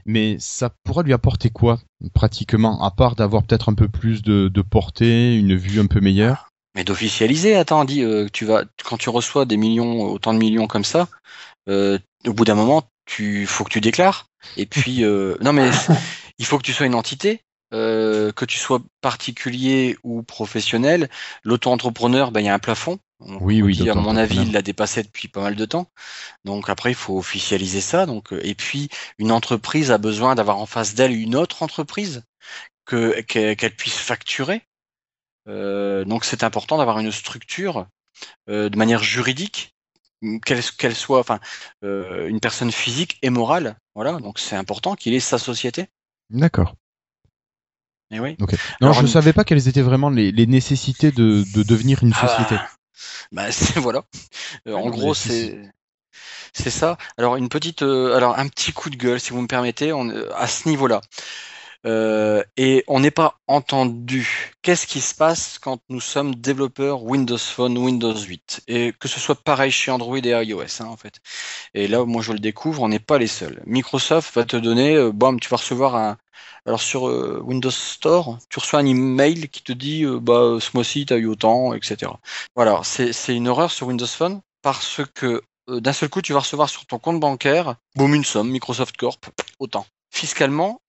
Mais 0.05 0.37
ça 0.39 0.71
pourra 0.85 1.03
lui 1.03 1.15
apporter 1.15 1.49
quoi, 1.49 1.81
pratiquement, 2.13 2.83
à 2.83 2.91
part 2.91 3.17
d'avoir 3.17 3.45
peut-être 3.45 3.71
un 3.71 3.75
peu 3.75 3.89
plus 3.89 4.21
de, 4.21 4.49
de 4.49 4.63
portée, 4.63 5.39
une 5.39 5.57
vue 5.57 5.81
un 5.81 5.87
peu 5.87 6.01
meilleure? 6.01 6.50
Mais 6.75 6.85
d'officialiser, 6.85 7.57
attends, 7.57 7.85
dis, 7.85 8.03
euh, 8.05 8.29
tu 8.33 8.45
vas, 8.45 8.65
quand 8.85 8.97
tu 8.97 9.11
reçois 9.11 9.45
des 9.45 9.57
millions, 9.57 10.03
autant 10.05 10.33
de 10.35 10.39
millions 10.39 10.67
comme 10.69 10.85
ça, 10.85 11.09
euh, 11.69 11.99
au 12.27 12.33
bout 12.33 12.45
d'un 12.45 12.55
moment, 12.55 12.85
tu 13.07 13.47
faut 13.47 13.65
que 13.65 13.71
tu 13.71 13.81
déclares. 13.81 14.27
Et 14.57 14.67
puis, 14.67 15.05
euh, 15.05 15.37
non 15.43 15.53
mais 15.53 15.71
il 16.39 16.47
faut 16.47 16.59
que 16.59 16.63
tu 16.65 16.73
sois 16.73 16.87
une 16.87 16.95
entité. 16.95 17.43
euh, 17.73 18.33
que 18.33 18.45
tu 18.45 18.59
sois 18.59 18.81
particulier 19.01 19.97
ou 20.03 20.23
professionnel, 20.25 21.09
l'auto-entrepreneur, 21.45 22.33
ben, 22.33 22.41
il 22.41 22.47
y 22.47 22.49
a 22.49 22.55
un 22.55 22.59
plafond. 22.59 22.99
On 23.21 23.39
Oui, 23.41 23.63
oui, 23.63 23.75
dit, 23.75 23.91
à 23.91 23.95
mon 23.95 24.17
avis, 24.17 24.43
il 24.43 24.53
l'a 24.53 24.63
dépassé 24.63 25.03
depuis 25.05 25.29
pas 25.29 25.43
mal 25.43 25.55
de 25.57 25.65
temps. 25.67 25.87
Donc 26.45 26.69
après, 26.71 26.91
il 26.93 26.97
faut 26.97 27.19
officialiser 27.19 27.81
ça. 27.81 28.07
Donc, 28.07 28.33
euh, 28.33 28.41
et 28.45 28.55
puis, 28.55 28.89
une 29.19 29.33
entreprise 29.33 29.91
a 29.93 29.99
besoin 29.99 30.35
d'avoir 30.35 30.59
en 30.59 30.67
face 30.67 30.95
d'elle 30.95 31.13
une 31.13 31.37
autre 31.37 31.63
entreprise 31.63 32.23
que 32.87 33.21
qu'elle 33.23 33.77
puisse 33.77 33.99
facturer. 33.99 34.63
Euh, 35.51 36.05
donc 36.05 36.25
c'est 36.25 36.45
important 36.45 36.79
d'avoir 36.79 36.99
une 37.01 37.13
structure 37.13 37.87
euh, 38.49 38.69
de 38.71 38.79
manière 38.79 39.03
juridique, 39.03 39.75
qu'elle 40.45 40.95
soit, 40.95 41.21
enfin, 41.21 41.41
euh, 41.85 42.29
une 42.29 42.41
personne 42.41 42.73
physique 42.73 43.19
et 43.23 43.31
morale. 43.31 43.77
Voilà. 43.95 44.13
Donc 44.19 44.39
c'est 44.39 44.57
important 44.57 44.95
qu'il 44.95 45.15
ait 45.15 45.21
sa 45.21 45.39
société. 45.39 45.89
D'accord. 46.31 46.75
Et 48.13 48.21
oui. 48.21 48.37
Ok. 48.41 48.53
Non, 48.81 48.89
Alors, 48.89 48.95
je 48.95 49.01
ne 49.03 49.07
une- 49.07 49.13
savais 49.13 49.33
pas 49.33 49.45
quelles 49.45 49.69
étaient 49.69 49.83
vraiment 49.83 50.11
les, 50.11 50.33
les 50.33 50.47
nécessités 50.47 51.13
de, 51.13 51.45
de 51.55 51.63
devenir 51.63 52.03
une 52.03 52.13
Ah 52.13 52.27
société. 52.29 52.55
bah, 52.57 52.71
bah, 53.33 53.53
c'est 53.53 53.79
voilà. 53.81 54.05
Euh, 54.69 54.75
en 54.75 54.91
gros, 54.91 55.15
c'est 55.15 55.61
c'est 56.53 56.71
ça. 56.71 56.99
Alors 57.19 57.37
une 57.37 57.49
petite, 57.49 57.83
euh, 57.83 58.17
alors 58.17 58.39
un 58.39 58.49
petit 58.49 58.73
coup 58.73 58.91
de 58.91 58.97
gueule, 58.97 59.21
si 59.21 59.31
vous 59.31 59.41
me 59.43 59.47
permettez, 59.47 59.93
on, 59.93 60.11
à 60.35 60.47
ce 60.49 60.69
niveau-là. 60.69 61.01
Euh, 61.87 62.43
et 62.57 62.85
on 62.89 63.01
n'est 63.01 63.11
pas 63.11 63.39
entendu. 63.47 64.53
Qu'est-ce 64.63 64.87
qui 64.87 65.01
se 65.01 65.15
passe 65.15 65.59
quand 65.59 65.81
nous 65.89 66.01
sommes 66.01 66.35
développeurs 66.35 67.05
Windows 67.05 67.39
Phone, 67.39 67.79
Windows 67.79 68.15
8 68.15 68.63
Et 68.69 68.93
que 68.99 69.09
ce 69.09 69.19
soit 69.19 69.43
pareil 69.43 69.71
chez 69.71 69.91
Android 69.91 70.19
et 70.19 70.45
iOS, 70.45 70.83
hein, 70.83 70.87
en 70.87 70.97
fait. 70.97 71.21
Et 71.75 71.89
là, 71.89 72.05
moi, 72.05 72.23
je 72.23 72.33
le 72.33 72.39
découvre, 72.39 72.83
on 72.83 72.89
n'est 72.89 72.99
pas 72.99 73.19
les 73.19 73.27
seuls. 73.27 73.63
Microsoft 73.67 74.35
va 74.35 74.45
te 74.45 74.57
donner, 74.57 74.95
euh, 74.95 75.13
tu 75.41 75.49
vas 75.49 75.57
recevoir 75.57 75.97
un. 75.97 76.19
Alors 76.67 76.83
sur 76.83 77.09
euh, 77.09 77.41
Windows 77.43 77.71
Store, 77.71 78.39
tu 78.51 78.59
reçois 78.59 78.81
un 78.81 78.87
email 78.87 79.49
qui 79.49 79.63
te 79.63 79.73
dit, 79.73 80.05
euh, 80.05 80.21
bah, 80.21 80.59
ce 80.61 80.71
mois-ci, 80.75 81.07
tu 81.07 81.15
as 81.15 81.17
eu 81.17 81.27
autant, 81.27 81.73
etc. 81.73 82.13
Voilà, 82.55 82.83
c'est 82.85 83.35
une 83.35 83.49
horreur 83.49 83.71
sur 83.71 83.87
Windows 83.87 84.07
Phone 84.07 84.43
parce 84.63 85.01
que 85.15 85.43
d'un 85.69 85.93
seul 85.93 86.11
coup, 86.11 86.21
tu 86.21 86.35
vas 86.35 86.41
recevoir 86.41 86.69
sur 86.69 86.85
ton 86.85 86.99
compte 86.99 87.21
bancaire, 87.21 87.77
boum, 87.97 88.15
une 88.15 88.25
somme, 88.25 88.51
Microsoft 88.51 88.97
Corp, 88.97 89.31
autant. 89.59 89.87
Fiscalement, 90.11 90.81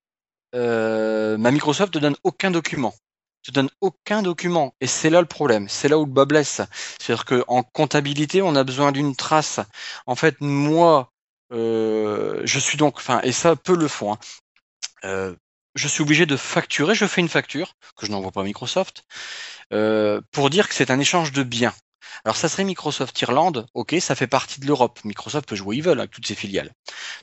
euh, 0.54 1.36
ma 1.38 1.50
Microsoft 1.50 1.94
te 1.94 1.98
donne 1.98 2.16
aucun 2.24 2.50
document. 2.50 2.94
Te 3.42 3.50
donne 3.50 3.70
aucun 3.80 4.22
document. 4.22 4.74
Et 4.80 4.86
c'est 4.86 5.10
là 5.10 5.20
le 5.20 5.26
problème. 5.26 5.68
C'est 5.68 5.88
là 5.88 5.98
où 5.98 6.04
le 6.06 6.12
bas 6.12 6.24
blesse. 6.24 6.60
C'est-à-dire 7.00 7.24
qu'en 7.24 7.62
comptabilité, 7.62 8.42
on 8.42 8.54
a 8.54 8.64
besoin 8.64 8.92
d'une 8.92 9.16
trace. 9.16 9.60
En 10.06 10.14
fait, 10.14 10.36
moi, 10.40 11.12
euh, 11.52 12.40
je 12.44 12.58
suis 12.58 12.78
donc, 12.78 12.96
enfin, 12.98 13.20
et 13.22 13.32
ça, 13.32 13.56
peu 13.56 13.76
le 13.76 13.88
font. 13.88 14.12
hein. 14.12 14.18
Euh, 15.04 15.34
je 15.74 15.88
suis 15.88 16.02
obligé 16.02 16.26
de 16.26 16.36
facturer. 16.36 16.94
Je 16.94 17.06
fais 17.06 17.20
une 17.20 17.28
facture 17.28 17.74
que 17.96 18.06
je 18.06 18.12
n'envoie 18.12 18.32
pas 18.32 18.42
à 18.42 18.44
Microsoft 18.44 19.04
pour 20.32 20.50
dire 20.50 20.68
que 20.68 20.74
c'est 20.74 20.90
un 20.90 21.00
échange 21.00 21.32
de 21.32 21.42
biens. 21.42 21.74
Alors 22.24 22.36
ça 22.36 22.48
serait 22.48 22.64
Microsoft 22.64 23.20
Irlande, 23.20 23.66
ok, 23.74 23.96
ça 24.00 24.14
fait 24.14 24.26
partie 24.26 24.60
de 24.60 24.66
l'Europe. 24.66 25.00
Microsoft 25.04 25.48
peut 25.48 25.56
jouer 25.56 25.68
où 25.68 25.72
ils 25.74 25.82
veulent 25.82 25.98
avec 25.98 26.10
toutes 26.10 26.26
ses 26.26 26.34
filiales. 26.34 26.72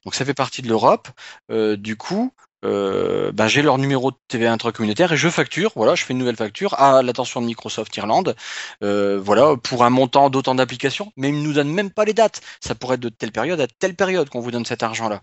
Donc 0.05 0.15
ça 0.15 0.25
fait 0.25 0.33
partie 0.33 0.61
de 0.61 0.67
l'Europe. 0.67 1.07
Euh, 1.51 1.75
du 1.77 1.95
coup, 1.95 2.33
euh, 2.65 3.31
ben, 3.31 3.47
j'ai 3.47 3.61
leur 3.61 3.77
numéro 3.77 4.11
de 4.11 4.17
TVA 4.27 4.51
intracommunautaire 4.51 5.13
et 5.13 5.17
je 5.17 5.29
facture, 5.29 5.71
voilà, 5.75 5.95
je 5.95 6.03
fais 6.03 6.13
une 6.13 6.19
nouvelle 6.19 6.35
facture 6.35 6.73
à 6.73 7.01
l'attention 7.01 7.41
de 7.41 7.45
Microsoft 7.45 7.95
Irlande, 7.95 8.35
euh, 8.83 9.19
voilà, 9.19 9.55
pour 9.55 9.83
un 9.83 9.89
montant 9.89 10.29
d'autant 10.29 10.55
d'applications, 10.55 11.13
mais 11.15 11.29
ils 11.29 11.35
ne 11.35 11.41
nous 11.41 11.53
donnent 11.53 11.73
même 11.73 11.91
pas 11.91 12.05
les 12.05 12.13
dates. 12.13 12.41
Ça 12.59 12.75
pourrait 12.75 12.95
être 12.95 13.01
de 13.01 13.09
telle 13.09 13.31
période 13.31 13.61
à 13.61 13.67
telle 13.67 13.95
période 13.95 14.29
qu'on 14.29 14.41
vous 14.41 14.51
donne 14.51 14.65
cet 14.65 14.83
argent-là. 14.83 15.21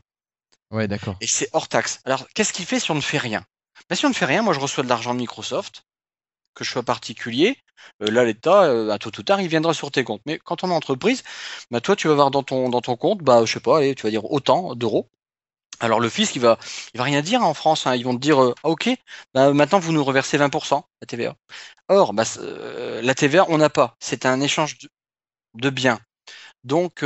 Ouais, 0.70 0.88
d'accord. 0.88 1.16
et 1.20 1.26
c'est 1.26 1.48
hors 1.52 1.68
taxe. 1.68 2.00
Alors, 2.04 2.26
qu'est-ce 2.34 2.52
qu'il 2.52 2.64
fait 2.64 2.80
si 2.80 2.90
on 2.90 2.96
ne 2.96 3.00
fait 3.00 3.18
rien? 3.18 3.44
Ben, 3.88 3.94
Si 3.96 4.04
on 4.06 4.08
ne 4.08 4.14
fait 4.14 4.24
rien, 4.24 4.42
moi 4.42 4.52
je 4.52 4.60
reçois 4.60 4.82
de 4.82 4.88
l'argent 4.88 5.14
de 5.14 5.20
Microsoft, 5.20 5.84
que 6.56 6.64
je 6.64 6.70
sois 6.72 6.82
particulier. 6.82 7.58
euh, 8.02 8.10
là, 8.10 8.24
l'État, 8.24 8.64
euh, 8.64 8.90
à 8.90 8.98
tout 8.98 9.18
ou 9.20 9.22
tard, 9.22 9.40
il 9.40 9.48
viendra 9.48 9.74
sur 9.74 9.90
tes 9.92 10.04
comptes. 10.04 10.22
Mais 10.26 10.38
quand 10.38 10.64
on 10.64 10.70
est 10.70 10.74
entreprise, 10.74 11.22
ben, 11.70 11.80
toi, 11.80 11.96
tu 11.96 12.08
vas 12.08 12.14
voir 12.14 12.30
dans 12.32 12.42
ton, 12.42 12.68
dans 12.70 12.80
ton 12.80 12.96
compte, 12.96 13.22
bah, 13.22 13.44
je 13.44 13.52
sais 13.52 13.60
pas, 13.60 13.78
allez, 13.78 13.94
tu 13.94 14.04
vas 14.04 14.10
dire 14.10 14.24
autant 14.32 14.74
d'euros. 14.74 15.08
Alors 15.80 16.00
le 16.00 16.08
fisc, 16.08 16.36
il 16.36 16.40
va, 16.42 16.58
il 16.94 16.98
va 16.98 17.04
rien 17.04 17.22
dire 17.22 17.42
en 17.44 17.54
France. 17.54 17.86
hein. 17.86 17.94
Ils 17.96 18.04
vont 18.04 18.14
te 18.14 18.20
dire, 18.20 18.42
euh, 18.42 18.54
ah, 18.64 18.70
ok, 18.70 18.90
bah, 19.34 19.52
maintenant 19.52 19.78
vous 19.78 19.92
nous 19.92 20.04
reversez 20.04 20.38
20% 20.38 20.86
la 21.02 21.06
TVA. 21.06 21.36
Or, 21.88 22.14
bah, 22.14 22.24
la 23.02 23.14
TVA, 23.14 23.46
on 23.48 23.58
n'a 23.58 23.70
pas. 23.70 23.96
C'est 24.00 24.26
un 24.26 24.40
échange 24.40 24.78
de, 25.54 25.70
biens. 25.70 26.00
Donc, 26.64 27.04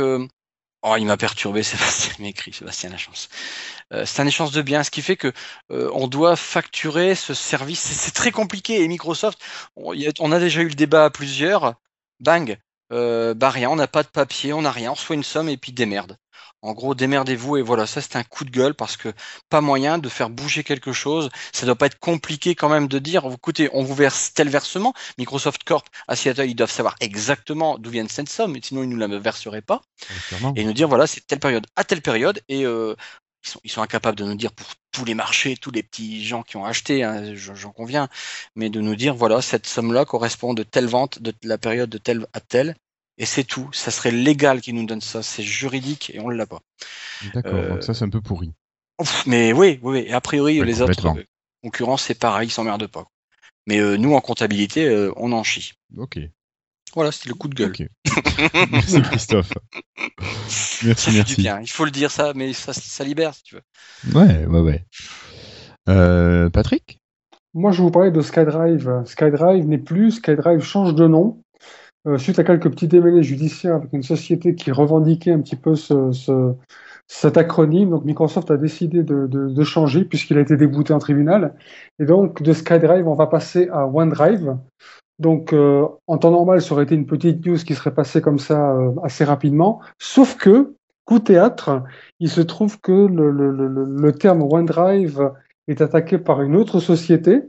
oh, 0.83 0.95
il 0.97 1.05
m'a 1.05 1.17
perturbé, 1.17 1.63
Sébastien 1.63 2.13
m'écrit, 2.19 2.53
Sébastien 2.53 2.89
la 2.89 2.97
chance. 2.97 3.29
Euh, 3.93 4.05
c'est 4.05 4.21
un 4.21 4.27
échange 4.27 4.51
de 4.51 4.61
biens, 4.61 4.83
ce 4.83 4.91
qui 4.91 5.01
fait 5.01 5.17
que 5.17 5.31
euh, 5.71 5.89
on 5.93 6.07
doit 6.07 6.35
facturer 6.35 7.15
ce 7.15 7.33
service. 7.33 7.81
C'est 7.81 8.13
très 8.13 8.31
compliqué. 8.31 8.81
Et 8.83 8.87
Microsoft, 8.87 9.39
on, 9.75 9.93
a- 10.31 10.39
déjà 10.39 10.61
eu 10.61 10.69
le 10.69 10.75
débat 10.75 11.05
à 11.05 11.09
plusieurs. 11.09 11.75
Bang, 12.19 12.57
euh, 12.93 13.33
bah 13.33 13.49
rien, 13.49 13.69
on 13.69 13.75
n'a 13.77 13.87
pas 13.87 14.03
de 14.03 14.09
papier, 14.09 14.53
on 14.53 14.63
n'a 14.63 14.71
rien, 14.71 14.91
on 14.91 14.95
reçoit 14.95 15.15
une 15.15 15.23
somme 15.23 15.49
et 15.49 15.57
puis 15.57 15.71
démerde. 15.73 16.17
En 16.61 16.73
gros, 16.73 16.93
démerdez-vous 16.93 17.57
et 17.57 17.61
voilà, 17.61 17.87
ça 17.87 18.01
c'est 18.01 18.15
un 18.15 18.23
coup 18.23 18.45
de 18.45 18.51
gueule 18.51 18.75
parce 18.75 18.95
que 18.95 19.13
pas 19.49 19.61
moyen 19.61 19.97
de 19.97 20.09
faire 20.09 20.29
bouger 20.29 20.63
quelque 20.63 20.93
chose. 20.93 21.29
Ça 21.53 21.65
doit 21.65 21.75
pas 21.75 21.87
être 21.87 21.99
compliqué 21.99 22.53
quand 22.53 22.69
même 22.69 22.87
de 22.87 22.99
dire, 22.99 23.25
écoutez, 23.33 23.69
on 23.73 23.83
vous 23.83 23.95
verse 23.95 24.33
tel 24.33 24.49
versement. 24.49 24.93
Microsoft 25.17 25.63
Corp 25.63 25.87
à 26.07 26.15
Seattle, 26.15 26.49
ils 26.49 26.55
doivent 26.55 26.71
savoir 26.71 26.95
exactement 26.99 27.77
d'où 27.79 27.89
vient 27.89 28.07
cette 28.07 28.29
somme, 28.29 28.55
sinon 28.61 28.83
ils 28.83 28.89
nous 28.89 28.97
la 28.97 29.07
verseraient 29.07 29.61
pas. 29.61 29.81
Et 30.55 30.63
nous 30.63 30.73
dire 30.73 30.87
voilà 30.87 31.07
c'est 31.07 31.25
telle 31.25 31.39
période 31.39 31.65
à 31.75 31.83
telle 31.83 32.01
période. 32.01 32.41
Et 32.47 32.65
euh, 32.65 32.95
ils, 33.43 33.49
sont, 33.49 33.59
ils 33.63 33.71
sont 33.71 33.81
incapables 33.81 34.17
de 34.17 34.23
nous 34.25 34.35
dire 34.35 34.51
pour 34.53 34.67
tous 34.91 35.05
les 35.05 35.15
marchés, 35.15 35.57
tous 35.57 35.71
les 35.71 35.83
petits 35.83 36.23
gens 36.25 36.43
qui 36.43 36.57
ont 36.57 36.65
acheté, 36.65 37.03
hein, 37.03 37.33
j'en 37.35 37.55
j'en 37.55 37.71
conviens, 37.71 38.07
mais 38.55 38.69
de 38.69 38.81
nous 38.81 38.95
dire 38.95 39.15
voilà 39.15 39.41
cette 39.41 39.65
somme-là 39.65 40.05
correspond 40.05 40.53
de 40.53 40.63
telle 40.63 40.87
vente 40.87 41.19
de 41.19 41.33
la 41.43 41.57
période 41.57 41.89
de 41.89 41.97
telle 41.97 42.27
à 42.33 42.39
telle 42.39 42.75
et 43.21 43.25
c'est 43.25 43.43
tout. 43.43 43.69
Ça 43.71 43.91
serait 43.91 44.11
légal 44.11 44.61
qu'ils 44.61 44.73
nous 44.73 44.85
donnent 44.85 44.99
ça, 44.99 45.21
c'est 45.21 45.43
juridique 45.43 46.11
et 46.13 46.19
on 46.19 46.29
l'a 46.29 46.47
pas. 46.47 46.59
D'accord, 47.35 47.53
euh, 47.53 47.69
donc 47.69 47.83
ça 47.83 47.93
c'est 47.93 48.03
un 48.03 48.09
peu 48.09 48.19
pourri. 48.19 48.51
Ouf, 48.99 49.25
mais 49.27 49.53
oui, 49.53 49.79
oui, 49.83 49.99
oui. 49.99 50.05
Et 50.07 50.13
a 50.13 50.19
priori 50.19 50.59
Ouais, 50.59 50.65
les 50.65 50.81
autres 50.81 51.07
euh, 51.07 51.23
concurrents 51.63 51.97
c'est 51.97 52.15
pareil, 52.15 52.47
ils 52.47 52.51
s'emmerdent 52.51 52.87
pas. 52.87 53.05
Mais 53.67 53.79
euh, 53.79 53.95
nous 53.95 54.15
en 54.15 54.21
comptabilité, 54.21 54.87
euh, 54.87 55.13
on 55.17 55.31
en 55.33 55.43
chie. 55.43 55.73
Ok. 55.97 56.19
Voilà, 56.95 57.11
c'était 57.11 57.29
le 57.29 57.35
coup 57.35 57.47
de 57.47 57.53
gueule. 57.53 57.69
Ok. 57.69 57.87
merci 58.71 59.01
Christophe. 59.03 59.53
Merci, 60.83 60.83
Ça 60.83 60.93
fait 60.95 61.11
du 61.11 61.17
merci. 61.17 61.35
bien. 61.35 61.61
Il 61.61 61.69
faut 61.69 61.85
le 61.85 61.91
dire 61.91 62.09
ça, 62.09 62.33
mais 62.35 62.53
ça, 62.53 62.73
ça 62.73 63.03
libère 63.03 63.35
si 63.35 63.43
tu 63.43 63.55
veux. 63.55 63.61
Ouais, 64.13 64.45
ouais, 64.47 64.59
ouais. 64.59 64.83
Euh, 65.87 66.49
Patrick? 66.49 66.99
Moi, 67.53 67.71
je 67.71 67.81
vous 67.83 67.91
parler 67.91 68.09
de 68.09 68.19
SkyDrive. 68.19 69.03
SkyDrive 69.05 69.67
n'est 69.67 69.77
plus, 69.77 70.13
SkyDrive 70.13 70.61
change 70.61 70.95
de 70.95 71.07
nom. 71.07 71.43
Euh, 72.07 72.17
suite 72.17 72.39
à 72.39 72.43
quelques 72.43 72.69
petits 72.69 72.87
démêlés 72.87 73.21
judiciaires 73.21 73.75
avec 73.75 73.93
une 73.93 74.01
société 74.01 74.55
qui 74.55 74.71
revendiquait 74.71 75.31
un 75.31 75.39
petit 75.41 75.55
peu 75.55 75.75
ce, 75.75 76.11
ce- 76.11 76.53
cet 77.07 77.37
acronyme, 77.37 77.91
donc 77.91 78.05
Microsoft 78.05 78.49
a 78.49 78.57
décidé 78.57 79.03
de, 79.03 79.27
de- 79.27 79.49
de 79.49 79.63
changer 79.63 80.05
puisqu'il 80.05 80.37
a 80.37 80.41
été 80.41 80.57
débouté 80.57 80.93
en 80.93 80.99
tribunal. 80.99 81.53
Et 81.99 82.05
donc, 82.05 82.41
de 82.41 82.53
SkyDrive, 82.53 83.07
on 83.07 83.13
va 83.13 83.27
passer 83.27 83.69
à 83.71 83.85
OneDrive. 83.85 84.57
Donc, 85.19 85.53
euh, 85.53 85.85
en 86.07 86.17
temps 86.17 86.31
normal, 86.31 86.61
ça 86.61 86.73
aurait 86.73 86.85
été 86.85 86.95
une 86.95 87.05
petite 87.05 87.45
news 87.45 87.57
qui 87.57 87.75
serait 87.75 87.93
passée 87.93 88.21
comme 88.21 88.39
ça 88.39 88.71
euh, 88.71 88.91
assez 89.03 89.23
rapidement. 89.23 89.81
Sauf 89.99 90.37
que, 90.37 90.73
coup 91.05 91.19
théâtre, 91.19 91.83
il 92.19 92.29
se 92.29 92.41
trouve 92.41 92.79
que 92.81 92.91
le- 92.91 93.29
le- 93.31 93.51
le- 93.51 93.85
le 93.85 94.11
terme 94.13 94.41
OneDrive 94.41 95.31
est 95.67 95.81
attaqué 95.81 96.17
par 96.17 96.41
une 96.41 96.55
autre 96.55 96.79
société, 96.79 97.43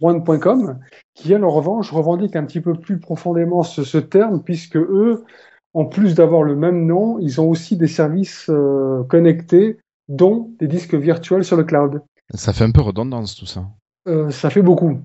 One.com, 0.00 0.78
qui 1.14 1.32
elle 1.32 1.44
en 1.44 1.50
revanche 1.50 1.92
revendique 1.92 2.36
un 2.36 2.44
petit 2.44 2.60
peu 2.60 2.74
plus 2.74 2.98
profondément 2.98 3.62
ce, 3.62 3.84
ce 3.84 3.98
terme, 3.98 4.42
puisque 4.42 4.76
eux, 4.76 5.24
en 5.74 5.84
plus 5.84 6.14
d'avoir 6.14 6.42
le 6.42 6.56
même 6.56 6.86
nom, 6.86 7.18
ils 7.20 7.40
ont 7.40 7.48
aussi 7.48 7.76
des 7.76 7.86
services 7.86 8.46
euh, 8.50 9.04
connectés, 9.04 9.78
dont 10.08 10.50
des 10.58 10.66
disques 10.66 10.94
virtuels 10.94 11.44
sur 11.44 11.56
le 11.56 11.64
cloud. 11.64 12.02
Ça 12.34 12.52
fait 12.52 12.64
un 12.64 12.70
peu 12.70 12.80
redondance 12.80 13.36
tout 13.36 13.46
ça. 13.46 13.64
Euh, 14.08 14.30
ça 14.30 14.50
fait 14.50 14.62
beaucoup. 14.62 14.98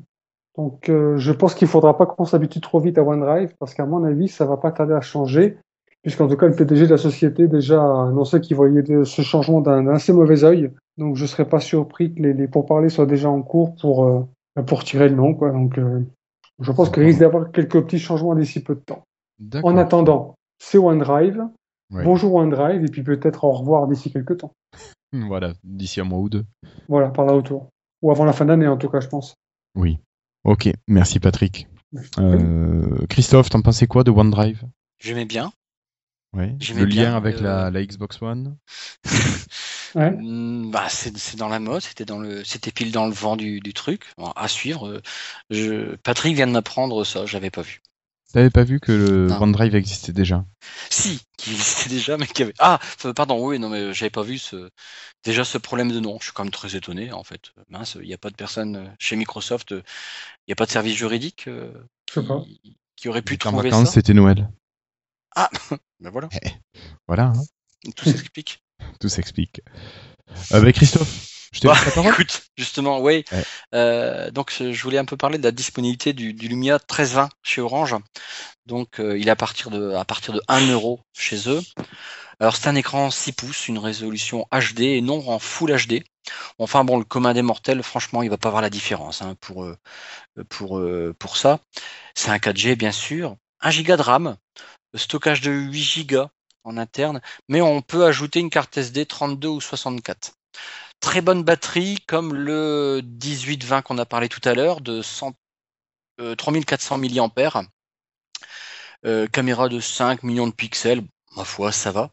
Donc 0.58 0.90
euh, 0.90 1.18
je 1.18 1.32
pense 1.32 1.54
qu'il 1.54 1.68
faudra 1.68 1.98
pas 1.98 2.06
qu'on 2.06 2.26
s'habitue 2.26 2.62
trop 2.62 2.80
vite 2.80 2.98
à 2.98 3.04
OneDrive, 3.04 3.54
parce 3.60 3.74
qu'à 3.74 3.86
mon 3.86 4.04
avis, 4.04 4.28
ça 4.28 4.46
va 4.46 4.58
pas 4.58 4.72
tarder 4.72 4.94
à 4.94 5.02
changer, 5.02 5.58
puisqu'en 6.02 6.28
tout 6.28 6.38
cas, 6.38 6.48
le 6.48 6.56
PDG 6.56 6.86
de 6.86 6.92
la 6.92 6.98
société 6.98 7.48
déjà 7.48 7.82
a 7.84 8.08
annoncé 8.08 8.40
qu'il 8.40 8.56
voyait 8.56 8.82
de- 8.82 9.04
ce 9.04 9.22
changement 9.22 9.62
d'un 9.62 9.88
assez 9.88 10.14
mauvais 10.14 10.44
œil. 10.44 10.72
Donc 10.98 11.18
je 11.18 11.26
serais 11.26 11.48
pas 11.48 11.60
surpris 11.60 12.14
que 12.14 12.22
les, 12.22 12.34
les 12.34 12.48
pourparlers 12.48 12.90
soient 12.90 13.06
déjà 13.06 13.30
en 13.30 13.42
cours 13.42 13.76
pour, 13.76 14.28
pour 14.64 14.84
tirer 14.84 15.10
le 15.10 15.16
nom. 15.16 15.34
Quoi. 15.34 15.52
Donc 15.52 15.78
euh, 15.78 16.02
je 16.60 16.72
pense 16.72 16.90
qu'il 16.90 17.04
risque 17.04 17.20
d'avoir 17.20 17.52
quelques 17.52 17.84
petits 17.84 18.00
changements 18.00 18.36
d'ici 18.36 18.64
peu 18.64 18.76
de 18.76 18.80
temps. 18.82 19.04
En 19.64 19.78
attendant, 19.78 20.36
c'est 20.60 20.78
OneDrive. 20.78 21.44
Ouais. 21.92 22.04
Bonjour 22.04 22.34
OneDrive, 22.34 22.84
et 22.84 22.88
puis 22.88 23.04
peut-être 23.04 23.44
au 23.44 23.52
revoir 23.52 23.88
d'ici 23.88 24.12
quelques 24.12 24.38
temps. 24.38 24.54
Voilà, 25.14 25.54
d'ici 25.64 26.02
un 26.02 26.04
mois 26.04 26.20
ou 26.20 26.28
deux. 26.28 26.44
Voilà, 26.90 27.08
par 27.08 27.26
là 27.26 27.34
autour. 27.36 27.70
Ou 28.02 28.12
avant 28.12 28.26
la 28.26 28.34
fin 28.34 28.44
d'année, 28.44 28.68
en 28.68 28.76
tout 28.76 28.90
cas, 28.90 29.00
je 29.00 29.08
pense. 29.08 29.36
Oui. 29.76 29.98
Ok, 30.44 30.70
merci 30.90 31.22
Patrick. 31.22 31.70
Euh, 32.20 33.06
Christophe, 33.08 33.50
t'en 33.50 33.62
pensais 33.62 33.88
quoi 33.88 34.04
de 34.04 34.12
OneDrive? 34.12 34.64
J'aimais 35.00 35.24
bien. 35.24 35.54
ouais. 36.36 36.58
Le 36.76 36.86
bien, 36.86 37.04
lien 37.12 37.16
avec 37.16 37.38
euh, 37.38 37.44
la, 37.44 37.72
la 37.72 37.86
Xbox 37.86 38.22
One? 38.22 38.58
Ouais. 39.96 40.12
Mm, 40.12 40.72
Bah, 40.72 40.88
c'est 40.90 41.18
c'est 41.18 41.38
dans 41.38 41.48
la 41.50 41.60
mode, 41.60 41.82
c'était 41.82 42.06
dans 42.06 42.20
le, 42.20 42.44
c'était 42.44 42.72
pile 42.72 42.92
dans 42.92 43.08
le 43.08 43.14
vent 43.14 43.36
du, 43.38 43.60
du 43.60 43.74
truc. 43.74 44.06
Bon, 44.18 44.32
à 44.32 44.48
suivre. 44.48 44.88
euh, 44.88 45.02
Je, 45.50 45.96
Patrick 45.98 46.36
vient 46.36 46.48
de 46.48 46.52
m'apprendre 46.52 47.04
ça, 47.04 47.26
j'avais 47.26 47.52
pas 47.52 47.62
vu. 47.62 47.82
T'avais 48.34 48.50
pas 48.50 48.64
vu 48.64 48.80
que 48.80 48.92
le 48.92 49.28
Non. 49.30 49.42
OneDrive 49.42 49.76
existait 49.76 50.12
déjà? 50.14 50.46
Si, 50.90 51.22
qui 51.38 51.52
existait 51.52 51.90
déjà, 51.90 52.18
mais 52.18 52.28
qui 52.28 52.44
avait. 52.44 52.54
Ah, 52.60 52.80
euh, 53.06 53.14
pardon, 53.14 53.46
oui, 53.46 53.60
non, 53.60 53.70
mais 53.70 53.94
j'avais 53.94 54.10
pas 54.10 54.24
vu 54.24 54.38
ce, 54.38 54.70
déjà 55.24 55.46
ce 55.46 55.58
problème 55.58 55.92
de 55.92 56.00
nom. 56.00 56.18
Je 56.20 56.26
suis 56.26 56.34
quand 56.34 56.44
même 56.44 56.52
très 56.52 56.76
étonné, 56.76 57.12
en 57.14 57.24
fait. 57.24 57.52
Mince, 57.70 57.98
il 58.02 58.08
n'y 58.08 58.14
a 58.14 58.18
pas 58.18 58.30
de 58.32 58.36
personne 58.36 58.76
euh, 58.78 58.88
chez 59.00 59.16
Microsoft, 59.16 59.72
il 59.72 59.84
n'y 60.50 60.54
a 60.54 60.56
pas 60.56 60.66
de 60.68 60.72
service 60.72 60.96
juridique 60.96 61.48
euh, 61.48 61.72
Je 62.14 62.20
qui, 62.22 62.78
qui 62.96 63.10
aurait 63.10 63.22
pu 63.24 63.38
en 63.46 63.52
trouver 63.52 63.72
vacances, 63.72 63.88
ça. 63.88 63.94
c'était 63.94 64.14
Noël. 64.14 64.50
Ben 66.00 66.10
voilà, 66.12 66.30
Voilà, 67.08 67.34
hein, 67.36 67.44
tout 67.96 68.06
s'explique. 68.06 68.64
Tout 69.00 69.10
s'explique. 69.10 69.62
Euh, 70.52 70.62
bah, 70.62 70.72
Christophe, 70.72 71.50
je 71.52 71.60
te 71.60 71.68
Bah. 71.68 71.78
Écoute, 72.10 72.44
justement, 72.58 73.00
oui. 73.00 73.24
Ouais. 73.32 73.44
Euh, 73.74 74.32
donc, 74.32 74.52
je 74.58 74.82
voulais 74.82 74.98
un 74.98 75.06
peu 75.06 75.18
parler 75.18 75.38
de 75.38 75.44
la 75.44 75.52
disponibilité 75.52 76.14
du, 76.14 76.34
du 76.34 76.48
Lumia 76.48 76.74
1320 76.74 77.30
chez 77.44 77.62
Orange. 77.62 77.96
Donc, 78.66 79.00
euh, 79.00 79.18
il 79.18 79.28
est 79.28 79.32
à 79.32 79.36
partir 79.36 79.70
de, 79.70 79.92
à 79.94 80.06
partir 80.06 80.34
de 80.34 80.42
1 80.48 80.68
euro 80.72 81.02
chez 81.14 81.50
eux. 81.50 81.62
Alors, 82.40 82.56
c'est 82.56 82.68
un 82.68 82.76
écran 82.76 83.12
6 83.12 83.34
pouces, 83.34 83.68
une 83.68 83.78
résolution 83.78 84.48
HD 84.52 84.82
et 84.82 85.02
non 85.02 85.28
en 85.30 85.40
Full 85.40 85.76
HD. 85.76 86.04
Enfin, 86.58 86.84
bon, 86.84 86.98
le 86.98 87.06
commun 87.06 87.34
des 87.34 87.44
mortels, 87.44 87.84
franchement, 87.84 88.24
il 88.24 88.30
va 88.30 88.38
pas 88.38 88.50
voir 88.50 88.62
la 88.62 88.70
différence 88.70 89.22
hein, 89.22 89.36
pour, 89.40 89.68
pour, 90.50 90.82
pour 91.20 91.38
ça. 91.38 91.60
C'est 92.16 92.32
un 92.32 92.38
4G, 92.38 92.76
bien 92.76 92.92
sûr. 92.92 93.38
1 93.62 93.84
Go 93.84 93.96
de 93.96 94.02
RAM, 94.02 94.38
stockage 94.96 95.42
de 95.42 95.52
8 95.52 96.08
Go 96.08 96.28
en 96.66 96.78
interne, 96.78 97.22
mais 97.48 97.62
on 97.62 97.82
peut 97.82 98.06
ajouter 98.06 98.40
une 98.40 98.50
carte 98.50 98.78
SD 98.78 99.06
32 99.06 99.48
ou 99.48 99.62
64 99.62 100.34
très 101.00 101.22
bonne 101.22 101.44
batterie 101.44 102.00
comme 102.08 102.34
le 102.34 103.02
1820 103.04 103.84
qu'on 103.84 103.98
a 104.00 104.06
parlé 104.06 104.28
tout 104.28 104.42
à 104.44 104.56
l'heure 104.56 104.82
de 104.82 105.02
100, 105.04 105.34
euh, 106.20 106.36
3400 106.36 106.98
mAh. 106.98 107.64
Euh, 109.06 109.28
caméra 109.28 109.70
de 109.70 109.80
5 109.80 110.24
millions 110.24 110.48
de 110.48 110.54
pixels, 110.54 111.04
ma 111.36 111.44
foi, 111.44 111.72
ça 111.72 111.92
va. 111.92 112.10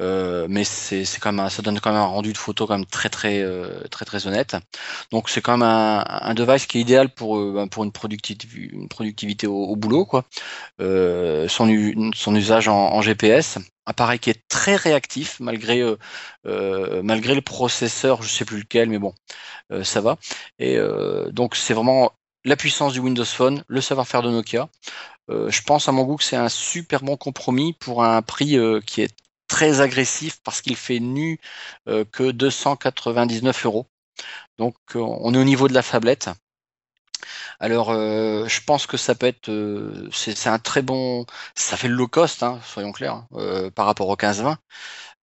Euh, 0.00 0.46
mais 0.50 0.64
c'est 0.64 1.04
quand 1.20 1.32
même 1.32 1.48
ça 1.48 1.62
donne 1.62 1.80
quand 1.80 1.90
même 1.90 2.00
un 2.00 2.04
rendu 2.04 2.32
de 2.32 2.38
photo 2.38 2.66
quand 2.66 2.86
très 2.90 3.08
très 3.08 3.40
euh, 3.42 3.80
très 3.90 4.04
très 4.04 4.26
honnête. 4.26 4.56
Donc 5.10 5.28
c'est 5.30 5.40
quand 5.40 5.56
même 5.56 5.66
un, 5.66 6.34
device 6.34 6.66
qui 6.66 6.78
est 6.78 6.80
idéal 6.82 7.08
pour 7.08 7.38
euh, 7.38 7.52
ben, 7.54 7.68
une 7.84 8.88
productivité 8.88 9.46
au, 9.46 9.76
boulot 9.76 10.04
quoi. 10.04 10.24
Son 10.78 11.68
usage 12.34 12.68
en, 12.68 12.92
en 12.94 13.00
GPS, 13.02 13.58
appareil 13.86 14.18
qui 14.18 14.30
est 14.30 14.42
très 14.48 14.76
réactif 14.76 15.40
malgré 15.40 15.82
malgré 16.44 17.34
le 17.34 17.42
processeur, 17.42 18.22
je 18.22 18.28
sais 18.28 18.44
plus 18.44 18.58
lequel, 18.58 18.88
mais 18.90 18.98
bon, 18.98 19.14
ça 19.82 20.00
va. 20.00 20.18
Et 20.58 20.78
donc 21.30 21.56
c'est 21.56 21.74
vraiment 21.74 22.12
la 22.46 22.56
puissance 22.56 22.94
du 22.94 23.00
Windows 23.00 23.24
Phone, 23.24 23.64
le 23.68 23.80
savoir-faire 23.82 24.22
de 24.22 24.30
Nokia. 24.30 24.68
Euh, 25.30 25.50
je 25.50 25.62
pense 25.62 25.88
à 25.88 25.92
mon 25.92 26.04
goût 26.04 26.16
que 26.16 26.24
c'est 26.24 26.36
un 26.36 26.48
super 26.48 27.02
bon 27.02 27.16
compromis 27.16 27.74
pour 27.74 28.04
un 28.04 28.22
prix 28.22 28.56
euh, 28.56 28.80
qui 28.80 29.02
est 29.02 29.14
très 29.48 29.80
agressif 29.80 30.40
parce 30.44 30.62
qu'il 30.62 30.76
fait 30.76 31.00
nu 31.00 31.40
euh, 31.88 32.04
que 32.04 32.30
299 32.30 33.66
euros. 33.66 33.86
Donc 34.58 34.76
on 34.94 35.34
est 35.34 35.38
au 35.38 35.44
niveau 35.44 35.68
de 35.68 35.74
la 35.74 35.82
tablette. 35.82 36.30
Alors 37.60 37.90
euh, 37.90 38.46
je 38.48 38.60
pense 38.62 38.86
que 38.86 38.96
ça 38.96 39.14
peut 39.14 39.26
être, 39.26 39.48
euh, 39.48 40.08
c'est 40.12 40.48
un 40.48 40.58
très 40.58 40.82
bon, 40.82 41.26
ça 41.54 41.76
fait 41.76 41.88
le 41.88 41.94
low 41.94 42.08
cost, 42.08 42.42
hein, 42.42 42.60
soyons 42.64 42.92
clairs, 42.92 43.14
hein, 43.14 43.28
euh, 43.34 43.70
par 43.70 43.86
rapport 43.86 44.08
au 44.08 44.16
15-20. 44.16 44.58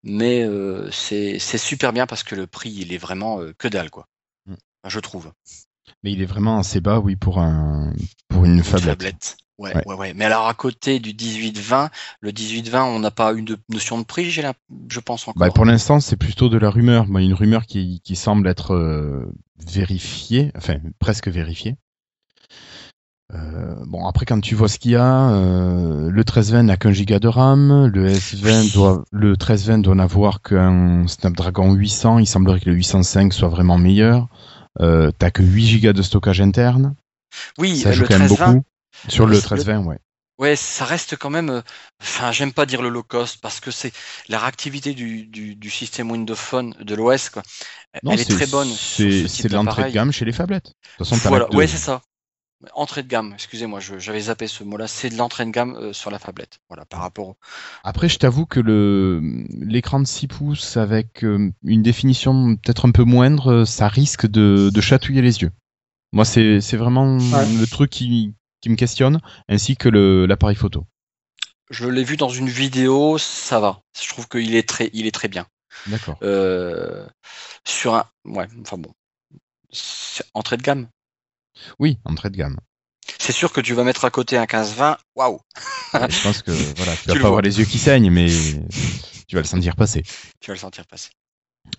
mais 0.04 0.46
c'est 0.92 1.40
super 1.40 1.94
bien 1.94 2.08
parce 2.08 2.24
que 2.24 2.36
le 2.36 2.48
prix 2.48 2.72
il 2.72 2.94
est 2.94 2.98
vraiment 2.98 3.40
que 3.58 3.68
dalle 3.68 3.90
quoi. 3.90 4.08
Mm. 4.48 4.56
Je 4.88 5.00
trouve. 5.00 5.32
Mais 6.04 6.12
il 6.12 6.22
est 6.22 6.26
vraiment 6.26 6.60
assez 6.60 6.82
bas, 6.82 7.00
oui, 7.00 7.16
pour 7.16 7.40
un 7.40 7.94
pour 8.30 8.46
une 8.46 8.58
Une 8.58 8.64
phablette. 8.64 9.38
Ouais, 9.60 9.74
Ouais. 9.76 9.84
ouais, 9.86 9.96
ouais, 9.96 10.14
Mais 10.16 10.26
alors 10.26 10.48
à 10.48 10.54
côté 10.56 11.00
du 11.00 11.14
18-20, 11.14 11.90
le 12.22 12.32
18-20, 12.32 12.84
on 12.86 13.00
n'a 13.00 13.12
pas 13.12 13.34
une 13.34 13.46
de- 13.46 13.58
notion 13.70 14.00
de 14.00 14.04
prix, 14.04 14.30
j'ai 14.30 14.44
je 14.90 15.00
pense 15.00 15.28
encore. 15.28 15.40
Bah, 15.40 15.52
pour 15.52 15.64
l'instant, 15.66 16.00
c'est 16.00 16.18
plutôt 16.18 16.50
de 16.50 16.58
la 16.58 16.70
rumeur. 16.72 17.08
Moi, 17.08 17.22
une 17.22 17.34
rumeur 17.36 17.66
qui, 17.68 18.02
qui 18.04 18.16
semble 18.16 18.48
être 18.48 18.74
euh, 18.74 19.32
vérifiée, 19.66 20.52
enfin 20.58 20.78
presque 21.00 21.28
vérifiée. 21.28 21.76
Euh, 23.34 23.76
bon, 23.88 24.06
après, 24.08 24.26
quand 24.26 24.40
tu 24.42 24.54
vois 24.54 24.68
ce 24.68 24.78
qu'il 24.78 24.92
y 24.92 24.96
a, 24.96 25.30
euh, 25.32 26.10
le 26.10 26.16
1320 26.24 26.64
n'a 26.64 26.78
qu'un 26.78 26.92
giga 26.92 27.20
de 27.20 27.28
RAM, 27.28 27.88
le 27.94 28.08
S20 28.10 28.74
doit, 28.74 29.04
le 29.12 29.30
1320 29.30 29.80
doit 29.80 29.96
n'avoir 29.96 30.42
qu'un 30.42 31.08
Snapdragon 31.08 31.74
800. 31.74 32.20
Il 32.20 32.28
semblerait 32.28 32.60
que 32.60 32.70
le 32.70 32.76
805 32.76 33.34
soit 33.34 33.50
vraiment 33.50 33.78
meilleur. 33.78 34.28
Euh, 34.82 35.12
T'as 35.18 35.32
que 35.32 35.44
8 35.44 35.66
gigas 35.66 35.94
de 35.94 36.02
stockage 36.02 36.42
interne. 36.42 36.96
oui, 37.58 37.78
Ça 37.80 37.92
joue 37.92 38.02
le 38.02 38.08
quand 38.08 38.20
même 38.20 38.28
13-20, 38.28 38.54
beaucoup. 38.54 38.64
Sur 39.10 39.26
le 39.26 39.32
le- 39.32 39.38
1320, 39.38 39.86
ouais. 39.86 40.00
Ouais, 40.40 40.56
ça 40.56 40.86
reste 40.86 41.16
quand 41.16 41.30
même. 41.30 41.50
euh, 41.50 41.62
Enfin, 42.02 42.32
j'aime 42.32 42.54
pas 42.54 42.66
dire 42.66 42.82
le 42.82 42.90
low 42.90 43.04
cost 43.04 43.40
parce 43.42 43.60
que 43.60 43.70
c'est 43.72 43.92
la 44.30 44.40
réactivité 44.40 44.94
du, 44.94 45.26
du, 45.26 45.56
du 45.56 45.70
système 45.70 46.10
Windows 46.12 46.36
Phone 46.36 46.76
de 46.80 46.96
l'OS, 46.96 47.30
quoi. 47.30 47.44
Non, 48.04 48.12
Elle 48.14 48.22
est 48.22 48.30
très 48.30 48.48
bonne. 48.48 48.70
C'est 48.70 49.28
ce 49.28 49.48
de 49.48 49.54
l'entrée 49.54 49.84
de 49.86 49.92
gamme 49.92 50.12
chez 50.12 50.26
les 50.26 50.32
phablettes. 50.32 50.66
De 50.66 50.72
toute 50.98 51.08
façon, 51.08 51.30
Voilà, 51.30 51.50
ouais, 51.54 51.68
c'est 51.68 51.78
ça. 51.78 52.02
Entrée 52.74 53.04
de 53.04 53.08
gamme, 53.08 53.32
excusez-moi, 53.34 53.80
j'avais 53.80 54.22
zappé 54.22 54.48
ce 54.48 54.64
mot-là. 54.64 54.88
C'est 54.88 55.10
de 55.10 55.18
l'entrée 55.18 55.46
de 55.46 55.52
gamme 55.52 55.76
euh, 55.76 55.94
sur 55.94 56.10
la 56.12 56.20
tablette. 56.20 56.60
Voilà, 56.70 56.86
par 56.86 57.02
rapport 57.02 57.30
au. 57.30 57.38
Après, 57.84 58.08
je 58.10 58.18
t'avoue 58.18 58.46
que 58.46 58.60
le 58.60 59.20
l'écran 59.50 60.00
de 60.00 60.08
6 60.08 60.28
pouces 60.28 60.78
avec 60.78 61.24
euh, 61.26 61.52
une 61.64 61.82
définition 61.84 62.56
peut-être 62.56 62.88
un 62.88 62.92
peu 62.92 63.04
moindre, 63.04 63.52
euh, 63.52 63.66
ça 63.66 63.88
risque 63.88 64.28
de, 64.28 64.70
de 64.74 64.82
chatouiller 64.82 65.22
les 65.22 65.42
yeux. 65.42 65.52
Moi, 66.14 66.26
c'est 66.26 66.60
vraiment 66.78 67.18
Ouais. 67.18 67.46
le 67.60 67.66
truc 67.66 67.90
qui, 67.90 68.34
qui 68.62 68.70
me 68.70 68.76
questionne, 68.76 69.20
ainsi 69.50 69.76
que 69.76 69.90
l'appareil 69.90 70.56
photo. 70.56 70.86
Je 71.70 71.88
l'ai 71.88 72.04
vu 72.04 72.18
dans 72.18 72.30
une 72.30 72.50
vidéo, 72.50 73.18
ça 73.18 73.60
va. 73.60 73.82
Je 74.00 74.08
trouve 74.08 74.28
qu'il 74.28 74.56
est 74.56 74.68
très, 74.70 74.90
il 74.94 75.08
est 75.08 75.12
très 75.12 75.28
bien. 75.28 75.48
D'accord. 75.88 76.18
Euh, 76.22 77.08
sur 77.66 77.96
un, 77.96 78.06
ouais, 78.26 78.48
enfin 78.62 78.78
bon, 78.78 78.92
entrée 80.36 80.58
de 80.58 80.62
gamme. 80.62 80.88
Oui, 81.80 82.00
entrée 82.06 82.30
de 82.30 82.38
gamme. 82.38 82.58
C'est 83.20 83.32
sûr 83.34 83.52
que 83.52 83.62
tu 83.62 83.74
vas 83.74 83.84
mettre 83.84 84.06
à 84.06 84.10
côté 84.10 84.38
un 84.38 84.46
15-20. 84.46 84.98
Waouh, 85.16 85.40
je 85.94 86.24
pense 86.24 86.42
que 86.42 86.52
voilà, 86.78 86.96
tu 86.96 87.08
vas 87.08 87.14
Tu 87.14 87.20
pas 87.20 87.20
vois. 87.20 87.28
avoir 87.28 87.42
les 87.42 87.60
yeux 87.60 87.66
qui 87.66 87.80
saignent, 87.80 88.10
mais 88.12 88.28
tu 89.28 89.36
vas 89.36 89.42
le 89.42 89.48
sentir 89.48 89.76
passer. 89.76 90.04
tu 90.40 90.48
vas 90.52 90.54
le 90.56 90.60
sentir 90.60 90.86
passer. 90.88 91.12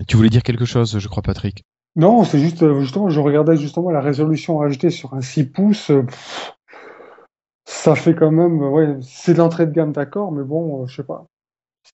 Tu 0.09 0.17
voulais 0.17 0.31
dire 0.31 0.43
quelque 0.43 0.65
chose, 0.65 0.99
je 0.99 1.09
crois, 1.09 1.23
Patrick? 1.23 1.65
Non, 1.97 2.25
c'est 2.25 2.41
juste, 2.41 2.63
euh, 2.63 2.81
justement, 2.81 3.09
je 3.09 3.21
regardais 3.21 3.57
justement 3.57 3.91
la 3.91 4.01
résolution 4.01 4.61
HD 4.67 4.91
sur 4.91 5.15
un 5.15 5.21
6 5.21 5.45
pouces. 5.45 5.91
euh, 5.91 6.03
pff, 6.03 6.53
ça 7.67 7.95
fait 7.95 8.15
quand 8.15 8.31
même, 8.31 8.63
euh, 8.63 8.69
ouais, 8.69 8.97
c'est 9.03 9.33
de 9.35 9.39
l'entrée 9.39 9.67
de 9.67 9.73
gamme, 9.73 9.93
d'accord, 9.93 10.33
mais 10.33 10.43
bon, 10.45 10.87
je 10.87 10.97
sais 10.97 11.05
pas. 11.05 11.27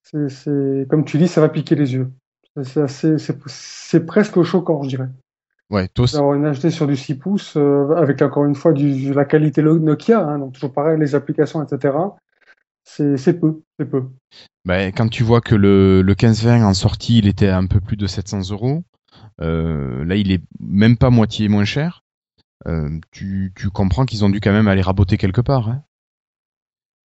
C'est, 0.03 0.29
c'est, 0.29 0.87
comme 0.89 1.05
tu 1.05 1.17
dis, 1.17 1.27
ça 1.27 1.41
va 1.41 1.49
piquer 1.49 1.75
les 1.75 1.93
yeux. 1.93 2.11
C'est 2.55 2.63
c'est 2.65 2.81
assez, 2.81 3.17
c'est, 3.17 3.37
c'est 3.47 4.05
presque 4.05 4.41
choquant, 4.43 4.83
je 4.83 4.89
dirais. 4.89 5.09
Ouais, 5.71 5.87
toi 5.87 6.03
aussi. 6.03 6.15
D'avoir 6.15 6.35
une 6.35 6.51
HD 6.51 6.69
sur 6.69 6.85
du 6.85 6.97
6 6.97 7.15
pouces, 7.15 7.55
euh, 7.55 7.95
avec 7.95 8.21
encore 8.21 8.45
une 8.45 8.55
fois 8.55 8.73
du, 8.73 9.13
la 9.13 9.23
qualité 9.23 9.63
Nokia, 9.63 10.19
hein, 10.19 10.39
donc 10.39 10.53
toujours 10.53 10.73
pareil, 10.73 10.99
les 10.99 11.15
applications, 11.15 11.63
etc. 11.63 11.97
C'est, 12.83 13.39
peu, 13.39 13.61
c'est 13.79 13.85
peu. 13.85 14.03
Bah, 14.65 14.87
quand 14.87 15.07
tu 15.07 15.23
vois 15.23 15.39
que 15.39 15.55
le, 15.55 16.01
le 16.01 16.13
15-20 16.13 16.63
en 16.63 16.73
sortie, 16.73 17.19
il 17.19 17.27
était 17.27 17.47
à 17.47 17.57
un 17.57 17.67
peu 17.67 17.79
plus 17.79 17.95
de 17.95 18.05
700 18.05 18.51
euros, 18.51 18.83
euh, 19.39 20.03
là, 20.03 20.15
il 20.15 20.31
est 20.31 20.41
même 20.59 20.97
pas 20.97 21.09
moitié 21.09 21.47
moins 21.47 21.65
cher. 21.65 22.03
Euh, 22.67 22.99
tu, 23.11 23.53
tu 23.55 23.69
comprends 23.69 24.05
qu'ils 24.05 24.25
ont 24.25 24.29
dû 24.29 24.39
quand 24.41 24.51
même 24.51 24.67
aller 24.67 24.81
raboter 24.81 25.17
quelque 25.17 25.41
part. 25.41 25.69
hein. 25.69 25.83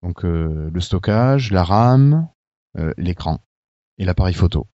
Donc, 0.02 0.26
euh, 0.26 0.70
le 0.74 0.80
stockage, 0.82 1.52
la 1.52 1.64
RAM, 1.64 2.28
euh, 2.78 2.94
l'écran 2.98 3.40
et 3.98 4.06
l'appareil 4.06 4.34
photo. 4.34 4.68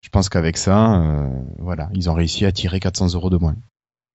Je 0.00 0.08
pense 0.10 0.28
qu'avec 0.28 0.56
ça, 0.56 1.00
euh, 1.02 1.28
voilà, 1.58 1.88
ils 1.92 2.08
ont 2.08 2.14
réussi 2.14 2.44
à 2.46 2.52
tirer 2.52 2.80
400 2.80 3.14
euros 3.14 3.30
de 3.30 3.36
moins. 3.36 3.56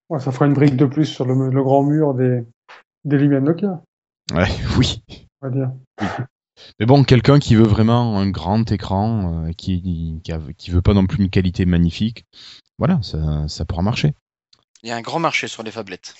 Ouais, 0.09 0.19
ça 0.19 0.31
fera 0.31 0.45
une 0.45 0.53
brique 0.53 0.77
de 0.77 0.85
plus 0.85 1.05
sur 1.05 1.25
le, 1.25 1.49
le 1.49 1.63
grand 1.63 1.83
mur 1.83 2.13
des, 2.13 2.43
des 3.05 3.27
Nokia, 3.27 3.81
Ouais, 4.33 4.47
oui. 4.77 5.03
on 5.41 5.47
va 5.47 5.53
dire. 5.53 5.71
Mais 6.79 6.85
bon, 6.85 7.03
quelqu'un 7.03 7.39
qui 7.39 7.55
veut 7.55 7.63
vraiment 7.67 8.19
un 8.19 8.29
grand 8.29 8.71
écran, 8.71 9.45
euh, 9.45 9.51
qui, 9.51 10.21
qui, 10.23 10.31
a- 10.31 10.39
qui 10.57 10.71
veut 10.71 10.81
pas 10.81 10.93
non 10.93 11.05
plus 11.07 11.23
une 11.23 11.29
qualité 11.29 11.65
magnifique, 11.65 12.25
voilà, 12.77 12.99
ça, 13.01 13.47
ça 13.47 13.65
pourra 13.65 13.81
marcher. 13.81 14.13
Il 14.83 14.89
y 14.89 14.91
a 14.91 14.95
un 14.95 15.01
grand 15.01 15.19
marché 15.19 15.47
sur 15.47 15.63
les 15.63 15.71
phablettes. 15.71 16.15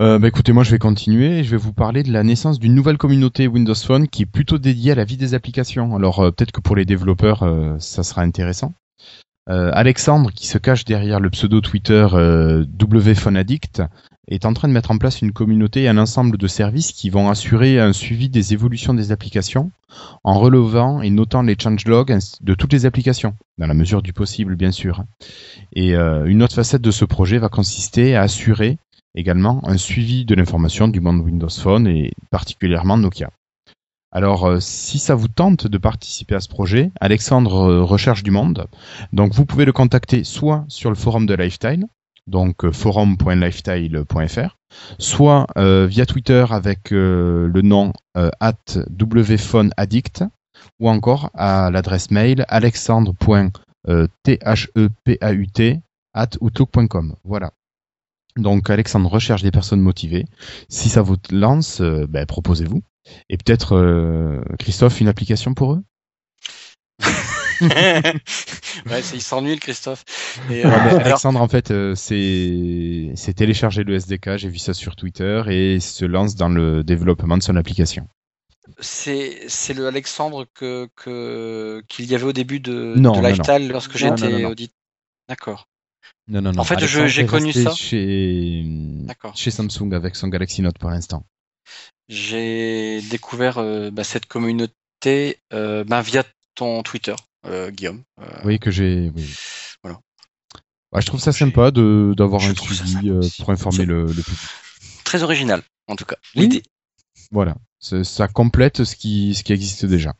Euh, 0.00 0.18
bah 0.18 0.26
écoutez, 0.26 0.52
moi 0.52 0.64
je 0.64 0.72
vais 0.72 0.80
continuer 0.80 1.38
et 1.38 1.44
je 1.44 1.50
vais 1.52 1.56
vous 1.56 1.72
parler 1.72 2.02
de 2.02 2.12
la 2.12 2.24
naissance 2.24 2.58
d'une 2.58 2.74
nouvelle 2.74 2.98
communauté 2.98 3.46
Windows 3.46 3.76
Phone 3.76 4.08
qui 4.08 4.22
est 4.22 4.26
plutôt 4.26 4.58
dédiée 4.58 4.90
à 4.90 4.96
la 4.96 5.04
vie 5.04 5.16
des 5.16 5.34
applications. 5.34 5.94
Alors 5.94 6.18
euh, 6.18 6.30
peut-être 6.32 6.50
que 6.50 6.60
pour 6.60 6.74
les 6.74 6.84
développeurs, 6.84 7.44
euh, 7.44 7.76
ça 7.78 8.02
sera 8.02 8.22
intéressant. 8.22 8.72
Euh, 9.48 9.70
Alexandre, 9.72 10.32
qui 10.32 10.48
se 10.48 10.58
cache 10.58 10.84
derrière 10.84 11.20
le 11.20 11.30
pseudo 11.30 11.60
Twitter 11.60 12.08
WPhoneAddict, 12.10 13.82
est 14.26 14.46
en 14.46 14.54
train 14.54 14.66
de 14.66 14.72
mettre 14.72 14.90
en 14.90 14.98
place 14.98 15.20
une 15.22 15.32
communauté 15.32 15.82
et 15.82 15.88
un 15.88 15.98
ensemble 15.98 16.38
de 16.38 16.46
services 16.48 16.90
qui 16.90 17.08
vont 17.10 17.30
assurer 17.30 17.78
un 17.78 17.92
suivi 17.92 18.28
des 18.28 18.52
évolutions 18.52 18.94
des 18.94 19.12
applications 19.12 19.70
en 20.24 20.40
relevant 20.40 21.02
et 21.02 21.10
notant 21.10 21.42
les 21.42 21.56
changelogs 21.60 22.18
de 22.40 22.54
toutes 22.54 22.72
les 22.72 22.86
applications, 22.86 23.36
dans 23.58 23.66
la 23.66 23.74
mesure 23.74 24.02
du 24.02 24.14
possible 24.14 24.56
bien 24.56 24.72
sûr. 24.72 25.04
Et 25.74 25.92
une 25.92 26.42
autre 26.42 26.54
facette 26.54 26.80
de 26.80 26.90
ce 26.90 27.04
projet 27.04 27.36
va 27.36 27.50
consister 27.50 28.16
à 28.16 28.22
assurer 28.22 28.78
également 29.14 29.60
un 29.68 29.76
suivi 29.76 30.24
de 30.24 30.34
l'information 30.34 30.88
du 30.88 31.00
monde 31.00 31.20
Windows 31.20 31.48
Phone 31.48 31.86
et 31.86 32.12
particulièrement 32.30 32.96
Nokia. 32.96 33.30
Alors, 34.14 34.46
euh, 34.46 34.60
si 34.60 35.00
ça 35.00 35.16
vous 35.16 35.26
tente 35.26 35.66
de 35.66 35.76
participer 35.76 36.36
à 36.36 36.40
ce 36.40 36.48
projet, 36.48 36.92
Alexandre 37.00 37.68
euh, 37.68 37.82
recherche 37.82 38.22
du 38.22 38.30
monde. 38.30 38.68
Donc, 39.12 39.34
vous 39.34 39.44
pouvez 39.44 39.64
le 39.64 39.72
contacter 39.72 40.22
soit 40.22 40.64
sur 40.68 40.88
le 40.88 40.94
forum 40.96 41.26
de 41.26 41.34
Lifetile, 41.34 41.86
donc 42.28 42.64
euh, 42.64 42.70
forum.lifetile.fr, 42.70 44.56
soit 44.98 45.46
via 45.56 46.06
Twitter 46.06 46.44
avec 46.50 46.90
le 46.90 47.60
nom 47.62 47.92
euh, 48.16 48.30
at 48.40 48.54
wphoneaddict, 49.00 50.24
ou 50.78 50.88
encore 50.88 51.30
à 51.34 51.70
l'adresse 51.72 52.12
mail 52.12 52.44
alexandre.thepaut 52.48 53.50
at 56.14 56.30
outlook.com. 56.40 57.16
Voilà. 57.24 57.50
Donc 58.36 58.68
Alexandre 58.70 59.08
recherche 59.08 59.42
des 59.42 59.50
personnes 59.50 59.80
motivées. 59.80 60.24
Si 60.68 60.88
ça 60.88 61.02
vous 61.02 61.16
lance, 61.30 61.80
euh, 61.80 62.06
ben, 62.08 62.26
proposez-vous. 62.26 62.82
Et 63.28 63.36
peut-être, 63.36 63.76
euh, 63.76 64.42
Christophe, 64.58 65.00
une 65.00 65.08
application 65.08 65.54
pour 65.54 65.74
eux? 65.74 65.82
Ouais, 68.86 69.00
il 69.14 69.22
s'ennuie 69.22 69.54
le 69.54 69.60
Christophe. 69.60 70.04
Et, 70.50 70.64
euh, 70.64 70.68
Ouais, 70.68 70.76
mais 70.84 70.90
alors, 70.90 71.00
Alexandre, 71.06 71.40
en 71.40 71.48
fait, 71.48 71.70
euh, 71.70 71.94
c'est 71.94 73.34
téléchargé 73.34 73.84
le 73.84 73.94
SDK, 73.94 74.36
j'ai 74.36 74.48
vu 74.48 74.58
ça 74.58 74.74
sur 74.74 74.96
Twitter, 74.96 75.42
et 75.48 75.80
se 75.80 76.04
lance 76.04 76.34
dans 76.34 76.48
le 76.48 76.82
développement 76.82 77.38
de 77.38 77.42
son 77.42 77.56
application. 77.56 78.08
c'est 78.80 79.44
c'est 79.48 79.74
le 79.74 79.86
Alexandre 79.86 80.46
que 80.54 80.88
que 80.96 81.82
qu'il 81.88 82.06
y 82.06 82.14
avait 82.14 82.24
au 82.24 82.32
début 82.32 82.60
de, 82.60 82.94
Non. 82.96 83.20
Lifestyle 83.20 83.68
lorsque 83.68 83.96
j'étais 83.96 84.44
audit. 84.44 84.72
D'accord, 85.28 85.68
Non, 86.28 86.40
non, 86.40 86.52
non. 86.52 86.60
En 86.60 86.64
fait, 86.64 86.78
j'ai 86.86 87.26
connu 87.26 87.52
ça. 87.52 87.74
Chez, 87.74 88.64
Samsung 89.50 89.92
avec 89.92 90.16
son 90.16 90.28
Galaxy 90.28 90.62
Note 90.62 90.78
pour 90.78 90.90
l'instant. 90.90 91.24
j'ai 92.08 93.00
découvert 93.02 93.58
euh, 93.58 93.90
bah, 93.90 94.04
cette 94.04 94.26
communauté 94.26 95.38
euh, 95.52 95.84
bah, 95.84 96.02
via 96.02 96.24
ton 96.54 96.82
Twitter, 96.82 97.14
euh, 97.46 97.70
Guillaume. 97.70 98.02
Oui, 98.44 98.58
que 98.58 98.70
j'ai. 98.70 99.12
Oui. 99.14 99.34
Voilà. 99.82 99.98
Ouais, 100.92 101.00
je 101.00 101.06
trouve 101.06 101.20
ça 101.20 101.32
sympa 101.32 101.70
d'avoir 101.70 102.42
un 102.42 102.54
suivi 102.54 103.10
pour 103.38 103.50
informer 103.50 103.84
le, 103.84 104.06
le 104.06 104.22
public. 104.22 104.38
Très 105.04 105.22
original, 105.22 105.62
en 105.88 105.96
tout 105.96 106.04
cas. 106.04 106.16
L'idée. 106.34 106.62
Voilà, 107.30 107.56
ça, 107.78 108.04
ça 108.04 108.28
complète 108.28 108.84
ce 108.84 108.96
qui 108.96 109.34
ce 109.34 109.42
qui 109.42 109.52
existe 109.52 109.84
déjà. 109.86 110.14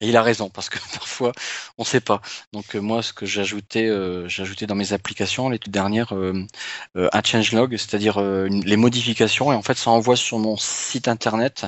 Et 0.00 0.08
il 0.08 0.16
a 0.16 0.22
raison, 0.22 0.48
parce 0.48 0.68
que 0.68 0.78
parfois, 0.94 1.32
on 1.78 1.84
sait 1.84 2.00
pas. 2.00 2.22
Donc 2.52 2.74
euh, 2.74 2.80
moi, 2.80 3.02
ce 3.02 3.12
que 3.12 3.26
ajouté, 3.40 3.86
euh, 3.88 4.26
ajouté 4.26 4.66
dans 4.66 4.74
mes 4.74 4.92
applications, 4.92 5.48
les 5.50 5.58
toutes 5.58 5.72
dernières, 5.72 6.14
euh, 6.14 6.46
un 6.94 7.22
changelog, 7.22 7.76
c'est-à-dire 7.76 8.20
les 8.20 8.76
modifications, 8.76 9.52
et 9.52 9.56
en 9.56 9.62
fait, 9.62 9.76
ça 9.76 9.90
envoie 9.90 10.16
sur 10.16 10.38
mon 10.38 10.56
site 10.56 11.08
internet, 11.08 11.66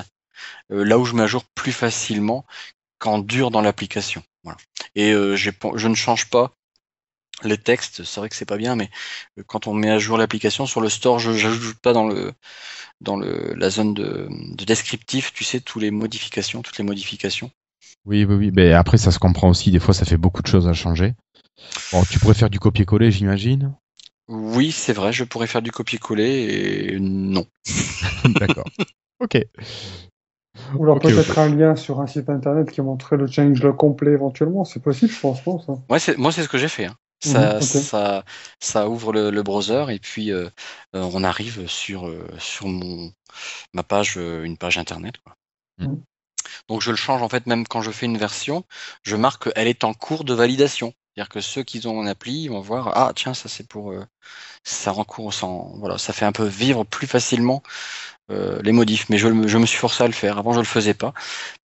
là 0.69 0.97
où 0.97 1.05
je 1.05 1.13
jour 1.27 1.43
plus 1.55 1.71
facilement 1.71 2.45
qu'en 2.99 3.19
dur 3.19 3.51
dans 3.51 3.61
l'application. 3.61 4.23
Voilà. 4.43 4.57
Et 4.95 5.13
je 5.13 5.87
ne 5.87 5.95
change 5.95 6.29
pas 6.29 6.53
les 7.43 7.57
textes, 7.57 8.03
c'est 8.03 8.19
vrai 8.19 8.29
que 8.29 8.35
c'est 8.35 8.45
pas 8.45 8.57
bien, 8.57 8.75
mais 8.75 8.89
quand 9.47 9.67
on 9.67 9.73
met 9.73 9.89
à 9.89 9.99
jour 9.99 10.17
l'application 10.17 10.65
sur 10.65 10.81
le 10.81 10.89
store, 10.89 11.19
je 11.19 11.31
n'ajoute 11.31 11.79
pas 11.79 11.93
dans 11.93 12.07
le 12.07 12.33
dans 13.01 13.17
le, 13.17 13.53
la 13.55 13.69
zone 13.69 13.93
de, 13.93 14.27
de 14.29 14.65
descriptif, 14.65 15.33
tu 15.33 15.43
sais, 15.43 15.61
tous 15.61 15.79
les 15.79 15.91
modifications, 15.91 16.61
toutes 16.61 16.77
les 16.77 16.85
modifications. 16.85 17.51
Oui, 18.05 18.23
oui, 18.23 18.35
oui. 18.35 18.51
Mais 18.53 18.71
après, 18.73 18.97
ça 18.97 19.11
se 19.11 19.19
comprend 19.19 19.49
aussi. 19.49 19.69
Des 19.71 19.79
fois, 19.79 19.93
ça 19.93 20.05
fait 20.05 20.17
beaucoup 20.17 20.41
de 20.41 20.47
choses 20.47 20.67
à 20.69 20.73
changer. 20.73 21.15
Bon, 21.91 22.05
tu 22.05 22.19
pourrais 22.19 22.35
faire 22.35 22.49
du 22.49 22.59
copier-coller, 22.59 23.11
j'imagine? 23.11 23.75
Oui, 24.27 24.71
c'est 24.71 24.93
vrai, 24.93 25.13
je 25.13 25.23
pourrais 25.23 25.47
faire 25.47 25.61
du 25.61 25.71
copier-coller 25.71 26.89
et 26.95 26.99
non. 26.99 27.45
D'accord. 28.39 28.71
ok. 29.19 29.35
Ou 30.77 30.83
alors 30.83 30.99
peut-être 30.99 31.39
un 31.39 31.49
lien 31.49 31.75
sur 31.75 31.99
un 31.99 32.05
site 32.07 32.29
internet 32.29 32.71
qui 32.71 32.81
montrerait 32.81 33.17
le 33.17 33.27
changelog 33.27 33.75
complet 33.75 34.11
éventuellement. 34.11 34.63
C'est 34.65 34.81
possible, 34.81 35.11
je 35.11 35.19
pense, 35.19 35.45
non, 35.47 35.59
ça? 35.59 35.73
Ouais, 35.89 35.99
c'est, 35.99 36.17
moi, 36.17 36.31
c'est 36.31 36.43
ce 36.43 36.49
que 36.49 36.57
j'ai 36.57 36.67
fait. 36.67 36.85
hein. 36.85 36.95
Ça, 37.19 37.61
Mhm, 37.61 37.61
ça, 37.61 38.25
ça 38.59 38.89
ouvre 38.89 39.13
le, 39.13 39.31
le 39.31 39.43
browser 39.43 39.85
et 39.89 39.99
puis 39.99 40.31
euh, 40.31 40.49
euh, 40.95 41.09
on 41.13 41.23
arrive 41.23 41.67
sur, 41.67 42.07
euh, 42.07 42.27
sur 42.37 42.67
mon, 42.67 43.13
ma 43.73 43.83
page, 43.83 44.15
euh, 44.17 44.43
une 44.43 44.57
page 44.57 44.77
internet. 44.77 45.17
Quoi. 45.19 45.35
Mhm. 45.77 46.03
Donc 46.67 46.81
je 46.81 46.91
le 46.91 46.97
change 46.97 47.21
en 47.21 47.29
fait, 47.29 47.45
même 47.47 47.67
quand 47.67 47.81
je 47.81 47.91
fais 47.91 48.05
une 48.05 48.17
version, 48.17 48.63
je 49.03 49.15
marque 49.15 49.51
qu'elle 49.53 49.67
est 49.67 49.83
en 49.83 49.93
cours 49.93 50.23
de 50.23 50.33
validation. 50.33 50.93
C'est-à-dire 51.15 51.29
que 51.29 51.41
ceux 51.41 51.63
qui 51.63 51.85
ont 51.87 51.93
mon 51.93 52.07
appli 52.07 52.47
vont 52.47 52.61
voir, 52.61 52.91
ah 52.95 53.11
tiens, 53.15 53.33
ça 53.35 53.47
c'est 53.49 53.67
pour, 53.67 53.91
euh, 53.91 54.03
ça 54.63 54.91
rend 54.91 55.03
cours 55.05 55.31
voilà, 55.77 55.97
ça 55.99 56.13
fait 56.13 56.25
un 56.25 56.31
peu 56.31 56.45
vivre 56.45 56.83
plus 56.85 57.07
facilement 57.07 57.61
euh, 58.31 58.61
les 58.63 58.71
modifs. 58.71 59.09
Mais 59.09 59.17
je, 59.19 59.27
me 59.27 59.65
suis 59.65 59.77
forcé 59.77 60.03
à 60.03 60.07
le 60.07 60.13
faire. 60.13 60.37
Avant, 60.39 60.53
je 60.53 60.59
le 60.59 60.65
faisais 60.65 60.93
pas 60.95 61.13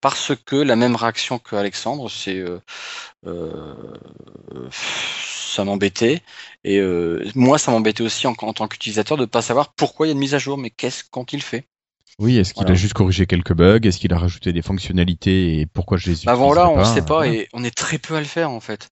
parce 0.00 0.32
que 0.46 0.56
la 0.56 0.76
même 0.76 0.96
réaction 0.96 1.38
que 1.38 1.56
Alexandre, 1.56 2.08
c'est 2.10 2.38
euh, 2.38 2.60
ça 4.70 5.64
m'embêtait 5.64 6.22
et 6.64 6.80
moi 7.34 7.58
ça 7.58 7.70
m'embêtait 7.72 8.02
aussi 8.02 8.26
en, 8.26 8.34
en 8.40 8.52
tant 8.52 8.68
qu'utilisateur 8.68 9.16
de 9.16 9.24
pas 9.26 9.42
savoir 9.42 9.72
pourquoi 9.74 10.06
il 10.06 10.10
y 10.10 10.12
a 10.12 10.14
une 10.14 10.18
mise 10.20 10.34
à 10.34 10.38
jour 10.38 10.58
mais 10.58 10.70
qu'est-ce 10.70 11.04
qu'ont-ils 11.04 11.42
fait? 11.42 11.66
Oui, 12.18 12.36
est-ce 12.38 12.52
qu'il 12.52 12.62
Voilà. 12.62 12.72
a 12.72 12.74
juste 12.74 12.92
corrigé 12.94 13.26
quelques 13.26 13.54
bugs? 13.54 13.80
Est-ce 13.82 13.98
qu'il 13.98 14.12
a 14.12 14.18
rajouté 14.18 14.52
des 14.52 14.62
fonctionnalités 14.62 15.60
et 15.60 15.66
pourquoi 15.66 15.96
je 15.96 16.10
les 16.10 16.24
utilise 16.24 16.30
avant 16.32 16.54
là 16.54 16.68
on 16.68 16.74
pas? 16.76 16.94
sait 16.94 17.02
pas 17.02 17.26
et 17.26 17.48
on 17.52 17.64
est 17.64 17.76
très 17.76 17.98
peu 17.98 18.14
à 18.14 18.20
le 18.20 18.26
faire 18.26 18.50
en 18.50 18.60
fait. 18.60 18.88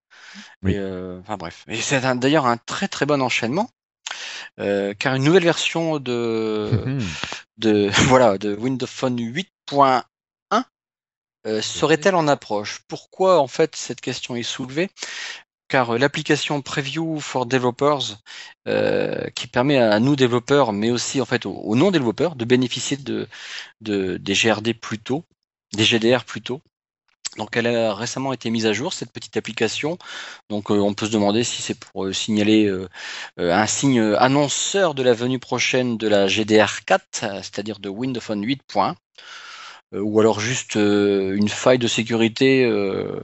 Oui. 0.62 0.73
Et, 0.73 0.78
euh, 0.78 1.20
enfin 1.20 1.36
bref. 1.36 1.65
Et 1.69 1.77
c'est 1.77 2.01
d'ailleurs 2.19 2.47
un 2.47 2.57
très 2.57 2.89
très 2.89 3.07
bon 3.07 3.20
enchaînement 3.23 3.70
euh, 4.61 4.95
car 4.99 5.15
une 5.15 5.24
nouvelle 5.24 5.45
version 5.45 5.99
de 6.01 6.70
de 7.59 7.90
voilà 8.09 8.39
de 8.39 8.55
Windows 8.55 8.86
Phone 8.86 9.19
8.1 9.19 10.03
euh, 11.47 11.62
serait-elle 11.62 12.15
en 12.16 12.28
approche? 12.28 12.81
Pourquoi 12.89 13.40
en 13.40 13.47
fait 13.47 13.77
cette 13.77 14.01
question 14.01 14.36
est 14.36 14.43
soulevée? 14.43 14.90
Car 15.69 15.95
euh, 15.95 15.99
l'application 15.99 16.62
Preview 16.62 17.20
for 17.20 17.47
Developers, 17.47 18.20
euh, 18.66 19.28
qui 19.35 19.47
permet 19.47 19.78
à 19.78 20.01
nous 20.01 20.16
développeurs, 20.16 20.73
mais 20.73 20.90
aussi 20.90 21.20
en 21.20 21.27
fait 21.27 21.47
aux, 21.47 21.77
non-développeurs, 21.77 22.36
de 22.36 22.45
bénéficier 22.45 22.97
de, 22.97 23.28
de 23.81 24.16
des 24.19 24.35
GRD 24.35 24.74
plus 24.74 24.99
tôt, 24.99 25.24
des 25.74 25.85
GDR 25.85 26.24
plus 26.24 26.43
tôt. 26.43 26.62
Donc 27.36 27.57
elle 27.57 27.66
a 27.69 27.95
récemment 27.95 28.32
été 28.32 28.51
mise 28.51 28.66
à 28.66 28.73
jour 28.73 28.93
cette 28.93 29.12
petite 29.12 29.36
application. 29.36 29.99
Donc 30.51 30.70
euh, 30.70 30.74
on 30.74 30.95
peut 30.95 31.07
se 31.07 31.12
demander 31.12 31.45
si 31.45 31.62
c'est 31.62 31.78
pour 31.78 32.07
euh, 32.07 32.12
signaler 32.12 32.66
euh, 32.66 32.89
un 33.39 33.66
signe 33.66 34.01
annonceur 34.19 34.95
de 34.95 35.03
la 35.03 35.12
venue 35.15 35.39
prochaine 35.39 35.97
de 35.99 36.09
la 36.09 36.27
GDR4, 36.27 37.01
euh, 37.23 37.43
c'est-à-dire 37.43 37.78
de 37.78 37.89
Windows 37.89 38.20
Phone 38.20 38.45
8.1 38.45 38.90
euh, 38.90 38.95
ou 39.93 40.20
alors 40.20 40.40
juste 40.40 40.77
euh, 40.77 41.35
une 41.36 41.48
faille 41.48 41.78
de 41.78 41.89
sécurité 41.89 42.65
euh, 42.65 43.23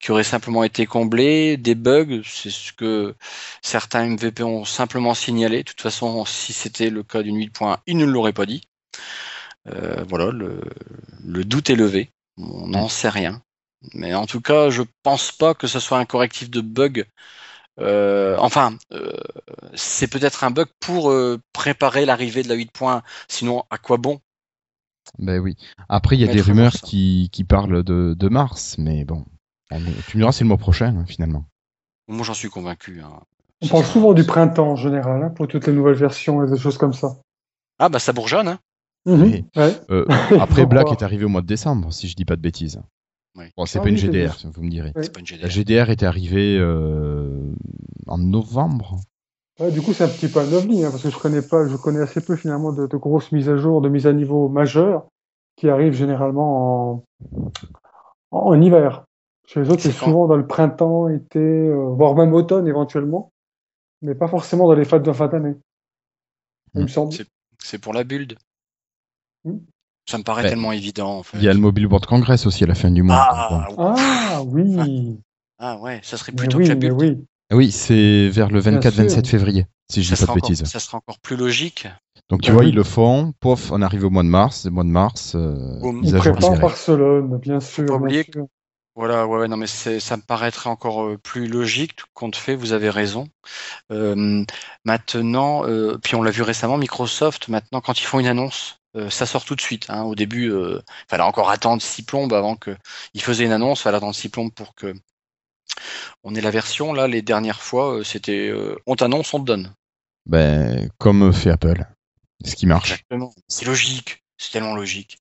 qui 0.00 0.10
aurait 0.12 0.24
simplement 0.24 0.64
été 0.64 0.86
comblée, 0.86 1.56
des 1.56 1.74
bugs, 1.74 2.22
c'est 2.24 2.50
ce 2.50 2.72
que 2.72 3.14
certains 3.62 4.06
MVP 4.06 4.42
ont 4.42 4.64
simplement 4.64 5.14
signalé. 5.14 5.58
De 5.58 5.62
toute 5.64 5.80
façon, 5.82 6.24
si 6.24 6.52
c'était 6.52 6.90
le 6.90 7.02
cas 7.02 7.22
d'une 7.22 7.38
8.1, 7.38 7.78
ils 7.86 7.96
ne 7.98 8.06
l'auraient 8.06 8.32
pas 8.32 8.46
dit. 8.46 8.62
Euh, 9.68 10.04
voilà, 10.08 10.30
le, 10.30 10.60
le 11.24 11.44
doute 11.44 11.70
est 11.70 11.74
levé. 11.76 12.10
On 12.38 12.68
n'en 12.68 12.88
sait 12.88 13.08
rien. 13.08 13.42
Mais 13.94 14.14
en 14.14 14.26
tout 14.26 14.40
cas, 14.40 14.70
je 14.70 14.82
pense 15.02 15.32
pas 15.32 15.54
que 15.54 15.66
ce 15.66 15.80
soit 15.80 15.98
un 15.98 16.04
correctif 16.06 16.50
de 16.50 16.60
bug. 16.60 17.06
Euh, 17.80 18.36
enfin, 18.38 18.78
euh, 18.92 19.12
c'est 19.74 20.08
peut-être 20.08 20.44
un 20.44 20.50
bug 20.50 20.68
pour 20.80 21.10
euh, 21.10 21.40
préparer 21.52 22.06
l'arrivée 22.06 22.42
de 22.42 22.48
la 22.48 22.54
8.1. 22.56 23.02
Sinon, 23.28 23.64
à 23.70 23.78
quoi 23.78 23.98
bon? 23.98 24.20
Ben 25.18 25.38
oui. 25.40 25.56
Après, 25.88 26.16
il 26.16 26.20
y 26.20 26.28
a 26.28 26.32
des 26.32 26.40
rumeurs 26.40 26.72
qui, 26.72 27.28
qui 27.32 27.44
parlent 27.44 27.82
de, 27.82 28.14
de 28.18 28.28
mars, 28.28 28.76
mais 28.78 29.04
bon. 29.04 29.24
On 29.70 29.78
est- 29.78 30.06
Tu 30.08 30.16
me 30.16 30.22
diras, 30.22 30.32
c'est 30.32 30.44
le 30.44 30.48
mois 30.48 30.58
prochain, 30.58 30.96
hein, 30.96 31.04
finalement. 31.06 31.44
Moi, 32.08 32.24
j'en 32.24 32.34
suis 32.34 32.48
convaincu. 32.50 33.00
hein. 33.02 33.20
On 33.62 33.68
parle 33.68 33.84
souvent 33.84 34.12
du 34.12 34.24
printemps 34.24 34.72
en 34.72 34.76
général, 34.76 35.22
hein, 35.22 35.30
pour 35.30 35.48
toutes 35.48 35.66
les 35.66 35.72
nouvelles 35.72 35.94
versions 35.96 36.44
et 36.44 36.50
des 36.50 36.58
choses 36.58 36.76
comme 36.78 36.92
ça. 36.92 37.16
Ah 37.78 37.88
bah 37.88 37.98
ça 37.98 38.12
bourgeonne, 38.12 38.48
hein. 38.48 38.58
Ouais. 39.06 39.44
Euh, 39.90 40.04
Il 40.30 40.36
après, 40.40 40.66
Black 40.66 40.90
est 40.92 41.02
arrivé 41.02 41.24
au 41.24 41.28
mois 41.28 41.40
de 41.42 41.46
décembre, 41.46 41.92
si 41.92 42.08
je 42.08 42.14
dis 42.16 42.24
pas 42.24 42.36
de 42.36 42.40
bêtises. 42.42 42.80
Ouais. 43.36 43.52
Bon, 43.56 43.64
c'est 43.66 43.78
Ah 43.78 43.82
pas 43.82 43.88
une 43.88 43.94
oui, 43.94 44.00
c'est 44.00 44.06
GDR, 44.12 44.36
vous 44.54 44.62
me 44.62 44.70
direz. 44.70 44.92
Oui. 44.96 45.02
C'est 45.04 45.12
pas 45.12 45.20
une 45.20 45.26
La 45.40 45.48
GDR. 45.48 45.84
GDR 45.86 45.90
était 45.90 46.06
arrivée 46.06 46.56
euh, 46.58 47.52
en 48.06 48.18
novembre. 48.18 49.00
Ouais, 49.58 49.70
du 49.70 49.80
coup, 49.80 49.92
c'est 49.94 50.04
un 50.04 50.08
petit 50.08 50.28
peu 50.28 50.40
un 50.40 50.52
ovni, 50.52 50.84
hein, 50.84 50.90
parce 50.90 51.02
que 51.02 51.10
je 51.10 51.18
connais 51.18 51.40
pas, 51.42 51.66
je 51.66 51.76
connais 51.76 52.00
assez 52.00 52.20
peu 52.20 52.36
finalement 52.36 52.72
de, 52.72 52.86
de 52.86 52.96
grosses 52.96 53.32
mises 53.32 53.48
à 53.48 53.56
jour, 53.56 53.80
de 53.80 53.88
mises 53.88 54.06
à 54.06 54.12
niveau 54.12 54.48
majeures, 54.48 55.06
qui 55.56 55.70
arrivent 55.70 55.94
généralement 55.94 56.92
en, 56.92 57.04
en, 58.32 58.38
en 58.38 58.60
hiver. 58.60 59.04
Chez 59.46 59.60
les 59.60 59.70
autres, 59.70 59.80
C'est 59.80 59.92
souvent 59.92 60.26
dans 60.26 60.36
le 60.36 60.46
printemps, 60.46 61.08
été, 61.08 61.38
euh, 61.38 61.88
voire 61.94 62.14
même 62.14 62.34
automne 62.34 62.66
éventuellement, 62.66 63.30
mais 64.02 64.14
pas 64.14 64.28
forcément 64.28 64.66
dans 64.66 64.74
les 64.74 64.84
fêtes 64.84 65.04
de 65.04 65.12
fin 65.12 65.28
d'année. 65.28 65.54
Il 66.74 66.82
me 66.82 66.88
semble. 66.88 67.14
C'est- 67.58 67.78
pour 67.78 67.94
la 67.94 68.04
build. 68.04 68.36
Hmm. 69.44 69.58
Ça 70.08 70.18
me 70.18 70.22
paraît 70.22 70.42
Ben, 70.44 70.50
tellement 70.50 70.72
évident 70.72 71.18
en 71.18 71.22
fait. 71.22 71.38
Il 71.38 71.44
y 71.44 71.48
a 71.48 71.52
le 71.54 71.58
Mobile 71.58 71.86
World 71.86 72.06
Congress 72.06 72.46
aussi 72.46 72.62
à 72.62 72.66
la 72.66 72.74
fin 72.74 72.90
du 72.90 73.02
mois. 73.02 73.26
Ah. 73.28 73.68
Ah 73.78 74.42
oui, 74.46 75.18
ah 75.58 75.78
ouais, 75.78 76.00
ça 76.02 76.16
serait 76.16 76.32
mais 76.32 76.38
plutôt 76.38 76.58
oui, 76.58 76.64
que 76.64 76.68
la 76.68 76.74
mais 76.74 76.90
build. 76.90 77.00
oui. 77.00 77.24
Oui, 77.52 77.70
c'est 77.70 78.28
vers 78.28 78.50
le 78.50 78.60
Bien 78.68 78.80
24-27 78.80 79.08
sûr. 79.08 79.26
février, 79.26 79.66
si 79.90 80.02
je 80.02 80.08
Ça 80.08 80.14
dis 80.14 80.16
pas 80.16 80.26
de 80.26 80.32
encore, 80.32 80.50
bêtises. 80.50 80.64
ça 80.64 80.80
sera 80.80 80.98
encore 80.98 81.18
plus 81.20 81.36
logique. 81.36 81.86
Donc 82.28 82.42
tu 82.42 82.50
Bah 82.50 82.54
vois, 82.54 82.64
oui. 82.64 82.70
ils 82.70 82.74
le 82.74 82.82
font. 82.82 83.32
Pof, 83.40 83.70
on 83.70 83.82
arrive 83.82 84.04
au 84.04 84.10
mois 84.10 84.24
de 84.24 84.28
mars. 84.28 84.64
Le 84.64 84.70
mois 84.72 84.84
de 84.84 84.88
mars, 84.88 85.34
euh, 85.36 85.78
Boum. 85.80 86.00
Il 86.02 86.10
direct. 86.10 86.40
Barcelone, 86.60 87.38
bien 87.38 87.60
sûr. 87.60 88.00
bien. 88.00 88.22
Voilà, 88.94 89.26
ouais, 89.26 89.40
ouais, 89.40 89.48
non 89.48 89.58
mais 89.58 89.66
c'est, 89.66 90.00
ça 90.00 90.16
me 90.16 90.22
paraîtrait 90.22 90.70
encore 90.70 91.04
euh, 91.04 91.18
plus 91.18 91.48
logique, 91.48 91.96
tout 91.96 92.06
compte 92.14 92.34
fait, 92.34 92.56
vous 92.56 92.72
avez 92.72 92.88
raison. 92.88 93.28
Euh, 93.92 94.44
maintenant, 94.84 95.66
euh, 95.66 95.98
puis 96.02 96.14
on 96.16 96.22
l'a 96.22 96.30
vu 96.30 96.42
récemment, 96.42 96.78
Microsoft, 96.78 97.48
maintenant, 97.48 97.80
quand 97.82 98.00
ils 98.00 98.04
font 98.06 98.20
une 98.20 98.26
annonce, 98.26 98.80
euh, 98.96 99.10
ça 99.10 99.26
sort 99.26 99.44
tout 99.44 99.54
de 99.54 99.60
suite. 99.60 99.86
Hein. 99.90 100.04
Au 100.04 100.14
début, 100.14 100.50
euh, 100.50 100.80
fallait 101.10 101.24
encore 101.24 101.50
attendre 101.50 101.82
six 101.82 102.04
plombes 102.04 102.32
avant 102.34 102.56
que 102.56 102.76
ils 103.14 103.22
faisaient 103.22 103.44
une 103.44 103.52
annonce, 103.52 103.82
fallait 103.82 103.98
attendre 103.98 104.14
six 104.14 104.30
plombes 104.30 104.52
pour 104.54 104.74
que 104.74 104.94
on 106.22 106.34
ait 106.34 106.40
la 106.40 106.50
version. 106.50 106.92
Là, 106.92 107.08
les 107.08 107.22
dernières 107.22 107.62
fois, 107.62 107.98
euh, 107.98 108.04
c'était 108.04 108.48
euh, 108.48 108.76
on 108.86 108.96
t'annonce, 108.96 109.32
on 109.34 109.40
te 109.40 109.44
donne. 109.44 109.72
Ben, 110.26 110.88
comme 110.98 111.32
fait 111.32 111.50
Apple. 111.50 111.84
Ce 112.44 112.54
qui 112.54 112.66
marche. 112.66 112.90
Exactement. 112.92 113.32
C'est 113.48 113.64
logique, 113.64 114.22
c'est 114.38 114.52
tellement 114.52 114.74
logique. 114.74 115.18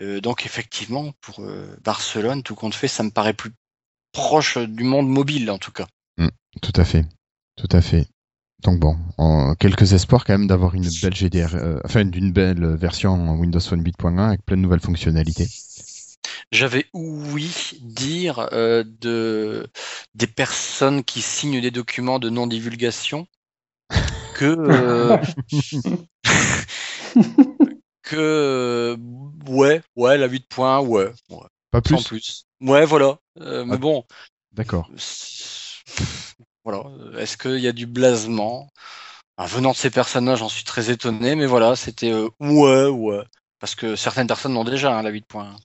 Euh, 0.00 0.20
donc 0.20 0.44
effectivement, 0.44 1.12
pour 1.20 1.40
euh, 1.40 1.76
Barcelone, 1.82 2.42
tout 2.42 2.54
compte 2.54 2.74
fait, 2.74 2.88
ça 2.88 3.02
me 3.02 3.10
paraît 3.10 3.32
plus 3.32 3.52
proche 4.12 4.58
du 4.58 4.84
monde 4.84 5.08
mobile 5.08 5.50
en 5.50 5.58
tout 5.58 5.72
cas. 5.72 5.86
Tout 6.62 6.72
à 6.76 6.84
fait. 6.84 7.04
Tout 7.56 7.68
à 7.70 7.82
fait. 7.82 8.06
Donc 8.62 8.80
bon, 8.80 8.96
en- 9.18 9.54
quelques 9.54 9.92
espoirs 9.92 10.24
quand 10.24 10.32
même 10.32 10.46
d'avoir 10.46 10.74
une 10.74 10.88
belle 11.02 11.14
GDR, 11.14 11.54
euh, 11.54 11.78
enfin 11.84 12.04
d'une 12.06 12.32
belle 12.32 12.64
version 12.76 13.32
Windows 13.38 13.60
Phone 13.60 13.82
8.1 13.82 14.28
avec 14.28 14.44
plein 14.44 14.56
de 14.56 14.62
nouvelles 14.62 14.80
fonctionnalités. 14.80 15.46
J'avais 16.52 16.86
ouï 16.92 17.50
dire 17.80 18.48
euh, 18.52 18.84
de 18.86 19.66
des 20.14 20.26
personnes 20.26 21.04
qui 21.04 21.22
signent 21.22 21.60
des 21.60 21.70
documents 21.70 22.18
de 22.18 22.30
non 22.30 22.46
divulgation 22.46 23.26
que 24.34 24.44
euh, 24.44 25.16
que 28.02 28.16
euh, 28.16 28.96
ouais 29.48 29.82
ouais 29.96 30.18
la 30.18 30.26
8.1 30.28 30.80
ouais, 30.80 31.12
ouais. 31.30 31.38
Pas 31.70 31.80
sans 31.88 31.96
plus. 32.02 32.04
plus. 32.04 32.46
Ouais 32.60 32.84
voilà. 32.84 33.18
Euh, 33.40 33.64
mais 33.64 33.74
Ah. 33.74 33.78
bon. 33.78 34.04
D'accord. 34.52 34.90
voilà. 36.64 36.82
Est-ce 37.18 37.36
qu'il 37.36 37.58
y 37.60 37.68
a 37.68 37.72
du 37.72 37.86
blasement? 37.86 38.68
Venant 39.38 39.72
de 39.72 39.76
ces 39.76 39.90
personnes-là 39.90 40.34
j'en 40.36 40.48
suis 40.48 40.64
très 40.64 40.90
étonné 40.90 41.34
mais 41.34 41.44
voilà 41.46 41.76
c'était 41.76 42.10
euh, 42.10 42.28
ouais 42.40 42.86
ouais. 42.86 43.22
Parce 43.58 43.74
que 43.74 43.94
certaines 43.96 44.26
personnes 44.26 44.54
l'ont 44.54 44.64
déjà 44.64 44.96
hein, 44.98 45.02
la 45.02 45.10
8.1 45.10 45.56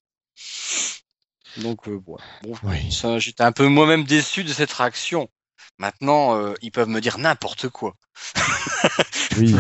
donc 1.58 1.88
euh, 1.88 1.96
ouais. 2.08 2.18
bon 2.44 2.54
Oui. 2.64 2.92
ça, 2.92 3.20
j'étais 3.20 3.44
un 3.44 3.52
peu 3.52 3.68
moi-même 3.68 4.04
déçu 4.04 4.44
de 4.44 4.54
cette 4.54 4.72
réaction. 4.72 5.30
Maintenant, 5.78 6.36
euh, 6.36 6.54
ils 6.62 6.72
peuvent 6.72 6.88
me 6.90 7.02
dire 7.02 7.18
n'importe 7.18 7.70
quoi. 7.70 7.96
Oui. 9.38 9.56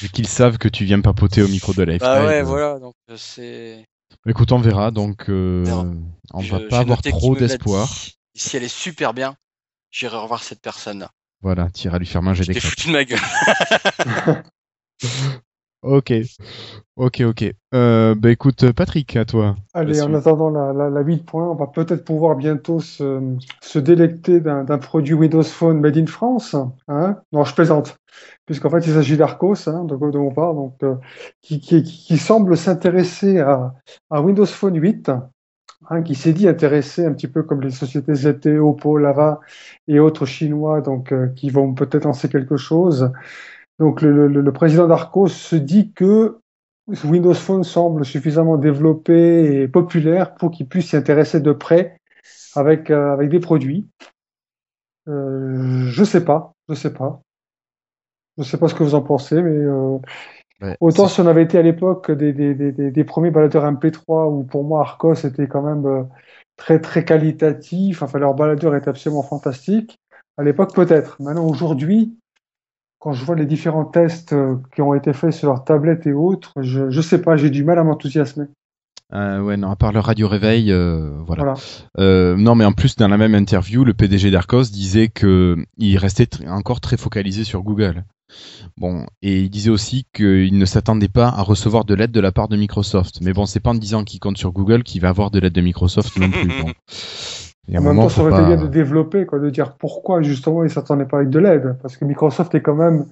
Vu 0.00 0.08
qu'ils 0.08 0.26
savent 0.26 0.58
que 0.58 0.66
tu 0.68 0.84
viens 0.84 1.00
papoter 1.00 1.42
au 1.42 1.48
micro 1.48 1.72
de 1.72 1.82
la 1.84 1.96
Bah 1.98 2.18
F5, 2.22 2.26
ouais, 2.26 2.40
euh, 2.40 2.44
voilà. 2.44 2.78
Donc 2.80 2.94
euh, 3.10 3.16
c'est. 3.16 3.86
Écoute, 4.26 4.50
on 4.50 4.58
verra. 4.58 4.90
Donc, 4.90 5.28
euh, 5.30 5.64
On 6.32 6.40
Je- 6.40 6.50
va 6.50 6.60
pas 6.60 6.78
avoir 6.80 7.00
trop 7.02 7.36
d'espoir. 7.36 7.88
Si 8.34 8.56
elle 8.56 8.64
est 8.64 8.68
super 8.68 9.14
bien, 9.14 9.36
j'irai 9.92 10.16
revoir 10.16 10.42
cette 10.42 10.60
personne-là. 10.60 11.10
Voilà, 11.42 11.70
tu 11.70 11.86
iras 11.86 11.98
lui 11.98 12.06
faire 12.06 12.22
manger 12.22 12.42
Je 12.42 12.48
des 12.48 12.54
t'ai 12.54 12.60
crêpes. 12.60 12.70
foutu 12.70 12.88
de 12.88 12.92
ma 12.92 13.04
gueule. 13.04 13.20
Ok. 15.82 16.12
Ok, 16.96 17.22
ok. 17.24 17.44
Euh, 17.72 18.14
bah 18.14 18.30
écoute, 18.30 18.70
Patrick, 18.72 19.16
à 19.16 19.24
toi. 19.24 19.56
Allez, 19.72 20.02
en 20.02 20.12
attendant 20.12 20.50
la, 20.50 20.74
la, 20.74 20.90
la 20.90 21.00
8 21.00 21.24
points, 21.24 21.48
on 21.48 21.54
va 21.54 21.68
peut-être 21.68 22.04
pouvoir 22.04 22.36
bientôt 22.36 22.80
se, 22.80 23.20
se 23.62 23.78
délecter 23.78 24.40
d'un 24.40 24.64
produit 24.78 25.14
Windows 25.14 25.42
Phone 25.42 25.80
made 25.80 25.96
in 25.96 26.06
France. 26.06 26.54
Hein? 26.88 27.16
Non, 27.32 27.44
je 27.44 27.54
plaisante. 27.54 27.96
Puisqu'en 28.44 28.68
fait, 28.68 28.86
il 28.86 28.92
s'agit 28.92 29.16
d'Arcos, 29.16 29.68
hein, 29.68 29.84
de 29.84 29.96
quoi 29.96 30.10
dont 30.10 30.26
on 30.26 30.34
parle, 30.34 30.56
donc, 30.56 30.74
euh, 30.82 30.96
qui, 31.40 31.60
qui, 31.60 31.82
qui 31.82 32.18
semble 32.18 32.56
s'intéresser 32.56 33.38
à, 33.38 33.72
à 34.10 34.20
Windows 34.20 34.44
Phone 34.44 34.78
8, 34.78 35.10
hein, 35.88 36.02
qui 36.02 36.14
s'est 36.14 36.32
dit 36.34 36.48
intéressé 36.48 37.06
un 37.06 37.12
petit 37.12 37.28
peu 37.28 37.42
comme 37.42 37.62
les 37.62 37.70
sociétés 37.70 38.14
ZTE, 38.14 38.58
Oppo, 38.58 38.98
Lava 38.98 39.40
et 39.88 40.00
autres 40.00 40.26
chinois, 40.26 40.82
donc, 40.82 41.12
euh, 41.12 41.28
qui 41.28 41.48
vont 41.48 41.72
peut-être 41.72 42.04
lancer 42.04 42.28
quelque 42.28 42.56
chose. 42.58 43.10
Donc, 43.80 44.02
le, 44.02 44.28
le, 44.28 44.40
le 44.40 44.52
président 44.52 44.86
d'Arcos 44.86 45.28
se 45.28 45.56
dit 45.56 45.92
que 45.92 46.38
Windows 47.04 47.34
Phone 47.34 47.64
semble 47.64 48.04
suffisamment 48.04 48.56
développé 48.56 49.62
et 49.62 49.68
populaire 49.68 50.34
pour 50.34 50.50
qu'il 50.50 50.68
puisse 50.68 50.90
s'y 50.90 50.96
intéresser 50.96 51.40
de 51.40 51.52
près 51.52 52.00
avec, 52.54 52.90
euh, 52.90 53.12
avec 53.12 53.30
des 53.30 53.40
produits. 53.40 53.88
Euh, 55.08 55.86
je 55.88 56.04
sais 56.04 56.24
pas, 56.24 56.52
je 56.68 56.74
sais 56.74 56.92
pas. 56.92 57.20
Je 58.38 58.44
sais 58.44 58.58
pas 58.58 58.68
ce 58.68 58.74
que 58.74 58.82
vous 58.84 58.94
en 58.94 59.02
pensez, 59.02 59.42
mais 59.42 59.50
euh, 59.50 59.98
Ouais, 60.60 60.76
autant 60.80 61.08
si 61.08 61.20
on 61.20 61.26
avait 61.26 61.42
été 61.42 61.56
à 61.56 61.62
l'époque 61.62 62.10
des, 62.10 62.34
des, 62.34 62.54
des, 62.54 62.70
des, 62.70 62.90
des 62.90 63.04
premiers 63.04 63.30
baladeurs 63.30 63.64
MP3 63.64 64.30
où 64.30 64.44
pour 64.44 64.62
moi 64.62 64.80
Arcos 64.80 65.14
était 65.14 65.48
quand 65.48 65.62
même 65.62 65.86
euh, 65.86 66.02
très 66.56 66.80
très 66.80 67.02
qualitatif, 67.04 68.02
enfin 68.02 68.18
leur 68.18 68.34
baladeur 68.34 68.74
est 68.74 68.86
absolument 68.86 69.22
fantastique. 69.22 69.98
À 70.36 70.42
l'époque 70.42 70.74
peut-être. 70.74 71.16
Maintenant 71.22 71.46
aujourd'hui, 71.46 72.14
quand 73.00 73.12
je 73.12 73.24
vois 73.24 73.34
les 73.34 73.46
différents 73.46 73.84
tests 73.84 74.32
euh, 74.34 74.56
qui 74.74 74.82
ont 74.82 74.94
été 74.94 75.12
faits 75.12 75.32
sur 75.32 75.48
leurs 75.48 75.64
tablettes 75.64 76.06
et 76.06 76.12
autres, 76.12 76.52
je, 76.62 76.90
je 76.90 77.00
sais 77.00 77.20
pas, 77.20 77.36
j'ai 77.36 77.50
du 77.50 77.64
mal 77.64 77.78
à 77.78 77.82
m'enthousiasmer. 77.84 78.44
Euh, 79.12 79.40
ouais, 79.40 79.56
non, 79.56 79.70
à 79.70 79.76
part 79.76 79.90
le 79.90 79.98
radio 79.98 80.28
réveil, 80.28 80.70
euh, 80.70 81.10
voilà. 81.26 81.42
Voilà. 81.42 81.58
Euh, 81.98 82.36
non, 82.36 82.54
mais 82.54 82.64
en 82.64 82.72
plus, 82.72 82.94
dans 82.94 83.08
la 83.08 83.16
même 83.18 83.34
interview, 83.34 83.84
le 83.84 83.92
PDG 83.94 84.30
d'Arcos 84.30 84.70
disait 84.70 85.08
que 85.08 85.56
il 85.78 85.98
restait 85.98 86.24
tr- 86.24 86.48
encore 86.48 86.80
très 86.80 86.96
focalisé 86.96 87.42
sur 87.42 87.62
Google. 87.62 88.04
Bon, 88.76 89.06
et 89.22 89.40
il 89.40 89.50
disait 89.50 89.70
aussi 89.70 90.06
qu'il 90.14 90.56
ne 90.56 90.64
s'attendait 90.64 91.08
pas 91.08 91.26
à 91.26 91.42
recevoir 91.42 91.84
de 91.84 91.94
l'aide 91.94 92.12
de 92.12 92.20
la 92.20 92.30
part 92.30 92.46
de 92.46 92.56
Microsoft. 92.56 93.20
Mais 93.22 93.32
bon, 93.32 93.46
c'est 93.46 93.58
pas 93.58 93.70
en 93.70 93.74
disant 93.74 94.04
qu'il 94.04 94.20
compte 94.20 94.38
sur 94.38 94.52
Google 94.52 94.84
qu'il 94.84 95.00
va 95.00 95.08
avoir 95.08 95.32
de 95.32 95.40
l'aide 95.40 95.54
de 95.54 95.60
Microsoft 95.60 96.16
non 96.16 96.30
plus. 96.30 96.48
Bon. 96.62 96.70
Et 97.70 97.78
En 97.78 97.82
même 97.82 97.90
moment, 97.94 98.02
temps, 98.02 98.08
ça 98.08 98.22
aurait 98.22 98.32
été 98.32 98.40
pas- 98.40 98.46
bien 98.46 98.56
de 98.56 98.66
développer, 98.68 99.26
quoi, 99.26 99.38
de 99.38 99.50
dire 99.50 99.74
pourquoi 99.76 100.22
justement 100.22 100.64
ils 100.64 100.70
s'attendaient 100.70 101.04
pas 101.06 101.18
avec 101.18 101.30
de 101.30 101.38
l'aide. 101.38 101.76
Parce 101.82 101.96
que 101.96 102.04
Microsoft 102.04 102.54
est 102.54 102.62
quand 102.62 102.74
même, 102.74 103.06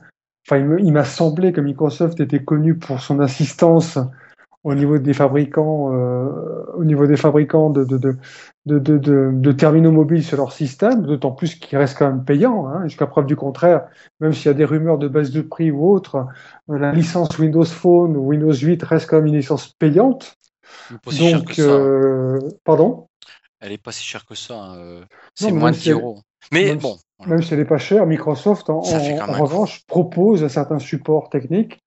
enfin, 0.46 0.58
il 0.78 0.92
m'a 0.92 1.04
semblé 1.04 1.52
que 1.52 1.60
Microsoft 1.60 2.20
était 2.20 2.42
connu 2.42 2.74
pour 2.74 3.00
son 3.00 3.20
assistance 3.20 3.98
au 4.64 4.74
niveau 4.74 4.98
des 4.98 5.14
fabricants, 5.14 5.94
euh, 5.94 6.28
au 6.76 6.84
niveau 6.84 7.06
des 7.06 7.16
fabricants 7.16 7.70
de, 7.70 7.84
de, 7.84 7.96
de, 7.96 8.16
de, 8.66 8.78
de, 8.80 8.98
de- 8.98 9.30
de 9.32 9.52
terminaux 9.52 9.92
mobiles 9.92 10.24
sur 10.24 10.36
leur 10.36 10.52
système, 10.52 11.02
d'autant 11.02 11.30
plus 11.30 11.54
qu'ils 11.54 11.78
restent 11.78 11.96
quand 11.96 12.08
même 12.08 12.24
payants, 12.24 12.66
hein, 12.66 12.82
jusqu'à 12.84 13.06
preuve 13.06 13.26
du 13.26 13.36
contraire, 13.36 13.84
même 14.20 14.32
s'il 14.32 14.46
y 14.46 14.50
a 14.50 14.54
des 14.54 14.64
rumeurs 14.64 14.98
de 14.98 15.08
baisse 15.08 15.30
de 15.30 15.42
prix 15.42 15.70
ou 15.70 15.88
autre, 15.88 16.26
euh, 16.70 16.78
la 16.78 16.92
licence 16.92 17.38
Windows 17.38 17.64
Phone 17.64 18.16
ou 18.16 18.26
Windows 18.26 18.52
8 18.52 18.82
reste 18.82 19.08
quand 19.08 19.16
même 19.18 19.26
une 19.26 19.36
licence 19.36 19.68
payante. 19.78 20.34
Mais 20.90 20.98
pas 20.98 21.10
si 21.12 21.18
cher 21.22 21.40
que 21.40 21.46
Donc, 21.46 21.54
ça. 21.54 21.62
euh, 21.62 22.38
pardon? 22.64 23.07
Elle 23.60 23.72
est 23.72 23.78
pas 23.82 23.92
si 23.92 24.04
chère 24.04 24.24
que 24.24 24.34
ça. 24.34 24.54
hein, 24.54 24.76
euh, 24.76 25.04
C'est 25.34 25.50
moins 25.52 25.70
même 25.70 25.74
de 25.74 25.76
si 25.76 25.82
10 25.84 25.88
elle- 25.90 25.94
euros. 25.96 26.20
Mais 26.52 26.64
même 26.66 26.78
bon, 26.78 26.96
voilà. 27.18 27.34
Même 27.34 27.42
si 27.42 27.52
elle 27.52 27.60
n'est 27.60 27.66
pas 27.66 27.78
chère, 27.78 28.06
Microsoft, 28.06 28.70
en, 28.70 28.80
revanche, 28.80 29.84
propose 29.86 30.44
un 30.44 30.48
certain 30.48 30.78
support 30.78 31.30
technique 31.30 31.80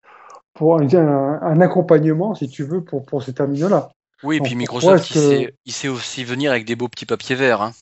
pour 0.54 0.78
un, 0.80 0.88
un, 0.94 1.42
un 1.42 1.62
accompagnement, 1.62 2.36
si 2.36 2.50
tu 2.50 2.64
veux, 2.64 2.84
pour, 2.84 3.06
pour 3.06 3.24
ces 3.24 3.34
terminaux-là. 3.34 3.92
oui, 4.24 4.38
et 4.38 4.42
puis 4.42 4.56
Microsoft, 4.56 5.10
il, 5.10 5.14
que- 5.14 5.20
sait, 5.20 5.56
il 5.66 5.72
sait 5.72 5.88
aussi 5.88 6.24
venir 6.26 6.52
avec 6.52 6.66
des 6.66 6.76
beaux 6.76 6.90
petits 6.90 7.06
papiers 7.06 7.36
verts. 7.36 7.62
Hein. 7.62 7.74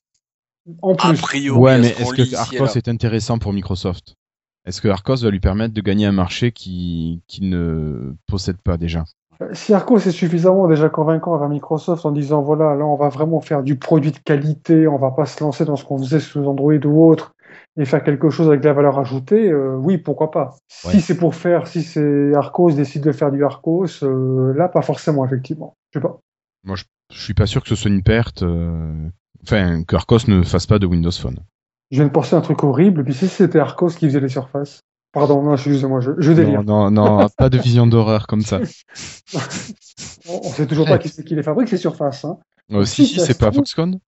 En 0.83 0.93
A 0.93 1.09
plus, 1.09 1.17
priori, 1.19 1.59
Ouais, 1.59 1.79
mais 1.79 1.89
est-ce 1.89 2.13
que 2.13 2.35
Arcos 2.35 2.77
est 2.77 2.87
intéressant 2.87 3.39
pour 3.39 3.53
Microsoft? 3.53 4.13
Est-ce 4.65 4.81
que 4.81 4.87
Arcos 4.87 5.15
va 5.15 5.31
lui 5.31 5.39
permettre 5.39 5.73
de 5.73 5.81
gagner 5.81 6.05
un 6.05 6.11
marché 6.11 6.51
qui, 6.51 7.23
qui 7.27 7.41
ne 7.41 8.13
possède 8.27 8.61
pas 8.61 8.77
déjà? 8.77 9.03
Si 9.53 9.73
Arcos 9.73 9.97
est 9.97 10.11
suffisamment 10.11 10.67
déjà 10.67 10.89
convaincant 10.89 11.35
avec 11.35 11.49
Microsoft 11.49 12.05
en 12.05 12.11
disant 12.11 12.41
voilà, 12.41 12.75
là, 12.75 12.85
on 12.85 12.95
va 12.95 13.09
vraiment 13.09 13.41
faire 13.41 13.63
du 13.63 13.77
produit 13.77 14.11
de 14.11 14.19
qualité, 14.19 14.87
on 14.87 14.97
va 14.97 15.11
pas 15.11 15.25
se 15.25 15.43
lancer 15.43 15.65
dans 15.65 15.75
ce 15.75 15.85
qu'on 15.85 15.97
faisait 15.97 16.19
sous 16.19 16.45
Android 16.45 16.73
ou 16.85 17.05
autre 17.09 17.33
et 17.77 17.85
faire 17.85 18.03
quelque 18.03 18.29
chose 18.29 18.47
avec 18.47 18.61
de 18.61 18.65
la 18.67 18.73
valeur 18.73 18.99
ajoutée, 18.99 19.49
euh, 19.49 19.75
oui, 19.77 19.97
pourquoi 19.97 20.31
pas. 20.31 20.55
Ouais. 20.83 20.91
Si 20.91 21.01
c'est 21.01 21.17
pour 21.17 21.35
faire, 21.35 21.67
si 21.67 21.81
c'est 21.81 22.33
Arcos 22.35 22.71
décide 22.71 23.03
de 23.03 23.11
faire 23.11 23.31
du 23.31 23.43
Arcos, 23.45 24.03
euh, 24.03 24.53
là, 24.53 24.67
pas 24.67 24.81
forcément, 24.81 25.25
effectivement. 25.25 25.75
Je 25.91 25.99
sais 25.99 26.03
pas. 26.03 26.19
Moi, 26.65 26.75
je, 26.75 26.83
je 27.13 27.21
suis 27.21 27.33
pas 27.33 27.45
sûr 27.45 27.63
que 27.63 27.69
ce 27.69 27.75
soit 27.75 27.91
une 27.91 28.03
perte. 28.03 28.43
euh, 28.43 29.07
Enfin, 29.43 29.83
que 29.83 29.95
Arcos 29.95 30.27
ne 30.27 30.43
fasse 30.43 30.67
pas 30.67 30.79
de 30.79 30.85
Windows 30.85 31.11
Phone. 31.11 31.39
Je 31.91 31.97
viens 31.97 32.07
de 32.07 32.11
penser 32.11 32.35
à 32.35 32.39
un 32.39 32.41
truc 32.41 32.61
horrible, 32.63 33.05
puis 33.05 33.13
si 33.13 33.27
c'était 33.29 33.59
Arcos 33.59 33.89
qui 33.89 34.05
faisait 34.07 34.19
les 34.19 34.27
surfaces? 34.27 34.81
Pardon, 35.11 35.41
non, 35.41 35.53
excusez-moi, 35.53 36.01
je, 36.01 36.11
je 36.19 36.31
délire. 36.31 36.63
Non, 36.63 36.91
non, 36.91 37.19
non, 37.19 37.29
pas 37.37 37.49
de 37.49 37.57
vision 37.57 37.87
d'horreur 37.87 38.27
comme 38.27 38.41
ça. 38.41 38.59
On, 40.27 40.43
sait 40.51 40.67
toujours 40.67 40.85
pas 40.85 40.99
qui 40.99 41.09
c'est 41.09 41.23
qui 41.23 41.35
les 41.35 41.43
fabrique, 41.43 41.69
ces 41.69 41.77
surfaces. 41.77 42.25
Hein. 42.25 42.37
Euh, 42.71 42.85
Si, 42.85 43.07
si, 43.07 43.19
c'est 43.19 43.37
pas. 43.37 43.51
Foxconn? 43.51 43.99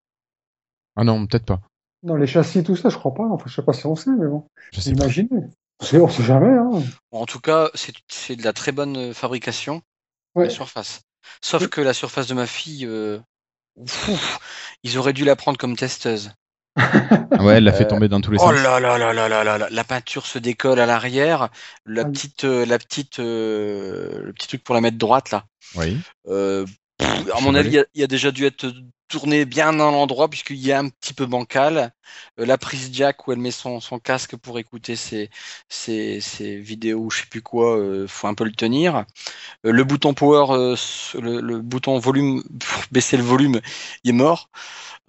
Ah 0.96 1.04
non, 1.04 1.26
peut-être 1.26 1.46
pas. 1.46 1.62
Non, 2.04 2.16
les 2.16 2.28
châssis, 2.28 2.64
tout 2.64 2.76
ça, 2.76 2.90
je 2.90 2.98
crois 2.98 3.14
pas. 3.14 3.24
Enfin, 3.24 3.46
je 3.48 3.56
sais 3.56 3.64
pas 3.64 3.74
si 3.74 3.86
on 3.86 3.96
sait, 3.96 4.12
mais 4.12 4.28
bon. 4.28 4.46
Je 4.74 4.82
sais 4.82 4.94
pas. 4.94 5.04
Imaginez. 5.06 5.30
On 5.82 5.86
sait, 5.86 6.00
on 6.00 6.10
sait 6.10 6.24
jamais. 6.24 6.56
Hein. 6.56 6.84
En 7.12 7.26
tout 7.26 7.40
cas, 7.40 7.70
c'est 7.74 7.94
c'est 8.08 8.36
de 8.36 8.44
la 8.44 8.54
très 8.54 8.72
bonne 8.72 8.98
euh, 8.98 9.14
fabrication, 9.14 9.82
Ouais. 10.36 10.46
la 10.46 10.50
surface. 10.52 11.02
Sauf 11.42 11.68
que 11.68 11.82
la 11.82 11.94
surface 11.94 12.28
de 12.28 12.34
ma 12.36 12.46
fille, 12.46 12.86
euh, 12.86 13.20
ouf, 13.76 14.40
ils 14.84 14.98
auraient 14.98 15.14
dû 15.14 15.26
la 15.26 15.36
prendre 15.36 15.58
comme 15.58 15.76
testeuse. 15.76 16.32
Ah 16.78 17.44
ouais, 17.44 17.56
elle 17.56 17.64
l'a 17.66 17.74
fait 17.74 17.88
tomber 17.88 18.08
dans 18.08 18.22
tous 18.22 18.32
les 18.32 18.38
Oh 18.40 18.52
sens. 18.52 18.54
là 18.54 18.80
là 18.80 18.98
là 18.98 19.14
là 19.14 19.28
là 19.30 19.44
là 19.44 19.58
là, 19.58 19.68
la 19.70 19.84
peinture 19.84 20.26
se 20.26 20.40
décolle 20.40 20.80
à 20.80 20.86
l'arrière, 20.86 21.50
la 21.86 22.04
Aïe. 22.04 22.12
petite, 22.12 22.44
euh, 22.46 22.66
la 22.66 22.78
petite, 22.80 23.20
euh, 23.20 24.22
le 24.24 24.34
petit 24.34 24.48
truc 24.48 24.64
pour 24.64 24.76
la 24.76 24.82
mettre 24.82 24.98
droite 24.98 25.32
là. 25.32 25.46
Oui. 25.76 25.98
Euh, 26.28 26.66
pff, 26.98 27.32
à 27.36 27.42
mon 27.42 27.56
avis, 27.56 27.70
il 27.70 27.74
y 27.76 27.80
a- 27.80 27.86
il 27.94 28.02
y, 28.02 28.04
a 28.04 28.08
déjà 28.08 28.32
dû 28.32 28.46
être 28.46 28.72
tourné 29.10 29.46
bien 29.46 29.74
dans 29.74 29.92
l'endroit 29.92 30.30
puisqu'il 30.30 30.58
y 30.58 30.72
a 30.72 30.80
un 30.80 30.90
petit 30.90 31.14
peu 31.14 31.26
bancal. 31.26 31.92
Euh, 32.40 32.46
la 32.46 32.58
prise 32.58 32.90
jack 32.94 33.28
où 33.28 33.34
elle 33.34 33.40
met 33.40 33.52
son, 33.52 33.80
son 33.82 34.00
casque 34.00 34.36
pour 34.38 34.58
écouter 34.60 34.96
ses, 34.96 35.30
ses, 35.70 36.22
ses 36.22 36.58
vidéos, 36.58 37.10
je 37.10 37.22
sais 37.22 37.28
plus 37.28 37.42
quoi, 37.42 37.78
euh, 37.78 38.08
faut 38.08 38.28
un 38.28 38.34
peu 38.36 38.46
le 38.46 38.52
tenir. 38.54 39.06
Euh, 39.66 39.72
le 39.72 39.84
bouton 39.84 40.14
power, 40.14 40.48
euh, 40.54 40.76
le, 41.22 41.42
le 41.42 41.60
bouton 41.62 42.00
volume 42.00 42.44
pour 42.44 42.84
baisser 42.92 43.18
le 43.18 43.24
volume, 43.24 43.60
il 44.04 44.12
est 44.12 44.14
mort. 44.14 44.50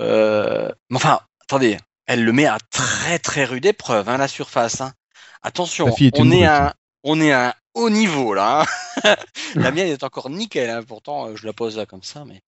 Euh, 0.00 0.70
mais 0.90 0.96
enfin, 0.96 1.20
attendez, 1.52 1.76
elle 2.06 2.24
le 2.24 2.32
met 2.32 2.46
à 2.46 2.58
très 2.70 3.18
très 3.18 3.44
rude 3.44 3.66
épreuve, 3.66 4.08
hein, 4.08 4.16
la 4.16 4.28
surface. 4.28 4.80
hein. 4.80 4.94
Attention, 5.42 5.94
on 6.14 6.30
est 6.30 6.46
à 6.46 6.74
on 7.04 7.20
est 7.20 7.32
un 7.32 7.52
haut 7.74 7.90
niveau 7.90 8.32
là. 8.32 8.64
hein. 9.04 9.16
la 9.56 9.70
mienne 9.70 9.88
est 9.88 10.02
encore 10.02 10.30
nickel, 10.30 10.82
pourtant 10.86 11.26
euh, 11.28 11.36
je 11.36 11.44
la 11.44 11.52
pose 11.52 11.76
là 11.76 11.84
comme 11.84 12.02
ça, 12.02 12.24
mais 12.24 12.40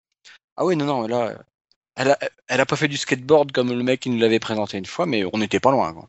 ah 0.57 0.65
oui 0.65 0.75
non 0.77 0.87
non 0.87 1.07
là, 1.07 1.35
elle 1.97 2.13
a, 2.13 2.19
elle 2.49 2.61
a 2.61 2.67
pas 2.67 2.77
fait 2.77 2.89
du 2.89 2.97
skateboard 2.97 3.53
comme 3.53 3.69
le 3.71 3.83
mec 3.83 4.01
qui 4.01 4.09
nous 4.11 4.19
l'avait 4.19 4.39
présenté 4.41 4.79
une 4.79 4.87
fois, 4.87 5.05
mais 5.05 5.25
on 5.33 5.39
n'était 5.39 5.61
pas 5.61 5.71
loin. 5.71 5.93
Quoi. 5.93 6.09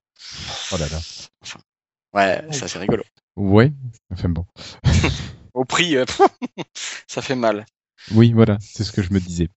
Oh 0.71 0.77
là 0.77 0.87
là. 0.87 0.99
Ouais, 2.13 2.53
ça 2.53 2.69
c'est 2.69 2.79
rigolo. 2.79 3.03
Ouais. 3.35 3.73
Enfin 4.13 4.29
bon. 4.29 4.45
Au 5.53 5.65
prix, 5.65 5.97
euh, 5.97 6.05
ça 7.07 7.21
fait 7.21 7.35
mal. 7.35 7.65
Oui, 8.11 8.31
voilà, 8.31 8.57
c'est 8.61 8.85
ce 8.85 8.93
que 8.93 9.01
je 9.01 9.11
me 9.11 9.19
disais. 9.19 9.49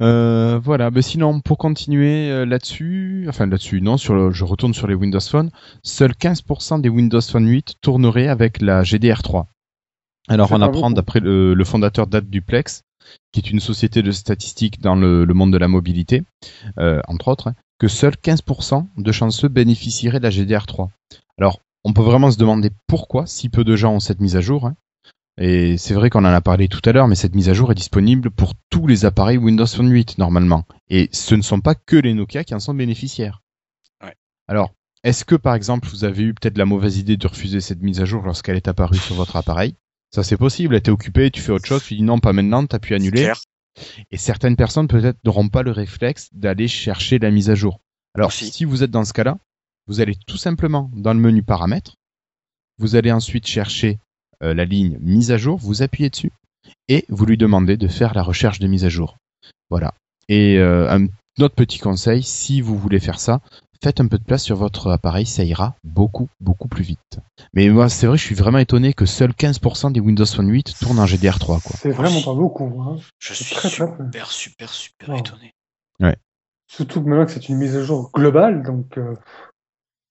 Euh, 0.00 0.58
voilà, 0.62 0.90
mais 0.90 1.02
sinon, 1.02 1.40
pour 1.40 1.58
continuer 1.58 2.30
euh, 2.30 2.44
là-dessus, 2.46 3.26
enfin 3.28 3.46
là-dessus, 3.46 3.80
non, 3.80 3.96
sur 3.96 4.14
le, 4.14 4.30
je 4.30 4.44
retourne 4.44 4.74
sur 4.74 4.86
les 4.86 4.94
Windows 4.94 5.20
Phone, 5.20 5.50
seuls 5.82 6.12
15% 6.12 6.80
des 6.80 6.88
Windows 6.88 7.20
Phone 7.20 7.46
8 7.46 7.74
tourneraient 7.80 8.28
avec 8.28 8.60
la 8.60 8.82
GDR3. 8.82 9.44
Alors, 10.28 10.48
on 10.52 10.60
apprend 10.62 10.90
d'après 10.90 11.20
le, 11.20 11.54
le 11.54 11.64
fondateur 11.64 12.06
d'AdDuplex, 12.06 12.82
qui 13.32 13.40
est 13.40 13.50
une 13.50 13.60
société 13.60 14.02
de 14.02 14.12
statistiques 14.12 14.80
dans 14.80 14.94
le, 14.94 15.24
le 15.24 15.34
monde 15.34 15.52
de 15.52 15.58
la 15.58 15.68
mobilité, 15.68 16.22
euh, 16.78 17.00
entre 17.08 17.28
autres, 17.28 17.48
hein, 17.48 17.54
que 17.78 17.88
seuls 17.88 18.14
15% 18.14 18.86
de 18.96 19.12
chanceux 19.12 19.48
bénéficieraient 19.48 20.18
de 20.20 20.24
la 20.24 20.30
GDR3. 20.30 20.88
Alors, 21.38 21.58
on 21.84 21.92
peut 21.92 22.02
vraiment 22.02 22.30
se 22.30 22.38
demander 22.38 22.70
pourquoi 22.86 23.26
si 23.26 23.48
peu 23.48 23.64
de 23.64 23.74
gens 23.74 23.94
ont 23.94 24.00
cette 24.00 24.20
mise 24.20 24.36
à 24.36 24.40
jour. 24.40 24.66
hein. 24.66 24.76
Et 25.38 25.78
c'est 25.78 25.94
vrai 25.94 26.10
qu'on 26.10 26.24
en 26.24 26.32
a 26.32 26.40
parlé 26.40 26.68
tout 26.68 26.80
à 26.84 26.92
l'heure, 26.92 27.08
mais 27.08 27.14
cette 27.14 27.34
mise 27.34 27.48
à 27.48 27.54
jour 27.54 27.72
est 27.72 27.76
disponible 27.76 28.30
pour 28.30 28.52
tous 28.68 28.86
les 28.86 29.06
appareils 29.06 29.38
Windows 29.38 29.66
Phone 29.66 29.90
8 29.90 30.18
normalement. 30.18 30.66
Et 30.88 31.08
ce 31.12 31.34
ne 31.34 31.42
sont 31.42 31.60
pas 31.60 31.74
que 31.74 31.96
les 31.96 32.12
Nokia 32.12 32.44
qui 32.44 32.54
en 32.54 32.60
sont 32.60 32.74
bénéficiaires. 32.74 33.42
Ouais. 34.02 34.14
Alors, 34.46 34.74
est-ce 35.04 35.24
que 35.24 35.34
par 35.34 35.54
exemple 35.54 35.88
vous 35.88 36.04
avez 36.04 36.22
eu 36.22 36.34
peut-être 36.34 36.58
la 36.58 36.66
mauvaise 36.66 36.98
idée 36.98 37.16
de 37.16 37.26
refuser 37.26 37.60
cette 37.60 37.80
mise 37.80 38.00
à 38.00 38.04
jour 38.04 38.22
lorsqu'elle 38.22 38.56
est 38.56 38.68
apparue 38.68 38.98
sur 38.98 39.14
votre 39.14 39.36
appareil? 39.36 39.74
Ça 40.14 40.22
c'est 40.22 40.36
possible, 40.36 40.78
t'es 40.82 40.90
occupé, 40.90 41.30
tu 41.30 41.40
fais 41.40 41.52
autre 41.52 41.66
chose, 41.66 41.82
tu 41.82 41.94
dis 41.94 42.02
non 42.02 42.18
pas 42.18 42.34
maintenant, 42.34 42.66
t'appuies 42.66 42.94
annuler. 42.94 43.22
Clair. 43.22 43.40
Et 44.10 44.18
certaines 44.18 44.56
personnes 44.56 44.86
peut-être 44.86 45.18
n'auront 45.24 45.48
pas 45.48 45.62
le 45.62 45.70
réflexe 45.70 46.28
d'aller 46.32 46.68
chercher 46.68 47.18
la 47.18 47.30
mise 47.30 47.48
à 47.48 47.54
jour. 47.54 47.80
Alors 48.14 48.32
si 48.32 48.66
vous 48.66 48.82
êtes 48.82 48.90
dans 48.90 49.06
ce 49.06 49.14
cas-là, 49.14 49.38
vous 49.86 50.00
allez 50.02 50.14
tout 50.26 50.36
simplement 50.36 50.90
dans 50.94 51.14
le 51.14 51.20
menu 51.20 51.42
paramètres, 51.42 51.96
vous 52.76 52.96
allez 52.96 53.10
ensuite 53.10 53.46
chercher 53.46 53.98
la 54.42 54.64
ligne 54.64 54.98
mise 55.00 55.30
à 55.32 55.36
jour, 55.36 55.56
vous 55.58 55.82
appuyez 55.82 56.10
dessus 56.10 56.32
et 56.88 57.04
vous 57.08 57.24
lui 57.26 57.36
demandez 57.38 57.76
de 57.76 57.88
faire 57.88 58.14
la 58.14 58.22
recherche 58.22 58.58
de 58.58 58.66
mise 58.66 58.84
à 58.84 58.88
jour. 58.88 59.16
Voilà. 59.70 59.94
Et 60.28 60.58
euh, 60.58 60.90
un 60.90 61.06
autre 61.40 61.54
petit 61.54 61.78
conseil, 61.78 62.22
si 62.22 62.60
vous 62.60 62.76
voulez 62.78 63.00
faire 63.00 63.18
ça, 63.20 63.40
faites 63.82 64.00
un 64.00 64.06
peu 64.06 64.18
de 64.18 64.24
place 64.24 64.42
sur 64.44 64.56
votre 64.56 64.90
appareil, 64.90 65.26
ça 65.26 65.42
ira 65.44 65.74
beaucoup, 65.82 66.28
beaucoup 66.40 66.68
plus 66.68 66.84
vite. 66.84 67.18
Mais 67.52 67.68
moi, 67.68 67.88
c'est 67.88 68.06
vrai, 68.06 68.16
je 68.16 68.22
suis 68.22 68.34
vraiment 68.34 68.58
étonné 68.58 68.92
que 68.94 69.06
seuls 69.06 69.32
15% 69.32 69.92
des 69.92 70.00
Windows 70.00 70.26
Phone 70.26 70.48
8 70.50 70.74
tournent 70.80 71.00
en 71.00 71.06
GDR3, 71.06 71.46
quoi. 71.46 71.76
C'est 71.76 71.90
vraiment 71.90 72.22
pas 72.22 72.34
beaucoup. 72.34 72.80
Hein. 72.82 72.98
Je 73.18 73.34
suis 73.34 73.54
très, 73.54 73.68
très 73.70 73.86
peu. 73.86 74.04
super, 74.04 74.30
super, 74.30 74.68
super 74.70 75.08
Oh. 75.10 75.16
étonné. 75.18 75.52
Surtout 76.68 77.02
que 77.02 77.08
maintenant 77.08 77.26
que 77.26 77.32
c'est 77.32 77.48
une 77.48 77.56
mise 77.58 77.76
à 77.76 77.82
jour 77.82 78.10
globale, 78.14 78.62
donc 78.62 78.96
euh, 78.96 79.14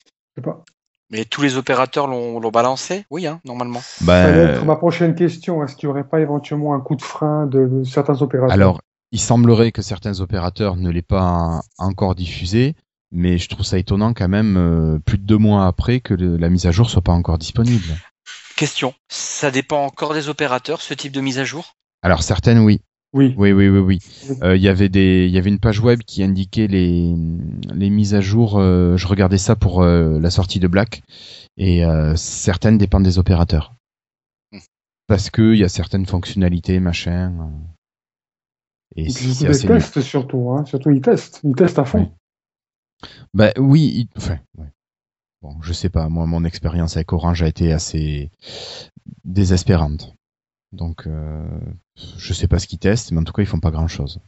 je 0.04 0.10
sais 0.36 0.42
pas. 0.44 0.64
Mais 1.12 1.26
tous 1.26 1.42
les 1.42 1.58
opérateurs 1.58 2.08
l'ont 2.08 2.40
l'ont 2.40 2.52
balancé? 2.52 3.06
Oui, 3.12 3.28
hein, 3.28 3.42
normalement. 3.46 3.82
Ça 3.82 4.04
va 4.06 4.44
être 4.44 4.66
ma 4.66 4.78
prochaine 4.78 5.14
question. 5.14 5.64
Est-ce 5.64 5.76
qu'il 5.76 5.88
n'y 5.88 5.92
aurait 5.92 6.08
pas 6.08 6.22
éventuellement 6.22 6.74
un 6.74 6.80
coup 6.80 6.96
de 6.96 7.02
frein 7.02 7.46
de, 7.48 7.68
de 7.68 7.84
certains 7.84 8.22
opérateurs? 8.22 8.54
Alors, 8.54 8.82
il 9.12 9.20
semblerait 9.20 9.74
que 9.74 9.82
certains 9.82 10.22
opérateurs 10.22 10.78
ne 10.78 10.90
l'aient 10.90 11.02
pas 11.02 11.62
encore 11.78 12.16
diffusé, 12.16 12.76
mais 13.12 13.38
je 13.38 13.50
trouve 13.50 13.66
ça 13.66 13.78
étonnant 13.78 14.14
quand 14.14 14.30
même, 14.30 14.56
euh, 14.58 15.00
plus 15.00 15.18
de 15.18 15.24
deux 15.26 15.38
mois 15.38 15.68
après, 15.68 16.00
que 16.00 16.14
le- 16.14 16.38
la 16.38 16.50
mise 16.50 16.66
à 16.66 16.72
jour 16.72 16.90
soit 16.90 17.02
pas 17.02 17.12
encore 17.12 17.38
disponible. 17.38 17.94
Question. 18.56 18.94
Ça 19.10 19.52
dépend 19.52 19.84
encore 19.84 20.14
des 20.14 20.30
opérateurs, 20.30 20.82
ce 20.82 20.94
type 20.94 21.12
de 21.12 21.20
mise 21.20 21.40
à 21.40 21.44
jour? 21.44 21.76
Alors 22.04 22.24
certaines, 22.24 22.60
oui. 22.60 22.82
Oui. 23.14 23.36
Oui, 23.38 23.52
oui, 23.52 23.68
oui, 23.68 23.80
oui. 23.80 24.00
Euh, 24.42 24.56
Il 24.56 24.62
y 24.62 24.70
avait 24.70 24.88
des, 24.90 25.26
il 25.28 25.32
y 25.32 25.38
avait 25.38 25.50
une 25.50 25.60
page 25.60 25.80
web 25.82 26.00
qui 26.04 26.24
indiquait 26.24 26.68
les, 26.68 27.14
les 27.74 27.90
mises 27.90 28.16
à 28.16 28.22
jour. 28.22 28.58
euh, 28.58 28.96
je 28.98 29.06
regardais 29.08 29.38
ça 29.38 29.56
pour 29.56 29.82
euh, 29.82 30.18
la 30.20 30.30
sortie 30.30 30.60
de 30.60 30.68
Black, 30.68 31.04
et 31.58 31.84
euh, 31.86 32.16
certaines 32.16 32.78
dépendent 32.78 33.04
des 33.04 33.20
opérateurs, 33.20 33.76
Hmm. 34.54 34.60
parce 35.08 35.30
que 35.30 35.54
il 35.54 35.60
y 35.60 35.64
a 35.64 35.70
certaines 35.70 36.06
fonctionnalités, 36.06 36.80
machin. 36.80 37.34
euh, 37.40 37.66
et 38.96 39.10
c'est 39.10 39.48
assez 39.48 39.68
nul. 39.70 39.82
surtout. 39.82 40.52
Hein. 40.52 40.66
Surtout 40.66 40.92
ils 40.92 41.02
testent. 41.02 41.42
Ils 41.44 41.56
testent 41.56 41.80
à 41.80 41.86
fond. 41.86 42.12
Bah 43.34 43.52
oui, 43.58 43.92
il- 43.96 44.18
enfin, 44.18 44.38
ouais. 44.58 44.72
Bon, 45.42 45.56
je 45.62 45.74
sais 45.74 45.90
pas. 45.90 46.08
Moi, 46.08 46.26
mon 46.28 46.44
expérience 46.46 46.96
avec 46.98 47.12
Orange 47.14 47.42
a 47.42 47.48
été 47.48 47.74
assez 47.74 48.30
désespérante. 49.26 50.14
Donc, 50.72 51.06
euh, 51.08 51.46
je 52.18 52.34
sais 52.34 52.48
pas 52.48 52.60
ce 52.60 52.68
qu'ils 52.68 52.80
testent, 52.80 53.12
mais 53.12 53.20
en 53.20 53.24
tout 53.24 53.34
cas, 53.34 53.42
ils 53.42 53.48
font 53.48 53.60
pas 53.60 53.72
grand 53.72 53.88
chose. 53.88 54.20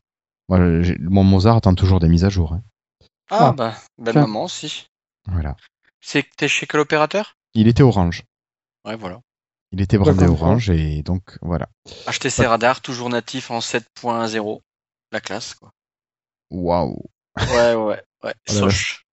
Mon 0.49 1.23
Mozart 1.23 1.57
attend 1.57 1.73
toujours 1.73 1.99
des 1.99 2.09
mises 2.09 2.25
à 2.25 2.29
jour. 2.29 2.53
hein. 2.53 2.63
Ah, 3.29 3.47
Ah, 3.47 3.51
bah, 3.53 3.75
belle 3.97 4.15
maman 4.15 4.43
aussi. 4.43 4.87
Voilà. 5.27 5.55
C'est 6.01 6.23
que 6.23 6.29
t'es 6.35 6.47
chez 6.49 6.67
quel 6.67 6.81
opérateur? 6.81 7.37
Il 7.53 7.67
était 7.67 7.83
Orange. 7.83 8.23
Ouais, 8.85 8.97
voilà. 8.97 9.21
Il 9.71 9.81
était 9.81 9.97
brandé. 9.97 10.25
Orange 10.27 10.69
et 10.69 11.01
donc 11.01 11.37
voilà. 11.41 11.69
HTC 12.07 12.45
Radar, 12.45 12.81
toujours 12.81 13.09
natif 13.09 13.49
en 13.49 13.59
7.0. 13.59 14.59
La 15.11 15.21
classe, 15.21 15.55
quoi. 15.55 15.71
Waouh. 16.51 17.01
Ouais, 17.39 17.73
ouais, 17.75 18.01
ouais. 18.23 18.33
Oh. 18.49 18.51
Soch. 18.51 19.05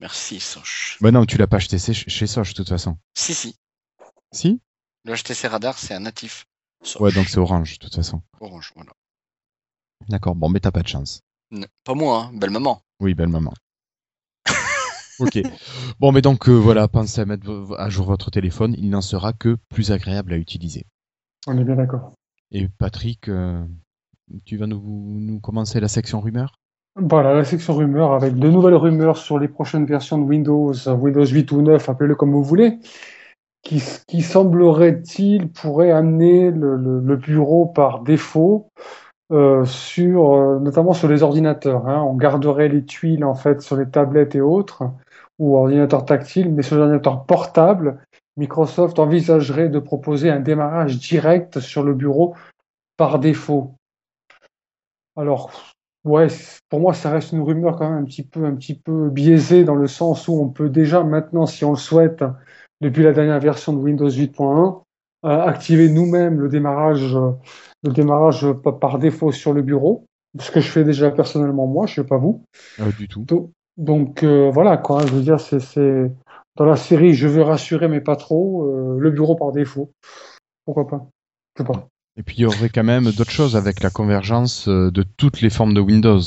Merci, 0.00 0.40
Soch. 0.40 0.98
Bah 1.00 1.10
non, 1.12 1.24
tu 1.24 1.38
l'as 1.38 1.46
pas 1.46 1.56
acheté 1.56 1.78
chez, 1.78 1.94
chez 1.94 2.26
Soch 2.26 2.48
de 2.50 2.54
toute 2.54 2.68
façon. 2.68 2.98
Si, 3.16 3.32
si. 3.34 3.56
Si? 4.32 4.60
Le 5.04 5.14
HTC 5.14 5.46
Radar, 5.48 5.78
c'est 5.78 5.94
un 5.94 6.00
natif. 6.00 6.44
Ouais, 7.00 7.12
donc 7.12 7.28
c'est 7.28 7.38
Orange 7.38 7.74
de 7.74 7.78
toute 7.84 7.94
façon. 7.94 8.22
Orange, 8.40 8.72
voilà. 8.74 8.92
D'accord. 10.08 10.34
Bon, 10.34 10.48
mais 10.48 10.60
t'as 10.60 10.70
pas 10.70 10.82
de 10.82 10.88
chance. 10.88 11.20
N- 11.52 11.66
Pas 11.84 11.94
moi, 11.94 12.24
hein. 12.24 12.30
belle 12.34 12.50
maman. 12.50 12.80
Oui, 13.00 13.14
belle 13.14 13.28
maman. 13.28 13.52
ok. 15.20 15.38
Bon, 15.98 16.12
mais 16.12 16.22
donc 16.22 16.48
euh, 16.48 16.52
voilà, 16.52 16.88
pensez 16.88 17.20
à 17.20 17.24
mettre 17.26 17.74
à 17.78 17.88
jour 17.88 18.06
votre 18.06 18.30
téléphone. 18.30 18.74
Il 18.78 18.90
n'en 18.90 19.00
sera 19.00 19.32
que 19.32 19.56
plus 19.68 19.92
agréable 19.92 20.32
à 20.32 20.36
utiliser. 20.36 20.84
On 21.46 21.56
est 21.58 21.64
bien 21.64 21.76
d'accord. 21.76 22.12
Et 22.50 22.68
Patrick, 22.68 23.28
euh, 23.28 23.64
tu 24.44 24.56
vas 24.56 24.66
nous, 24.66 24.80
nous 25.20 25.40
commencer 25.40 25.80
la 25.80 25.88
section 25.88 26.20
rumeurs? 26.20 26.54
Voilà, 26.96 27.34
la 27.34 27.44
section 27.44 27.74
rumeurs 27.74 28.12
avec 28.12 28.34
de 28.36 28.48
nouvelles 28.48 28.76
rumeurs 28.76 29.16
sur 29.16 29.38
les 29.38 29.48
prochaines 29.48 29.84
versions 29.84 30.16
de 30.18 30.22
Windows, 30.22 30.72
Windows 30.86 31.26
8 31.26 31.50
ou 31.50 31.60
9, 31.62 31.88
appelez-le 31.88 32.14
comme 32.14 32.30
vous 32.30 32.44
voulez, 32.44 32.78
qui, 33.64 33.82
qui 34.06 34.22
semblerait-il 34.22 35.50
pourrait 35.50 35.90
amener 35.90 36.50
le, 36.50 36.76
le- 36.76 37.00
le 37.00 37.16
bureau 37.16 37.66
par 37.66 38.00
défaut 38.02 38.68
euh, 39.32 39.64
sur, 39.64 40.34
euh, 40.34 40.58
notamment 40.60 40.92
sur 40.92 41.08
les 41.08 41.22
ordinateurs. 41.22 41.88
hein. 41.88 42.02
On 42.02 42.14
garderait 42.14 42.68
les 42.68 42.84
tuiles 42.84 43.24
en 43.24 43.34
fait 43.34 43.62
sur 43.62 43.76
les 43.76 43.88
tablettes 43.88 44.34
et 44.34 44.40
autres 44.40 44.84
ou 45.38 45.56
ordinateurs 45.56 46.04
tactiles, 46.04 46.52
mais 46.52 46.62
sur 46.62 46.76
les 46.76 46.82
ordinateurs 46.82 47.24
portables, 47.24 47.98
Microsoft 48.36 48.98
envisagerait 48.98 49.68
de 49.68 49.78
proposer 49.78 50.30
un 50.30 50.40
démarrage 50.40 50.98
direct 50.98 51.60
sur 51.60 51.82
le 51.82 51.94
bureau 51.94 52.34
par 52.96 53.18
défaut. 53.18 53.74
Alors, 55.16 55.50
Ouais, 56.04 56.26
pour 56.68 56.80
moi, 56.80 56.92
ça 56.92 57.08
reste 57.10 57.32
une 57.32 57.40
rumeur 57.40 57.76
quand 57.76 57.88
même 57.88 58.02
un 58.02 58.04
petit 58.04 58.22
peu, 58.24 58.44
un 58.44 58.54
petit 58.54 58.74
peu 58.74 59.08
biaisée 59.08 59.64
dans 59.64 59.74
le 59.74 59.86
sens 59.86 60.28
où 60.28 60.34
on 60.34 60.50
peut 60.50 60.68
déjà 60.68 61.02
maintenant, 61.02 61.46
si 61.46 61.64
on 61.64 61.70
le 61.70 61.76
souhaite, 61.78 62.22
depuis 62.80 63.02
la 63.02 63.12
dernière 63.12 63.40
version 63.40 63.72
de 63.72 63.78
Windows 63.78 64.10
8.1, 64.10 64.82
euh, 65.24 65.40
activer 65.42 65.88
nous-mêmes 65.88 66.40
le 66.40 66.48
démarrage, 66.48 67.14
euh, 67.16 67.30
le 67.82 67.92
démarrage 67.92 68.50
pa- 68.62 68.72
par 68.72 68.98
défaut 68.98 69.32
sur 69.32 69.52
le 69.52 69.62
bureau, 69.62 70.04
ce 70.38 70.50
que 70.50 70.60
je 70.60 70.68
fais 70.68 70.84
déjà 70.84 71.10
personnellement 71.10 71.66
moi, 71.66 71.86
je 71.86 71.94
sais 71.94 72.04
pas 72.04 72.18
vous. 72.18 72.42
Euh, 72.80 72.90
Du 72.98 73.08
tout. 73.08 73.24
Donc, 73.24 73.50
donc, 73.76 74.22
euh, 74.22 74.50
voilà 74.52 74.76
quoi, 74.76 75.04
je 75.06 75.12
veux 75.12 75.22
dire, 75.22 75.40
c'est, 75.40 76.12
dans 76.56 76.64
la 76.64 76.76
série, 76.76 77.14
je 77.14 77.26
veux 77.26 77.42
rassurer 77.42 77.88
mais 77.88 78.00
pas 78.00 78.16
trop, 78.16 78.64
euh, 78.64 78.98
le 78.98 79.10
bureau 79.10 79.34
par 79.34 79.52
défaut. 79.52 79.90
Pourquoi 80.64 80.86
pas? 80.86 81.06
Je 81.56 81.62
sais 81.62 81.66
pas. 81.66 81.88
Et 82.16 82.22
puis 82.22 82.36
il 82.38 82.42
y 82.42 82.46
aurait 82.46 82.68
quand 82.68 82.84
même 82.84 83.10
d'autres 83.10 83.30
choses 83.32 83.56
avec 83.56 83.82
la 83.82 83.90
convergence 83.90 84.68
euh, 84.68 84.90
de 84.90 85.02
toutes 85.02 85.40
les 85.40 85.50
formes 85.50 85.74
de 85.74 85.80
Windows. 85.80 86.20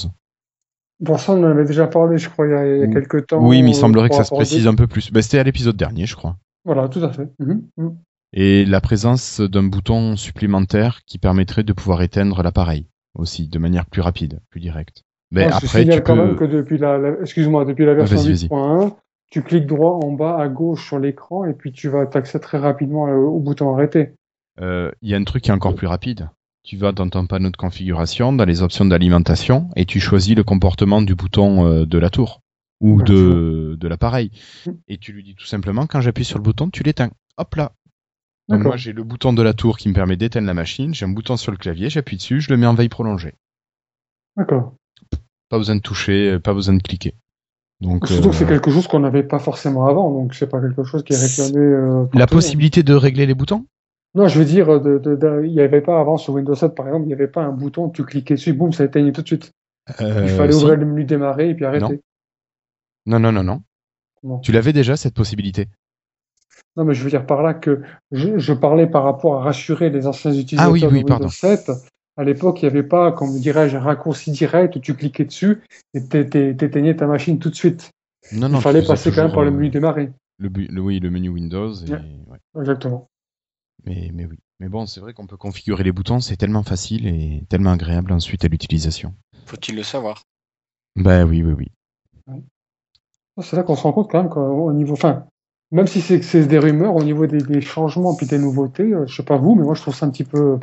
Pour 1.03 1.19
ça, 1.19 1.33
on 1.33 1.43
en 1.43 1.47
avait 1.51 1.65
déjà 1.65 1.87
parlé, 1.87 2.17
je 2.17 2.29
crois, 2.29 2.47
il 2.47 2.51
y 2.51 2.55
a, 2.55 2.65
il 2.67 2.79
y 2.79 2.83
a 2.83 2.87
Ou- 2.87 2.93
quelques 2.93 3.27
temps. 3.27 3.45
oui, 3.45 3.61
mais 3.61 3.71
il 3.71 3.75
euh, 3.75 3.79
semblerait 3.79 4.09
que 4.09 4.15
ça 4.15 4.23
se 4.23 4.33
précise 4.33 4.67
un 4.67 4.75
peu 4.75 4.87
plus. 4.87 5.11
Ben, 5.11 5.21
C'était 5.21 5.39
à 5.39 5.43
l'épisode 5.43 5.77
dernier, 5.77 6.05
je 6.05 6.15
crois. 6.15 6.35
Voilà, 6.65 6.87
tout 6.89 7.03
à 7.03 7.11
fait. 7.11 7.29
Mhm, 7.39 7.63
mhm. 7.77 7.97
Et 8.33 8.65
la 8.65 8.81
présence 8.81 9.39
d'un 9.39 9.63
bouton 9.63 10.15
supplémentaire 10.17 11.01
qui 11.05 11.17
permettrait 11.17 11.63
de 11.63 11.71
pouvoir 11.73 12.01
éteindre 12.01 12.41
l'appareil 12.43 12.87
aussi, 13.15 13.47
de 13.47 13.57
manière 13.59 13.85
plus 13.85 14.01
rapide, 14.01 14.39
plus 14.49 14.59
directe. 14.59 15.03
Mais 15.31 15.43
je 15.43 15.47
après, 15.55 15.67
signale 15.67 15.97
tu 15.97 16.03
quand 16.03 16.15
peux... 16.15 16.25
même 16.25 16.35
que 16.35 16.45
depuis 16.45 16.77
la, 16.77 16.97
la- 16.97 17.19
excuse-moi, 17.21 17.65
depuis 17.65 17.85
la 17.85 17.93
version 17.93 18.17
Vas-y, 18.17 18.29
vas-y. 18.29 18.47
8.1, 18.47 18.95
tu 19.29 19.43
cliques 19.43 19.65
droit 19.67 19.99
en 20.03 20.11
bas 20.13 20.37
à 20.39 20.47
gauche 20.47 20.87
sur 20.87 20.99
l'écran 20.99 21.45
et 21.45 21.53
puis 21.53 21.71
tu 21.71 21.89
vas 21.89 22.05
t'accéder 22.05 22.41
très 22.41 22.57
rapidement 22.57 23.07
euh, 23.07 23.15
au 23.15 23.39
bouton 23.39 23.73
arrêter. 23.73 24.13
Euh, 24.61 24.91
Il 25.01 25.09
y 25.09 25.13
a 25.13 25.17
un 25.17 25.23
truc 25.23 25.43
qui 25.43 25.49
est 25.51 25.53
encore 25.53 25.75
plus 25.75 25.87
rapide. 25.87 26.29
Tu 26.67 26.75
vas 26.75 26.91
dans 26.91 27.07
ton 27.07 27.25
panneau 27.27 27.49
de 27.49 27.55
configuration, 27.55 28.33
dans 28.33 28.43
les 28.43 28.61
options 28.61 28.83
d'alimentation, 28.83 29.69
et 29.77 29.85
tu 29.85 30.01
choisis 30.01 30.35
le 30.35 30.43
comportement 30.43 31.01
du 31.01 31.15
bouton 31.15 31.65
euh, 31.65 31.85
de 31.85 31.97
la 31.97 32.09
tour 32.09 32.41
ou 32.81 33.01
de, 33.01 33.77
de 33.79 33.87
l'appareil. 33.87 34.31
Mm. 34.65 34.71
Et 34.89 34.97
tu 34.97 35.13
lui 35.13 35.23
dis 35.23 35.33
tout 35.33 35.45
simplement, 35.45 35.87
quand 35.87 36.01
j'appuie 36.01 36.25
sur 36.25 36.37
le 36.37 36.43
bouton, 36.43 36.69
tu 36.69 36.83
l'éteins. 36.83 37.09
Hop 37.37 37.55
là. 37.55 37.71
Donc 38.49 38.63
moi 38.63 38.75
j'ai 38.75 38.91
le 38.91 39.03
bouton 39.03 39.31
de 39.31 39.41
la 39.41 39.53
tour 39.53 39.77
qui 39.77 39.87
me 39.87 39.93
permet 39.93 40.17
d'éteindre 40.17 40.45
la 40.45 40.53
machine, 40.53 40.93
j'ai 40.93 41.05
un 41.05 41.09
bouton 41.09 41.37
sur 41.37 41.53
le 41.53 41.57
clavier, 41.57 41.89
j'appuie 41.89 42.17
dessus, 42.17 42.41
je 42.41 42.49
le 42.49 42.57
mets 42.57 42.67
en 42.67 42.73
veille 42.73 42.89
prolongée. 42.89 43.35
D'accord. 44.35 44.73
Pas 45.47 45.57
besoin 45.57 45.77
de 45.77 45.81
toucher, 45.81 46.31
euh, 46.31 46.39
pas 46.39 46.53
besoin 46.53 46.75
de 46.75 46.83
cliquer. 46.83 47.13
Donc 47.79 48.07
Surtout 48.07 48.31
que 48.31 48.35
c'est 48.35 48.43
euh, 48.43 48.49
quelque 48.49 48.71
chose 48.71 48.87
qu'on 48.87 48.99
n'avait 48.99 49.23
pas 49.23 49.39
forcément 49.39 49.85
avant, 49.85 50.11
donc 50.11 50.33
c'est 50.33 50.47
pas 50.47 50.59
quelque 50.59 50.83
chose 50.83 51.05
qui 51.05 51.13
est 51.13 51.17
réclamé. 51.17 51.65
euh, 51.65 52.05
la 52.13 52.27
possibilité 52.27 52.83
de 52.83 52.93
régler 52.93 53.25
les 53.25 53.35
boutons? 53.35 53.65
Non, 54.15 54.27
je 54.27 54.39
veux 54.39 54.45
dire, 54.45 54.67
il 55.43 55.51
n'y 55.51 55.61
avait 55.61 55.81
pas 55.81 55.99
avant 55.99 56.17
sur 56.17 56.33
Windows 56.33 56.55
7 56.55 56.73
par 56.75 56.87
exemple, 56.87 57.03
il 57.05 57.07
n'y 57.07 57.13
avait 57.13 57.27
pas 57.27 57.43
un 57.43 57.51
bouton, 57.51 57.89
tu 57.89 58.03
cliquais 58.03 58.35
dessus, 58.35 58.53
boum, 58.53 58.71
ça 58.71 58.83
éteignait 58.85 59.11
tout 59.11 59.21
de 59.21 59.27
suite. 59.27 59.51
Euh, 60.01 60.21
il 60.23 60.29
fallait 60.29 60.53
si. 60.53 60.63
ouvrir 60.63 60.77
le 60.77 60.85
menu 60.85 61.03
démarrer 61.05 61.49
et 61.49 61.55
puis 61.55 61.65
arrêter. 61.65 62.01
Non, 63.05 63.19
non, 63.19 63.31
non, 63.31 63.43
non. 63.43 63.61
Tu 64.41 64.51
l'avais 64.51 64.73
déjà 64.73 64.97
cette 64.97 65.13
possibilité? 65.13 65.67
Non, 66.75 66.83
mais 66.85 66.93
je 66.93 67.03
veux 67.03 67.09
dire 67.09 67.25
par 67.25 67.41
là 67.43 67.53
que 67.53 67.81
je, 68.11 68.37
je 68.37 68.53
parlais 68.53 68.87
par 68.87 69.03
rapport 69.03 69.35
à 69.35 69.43
rassurer 69.43 69.89
les 69.89 70.07
anciens 70.07 70.31
utilisateurs 70.33 70.69
Ah 70.69 70.71
oui, 70.71 70.81
de 70.81 70.87
oui, 70.87 70.93
Windows 70.95 71.07
pardon. 71.07 71.29
7. 71.29 71.71
À 72.17 72.23
l'époque, 72.23 72.61
il 72.61 72.65
n'y 72.65 72.71
avait 72.71 72.87
pas, 72.87 73.11
comme 73.11 73.37
dirais-je, 73.39 73.77
un 73.77 73.81
raccourci 73.81 74.31
direct 74.31 74.75
où 74.75 74.79
tu 74.79 74.95
cliquais 74.95 75.25
dessus 75.25 75.61
et 75.93 76.03
t'é- 76.03 76.27
t'é- 76.27 76.55
t'éteignais 76.55 76.95
ta 76.95 77.05
machine 77.05 77.37
tout 77.37 77.49
de 77.51 77.55
suite. 77.55 77.91
Non, 78.33 78.47
il 78.47 78.53
non. 78.53 78.57
tu 78.57 78.63
fallait 78.63 78.85
passer 78.85 79.11
quand 79.11 79.23
même 79.23 79.31
par 79.31 79.43
le 79.43 79.49
euh, 79.49 79.53
menu 79.53 79.69
démarrer. 79.69 80.11
Le, 80.39 80.49
oui, 80.81 80.99
le 80.99 81.09
menu 81.11 81.29
Windows. 81.29 81.73
Et, 81.73 81.91
Ouais. 81.91 82.01
ouais. 82.27 82.59
Exactement. 82.59 83.07
Mais, 83.87 84.11
mais 84.13 84.25
oui. 84.25 84.37
Mais 84.59 84.67
bon, 84.67 84.85
c'est 84.85 84.99
vrai 84.99 85.13
qu'on 85.13 85.27
peut 85.27 85.37
configurer 85.37 85.83
les 85.83 85.91
boutons, 85.91 86.19
c'est 86.19 86.35
tellement 86.35 86.63
facile 86.63 87.07
et 87.07 87.43
tellement 87.47 87.71
agréable 87.71 88.11
ensuite 88.11 88.43
à 88.43 88.49
l'utilisation. 88.49 89.13
Faut-il 89.45 89.75
le 89.75 89.83
savoir? 89.83 90.23
Bah 90.97 91.23
oui, 91.23 91.41
oui, 91.41 91.53
oui. 91.53 91.67
C'est 93.39 93.55
là 93.55 93.63
qu'on 93.63 93.75
se 93.75 93.83
rend 93.83 93.93
compte 93.93 94.11
quand 94.11 94.21
même 94.21 94.29
qu'au 94.29 94.73
niveau, 94.73 94.93
enfin, 94.93 95.25
même 95.71 95.87
si 95.87 96.01
c'est 96.01 96.47
des 96.47 96.59
rumeurs, 96.59 96.95
au 96.95 97.03
niveau 97.03 97.27
des, 97.27 97.37
des 97.37 97.61
changements 97.61 98.15
puis 98.15 98.25
des 98.25 98.39
nouveautés, 98.39 98.91
euh, 98.91 99.05
je 99.05 99.15
sais 99.15 99.23
pas 99.23 99.37
vous, 99.37 99.55
mais 99.55 99.63
moi 99.63 99.75
je 99.75 99.81
trouve 99.81 99.95
ça 99.95 100.07
un 100.07 100.09
petit 100.09 100.23
peu, 100.23 100.59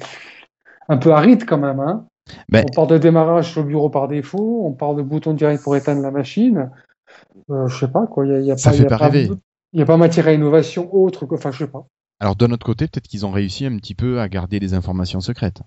un 0.88 0.96
peu 0.98 1.12
aride 1.12 1.46
quand 1.46 1.58
même. 1.58 1.78
Hein. 1.80 2.06
Ben- 2.48 2.64
On 2.68 2.74
parle 2.74 2.88
de 2.88 2.98
démarrage 2.98 3.52
sur 3.52 3.62
le 3.62 3.68
bureau 3.68 3.90
par 3.90 4.08
défaut, 4.08 4.66
on 4.66 4.72
parle 4.72 4.96
de 4.96 5.02
bouton 5.02 5.34
direct 5.34 5.62
pour 5.62 5.76
éteindre 5.76 6.02
la 6.02 6.10
machine. 6.10 6.70
Euh, 7.50 7.68
je 7.68 7.78
sais 7.78 7.88
pas 7.88 8.06
quoi, 8.06 8.26
il 8.26 8.32
y 8.32 8.34
a, 8.34 8.40
il 8.40 8.46
y 8.46 8.50
a 8.50 8.56
Ça 8.56 8.70
pas, 8.70 8.76
fait 8.76 8.82
y 8.82 8.86
a 8.86 8.88
pas 8.88 8.96
rêver. 9.08 9.30
Il 9.72 9.76
n'y 9.76 9.82
a 9.82 9.86
pas 9.86 9.96
matière 9.96 10.26
à 10.26 10.32
innovation 10.32 10.92
autre 10.94 11.26
que, 11.26 11.36
enfin, 11.36 11.52
je 11.52 11.58
sais 11.58 11.70
pas. 11.70 11.86
Alors 12.24 12.36
d'un 12.36 12.52
autre 12.52 12.64
côté, 12.64 12.88
peut-être 12.88 13.06
qu'ils 13.06 13.26
ont 13.26 13.32
réussi 13.32 13.66
un 13.66 13.76
petit 13.76 13.94
peu 13.94 14.18
à 14.18 14.30
garder 14.30 14.58
les 14.58 14.72
informations 14.72 15.20
secrètes. 15.20 15.60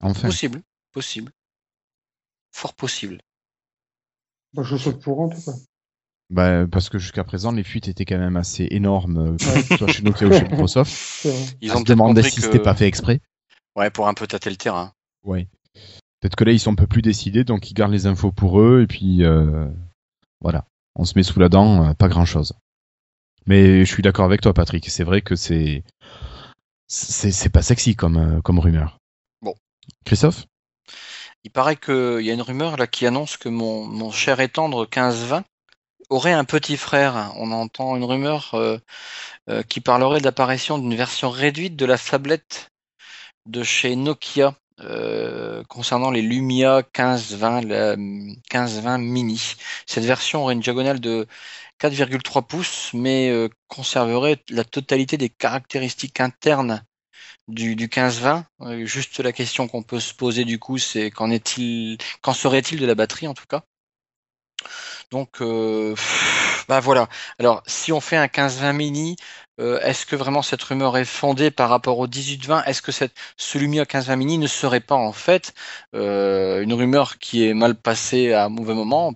Enfin. 0.00 0.26
Possible, 0.26 0.60
possible. 0.90 1.30
Fort 2.50 2.74
possible. 2.74 3.20
Bah, 4.54 4.64
je 4.64 4.76
saute 4.76 5.00
pour 5.00 5.20
en 5.20 5.28
tout 5.28 5.40
cas. 5.40 5.52
Bah, 6.30 6.66
parce 6.66 6.88
que 6.88 6.98
jusqu'à 6.98 7.22
présent, 7.22 7.52
les 7.52 7.62
fuites 7.62 7.86
étaient 7.86 8.04
quand 8.04 8.18
même 8.18 8.36
assez 8.36 8.66
énormes, 8.72 9.36
euh, 9.36 9.76
soit 9.76 9.86
chez 9.86 10.02
Nokia 10.02 10.26
ou 10.26 10.32
chez 10.32 10.42
Microsoft. 10.50 11.28
Ils 11.60 11.70
On 11.70 11.74
ont 11.74 11.78
se 11.78 11.84
peut-être 11.84 11.86
demandait 11.86 12.22
compris 12.22 12.32
si 12.32 12.40
que... 12.40 12.46
c'était 12.46 12.58
pas 12.58 12.74
fait 12.74 12.88
exprès. 12.88 13.20
Ouais, 13.76 13.90
pour 13.90 14.08
un 14.08 14.14
peu 14.14 14.26
tâter 14.26 14.50
le 14.50 14.56
terrain. 14.56 14.92
Ouais. 15.22 15.46
Peut-être 16.18 16.34
que 16.34 16.42
là, 16.42 16.50
ils 16.50 16.58
sont 16.58 16.72
un 16.72 16.74
peu 16.74 16.88
plus 16.88 17.02
décidés, 17.02 17.44
donc 17.44 17.70
ils 17.70 17.74
gardent 17.74 17.92
les 17.92 18.06
infos 18.06 18.32
pour 18.32 18.60
eux, 18.60 18.82
et 18.82 18.88
puis 18.88 19.22
euh, 19.22 19.68
voilà. 20.40 20.66
On 20.96 21.04
se 21.04 21.16
met 21.16 21.22
sous 21.22 21.38
la 21.38 21.48
dent, 21.48 21.84
euh, 21.84 21.94
pas 21.94 22.08
grand-chose. 22.08 22.54
Mais 23.48 23.86
je 23.86 23.90
suis 23.90 24.02
d'accord 24.02 24.26
avec 24.26 24.42
toi, 24.42 24.52
Patrick. 24.52 24.88
C'est 24.90 25.04
vrai 25.04 25.22
que 25.22 25.34
c'est 25.34 25.82
c'est 26.86 27.48
pas 27.48 27.62
sexy 27.62 27.96
comme 27.96 28.18
euh, 28.18 28.40
comme 28.42 28.58
rumeur. 28.58 28.98
Bon. 29.40 29.54
Christophe? 30.04 30.44
Il 31.44 31.50
paraît 31.50 31.76
qu'il 31.76 32.20
y 32.20 32.30
a 32.30 32.34
une 32.34 32.42
rumeur 32.42 32.76
là 32.76 32.86
qui 32.86 33.06
annonce 33.06 33.38
que 33.38 33.48
mon, 33.48 33.86
mon 33.86 34.10
cher 34.10 34.40
et 34.40 34.50
tendre 34.50 34.84
15-20 34.84 35.44
aurait 36.10 36.34
un 36.34 36.44
petit 36.44 36.76
frère. 36.76 37.32
On 37.36 37.50
entend 37.52 37.96
une 37.96 38.04
rumeur 38.04 38.50
euh, 38.52 38.76
euh, 39.48 39.62
qui 39.62 39.80
parlerait 39.80 40.20
de 40.20 40.24
l'apparition 40.24 40.78
d'une 40.78 40.94
version 40.94 41.30
réduite 41.30 41.74
de 41.74 41.86
la 41.86 41.96
tablette 41.96 42.70
de 43.46 43.62
chez 43.62 43.96
Nokia 43.96 44.54
euh, 44.80 45.64
concernant 45.64 46.10
les 46.10 46.22
Lumia 46.22 46.82
15-20 46.82 47.66
la 47.66 47.96
15-20 47.96 48.98
mini. 48.98 49.56
Cette 49.86 50.04
version 50.04 50.42
aurait 50.42 50.54
une 50.54 50.60
diagonale 50.60 51.00
de 51.00 51.26
4,3 51.80 52.46
pouces, 52.46 52.90
mais 52.94 53.30
euh, 53.30 53.48
conserverait 53.68 54.38
la 54.48 54.64
totalité 54.64 55.16
des 55.16 55.28
caractéristiques 55.30 56.20
internes 56.20 56.84
du, 57.48 57.76
du 57.76 57.88
15-20. 57.88 58.44
Euh, 58.60 58.86
juste 58.86 59.20
la 59.20 59.32
question 59.32 59.68
qu'on 59.68 59.82
peut 59.82 60.00
se 60.00 60.14
poser 60.14 60.44
du 60.44 60.58
coup, 60.58 60.78
c'est 60.78 61.10
qu'en 61.10 61.30
est-il, 61.30 61.98
qu'en 62.22 62.34
serait-il 62.34 62.78
de 62.78 62.86
la 62.86 62.94
batterie 62.94 63.28
en 63.28 63.34
tout 63.34 63.46
cas? 63.48 63.62
Donc, 65.10 65.40
bah 66.68 66.80
voilà. 66.80 67.08
Alors, 67.38 67.62
si 67.66 67.92
on 67.92 68.00
fait 68.00 68.16
un 68.16 68.26
15-20 68.26 68.72
mini, 68.74 69.16
euh, 69.60 69.80
est-ce 69.80 70.06
que 70.06 70.16
vraiment 70.16 70.42
cette 70.42 70.62
rumeur 70.62 70.96
est 70.96 71.04
fondée 71.04 71.50
par 71.50 71.68
rapport 71.68 71.98
au 71.98 72.06
18-20 72.06 72.64
Est-ce 72.66 72.82
que 72.82 72.92
cette, 72.92 73.12
ce 73.36 73.58
Lumia 73.58 73.84
15-20 73.84 74.16
mini 74.16 74.38
ne 74.38 74.46
serait 74.46 74.80
pas 74.80 74.94
en 74.94 75.12
fait 75.12 75.54
euh, 75.94 76.62
une 76.62 76.72
rumeur 76.72 77.18
qui 77.18 77.46
est 77.46 77.54
mal 77.54 77.74
passée 77.74 78.32
à 78.32 78.44
un 78.44 78.48
mauvais 78.48 78.74
moment 78.74 79.14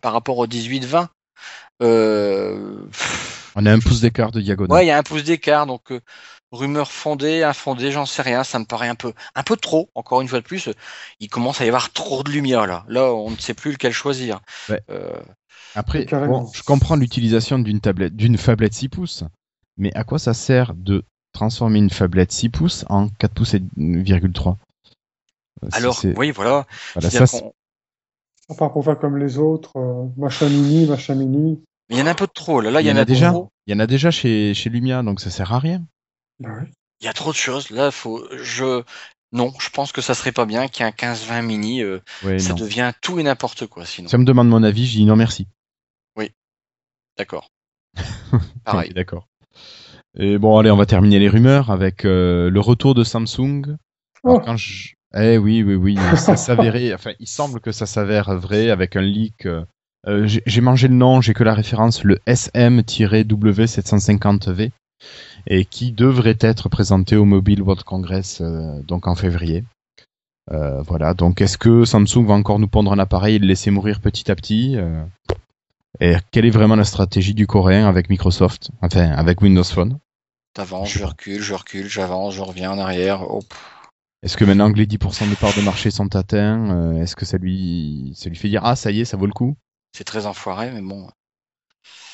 par 0.00 0.12
rapport 0.12 0.38
au 0.38 0.46
18-20 0.46 1.08
euh, 1.82 2.76
On 3.54 3.66
a 3.66 3.72
un 3.72 3.80
pouce 3.80 4.00
d'écart 4.00 4.32
de 4.32 4.40
diagonale. 4.40 4.72
Ouais, 4.72 4.84
il 4.84 4.88
y 4.88 4.92
a 4.92 4.98
un 4.98 5.02
pouce 5.02 5.24
d'écart, 5.24 5.66
donc 5.66 5.92
euh, 5.92 6.00
rumeur 6.52 6.92
fondée, 6.92 7.42
infondée, 7.42 7.90
j'en 7.92 8.06
sais 8.06 8.22
rien, 8.22 8.44
ça 8.44 8.58
me 8.58 8.64
paraît 8.64 8.88
un 8.88 8.94
peu, 8.94 9.12
un 9.34 9.42
peu 9.42 9.56
trop. 9.56 9.90
Encore 9.94 10.20
une 10.20 10.28
fois 10.28 10.40
de 10.40 10.44
plus, 10.44 10.70
il 11.20 11.28
commence 11.28 11.60
à 11.60 11.64
y 11.64 11.68
avoir 11.68 11.92
trop 11.92 12.22
de 12.22 12.30
lumière 12.30 12.66
là. 12.66 12.84
Là, 12.88 13.12
on 13.12 13.30
ne 13.30 13.36
sait 13.36 13.54
plus 13.54 13.72
lequel 13.72 13.92
choisir. 13.92 14.40
Ouais. 14.68 14.80
Euh, 14.90 15.12
Après, 15.74 16.04
bon, 16.04 16.50
je 16.54 16.62
comprends 16.62 16.96
l'utilisation 16.96 17.58
d'une 17.58 17.80
tablette, 17.80 18.14
d'une 18.16 18.38
phablette 18.38 18.74
6 18.74 18.88
pouces, 18.88 19.24
mais 19.76 19.92
à 19.94 20.04
quoi 20.04 20.18
ça 20.18 20.34
sert 20.34 20.74
de 20.74 21.04
transformer 21.32 21.78
une 21.78 21.90
phablette 21.90 22.32
6 22.32 22.48
pouces 22.50 22.84
en 22.88 23.08
4 23.08 23.32
pouces 23.34 23.54
et 23.54 23.60
1,3 23.78 24.56
Euh, 25.64 25.68
alors, 25.72 26.00
oui, 26.16 26.30
voilà. 26.32 26.66
ça, 26.98 27.24
À 28.48 28.54
part 28.54 28.72
pour 28.72 28.84
faire 28.84 28.98
comme 28.98 29.16
les 29.16 29.38
autres, 29.38 29.76
euh, 29.76 30.08
machin 30.16 30.48
mini, 30.48 30.86
machin 30.86 31.14
mini. 31.14 31.62
il 31.88 31.98
y 31.98 32.02
en 32.02 32.06
a 32.06 32.10
un 32.10 32.14
peu 32.14 32.26
de 32.26 32.32
trop. 32.32 32.60
Là, 32.60 32.70
là 32.70 32.80
il 32.80 32.86
y, 32.86 32.92
en 32.92 32.96
a 32.96 33.04
déjà. 33.04 33.30
trop. 33.30 33.48
Il 33.66 33.72
y 33.72 33.76
en 33.76 33.80
a 33.80 33.86
déjà 33.86 34.10
chez, 34.10 34.54
chez 34.54 34.70
Lumia, 34.70 35.02
donc 35.02 35.20
ça 35.20 35.30
sert 35.30 35.52
à 35.52 35.58
rien. 35.58 35.84
Bah 36.40 36.50
oui. 36.60 36.68
Il 37.00 37.06
y 37.06 37.08
a 37.08 37.12
trop 37.12 37.30
de 37.30 37.36
choses. 37.36 37.70
Là, 37.70 37.90
faut, 37.90 38.26
je, 38.32 38.82
non, 39.32 39.52
je 39.60 39.70
pense 39.70 39.92
que 39.92 40.00
ça 40.00 40.14
serait 40.14 40.32
pas 40.32 40.46
bien 40.46 40.68
qu'il 40.68 40.84
y 40.84 40.88
ait 40.88 40.92
un 40.92 40.94
15-20 41.14 41.42
mini. 41.42 41.82
euh, 41.82 42.00
Ouais, 42.24 42.38
ça 42.38 42.50
non. 42.50 42.56
devient 42.56 42.92
tout 43.00 43.18
et 43.18 43.22
n'importe 43.22 43.66
quoi. 43.66 43.86
Sinon, 43.86 44.08
Ça 44.08 44.18
me 44.18 44.24
demande 44.24 44.48
mon 44.48 44.62
avis, 44.62 44.86
je 44.86 44.96
dis 44.98 45.04
non 45.04 45.16
merci. 45.16 45.46
d'accord. 47.18 47.50
Ok, 48.32 48.40
Pareil. 48.64 48.92
D'accord. 48.94 49.28
Et 50.18 50.38
bon, 50.38 50.58
allez, 50.58 50.70
on 50.70 50.76
va 50.76 50.86
terminer 50.86 51.18
les 51.18 51.28
rumeurs 51.28 51.70
avec 51.70 52.04
euh, 52.04 52.50
le 52.50 52.60
retour 52.60 52.94
de 52.94 53.02
Samsung. 53.04 53.76
Alors, 54.24 54.36
Oh. 54.36 54.40
quand 54.44 54.56
je... 54.56 54.90
Eh 55.14 55.36
oui, 55.38 55.62
oui, 55.62 55.74
oui, 55.74 55.96
ça 56.16 56.36
s'avérait, 56.44 56.92
enfin, 56.94 57.12
il 57.18 57.26
semble 57.26 57.60
que 57.60 57.72
ça 57.72 57.86
s'avère 57.86 58.34
vrai 58.38 58.70
avec 58.70 58.96
un 58.96 59.02
leak. 59.02 59.46
euh, 59.46 59.64
euh, 60.08 60.26
j'ai 60.26 60.42
j'ai 60.46 60.60
mangé 60.60 60.88
le 60.88 60.94
nom, 60.94 61.20
j'ai 61.20 61.32
que 61.34 61.44
la 61.44 61.54
référence, 61.54 62.02
le 62.04 62.18
SM-W750V, 62.26 64.70
et 65.46 65.64
qui 65.64 65.92
devrait 65.92 66.38
être 66.40 66.68
présenté 66.68 67.14
au 67.16 67.24
Mobile 67.24 67.62
World 67.62 67.84
Congress, 67.84 68.40
euh, 68.40 68.80
donc 68.82 69.06
en 69.06 69.14
février. 69.14 69.62
Euh, 70.50 70.82
voilà, 70.82 71.14
donc 71.14 71.40
est-ce 71.40 71.56
que 71.58 71.84
Samsung 71.84 72.26
va 72.26 72.34
encore 72.34 72.58
nous 72.58 72.66
pondre 72.68 72.92
un 72.92 72.98
appareil 72.98 73.36
et 73.36 73.38
le 73.38 73.46
laisser 73.46 73.70
mourir 73.70 74.00
petit 74.00 74.28
à 74.30 74.34
petit 74.34 74.76
Et 76.00 76.16
quelle 76.30 76.46
est 76.46 76.50
vraiment 76.50 76.76
la 76.76 76.84
stratégie 76.84 77.34
du 77.34 77.46
coréen 77.46 77.86
avec 77.86 78.08
Microsoft, 78.08 78.70
enfin 78.80 79.10
avec 79.12 79.42
Windows 79.42 79.64
Phone? 79.64 79.98
T'avances, 80.54 80.90
Je 80.90 81.04
recule, 81.04 81.40
je 81.40 81.54
recule, 81.54 81.88
j'avance, 81.88 82.34
je 82.34 82.40
reviens 82.42 82.72
en 82.72 82.78
arrière. 82.78 83.22
Oh. 83.30 83.42
Est-ce 84.22 84.36
que 84.36 84.44
maintenant 84.44 84.72
que 84.72 84.78
les 84.78 84.86
10% 84.86 85.28
de 85.28 85.34
parts 85.34 85.54
de 85.54 85.62
marché 85.62 85.90
sont 85.90 86.14
atteints, 86.14 86.70
euh, 86.70 87.02
est-ce 87.02 87.16
que 87.16 87.24
ça 87.24 87.38
lui, 87.38 88.12
ça 88.16 88.28
lui 88.28 88.36
fait 88.36 88.48
dire 88.48 88.64
ah 88.64 88.76
ça 88.76 88.90
y 88.90 89.00
est, 89.00 89.04
ça 89.04 89.16
vaut 89.16 89.26
le 89.26 89.32
coup? 89.32 89.56
C'est 89.96 90.04
très 90.04 90.26
enfoiré, 90.26 90.70
mais 90.70 90.80
bon. 90.80 91.08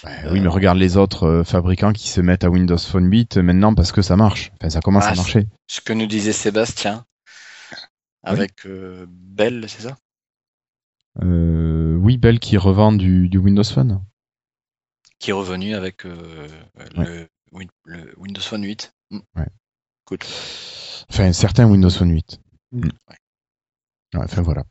Bah 0.03 0.11
Oui, 0.31 0.41
mais 0.41 0.49
regarde 0.49 0.79
les 0.79 0.97
autres 0.97 1.25
euh, 1.27 1.45
fabricants 1.45 1.93
qui 1.93 2.09
se 2.09 2.21
mettent 2.21 2.45
à 2.45 2.51
Windows 2.51 2.79
Phone 2.79 3.11
8 3.11 3.37
euh, 3.39 3.43
maintenant 3.43 3.75
parce 3.75 3.93
que 3.93 4.03
ça 4.03 4.17
marche. 4.17 4.53
Enfin, 4.61 4.71
ça 4.71 4.81
commence 4.81 5.05
Ah, 5.07 5.11
à 5.13 5.15
marcher. 5.15 5.47
Ce 5.67 5.81
que 5.81 5.93
nous 5.93 6.07
disait 6.07 6.33
Sébastien 6.33 7.05
avec 8.23 8.67
euh, 8.67 9.07
Bell, 9.09 9.65
c'est 9.69 9.83
ça? 9.83 9.91
Euh, 9.91 9.95
oui, 11.23 12.17
Bell 12.19 12.39
qui 12.39 12.57
revend 12.57 12.93
du, 12.93 13.29
du 13.29 13.39
Windows 13.39 13.65
Phone. 13.65 14.01
Qui 15.19 15.31
est 15.31 15.35
revenu 15.35 15.75
avec 15.75 16.07
euh, 16.07 16.47
le, 16.97 17.27
Win- 17.53 17.69
le 17.85 18.13
Windows 18.19 18.41
Phone 18.41 18.63
8. 18.65 18.93
Mm. 19.11 19.19
Ouais. 19.37 19.47
Cool. 20.05 20.19
Enfin, 21.11 21.33
certains 21.33 21.69
Windows 21.69 21.91
Phone 21.91 22.11
8. 22.13 22.41
Mm. 22.73 22.89
Ouais, 24.15 24.21
enfin 24.25 24.43
voilà. 24.43 24.65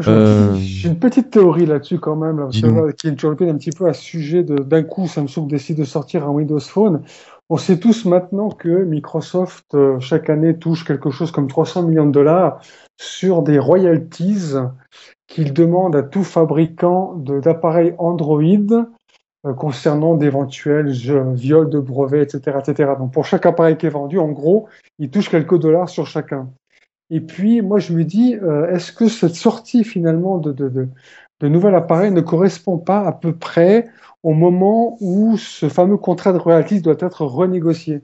J'ai 0.00 0.10
Euh, 0.10 0.56
j'ai 0.56 0.88
une 0.88 0.98
petite 0.98 1.30
théorie 1.30 1.64
là-dessus 1.66 2.00
quand 2.00 2.16
même, 2.16 2.38
là, 2.38 2.44
parce 2.46 2.60
que 2.60 2.66
Dis-nous. 2.66 2.86
là, 2.86 2.92
qui 2.92 3.08
interpelle 3.08 3.50
un 3.50 3.56
petit 3.56 3.70
peu 3.70 3.88
à 3.88 3.92
ce 3.92 4.02
sujet 4.02 4.42
de 4.42 4.56
d'un 4.56 4.82
coup 4.82 5.06
Samsung 5.06 5.46
décide 5.46 5.78
de 5.78 5.84
sortir 5.84 6.24
un 6.26 6.30
Windows 6.30 6.58
Phone. 6.58 7.04
On 7.50 7.56
sait 7.56 7.78
tous 7.78 8.04
maintenant 8.04 8.50
que 8.50 8.84
Microsoft 8.84 9.74
euh, 9.74 10.00
chaque 10.00 10.28
année 10.28 10.58
touche 10.58 10.84
quelque 10.84 11.10
chose 11.10 11.30
comme 11.30 11.46
300 11.46 11.84
millions 11.84 12.06
de 12.06 12.10
dollars 12.12 12.60
sur 13.00 13.42
des 13.42 13.58
royalties 13.60 14.54
qu'il 15.28 15.52
demande 15.52 15.94
à 15.94 16.02
tout 16.02 16.24
fabricant 16.24 17.14
d'appareils 17.14 17.94
Android 17.98 18.42
euh, 19.46 19.54
concernant 19.54 20.16
d'éventuels 20.16 20.90
viols 20.90 21.70
de 21.70 21.78
brevets, 21.78 22.22
etc., 22.34 22.58
etc. 22.58 22.92
Donc 22.98 23.12
pour 23.12 23.24
chaque 23.24 23.46
appareil 23.46 23.76
qui 23.76 23.86
est 23.86 23.90
vendu, 23.90 24.18
en 24.18 24.30
gros, 24.30 24.68
il 24.98 25.10
touche 25.10 25.28
quelques 25.28 25.58
dollars 25.58 25.88
sur 25.88 26.06
chacun. 26.06 26.50
Et 27.10 27.20
puis, 27.20 27.62
moi, 27.62 27.78
je 27.78 27.92
me 27.92 28.04
dis, 28.04 28.36
euh, 28.36 28.74
est-ce 28.74 28.92
que 28.92 29.08
cette 29.08 29.34
sortie 29.34 29.84
finalement 29.84 30.38
de, 30.38 30.52
de, 30.52 30.68
de, 30.68 30.88
de 31.40 31.48
nouvel 31.48 31.74
appareil 31.74 32.10
ne 32.10 32.20
correspond 32.20 32.78
pas 32.78 33.00
à 33.06 33.12
peu 33.12 33.34
près 33.34 33.86
au 34.22 34.32
moment 34.32 34.96
où 35.00 35.36
ce 35.36 35.68
fameux 35.68 35.96
contrat 35.96 36.32
de 36.32 36.38
royalties 36.38 36.82
doit 36.82 36.96
être 36.98 37.24
renégocié? 37.24 38.02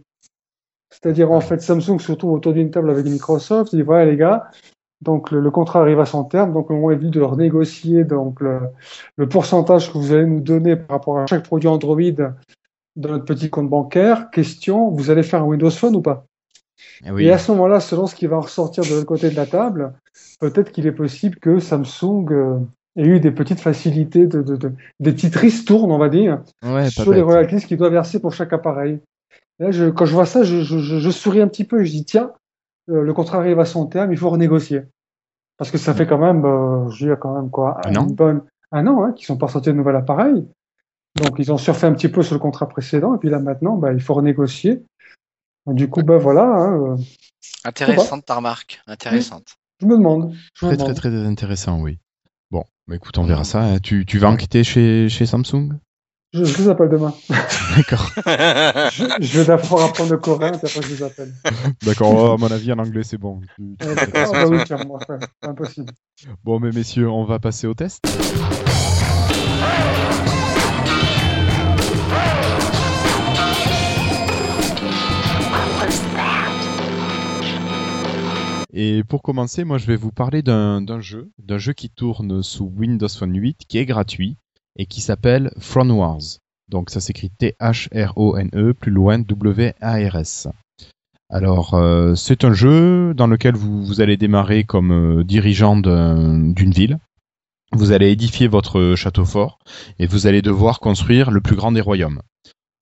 C'est-à-dire, 0.91 1.33
en 1.33 1.41
fait, 1.41 1.61
Samsung 1.61 1.99
se 1.99 2.13
retrouve 2.13 2.33
autour 2.33 2.53
d'une 2.53 2.71
table 2.71 2.91
avec 2.91 3.05
Microsoft, 3.07 3.73
il 3.73 3.77
dit, 3.77 3.83
voilà 3.83 4.05
les 4.05 4.17
gars, 4.17 4.51
donc 5.05 5.31
le, 5.31 5.41
le 5.41 5.51
contrat 5.51 5.81
arrive 5.81 6.01
à 6.01 6.07
son 6.07 6.25
terme, 6.25 6.53
donc 6.53 6.71
moment 6.71 6.91
est 6.91 6.97
venu 6.97 7.11
de 7.11 7.21
renégocier 7.21 8.05
donc, 8.05 8.41
le, 8.41 8.61
le 9.17 9.29
pourcentage 9.29 9.93
que 9.93 9.99
vous 9.99 10.13
allez 10.13 10.27
nous 10.27 10.41
donner 10.41 10.77
par 10.77 10.97
rapport 10.99 11.19
à 11.19 11.27
chaque 11.27 11.45
produit 11.45 11.69
Android 11.69 12.01
dans 12.97 13.11
notre 13.11 13.25
petit 13.25 13.51
compte 13.51 13.69
bancaire. 13.69 14.31
Question, 14.31 14.91
vous 14.91 15.11
allez 15.11 15.23
faire 15.23 15.43
un 15.43 15.47
Windows 15.47 15.71
Phone 15.71 15.97
ou 15.97 16.03
pas? 16.03 16.27
Eh 17.05 17.11
oui. 17.11 17.25
et 17.25 17.31
à 17.33 17.39
ce 17.39 17.53
moment-là, 17.53 17.81
selon 17.81 18.07
ce 18.07 18.15
qui 18.15 18.27
va 18.27 18.39
ressortir 18.39 18.83
de 18.85 18.91
l'autre 18.91 19.07
côté 19.07 19.31
de 19.31 19.37
la 19.37 19.47
table, 19.47 19.93
peut-être 20.41 20.73
qu'il 20.73 20.87
est 20.87 20.93
possible 20.93 21.37
que 21.37 21.59
Samsung 21.59 22.27
euh, 22.31 22.59
ait 22.97 23.07
eu 23.07 23.21
des 23.21 23.31
petites 23.31 23.61
facilités, 23.61 24.27
de, 24.27 24.43
de, 24.43 24.57
de- 24.57 24.73
des 25.01 25.13
petites 25.13 25.37
ristournes, 25.37 25.91
on 25.93 25.99
va 25.99 26.09
dire, 26.09 26.41
Ouais, 26.65 26.89
sur 26.91 27.13
les 27.13 27.23
royalties 27.23 27.67
qu'il 27.67 27.77
doit 27.77 27.91
verser 27.91 28.21
pour 28.21 28.33
chaque 28.33 28.53
appareil. 28.53 29.01
Là, 29.61 29.71
je, 29.71 29.87
quand 29.91 30.05
je 30.07 30.13
vois 30.15 30.27
ça, 30.27 30.43
je, 30.43 30.63
je, 30.63 31.11
souris 31.11 31.41
un 31.41 31.49
petit 31.49 31.65
peu 31.65 31.83
et 31.83 31.87
je 31.87 31.93
dis, 31.93 32.05
tiens, 32.05 32.33
le 32.87 33.13
contrat 33.15 33.39
arrive 33.39 33.61
à 33.61 33.65
son 33.65 33.87
terme, 33.87 34.13
il 34.13 34.19
faut 34.19 34.31
renégocier. 34.31 34.83
Parce 35.57 35.71
que 35.71 35.79
ça 35.79 35.95
fait 35.95 36.07
quand 36.07 36.19
même, 36.19 36.45
euh, 36.45 36.89
je 36.91 37.07
dis 37.07 37.13
quand 37.21 37.35
même 37.35 37.51
quoi, 37.51 37.81
Un 37.87 37.95
an 37.97 38.07
une 38.09 38.15
bonne, 38.15 38.43
un 38.73 38.87
an, 38.87 39.05
hein, 39.05 39.13
qu'ils 39.13 39.27
sont 39.27 39.37
pas 39.39 39.49
sortis 39.49 39.69
de 39.71 39.75
nouvel 39.75 39.95
appareil. 39.97 40.47
Donc 41.17 41.37
ils 41.39 41.53
ont 41.53 41.59
surfé 41.59 41.87
un 41.87 41.93
petit 41.93 42.09
peu 42.09 42.23
sur 42.23 42.35
le 42.35 42.41
contrat 42.41 42.69
précédent, 42.69 43.15
et 43.15 43.19
puis 43.19 43.31
là 43.31 43.39
maintenant, 43.39 43.77
bah, 43.77 43.93
il 43.93 44.01
faut 44.03 44.15
renégocier. 44.15 44.85
Du 45.67 45.89
coup, 45.89 46.03
ben 46.03 46.19
voilà, 46.19 46.43
hein, 46.45 46.73
euh, 46.93 46.97
Intéressante 47.65 48.25
ta 48.27 48.35
remarque. 48.35 48.83
Intéressante. 48.87 49.55
je 49.81 49.87
me 49.87 49.97
demande. 49.97 50.35
Je 50.55 50.67
me 50.67 50.71
Très 50.71 50.77
très 50.77 50.85
demande. 50.85 50.97
très 50.97 51.27
intéressant, 51.27 51.81
oui. 51.81 51.99
Bon, 52.51 52.65
bah 52.89 52.97
écoute, 52.97 53.17
on 53.17 53.25
verra 53.25 53.45
ça. 53.45 53.63
hein. 53.63 53.79
Tu, 53.79 54.05
tu 54.05 54.19
vas 54.19 54.29
enquêter 54.29 54.65
chez, 54.65 55.09
chez 55.09 55.25
Samsung? 55.25 55.71
Je, 56.35 56.45
je 56.45 56.59
les 56.59 56.69
appelle 56.69 56.89
demain. 56.89 57.15
D'accord. 57.77 58.11
Je, 58.17 59.05
je 59.21 59.39
vais 59.39 59.45
d'abord 59.47 59.85
apprendre 59.85 60.11
le 60.11 60.17
coréen, 60.19 60.51
et 60.53 60.57
après 60.57 60.83
je 60.83 60.89
les 60.89 61.03
appelle. 61.05 61.33
D'accord, 61.87 62.33
à 62.33 62.37
mon 62.37 62.51
avis, 62.51 62.73
en 62.73 62.79
anglais, 62.81 63.05
c'est 63.05 63.19
bon. 63.19 63.41
Euh, 63.61 63.95
ah 64.15 64.27
bah 64.33 64.47
oui, 64.49 64.59
tiens, 64.67 64.79
moi, 64.85 64.99
ouais, 65.09 65.19
impossible. 65.43 65.93
Bon, 66.43 66.59
mais 66.59 66.71
messieurs, 66.73 67.09
on 67.09 67.25
va 67.25 67.39
passer 67.39 67.69
au 67.69 67.75
test. 67.75 68.05
Et 78.77 79.05
pour 79.05 79.23
commencer, 79.23 79.63
moi 79.63 79.79
je 79.79 79.87
vais 79.87 79.95
vous 79.95 80.11
parler 80.11 80.43
d'un 80.43 80.83
d'un 80.83 80.99
jeu, 81.01 81.31
d'un 81.39 81.59
jeu 81.59 81.75
qui 81.75 81.91
tourne 81.91 82.43
sous 82.43 82.65
Windows 82.77 83.09
Phone 83.09 83.37
8, 83.37 83.67
qui 83.69 83.79
est 83.79 83.87
gratuit 83.87 84.37
et 84.77 84.87
qui 84.87 85.01
s'appelle 85.01 85.53
Front 85.59 85.89
Wars. 85.91 86.21
Donc 86.69 86.91
ça 86.91 87.01
s'écrit 87.01 87.31
T-H-R-O-N-E, 87.39 88.73
plus 88.75 88.91
loin 88.91 89.19
W-A-R-S. 89.19 90.49
Alors 91.31 91.75
euh, 91.75 92.15
c'est 92.15 92.45
un 92.45 92.53
jeu 92.53 93.15
dans 93.15 93.27
lequel 93.27 93.55
vous, 93.55 93.85
vous 93.85 94.01
allez 94.01 94.17
démarrer 94.17 94.65
comme 94.65 94.93
euh, 95.21 95.25
dirigeant 95.25 95.77
d'un- 95.77 96.39
d'une 96.53 96.71
ville. 96.71 96.99
Vous 97.73 97.93
allez 97.93 98.11
édifier 98.11 98.47
votre 98.47 98.95
château 98.97 99.25
fort 99.25 99.59
et 99.99 100.07
vous 100.07 100.27
allez 100.27 100.43
devoir 100.43 100.81
construire 100.81 101.31
le 101.31 101.41
plus 101.41 101.57
grand 101.57 101.73
des 101.73 101.81
royaumes. 101.81 102.21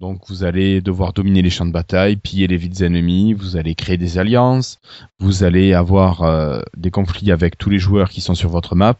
Donc 0.00 0.22
vous 0.28 0.42
allez 0.42 0.80
devoir 0.80 1.12
dominer 1.12 1.42
les 1.42 1.50
champs 1.50 1.64
de 1.64 1.70
bataille, 1.72 2.16
piller 2.16 2.48
les 2.48 2.56
villes 2.56 2.82
ennemies, 2.82 3.34
vous 3.34 3.56
allez 3.56 3.74
créer 3.76 3.96
des 3.96 4.18
alliances, 4.18 4.80
vous 5.20 5.44
allez 5.44 5.72
avoir 5.74 6.22
euh, 6.24 6.60
des 6.76 6.90
conflits 6.90 7.30
avec 7.30 7.56
tous 7.56 7.70
les 7.70 7.78
joueurs 7.78 8.10
qui 8.10 8.20
sont 8.20 8.34
sur 8.34 8.50
votre 8.50 8.74
map, 8.74 8.96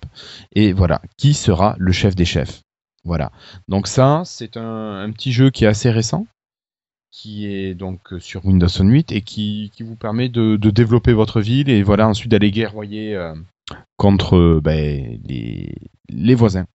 et 0.55 0.73
voilà, 0.73 1.03
qui 1.19 1.35
sera 1.35 1.75
le 1.79 1.91
chef 1.91 2.15
des 2.15 2.25
chefs. 2.25 2.63
Voilà. 3.05 3.33
Donc 3.69 3.87
ça, 3.89 4.23
c'est 4.25 4.57
un, 4.57 5.01
un 5.03 5.11
petit 5.13 5.33
jeu 5.33 5.51
qui 5.51 5.65
est 5.65 5.69
assez 5.69 5.91
récent, 5.91 6.27
qui 7.11 7.47
est 7.47 7.75
donc 7.75 8.13
euh, 8.13 8.21
sur 8.21 8.45
Windows 8.47 8.69
Phone 8.69 8.91
8 8.91 9.13
et 9.13 9.23
qui, 9.23 9.71
qui 9.75 9.83
vous 9.83 9.97
permet 9.97 10.29
de, 10.29 10.57
de 10.57 10.71
développer 10.71 11.13
votre 11.13 11.41
ville 11.41 11.69
et 11.69 11.83
voilà 11.83 12.09
ensuite 12.09 12.31
d'aller 12.31 12.51
guerroyer 12.51 13.15
euh, 13.17 13.35
contre 13.97 14.37
euh, 14.37 14.61
ben, 14.63 15.21
les, 15.25 15.75
les 16.09 16.35
voisins. 16.35 16.67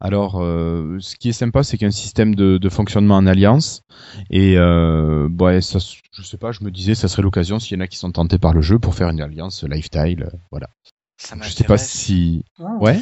Alors, 0.00 0.40
euh, 0.40 0.98
ce 1.00 1.16
qui 1.16 1.30
est 1.30 1.32
sympa, 1.32 1.64
c'est 1.64 1.76
qu'il 1.76 1.84
y 1.84 1.86
a 1.86 1.88
un 1.88 1.90
système 1.90 2.34
de, 2.34 2.58
de 2.58 2.68
fonctionnement 2.68 3.16
en 3.16 3.26
alliance. 3.26 3.82
Et 4.30 4.56
euh, 4.56 5.28
ouais, 5.28 5.60
ça, 5.60 5.78
je 6.12 6.22
sais 6.22 6.36
pas, 6.36 6.52
je 6.52 6.62
me 6.62 6.70
disais, 6.70 6.94
ça 6.94 7.08
serait 7.08 7.22
l'occasion 7.22 7.58
s'il 7.58 7.76
y 7.76 7.80
en 7.80 7.84
a 7.84 7.88
qui 7.88 7.96
sont 7.96 8.12
tentés 8.12 8.38
par 8.38 8.52
le 8.52 8.60
jeu 8.60 8.78
pour 8.78 8.94
faire 8.94 9.08
une 9.08 9.20
alliance 9.20 9.64
lifestyle. 9.64 10.28
voilà. 10.52 10.68
Ça 11.16 11.36
Je 11.40 11.50
sais 11.50 11.64
pas 11.64 11.78
si. 11.78 12.44
Ah, 12.60 12.76
Ouais. 12.80 13.00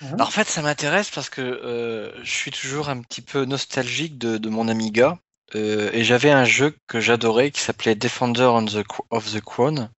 Alors, 0.00 0.28
en 0.28 0.30
fait, 0.30 0.48
ça 0.48 0.62
m'intéresse 0.62 1.10
parce 1.10 1.30
que 1.30 1.40
euh, 1.40 2.12
je 2.24 2.30
suis 2.30 2.50
toujours 2.50 2.88
un 2.88 3.00
petit 3.00 3.22
peu 3.22 3.44
nostalgique 3.44 4.18
de, 4.18 4.38
de 4.38 4.48
mon 4.48 4.68
Amiga. 4.68 5.18
euh, 5.54 5.90
et 5.92 6.04
j'avais 6.04 6.30
un 6.30 6.44
jeu 6.44 6.76
que 6.86 7.00
j'adorais 7.00 7.50
qui 7.50 7.60
s'appelait 7.60 7.94
Defender 7.94 8.44
on 8.44 8.64
the, 8.64 8.82
Qu- 8.84 9.02
of 9.10 9.32
the 9.32 9.40
Crown. 9.40 9.90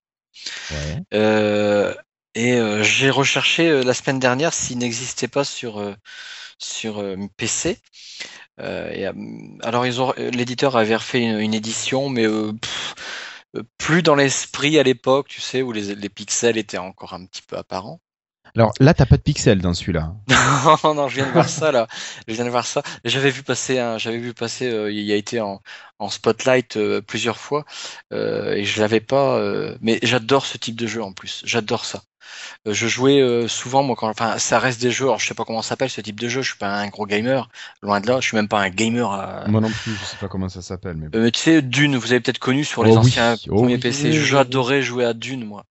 Ouais. 0.70 1.02
Euh, 1.14 1.94
et 2.34 2.54
euh, 2.54 2.82
j'ai 2.82 3.10
recherché 3.10 3.82
la 3.82 3.94
semaine 3.94 4.18
dernière 4.18 4.52
s'il 4.52 4.78
n'existait 4.78 5.28
pas 5.28 5.44
sur, 5.44 5.82
sur 6.58 7.02
PC. 7.36 7.78
Et, 8.60 9.06
alors, 9.62 9.86
ils 9.86 10.00
ont, 10.02 10.12
l'éditeur 10.16 10.76
avait 10.76 10.96
refait 10.96 11.22
une, 11.22 11.40
une 11.40 11.54
édition, 11.54 12.08
mais 12.10 12.26
pff, 12.26 12.94
plus 13.78 14.02
dans 14.02 14.14
l'esprit 14.14 14.78
à 14.78 14.82
l'époque, 14.82 15.28
tu 15.28 15.40
sais, 15.40 15.62
où 15.62 15.72
les, 15.72 15.94
les 15.94 16.08
pixels 16.08 16.58
étaient 16.58 16.78
encore 16.78 17.14
un 17.14 17.26
petit 17.26 17.42
peu 17.42 17.56
apparents. 17.56 18.00
Alors 18.56 18.72
là, 18.80 18.94
t'as 18.94 19.06
pas 19.06 19.16
de 19.18 19.22
pixels 19.22 19.60
dans 19.60 19.74
celui-là. 19.74 20.14
Non, 20.84 20.94
non, 20.94 21.08
je 21.08 21.16
viens 21.16 21.26
de 21.26 21.32
voir 21.32 21.48
ça 21.48 21.70
là. 21.72 21.86
Je 22.26 22.34
viens 22.34 22.44
de 22.44 22.50
voir 22.50 22.66
ça. 22.66 22.82
J'avais 23.04 23.30
vu 23.30 23.42
passer, 23.42 23.78
un, 23.78 23.98
j'avais 23.98 24.18
vu 24.18 24.32
passer. 24.34 24.66
euh, 24.70 24.90
il 24.90 25.10
a 25.12 25.14
été 25.16 25.40
en, 25.40 25.60
en 25.98 26.08
spotlight 26.08 26.76
euh, 26.76 27.00
plusieurs 27.02 27.36
fois 27.38 27.64
euh, 28.12 28.54
et 28.54 28.64
je 28.64 28.80
l'avais 28.80 29.00
pas. 29.00 29.36
euh, 29.38 29.76
mais 29.80 29.98
j'adore 30.02 30.46
ce 30.46 30.58
type 30.58 30.76
de 30.76 30.86
jeu 30.86 31.02
en 31.02 31.12
plus. 31.12 31.42
J'adore 31.44 31.84
ça. 31.84 32.02
Je 32.64 32.88
jouais 32.88 33.46
souvent 33.48 33.82
moi 33.84 33.94
quand. 33.96 34.08
Enfin, 34.08 34.38
ça 34.38 34.58
reste 34.58 34.80
des 34.80 34.90
jeux. 34.90 35.04
Alors, 35.04 35.20
je 35.20 35.26
sais 35.28 35.34
pas 35.34 35.44
comment 35.44 35.62
ça 35.62 35.70
s'appelle 35.70 35.90
ce 35.90 36.00
type 36.00 36.18
de 36.18 36.28
jeu. 36.28 36.42
Je 36.42 36.48
suis 36.48 36.58
pas 36.58 36.74
un 36.74 36.88
gros 36.88 37.06
gamer. 37.06 37.48
Loin 37.82 38.00
de 38.00 38.08
là. 38.08 38.20
Je 38.20 38.26
suis 38.26 38.36
même 38.36 38.48
pas 38.48 38.60
un 38.60 38.70
gamer. 38.70 39.10
à- 39.12 39.44
Moi 39.46 39.60
non 39.60 39.70
plus, 39.70 39.92
je 39.94 40.04
sais 40.04 40.16
pas 40.16 40.28
comment 40.28 40.48
ça 40.48 40.60
s'appelle, 40.62 40.96
mais 40.96 41.08
bon. 41.08 41.18
Euh, 41.18 41.30
tu 41.30 41.40
sais, 41.40 41.62
Dune. 41.62 41.96
Vous 41.96 42.10
avez 42.12 42.20
peut-être 42.20 42.38
connu 42.40 42.64
sur 42.64 42.82
les 42.82 42.90
Oh 42.92 42.94
oui, 42.94 42.98
anciens 42.98 43.36
oh 43.48 43.56
premiers. 43.56 43.78
PC. 43.78 44.08
Oui. 44.08 44.12
J'adorais 44.12 44.82
jouer 44.82 45.04
à 45.04 45.12
Dune 45.14 45.44
moi. 45.44 45.64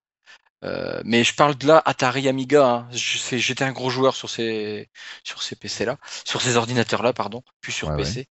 Euh, 0.65 1.01
mais 1.05 1.23
je 1.23 1.35
parle 1.35 1.55
de 1.55 1.67
là 1.67 1.81
Atari 1.85 2.27
Amiga. 2.27 2.65
Hein. 2.67 2.87
J'étais 2.91 3.63
un 3.63 3.71
gros 3.71 3.89
joueur 3.89 4.15
sur 4.15 4.29
ces 4.29 4.89
sur 5.23 5.43
ces 5.43 5.55
PC 5.55 5.85
là, 5.85 5.97
sur 6.25 6.41
ces 6.41 6.57
ordinateurs 6.57 7.03
là, 7.03 7.13
pardon, 7.13 7.43
plus 7.61 7.71
sur 7.71 7.89
Ouais, 7.89 7.97
PC. 7.97 8.27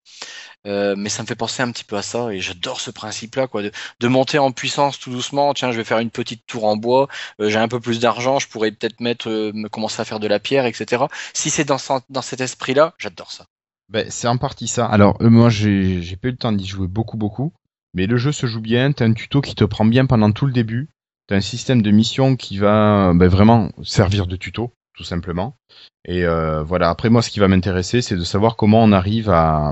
Euh, 0.68 0.95
mais 0.98 1.10
ça 1.10 1.24
me 1.24 1.28
fait 1.28 1.36
penser 1.36 1.62
un 1.64 1.72
petit 1.72 1.84
peu 1.84 1.98
à 1.98 2.02
ça 2.02 2.32
et 2.34 2.40
j'adore 2.40 2.80
ce 2.80 2.91
principe 2.91 3.36
là, 3.36 3.48
quoi, 3.48 3.64
de, 3.64 3.72
de 3.99 4.08
monter 4.08 4.40
en 4.40 4.52
puissance 4.52 4.99
tout 4.99 5.12
doucement. 5.12 5.53
Tiens, 5.53 5.72
je 5.72 5.78
vais 5.78 5.84
faire 5.84 5.99
une 5.99 6.12
petite 6.12 6.45
tour 6.48 6.66
en 6.66 6.78
bois. 6.78 7.08
euh, 7.41 7.49
J'ai 7.49 7.58
un 7.60 7.68
peu 7.68 7.80
plus 7.80 7.99
d'argent, 7.99 8.40
je 8.40 8.48
pourrais 8.48 8.72
peut-être 8.72 8.99
mettre 9.02 9.30
me 9.53 9.68
commencer 9.68 10.02
à 10.02 10.06
faire 10.06 10.20
de 10.20 10.28
la 10.28 10.40
pierre, 10.40 10.66
etc. 10.66 11.10
Si 11.34 11.49
c'est 11.49 11.66
dans 11.66 11.78
ce- 11.78 11.99
dans 12.10 12.22
cet 12.22 12.41
esprit 12.41 12.74
là, 12.74 12.94
j'adore 12.98 13.32
ça. 13.32 13.45
Ben, 13.90 14.10
c'est 14.10 14.28
en 14.28 14.38
partie 14.38 14.68
ça. 14.68 14.86
Alors, 14.86 15.18
euh, 15.22 15.30
moi, 15.30 15.49
j'ai 15.49 16.02
j'ai 16.02 16.16
pas 16.16 16.30
eu 16.30 16.32
le 16.32 16.38
temps 16.38 16.53
d'y 16.53 16.66
jouer 16.66 16.88
beaucoup, 16.88 17.18
beaucoup. 17.18 17.52
Mais 17.94 18.08
le 18.08 18.16
jeu 18.18 18.32
se 18.32 18.45
joue 18.45 18.62
bien. 18.62 18.94
T'as 18.94 19.06
un 19.06 19.14
tuto 19.14 19.41
qui 19.41 19.53
te 19.53 19.66
prend 19.66 19.84
bien 19.86 20.06
pendant 20.06 20.32
tout 20.32 20.45
le 20.45 20.53
début. 20.53 20.88
T'as 21.32 21.38
un 21.38 21.40
système 21.40 21.82
de 21.82 21.91
mission 21.91 22.36
qui 22.36 22.58
va 22.58 23.14
ben, 23.16 23.30
vraiment 23.30 23.72
servir 23.84 24.28
de 24.28 24.36
tuto, 24.36 24.74
tout 24.94 25.06
simplement. 25.06 25.56
Et 26.03 26.26
euh, 26.26 26.62
voilà. 26.62 26.90
Après, 26.90 27.10
moi, 27.10 27.22
ce 27.22 27.30
qui 27.30 27.40
va 27.40 27.48
m'intéresser, 27.48 28.02
c'est 28.02 28.18
de 28.18 28.24
savoir 28.26 28.58
comment 28.58 28.84
on 28.84 28.91
arrive 28.91 29.30
à, 29.30 29.72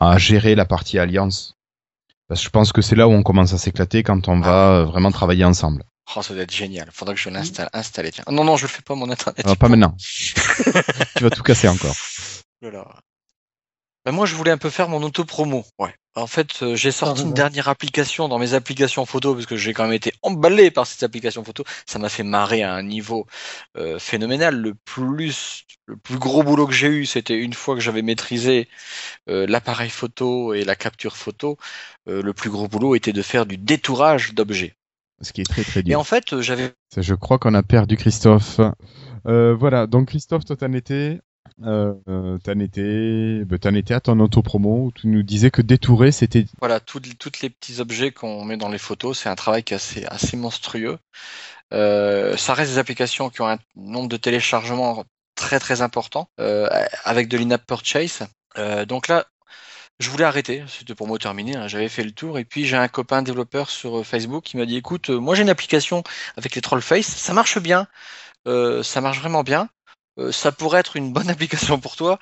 à 0.00 0.16
gérer 0.16 0.54
la 0.54 0.64
partie 0.64 0.98
alliance. 0.98 1.58
Parce 2.28 2.40
que 2.40 2.46
je 2.46 2.50
pense 2.50 2.72
que 2.72 2.80
c'est 2.80 2.96
là 2.96 3.08
où 3.08 3.10
on 3.10 3.22
commence 3.22 3.52
à 3.52 3.58
s'éclater 3.58 4.02
quand 4.02 4.28
on 4.28 4.40
va 4.40 4.70
euh, 4.70 4.84
vraiment 4.86 5.10
travailler 5.10 5.44
ensemble. 5.44 5.84
Oh, 6.16 6.22
ça 6.22 6.32
doit 6.32 6.44
être 6.44 6.54
génial. 6.54 6.88
Faudra 6.90 7.12
que 7.12 7.20
je 7.20 7.28
l'installe. 7.28 7.68
Installer. 7.74 8.12
Tiens. 8.12 8.24
Non, 8.30 8.44
non, 8.44 8.56
je 8.56 8.62
le 8.62 8.70
fais 8.70 8.80
pas 8.80 8.94
mon 8.94 9.10
internet. 9.10 9.44
Ah, 9.46 9.54
pas 9.54 9.68
maintenant. 9.68 9.94
tu 9.98 11.24
vas 11.24 11.28
tout 11.28 11.42
casser 11.42 11.68
encore. 11.68 11.94
Voilà. 12.62 12.86
Ben, 14.06 14.12
moi, 14.12 14.24
je 14.24 14.36
voulais 14.36 14.52
un 14.52 14.56
peu 14.56 14.70
faire 14.70 14.88
mon 14.88 15.02
auto-promo. 15.02 15.64
Ouais. 15.80 15.92
En 16.14 16.28
fait, 16.28 16.62
euh, 16.62 16.76
j'ai 16.76 16.92
sorti 16.92 17.22
une 17.22 17.34
dernière 17.34 17.68
application 17.68 18.28
dans 18.28 18.38
mes 18.38 18.54
applications 18.54 19.04
photo 19.04 19.34
parce 19.34 19.46
que 19.46 19.56
j'ai 19.56 19.74
quand 19.74 19.82
même 19.82 19.92
été 19.92 20.12
emballé 20.22 20.70
par 20.70 20.86
cette 20.86 21.02
application 21.02 21.42
photo. 21.42 21.64
Ça 21.86 21.98
m'a 21.98 22.08
fait 22.08 22.22
marrer 22.22 22.62
à 22.62 22.72
un 22.72 22.84
niveau 22.84 23.26
euh, 23.76 23.98
phénoménal. 23.98 24.56
Le 24.56 24.74
plus, 24.74 25.64
le 25.86 25.96
plus 25.96 26.18
gros 26.18 26.44
boulot 26.44 26.68
que 26.68 26.72
j'ai 26.72 26.86
eu, 26.86 27.04
c'était 27.04 27.36
une 27.36 27.52
fois 27.52 27.74
que 27.74 27.80
j'avais 27.80 28.02
maîtrisé 28.02 28.68
euh, 29.28 29.44
l'appareil 29.48 29.90
photo 29.90 30.54
et 30.54 30.64
la 30.64 30.76
capture 30.76 31.16
photo. 31.16 31.58
euh, 32.08 32.22
le 32.22 32.32
plus 32.32 32.48
gros 32.48 32.68
boulot 32.68 32.94
était 32.94 33.12
de 33.12 33.22
faire 33.22 33.44
du 33.44 33.56
détourage 33.58 34.34
d'objets. 34.34 34.76
Ce 35.20 35.32
qui 35.32 35.40
est 35.40 35.44
très 35.50 35.64
très 35.64 35.80
Et 35.80 35.82
dur. 35.82 35.98
en 35.98 36.04
fait, 36.04 36.40
j'avais 36.40 36.74
Je 36.96 37.14
crois 37.14 37.38
qu'on 37.38 37.54
a 37.54 37.64
perdu 37.64 37.96
Christophe. 37.96 38.60
Euh, 39.26 39.54
voilà, 39.54 39.88
donc 39.88 40.08
Christophe, 40.08 40.44
toi 40.44 40.56
t'en 40.56 40.72
étais, 40.72 41.20
euh, 41.64 41.94
euh, 42.08 42.38
t'en 42.38 42.58
étais, 42.58 43.44
ben, 43.44 43.58
t'en 43.58 43.74
étais 43.74 43.94
à 43.94 44.00
ton 44.00 44.18
auto-promo 44.20 44.86
où 44.86 44.92
tu 44.92 45.06
nous 45.08 45.22
disais 45.22 45.50
que 45.50 45.62
détourer 45.62 46.12
c'était. 46.12 46.44
Voilà, 46.60 46.80
toutes 46.80 47.40
les 47.40 47.50
petits 47.50 47.80
objets 47.80 48.12
qu'on 48.12 48.44
met 48.44 48.56
dans 48.56 48.68
les 48.68 48.78
photos, 48.78 49.18
c'est 49.18 49.28
un 49.28 49.36
travail 49.36 49.62
qui 49.62 49.72
est 49.72 49.76
assez, 49.76 50.04
assez 50.06 50.36
monstrueux. 50.36 50.98
Euh, 51.72 52.36
ça 52.36 52.54
reste 52.54 52.72
des 52.72 52.78
applications 52.78 53.30
qui 53.30 53.40
ont 53.40 53.48
un 53.48 53.58
nombre 53.74 54.08
de 54.08 54.16
téléchargements 54.16 55.04
très 55.34 55.58
très 55.58 55.82
important, 55.82 56.28
euh, 56.40 56.68
avec 57.04 57.28
de 57.28 57.38
l'in-app 57.38 57.64
purchase. 57.66 58.26
Euh, 58.58 58.84
donc 58.84 59.08
là, 59.08 59.26
je 59.98 60.10
voulais 60.10 60.24
arrêter, 60.24 60.64
c'était 60.68 60.94
pour 60.94 61.06
moi 61.06 61.18
terminer, 61.18 61.56
hein, 61.56 61.68
j'avais 61.68 61.88
fait 61.88 62.04
le 62.04 62.12
tour, 62.12 62.38
et 62.38 62.44
puis 62.44 62.66
j'ai 62.66 62.76
un 62.76 62.88
copain 62.88 63.22
développeur 63.22 63.70
sur 63.70 63.98
euh, 63.98 64.02
Facebook 64.02 64.44
qui 64.44 64.56
m'a 64.56 64.66
dit, 64.66 64.76
écoute, 64.76 65.10
moi 65.10 65.34
j'ai 65.34 65.42
une 65.42 65.48
application 65.48 66.02
avec 66.36 66.54
les 66.54 66.60
Trollface, 66.60 67.06
ça 67.06 67.32
marche 67.32 67.58
bien, 67.58 67.86
euh, 68.46 68.82
ça 68.82 69.00
marche 69.00 69.20
vraiment 69.20 69.42
bien, 69.42 69.68
euh, 70.18 70.32
ça 70.32 70.52
pourrait 70.52 70.80
être 70.80 70.96
une 70.96 71.12
bonne 71.12 71.30
application 71.30 71.80
pour 71.80 71.96
toi, 71.96 72.18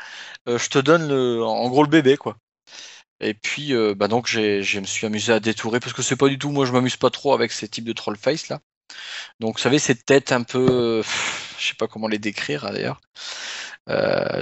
euh, 0.49 0.59
je 0.59 0.69
te 0.71 0.79
donne 0.79 1.09
le, 1.09 1.45
en 1.45 1.69
gros 1.69 1.83
le 1.83 1.89
bébé, 1.89 2.17
quoi. 2.17 2.37
Et 3.21 3.35
puis, 3.35 3.75
euh, 3.75 3.95
bah 3.95 4.09
donc, 4.09 4.29
je 4.29 4.81
me 4.81 4.87
suis 4.87 5.07
amusé 5.07 5.33
à 5.33 5.41
détourer 5.41 5.81
parce 5.81 5.93
que 5.93 6.03
c'est 6.03 6.17
pas 6.17 6.29
du 6.29 6.39
tout, 6.39 6.51
moi, 6.51 6.67
je 6.67 6.73
m'amuse 6.73 6.97
pas 6.97 7.11
trop 7.11 7.33
avec 7.35 7.53
ces 7.53 7.69
types 7.69 7.85
de 7.85 7.93
troll 7.93 8.17
face 8.17 8.49
là. 8.49 8.61
Donc, 9.41 9.57
vous 9.57 9.63
savez, 9.63 9.79
ces 9.79 9.97
têtes 9.97 10.33
un 10.33 10.43
peu, 10.45 11.03
je 11.59 11.67
sais 11.69 11.75
pas 11.75 11.89
comment 11.89 12.09
les 12.09 12.19
décrire 12.19 12.67
hein, 12.67 12.73
d'ailleurs. 12.73 13.01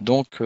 Donc, 0.03 0.43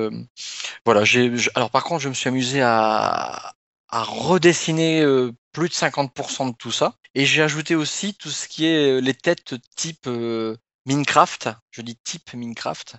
voilà. 0.85 1.05
J'ai, 1.05 1.33
alors, 1.55 1.71
par 1.71 1.85
contre, 1.85 2.03
je 2.03 2.09
me 2.09 2.15
suis 2.15 2.29
amusé 2.29 2.63
à, 2.63 3.55
à 3.89 4.03
redessiner 4.03 5.05
plus 5.53 5.69
de 5.71 5.75
50% 5.75 6.51
de 6.51 6.55
tout 6.57 6.73
ça. 6.73 6.97
Et 7.15 7.25
j'ai 7.25 7.43
ajouté 7.43 7.75
aussi 7.75 8.15
tout 8.15 8.29
ce 8.29 8.47
qui 8.47 8.67
est 8.67 9.01
les 9.01 9.15
têtes 9.15 9.55
type 9.75 10.07
euh, 10.07 10.55
Minecraft. 10.87 11.51
Je 11.71 11.83
dis 11.83 11.97
type 12.05 12.33
Minecraft. 12.35 12.97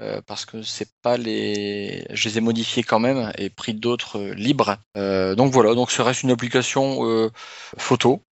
euh, 0.00 0.20
parce 0.26 0.44
que 0.44 0.62
c'est 0.62 0.90
pas 1.02 1.16
les, 1.16 2.04
je 2.10 2.28
les 2.28 2.38
ai 2.38 2.40
modifiés 2.40 2.82
quand 2.82 2.98
même 2.98 3.32
et 3.38 3.48
pris 3.48 3.74
d'autres 3.74 4.18
euh, 4.18 4.34
libres. 4.34 4.76
Euh, 4.96 5.36
donc 5.36 5.52
voilà, 5.52 5.74
donc 5.74 5.92
ça 5.92 6.02
reste 6.02 6.24
une 6.24 6.32
application 6.32 7.30
photo 7.78 8.22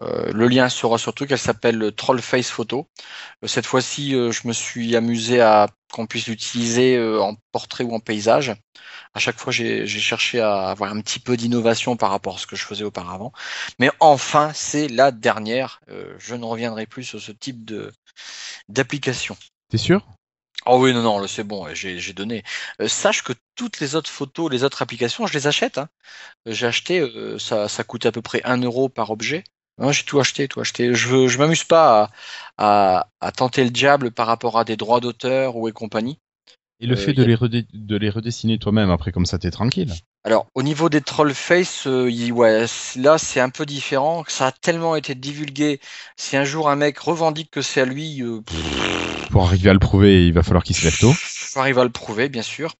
le 0.00 0.46
lien 0.46 0.68
sera 0.68 0.96
sur 0.96 1.12
truc, 1.12 1.32
elle 1.32 1.38
s'appelle 1.40 1.92
Trollface 1.92 2.50
Photo. 2.50 2.86
Cette 3.44 3.66
fois-ci, 3.66 4.12
je 4.12 4.46
me 4.46 4.52
suis 4.52 4.94
amusé 4.94 5.40
à 5.40 5.66
qu'on 5.92 6.06
puisse 6.06 6.28
l'utiliser 6.28 6.96
en 7.20 7.34
portrait 7.50 7.82
ou 7.82 7.92
en 7.92 7.98
paysage. 7.98 8.54
À 9.14 9.18
chaque 9.18 9.38
fois, 9.38 9.52
j'ai 9.52 9.86
cherché 9.88 10.40
à 10.40 10.68
avoir 10.70 10.92
un 10.92 11.00
petit 11.00 11.18
peu 11.18 11.36
d'innovation 11.36 11.96
par 11.96 12.10
rapport 12.10 12.36
à 12.36 12.38
ce 12.38 12.46
que 12.46 12.54
je 12.54 12.64
faisais 12.64 12.84
auparavant. 12.84 13.32
Mais 13.80 13.90
enfin, 13.98 14.52
c'est 14.54 14.86
la 14.86 15.10
dernière. 15.10 15.80
Je 16.18 16.36
ne 16.36 16.44
reviendrai 16.44 16.86
plus 16.86 17.02
sur 17.02 17.20
ce 17.20 17.32
type 17.32 17.64
de 17.64 17.90
d'application. 18.68 19.36
T'es 19.70 19.78
sûr? 19.78 20.06
Oh 20.66 20.78
oui, 20.82 20.92
non, 20.92 21.02
non, 21.02 21.26
c'est 21.26 21.44
bon, 21.44 21.66
j'ai 21.72 22.12
donné. 22.12 22.42
Euh, 22.80 22.88
sache 22.88 23.22
que 23.22 23.32
toutes 23.54 23.80
les 23.80 23.94
autres 23.94 24.10
photos, 24.10 24.50
les 24.50 24.64
autres 24.64 24.82
applications, 24.82 25.26
je 25.26 25.32
les 25.34 25.46
achète. 25.46 25.78
Hein. 25.78 25.88
J'ai 26.46 26.66
acheté, 26.66 27.00
euh, 27.00 27.38
ça, 27.38 27.68
ça 27.68 27.84
coûte 27.84 28.06
à 28.06 28.12
peu 28.12 28.22
près 28.22 28.42
1 28.44 28.58
euro 28.62 28.88
par 28.88 29.10
objet. 29.10 29.44
Non, 29.78 29.92
j'ai 29.92 30.04
tout 30.04 30.18
acheté, 30.18 30.48
tout 30.48 30.60
acheté. 30.60 30.92
Je 30.94 31.28
je 31.28 31.38
m'amuse 31.38 31.64
pas 31.64 32.10
à, 32.58 32.98
à, 32.98 33.08
à 33.20 33.32
tenter 33.32 33.64
le 33.64 33.70
diable 33.70 34.10
par 34.10 34.26
rapport 34.26 34.58
à 34.58 34.64
des 34.64 34.76
droits 34.76 35.00
d'auteur 35.00 35.56
ou 35.56 35.68
et 35.68 35.72
compagnie. 35.72 36.18
Et 36.80 36.86
le 36.86 36.94
Euh, 36.94 36.96
fait 36.96 37.12
de 37.12 37.22
a- 37.22 37.26
les, 37.26 37.34
redé- 37.34 37.66
de 37.72 37.96
les 37.96 38.08
redessiner 38.10 38.58
toi-même, 38.58 38.90
après 38.90 39.10
comme 39.10 39.26
ça 39.26 39.38
t'es 39.38 39.50
tranquille. 39.50 39.92
Alors, 40.24 40.46
au 40.54 40.62
niveau 40.62 40.88
des 40.88 41.00
troll 41.00 41.32
face, 41.34 41.86
euh, 41.86 42.10
il- 42.10 42.32
ouais, 42.32 42.66
c- 42.66 43.00
là, 43.00 43.18
c'est 43.18 43.40
un 43.40 43.50
peu 43.50 43.66
différent. 43.66 44.24
Ça 44.28 44.48
a 44.48 44.52
tellement 44.52 44.94
été 44.94 45.14
divulgué. 45.14 45.80
Si 46.16 46.36
un 46.36 46.44
jour 46.44 46.68
un 46.68 46.76
mec 46.76 46.98
revendique 46.98 47.50
que 47.50 47.62
c'est 47.62 47.80
à 47.80 47.84
lui, 47.84 48.22
euh, 48.22 48.40
Pour 49.30 49.44
arriver 49.44 49.70
à 49.70 49.72
le 49.72 49.78
prouver, 49.78 50.26
il 50.26 50.32
va 50.32 50.42
falloir 50.42 50.64
qu'il 50.64 50.76
se 50.76 50.84
lève 50.84 50.98
tôt. 50.98 51.12
faut 51.14 51.60
arriver 51.60 51.80
à 51.80 51.84
le 51.84 51.90
prouver, 51.90 52.28
bien 52.28 52.42
sûr. 52.42 52.74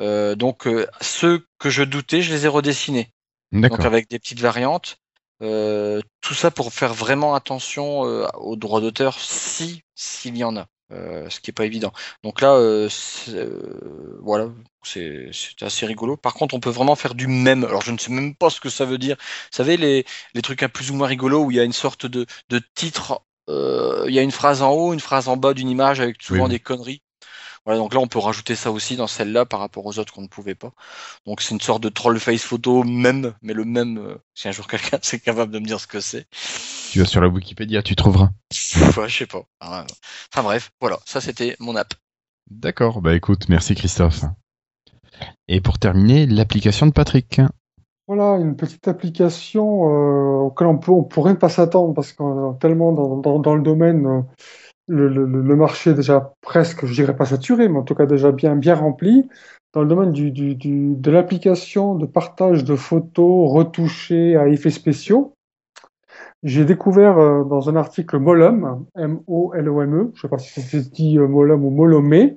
Euh, 0.00 0.34
donc, 0.34 0.66
euh, 0.66 0.86
ceux 1.00 1.46
que 1.58 1.70
je 1.70 1.82
doutais, 1.82 2.22
je 2.22 2.32
les 2.32 2.44
ai 2.46 2.48
redessinés. 2.48 3.10
Donc, 3.52 3.62
D'accord. 3.62 3.86
avec 3.86 4.08
des 4.08 4.18
petites 4.18 4.40
variantes. 4.40 4.96
Euh, 5.42 6.00
tout 6.20 6.34
ça 6.34 6.50
pour 6.52 6.72
faire 6.72 6.94
vraiment 6.94 7.34
attention 7.34 8.00
aux 8.00 8.56
droits 8.56 8.80
d'auteur, 8.80 9.18
si 9.18 9.82
s'il 9.94 10.36
y 10.36 10.44
en 10.44 10.56
a. 10.56 10.66
Euh, 10.92 11.30
ce 11.30 11.40
qui 11.40 11.50
est 11.50 11.54
pas 11.54 11.64
évident. 11.64 11.92
Donc 12.22 12.40
là, 12.42 12.54
euh, 12.54 12.88
c'est, 12.90 13.34
euh, 13.34 14.18
voilà, 14.20 14.48
c'est 14.82 15.30
assez 15.62 15.86
rigolo. 15.86 16.16
Par 16.16 16.34
contre, 16.34 16.54
on 16.54 16.60
peut 16.60 16.70
vraiment 16.70 16.96
faire 16.96 17.14
du 17.14 17.28
même. 17.28 17.64
Alors, 17.64 17.80
je 17.82 17.92
ne 17.92 17.98
sais 17.98 18.12
même 18.12 18.34
pas 18.34 18.50
ce 18.50 18.60
que 18.60 18.68
ça 18.68 18.84
veut 18.84 18.98
dire. 18.98 19.16
Vous 19.18 19.56
savez, 19.56 19.76
les, 19.76 20.04
les 20.34 20.42
trucs 20.42 20.62
un 20.62 20.68
plus 20.68 20.90
ou 20.90 20.94
moins 20.94 21.08
rigolos 21.08 21.44
où 21.44 21.50
il 21.50 21.56
y 21.56 21.60
a 21.60 21.64
une 21.64 21.72
sorte 21.72 22.04
de, 22.04 22.26
de 22.50 22.60
titre, 22.74 23.22
il 23.48 24.12
y 24.14 24.18
a 24.18 24.22
une 24.22 24.30
phrase 24.30 24.62
en 24.62 24.72
haut, 24.72 24.92
une 24.92 25.00
phrase 25.00 25.28
en 25.28 25.36
bas 25.36 25.54
d'une 25.54 25.68
image 25.68 26.00
avec 26.00 26.22
souvent 26.22 26.44
Oui, 26.44 26.50
des 26.50 26.58
conneries. 26.58 27.02
Voilà, 27.64 27.78
donc 27.78 27.94
là, 27.94 28.00
on 28.00 28.08
peut 28.08 28.18
rajouter 28.18 28.56
ça 28.56 28.70
aussi 28.72 28.96
dans 28.96 29.06
celle-là 29.06 29.46
par 29.46 29.60
rapport 29.60 29.86
aux 29.86 29.98
autres 29.98 30.12
qu'on 30.12 30.22
ne 30.22 30.28
pouvait 30.28 30.54
pas. 30.54 30.72
Donc 31.26 31.40
c'est 31.42 31.54
une 31.54 31.60
sorte 31.60 31.82
de 31.82 31.88
troll 31.88 32.18
face 32.18 32.42
photo 32.42 32.82
même, 32.84 33.34
mais 33.42 33.52
le 33.54 33.64
même, 33.64 34.18
si 34.34 34.48
un 34.48 34.52
jour 34.52 34.66
quelqu'un 34.66 34.98
c'est 35.02 35.20
capable 35.20 35.52
de 35.52 35.58
me 35.58 35.66
dire 35.66 35.80
ce 35.80 35.86
que 35.86 36.00
c'est. 36.00 36.26
Tu 36.92 36.98
vas 36.98 37.06
sur 37.06 37.22
la 37.22 37.28
Wikipédia, 37.28 37.82
tu 37.82 37.96
trouveras. 37.96 38.32
Ouais, 38.98 39.08
je 39.08 39.16
sais 39.16 39.26
pas. 39.26 39.44
Enfin 39.62 40.42
bref, 40.42 40.72
voilà, 40.78 40.98
ça 41.06 41.22
c'était 41.22 41.56
mon 41.58 41.74
app. 41.74 41.94
D'accord, 42.50 43.00
bah 43.00 43.14
écoute, 43.14 43.48
merci 43.48 43.74
Christophe. 43.74 44.26
Et 45.48 45.62
pour 45.62 45.78
terminer, 45.78 46.26
l'application 46.26 46.86
de 46.86 46.92
Patrick. 46.92 47.40
Voilà, 48.06 48.36
une 48.36 48.56
petite 48.56 48.88
application 48.88 49.88
euh, 49.88 50.40
auquel 50.42 50.66
on, 50.66 50.76
peut, 50.76 50.92
on 50.92 51.02
pourrait 51.02 51.32
ne 51.32 51.38
pas 51.38 51.48
s'attendre 51.48 51.94
parce 51.94 52.12
que 52.12 52.58
tellement 52.58 52.92
dans, 52.92 53.16
dans, 53.16 53.38
dans 53.38 53.54
le 53.54 53.62
domaine, 53.62 54.06
euh, 54.06 54.20
le, 54.86 55.08
le, 55.08 55.24
le 55.24 55.56
marché 55.56 55.92
est 55.92 55.94
déjà 55.94 56.34
presque, 56.42 56.84
je 56.84 56.92
dirais 56.92 57.16
pas 57.16 57.24
saturé, 57.24 57.70
mais 57.70 57.78
en 57.78 57.84
tout 57.84 57.94
cas 57.94 58.04
déjà 58.04 58.32
bien, 58.32 58.54
bien 58.54 58.74
rempli. 58.74 59.30
Dans 59.72 59.80
le 59.80 59.88
domaine 59.88 60.12
du, 60.12 60.30
du, 60.30 60.56
du, 60.56 60.94
de 60.94 61.10
l'application 61.10 61.94
de 61.94 62.04
partage 62.04 62.64
de 62.64 62.76
photos 62.76 63.50
retouchées 63.50 64.36
à 64.36 64.46
effets 64.48 64.68
spéciaux, 64.68 65.32
j'ai 66.42 66.64
découvert 66.64 67.18
euh, 67.18 67.44
dans 67.44 67.68
un 67.70 67.76
article 67.76 68.18
Molum, 68.18 68.84
M-O-L-O-M-E, 68.96 70.10
je 70.14 70.20
sais 70.20 70.28
pas 70.28 70.38
si 70.38 70.60
c'est 70.60 70.90
dit 70.90 71.18
euh, 71.18 71.28
Molum 71.28 71.64
ou 71.64 71.70
Molomé. 71.70 72.36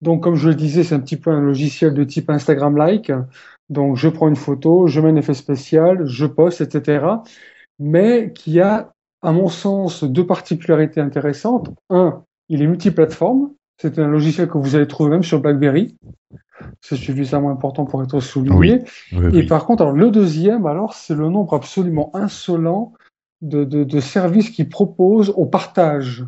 Donc, 0.00 0.22
comme 0.22 0.34
je 0.34 0.48
le 0.48 0.54
disais, 0.54 0.82
c'est 0.82 0.94
un 0.94 1.00
petit 1.00 1.16
peu 1.16 1.30
un 1.30 1.40
logiciel 1.40 1.94
de 1.94 2.04
type 2.04 2.28
Instagram-like. 2.28 3.12
Donc, 3.68 3.96
je 3.96 4.08
prends 4.08 4.28
une 4.28 4.36
photo, 4.36 4.86
je 4.86 5.00
mets 5.00 5.10
un 5.10 5.16
effet 5.16 5.34
spécial, 5.34 6.06
je 6.06 6.26
poste, 6.26 6.60
etc. 6.60 7.06
Mais 7.78 8.32
qui 8.32 8.60
a, 8.60 8.92
à 9.22 9.32
mon 9.32 9.48
sens, 9.48 10.02
deux 10.04 10.26
particularités 10.26 11.00
intéressantes. 11.00 11.70
Un, 11.88 12.24
il 12.48 12.62
est 12.62 12.66
multiplateforme. 12.66 13.52
C'est 13.80 13.98
un 13.98 14.08
logiciel 14.08 14.48
que 14.48 14.58
vous 14.58 14.76
allez 14.76 14.86
trouver 14.86 15.10
même 15.10 15.22
sur 15.22 15.40
BlackBerry. 15.40 15.96
C'est 16.80 16.96
suffisamment 16.96 17.50
important 17.50 17.84
pour 17.84 18.02
être 18.02 18.20
souligné. 18.20 18.84
Oui, 19.12 19.18
Et 19.18 19.38
oui. 19.38 19.46
par 19.46 19.66
contre, 19.66 19.82
alors, 19.82 19.94
le 19.94 20.10
deuxième, 20.10 20.66
alors, 20.66 20.94
c'est 20.94 21.14
le 21.14 21.28
nombre 21.28 21.54
absolument 21.54 22.10
insolent 22.14 22.92
de, 23.42 23.64
de, 23.64 23.84
de 23.84 24.00
services 24.00 24.50
qui 24.50 24.64
proposent 24.64 25.30
au 25.36 25.46
partage. 25.46 26.24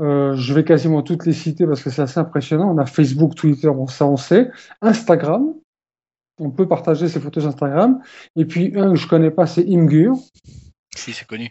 Euh, 0.00 0.34
je 0.34 0.54
vais 0.54 0.64
quasiment 0.64 1.02
toutes 1.02 1.26
les 1.26 1.32
citer 1.32 1.66
parce 1.66 1.82
que 1.82 1.90
c'est 1.90 2.02
assez 2.02 2.20
impressionnant. 2.20 2.72
On 2.74 2.78
a 2.78 2.86
Facebook, 2.86 3.34
Twitter, 3.34 3.68
bon, 3.68 3.86
ça 3.86 4.06
on 4.06 4.16
sait. 4.16 4.50
Instagram, 4.80 5.52
on 6.38 6.50
peut 6.50 6.66
partager 6.68 7.08
ses 7.08 7.20
photos 7.20 7.44
Instagram. 7.44 8.00
Et 8.36 8.44
puis 8.44 8.72
un 8.78 8.90
que 8.90 8.96
je 8.96 9.08
connais 9.08 9.30
pas, 9.30 9.46
c'est 9.46 9.66
Imgur. 9.68 10.16
Si 10.94 11.12
c'est 11.12 11.26
connu. 11.26 11.50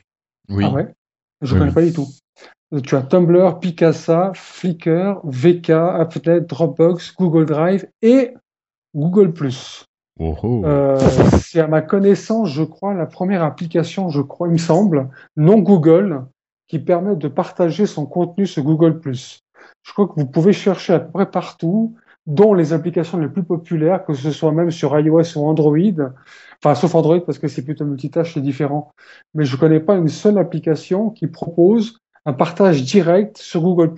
Oui. 0.49 0.64
Ah 0.65 0.72
ouais? 0.72 0.88
Je 1.41 1.53
Oui, 1.53 1.60
connais 1.60 1.72
pas 1.73 1.84
du 1.84 1.94
tout. 1.94 2.07
Euh, 2.73 2.81
Tu 2.81 2.95
as 2.95 3.02
Tumblr, 3.03 3.60
Picasa, 3.60 4.31
Flickr, 4.36 5.22
VK, 5.23 5.69
Applet, 5.69 6.41
Dropbox, 6.41 7.15
Google 7.15 7.45
Drive 7.45 7.88
et 8.02 8.34
Google+. 8.95 9.31
Oh, 10.19 10.35
oh. 10.43 10.61
Euh, 10.65 10.99
c'est 11.41 11.61
à 11.61 11.67
ma 11.67 11.81
connaissance, 11.81 12.49
je 12.49 12.63
crois, 12.63 12.93
la 12.93 13.05
première 13.05 13.43
application, 13.43 14.09
je 14.09 14.21
crois, 14.21 14.47
il 14.47 14.53
me 14.53 14.57
semble, 14.57 15.09
non 15.37 15.59
Google, 15.59 16.25
qui 16.67 16.79
permet 16.79 17.15
de 17.15 17.27
partager 17.27 17.85
son 17.85 18.05
contenu 18.05 18.45
sur 18.45 18.63
Google+. 18.63 18.99
Je 19.03 19.93
crois 19.93 20.07
que 20.07 20.13
vous 20.15 20.27
pouvez 20.27 20.53
chercher 20.53 20.93
à 20.93 20.99
peu 20.99 21.11
près 21.11 21.31
partout, 21.31 21.95
dont 22.27 22.53
les 22.53 22.73
applications 22.73 23.17
les 23.17 23.27
plus 23.27 23.43
populaires, 23.43 24.05
que 24.05 24.13
ce 24.13 24.31
soit 24.31 24.51
même 24.51 24.69
sur 24.69 24.97
iOS 24.97 25.37
ou 25.37 25.47
Android. 25.47 25.77
Enfin, 26.61 26.75
sauf 26.75 26.93
Android 26.93 27.21
parce 27.21 27.39
que 27.39 27.47
c'est 27.47 27.63
plutôt 27.63 27.85
multitâche, 27.85 28.35
c'est 28.35 28.41
différent. 28.41 28.91
Mais 29.33 29.45
je 29.45 29.57
connais 29.57 29.79
pas 29.79 29.95
une 29.95 30.09
seule 30.09 30.37
application 30.37 31.09
qui 31.09 31.27
propose 31.27 31.97
un 32.25 32.33
partage 32.33 32.83
direct 32.83 33.37
sur 33.37 33.61
Google+. 33.61 33.93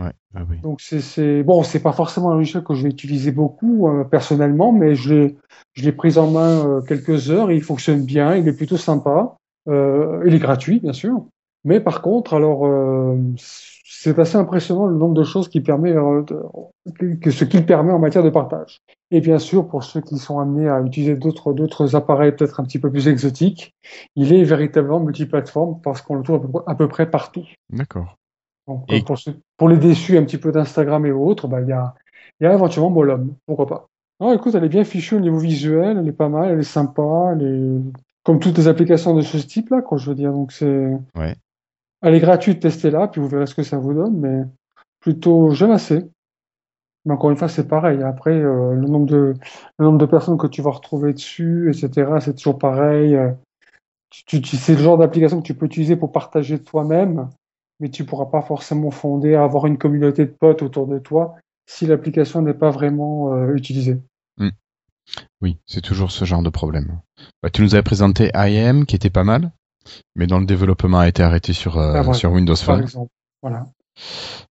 Ouais, 0.00 0.12
ah 0.34 0.42
oui. 0.48 0.56
Donc 0.62 0.80
c'est 0.80 1.42
bon, 1.42 1.62
c'est 1.62 1.82
pas 1.82 1.92
forcément 1.92 2.30
un 2.32 2.34
logiciel 2.36 2.62
que 2.62 2.74
je 2.74 2.82
vais 2.82 2.88
utiliser 2.90 3.32
beaucoup 3.32 3.88
euh, 3.88 4.04
personnellement, 4.04 4.72
mais 4.72 4.94
je 4.94 5.14
l'ai 5.14 5.36
je 5.74 5.84
l'ai 5.84 5.92
pris 5.92 6.18
en 6.18 6.30
main 6.30 6.66
euh, 6.66 6.80
quelques 6.80 7.30
heures, 7.30 7.50
et 7.50 7.56
il 7.56 7.62
fonctionne 7.62 8.04
bien, 8.04 8.34
il 8.36 8.46
est 8.48 8.52
plutôt 8.52 8.76
sympa, 8.76 9.36
euh, 9.68 10.22
il 10.26 10.34
est 10.34 10.38
gratuit 10.38 10.80
bien 10.80 10.92
sûr. 10.92 11.26
Mais 11.64 11.80
par 11.80 12.00
contre, 12.00 12.34
alors 12.34 12.66
euh, 12.66 13.16
c'est 13.36 14.18
assez 14.18 14.36
impressionnant 14.36 14.86
le 14.86 14.96
nombre 14.96 15.14
de 15.14 15.24
choses 15.24 15.48
qui 15.48 15.60
permet 15.60 15.92
euh, 15.94 16.22
de- 16.22 17.14
que 17.16 17.30
ce 17.30 17.44
qu'il 17.44 17.66
permet 17.66 17.92
en 17.92 17.98
matière 17.98 18.22
de 18.24 18.30
partage. 18.30 18.80
Et 19.10 19.20
bien 19.20 19.38
sûr, 19.38 19.68
pour 19.68 19.82
ceux 19.84 20.00
qui 20.00 20.16
sont 20.18 20.38
amenés 20.38 20.68
à 20.68 20.80
utiliser 20.80 21.16
d'autres 21.16 21.52
d'autres 21.52 21.96
appareils 21.96 22.32
peut-être 22.32 22.60
un 22.60 22.64
petit 22.64 22.78
peu 22.78 22.90
plus 22.90 23.08
exotiques, 23.08 23.74
il 24.16 24.32
est 24.32 24.44
véritablement 24.44 25.00
multiplateforme 25.00 25.80
parce 25.82 26.00
qu'on 26.00 26.14
le 26.14 26.22
trouve 26.22 26.36
à 26.36 26.40
peu, 26.40 26.58
à 26.66 26.74
peu 26.74 26.88
près 26.88 27.10
partout. 27.10 27.44
D'accord. 27.70 28.16
Donc, 28.76 28.92
Et- 28.92 29.04
pour, 29.56 29.68
les 29.68 29.76
déçus 29.76 30.16
un 30.16 30.24
petit 30.24 30.38
peu 30.38 30.52
d'Instagram 30.52 31.04
et 31.06 31.12
autres, 31.12 31.48
bah, 31.48 31.60
il 31.60 31.68
y, 31.68 31.72
a, 31.72 31.94
il 32.40 32.44
y 32.44 32.46
a 32.46 32.54
éventuellement 32.54 32.90
Molum, 32.90 33.34
pourquoi 33.46 33.66
pas? 33.66 33.88
Non, 34.20 34.32
écoute, 34.34 34.54
elle 34.54 34.64
est 34.64 34.68
bien 34.68 34.84
fichue 34.84 35.16
au 35.16 35.20
niveau 35.20 35.38
visuel, 35.38 35.98
elle 35.98 36.08
est 36.08 36.12
pas 36.12 36.28
mal, 36.28 36.50
elle 36.50 36.60
est 36.60 36.62
sympa, 36.62 37.32
elle 37.32 37.42
est 37.42 37.92
comme 38.22 38.38
toutes 38.38 38.58
les 38.58 38.68
applications 38.68 39.14
de 39.14 39.22
ce 39.22 39.38
type-là, 39.38 39.80
quoi, 39.82 39.96
je 39.98 40.10
veux 40.10 40.14
dire. 40.14 40.32
Donc 40.32 40.52
c'est, 40.52 40.90
Ouais. 41.16 41.34
elle 42.02 42.14
est 42.14 42.20
gratuite, 42.20 42.60
testez-la, 42.60 43.08
puis 43.08 43.20
vous 43.20 43.28
verrez 43.28 43.46
ce 43.46 43.54
que 43.54 43.62
ça 43.62 43.78
vous 43.78 43.94
donne, 43.94 44.18
mais 44.18 44.44
plutôt 45.00 45.50
j'aime 45.52 45.70
assez. 45.70 46.04
Mais 47.06 47.14
encore 47.14 47.30
une 47.30 47.36
fois, 47.36 47.48
c'est 47.48 47.66
pareil. 47.66 48.02
Après, 48.02 48.34
euh, 48.34 48.74
le 48.74 48.86
nombre 48.86 49.06
de 49.06 49.34
le 49.78 49.84
nombre 49.84 49.98
de 49.98 50.04
personnes 50.04 50.36
que 50.36 50.46
tu 50.46 50.60
vas 50.60 50.70
retrouver 50.70 51.14
dessus, 51.14 51.70
etc., 51.70 52.20
c'est 52.20 52.34
toujours 52.34 52.58
pareil. 52.58 53.16
Euh, 53.16 53.30
tu, 54.10 54.42
tu, 54.42 54.56
c'est 54.56 54.74
le 54.74 54.80
genre 54.80 54.98
d'application 54.98 55.40
que 55.40 55.46
tu 55.46 55.54
peux 55.54 55.66
utiliser 55.66 55.96
pour 55.96 56.12
partager 56.12 56.62
toi-même, 56.62 57.30
mais 57.80 57.88
tu 57.90 58.04
pourras 58.04 58.26
pas 58.26 58.42
forcément 58.42 58.90
fonder 58.90 59.34
avoir 59.34 59.66
une 59.66 59.78
communauté 59.78 60.24
de 60.26 60.30
potes 60.30 60.62
autour 60.62 60.86
de 60.86 60.98
toi 60.98 61.36
si 61.66 61.86
l'application 61.86 62.42
n'est 62.42 62.54
pas 62.54 62.70
vraiment 62.70 63.32
euh, 63.34 63.54
utilisée. 63.54 63.98
Oui, 65.42 65.58
c'est 65.66 65.80
toujours 65.80 66.12
ce 66.12 66.24
genre 66.24 66.42
de 66.42 66.50
problème. 66.50 67.00
Bah, 67.42 67.50
tu 67.50 67.62
nous 67.62 67.74
avais 67.74 67.82
présenté 67.82 68.30
IM 68.34 68.84
qui 68.84 68.94
était 68.94 69.10
pas 69.10 69.24
mal, 69.24 69.50
mais 70.14 70.26
dont 70.28 70.38
le 70.38 70.46
développement 70.46 71.00
a 71.00 71.08
été 71.08 71.22
arrêté 71.22 71.52
sur, 71.52 71.78
euh, 71.78 72.02
Ah, 72.06 72.12
sur 72.12 72.30
Windows 72.30 72.54
Par 72.54 72.76
Phone. 72.76 72.82
exemple. 72.82 73.10
Voilà. 73.42 73.64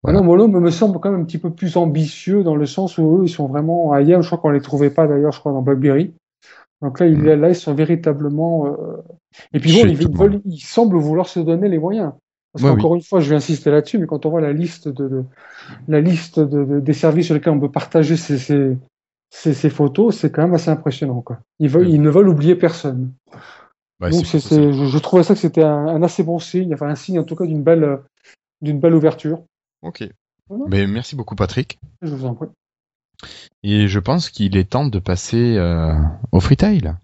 Voilà. 0.03 0.21
Voilà. 0.21 0.23
Molo 0.23 0.49
me 0.49 0.71
semble 0.71 0.99
quand 1.01 1.11
même 1.11 1.21
un 1.21 1.25
petit 1.25 1.39
peu 1.39 1.51
plus 1.53 1.77
ambitieux 1.77 2.43
dans 2.43 2.57
le 2.57 2.65
sens 2.65 2.97
où 2.97 3.19
eux, 3.19 3.25
ils 3.25 3.29
sont 3.29 3.49
vraiment 3.49 3.95
IM, 3.99 4.23
je 4.23 4.27
crois 4.29 4.39
qu'on 4.39 4.51
les 4.51 4.61
trouvait 4.63 4.91
pas 4.91 5.07
d'ailleurs, 5.07 5.33
je 5.33 5.41
crois, 5.41 5.53
dans 5.53 5.61
BlackBerry. 5.63 6.15
Donc 6.81 7.01
là, 7.01 7.07
ils, 7.07 7.19
Mm. 7.19 7.41
là, 7.41 7.49
ils 7.51 7.55
sont 7.57 7.75
véritablement. 7.75 8.67
euh, 8.67 9.03
Et 9.53 9.61
puis 9.61 9.73
bon, 9.73 9.87
ils, 9.87 9.97
veulent- 10.17 10.41
ils 10.47 10.61
semblent 10.61 10.97
vouloir 10.97 11.29
se 11.29 11.41
donner 11.41 11.69
les 11.69 11.79
moyens. 11.79 12.13
Parce 12.57 12.71
Ouais, 12.71 12.75
qu'encore 12.75 12.95
une 12.95 13.03
fois, 13.03 13.21
je 13.21 13.29
vais 13.29 13.37
insister 13.37 13.71
là-dessus, 13.71 13.99
mais 13.99 14.07
quand 14.07 14.25
on 14.25 14.31
voit 14.31 14.41
la 14.41 14.55
liste 14.55 14.89
de, 14.89 15.09
de- 15.09 15.25
la 15.89 16.01
liste 16.01 16.41
de, 16.41 16.65
de- 16.65 16.81
des 16.81 16.93
services 16.95 17.27
sur 17.27 17.35
lesquels 17.35 17.53
on 17.53 17.61
peut 17.61 17.71
partager 17.71 18.17
ces, 18.17 18.39
ces, 18.39 18.79
ces, 19.29 19.53
ces 19.53 19.69
photos, 19.69 20.17
c'est 20.17 20.31
quand 20.33 20.41
même 20.43 20.55
assez 20.55 20.71
impressionnant. 20.71 21.21
Quoi. 21.21 21.41
Ils, 21.59 21.69
veulent, 21.69 21.91
ils 21.91 22.01
ne 22.01 22.09
veulent 22.09 22.31
oublier 22.31 22.55
personne. 22.55 23.13
Bah, 24.01 24.09
Donc 24.09 24.25
je, 24.25 24.39
je 24.39 24.99
trouvais 24.99 25.23
ça 25.23 25.35
que 25.35 25.41
c'était 25.41 25.65
un, 25.65 25.87
un 25.87 26.03
assez 26.03 26.23
bon 26.23 26.39
signe, 26.39 26.73
enfin 26.73 26.89
un 26.89 26.95
signe 26.95 27.19
en 27.19 27.25
tout 27.25 27.37
cas 27.37 27.45
d'une 27.45 27.63
belle, 27.63 27.99
d'une 28.63 28.81
belle 28.81 28.95
ouverture. 28.95 29.43
Ok. 29.83 30.09
Voilà. 30.49 30.65
Mais 30.69 30.87
merci 30.87 31.15
beaucoup 31.15 31.37
Patrick. 31.37 31.79
Je 32.01 32.15
vous 32.15 32.25
en 32.25 32.35
prie. 32.35 32.49
Et 33.63 33.87
je 33.89 33.99
pense 33.99 34.31
qu'il 34.31 34.57
est 34.57 34.71
temps 34.71 34.87
de 34.87 34.99
passer 34.99 35.57
euh, 35.57 35.95
au 36.33 36.41
freetail. 36.41 36.95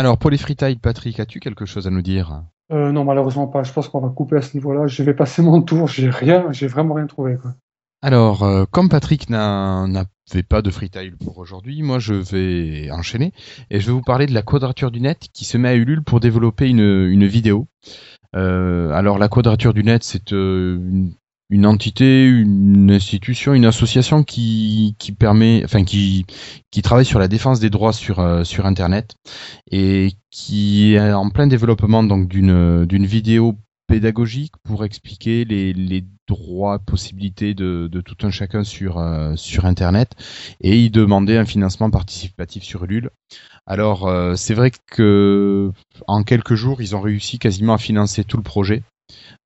Alors 0.00 0.16
pour 0.16 0.30
les 0.30 0.38
freetail, 0.38 0.76
Patrick, 0.76 1.20
as-tu 1.20 1.40
quelque 1.40 1.66
chose 1.66 1.86
à 1.86 1.90
nous 1.90 2.00
dire? 2.00 2.42
Euh, 2.72 2.90
non, 2.90 3.04
malheureusement 3.04 3.48
pas. 3.48 3.64
Je 3.64 3.70
pense 3.70 3.86
qu'on 3.90 4.00
va 4.00 4.08
couper 4.08 4.36
à 4.36 4.40
ce 4.40 4.56
niveau-là. 4.56 4.86
Je 4.86 5.02
vais 5.02 5.12
passer 5.12 5.42
mon 5.42 5.60
tour. 5.60 5.88
J'ai 5.88 6.08
rien, 6.08 6.50
j'ai 6.52 6.68
vraiment 6.68 6.94
rien 6.94 7.06
trouvé. 7.06 7.36
Quoi. 7.36 7.52
Alors, 8.00 8.42
euh, 8.42 8.64
comme 8.70 8.88
Patrick 8.88 9.28
n'a- 9.28 9.86
n'avait 9.86 10.42
pas 10.42 10.62
de 10.62 10.70
freetail 10.70 11.10
pour 11.22 11.36
aujourd'hui, 11.36 11.82
moi 11.82 11.98
je 11.98 12.14
vais 12.14 12.90
enchaîner 12.90 13.34
et 13.68 13.78
je 13.78 13.88
vais 13.88 13.92
vous 13.92 14.00
parler 14.00 14.24
de 14.24 14.32
la 14.32 14.40
quadrature 14.40 14.90
du 14.90 15.02
net 15.02 15.28
qui 15.34 15.44
se 15.44 15.58
met 15.58 15.68
à 15.68 15.74
Ulule 15.74 16.02
pour 16.02 16.18
développer 16.18 16.70
une, 16.70 16.80
une 16.80 17.26
vidéo. 17.26 17.66
Euh, 18.34 18.92
alors 18.92 19.18
la 19.18 19.28
quadrature 19.28 19.74
du 19.74 19.84
net, 19.84 20.02
c'est 20.02 20.32
euh, 20.32 20.76
une, 20.76 21.12
une 21.50 21.66
entité, 21.66 22.26
une 22.26 22.90
institution, 22.90 23.54
une 23.54 23.64
association 23.66 24.22
qui, 24.22 24.94
qui 24.98 25.12
permet, 25.12 25.62
enfin 25.64 25.84
qui, 25.84 26.24
qui 26.70 26.82
travaille 26.82 27.04
sur 27.04 27.18
la 27.18 27.28
défense 27.28 27.60
des 27.60 27.70
droits 27.70 27.92
sur, 27.92 28.20
euh, 28.20 28.44
sur 28.44 28.66
Internet 28.66 29.16
et 29.70 30.12
qui 30.30 30.94
est 30.94 31.12
en 31.12 31.28
plein 31.30 31.48
développement 31.48 32.04
donc 32.04 32.28
d'une 32.28 32.86
d'une 32.86 33.04
vidéo 33.04 33.56
pédagogique 33.88 34.52
pour 34.62 34.84
expliquer 34.84 35.44
les, 35.44 35.72
les 35.72 36.04
droits, 36.28 36.78
possibilités 36.78 37.54
de, 37.54 37.88
de 37.90 38.00
tout 38.00 38.24
un 38.24 38.30
chacun 38.30 38.62
sur, 38.62 38.98
euh, 38.98 39.34
sur 39.34 39.64
Internet 39.64 40.12
et 40.60 40.78
y 40.78 40.90
demander 40.90 41.36
un 41.36 41.44
financement 41.44 41.90
participatif 41.90 42.62
sur 42.62 42.84
Ulule. 42.84 43.10
Alors 43.66 44.06
euh, 44.06 44.36
c'est 44.36 44.54
vrai 44.54 44.70
que 44.92 45.72
en 46.06 46.22
quelques 46.22 46.54
jours 46.54 46.80
ils 46.80 46.94
ont 46.94 47.00
réussi 47.00 47.40
quasiment 47.40 47.74
à 47.74 47.78
financer 47.78 48.22
tout 48.22 48.36
le 48.36 48.44
projet. 48.44 48.84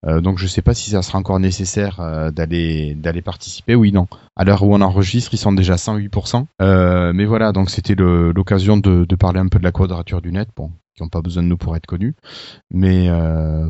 Euh, 0.06 0.20
donc 0.20 0.38
je 0.38 0.46
sais 0.46 0.62
pas 0.62 0.74
si 0.74 0.90
ça 0.90 1.02
sera 1.02 1.18
encore 1.18 1.40
nécessaire 1.40 2.00
euh, 2.00 2.30
d'aller 2.30 3.22
participer. 3.24 3.74
Oui 3.74 3.92
non. 3.92 4.06
À 4.36 4.44
l'heure 4.44 4.62
où 4.62 4.74
on 4.74 4.80
enregistre, 4.80 5.32
ils 5.32 5.38
sont 5.38 5.52
déjà 5.52 5.74
à 5.74 5.76
108%. 5.76 6.46
Euh, 6.60 7.12
mais 7.14 7.24
voilà, 7.24 7.52
donc 7.52 7.70
c'était 7.70 7.94
l'occasion 7.94 8.76
de, 8.76 9.06
parler 9.14 9.40
un 9.40 9.48
peu 9.48 9.58
de 9.58 9.64
la 9.64 9.72
quadrature 9.72 10.20
du 10.20 10.32
net. 10.32 10.48
Bon, 10.56 10.70
qui 10.96 11.02
n'ont 11.02 11.08
pas 11.08 11.22
besoin 11.22 11.42
de 11.42 11.48
nous 11.48 11.56
pour 11.56 11.76
être 11.76 11.86
connus. 11.86 12.14
Mais 12.70 13.08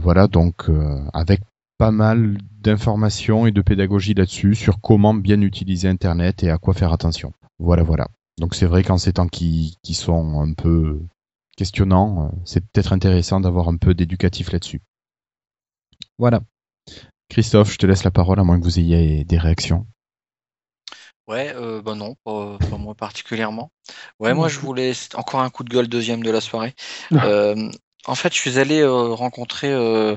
voilà, 0.01 0.27
donc 0.27 0.67
avec 1.13 1.41
pas 1.79 1.91
mal 1.91 2.39
d'informations 2.61 3.47
et 3.47 3.53
de 3.53 3.61
pédagogie 3.61 4.15
là-dessus 4.15 4.55
sur 4.55 4.81
comment 4.81 5.15
bien 5.15 5.41
utiliser 5.41 5.89
Internet 5.89 6.43
et 6.43 6.51
à 6.51 6.59
quoi 6.59 6.75
faire 6.75 6.93
attention. 6.93 7.33
Voilà, 7.59 7.83
voilà. 7.83 8.09
Donc 8.41 8.55
c'est 8.55 8.67
vrai 8.67 8.83
qu'en 8.83 8.99
ces 8.99 9.13
temps 9.13 9.29
qui, 9.29 9.79
sont 9.93 10.41
un 10.41 10.55
peu 10.55 11.01
questionnants, 11.57 12.33
c'est 12.45 12.61
peut-être 12.61 12.93
intéressant 12.93 13.41
d'avoir 13.41 13.69
un 13.69 13.77
peu 13.77 13.95
d'éducatif 13.95 14.51
là-dessus. 14.51 14.81
Voilà. 16.19 16.41
Christophe, 17.29 17.73
je 17.73 17.79
te 17.79 17.87
laisse 17.87 18.05
la 18.05 18.11
parole 18.11 18.39
à 18.39 18.45
moins 18.45 18.59
que 18.59 18.65
vous 18.65 18.79
ayez 18.79 19.25
des 19.25 19.39
réactions. 19.39 19.87
Ouais, 21.27 21.53
euh, 21.55 21.81
bah 21.81 21.95
non, 21.95 22.17
pas, 22.23 22.59
pas 22.71 22.77
moi 22.77 22.95
particulièrement. 22.95 23.73
Ouais, 24.21 24.35
moi 24.35 24.49
je 24.49 24.59
voulais 24.59 24.93
encore 25.15 25.41
un 25.41 25.51
coup 25.51 25.65
de 25.65 25.71
gueule 25.71 25.89
deuxième 25.89 26.23
de 26.23 26.31
la 26.31 26.41
soirée. 26.43 26.75
Euh, 27.13 27.71
en 28.07 28.15
fait, 28.15 28.33
je 28.35 28.39
suis 28.39 28.59
allé 28.59 28.81
euh, 28.81 29.15
rencontrer 29.15 29.73
euh, 29.73 30.17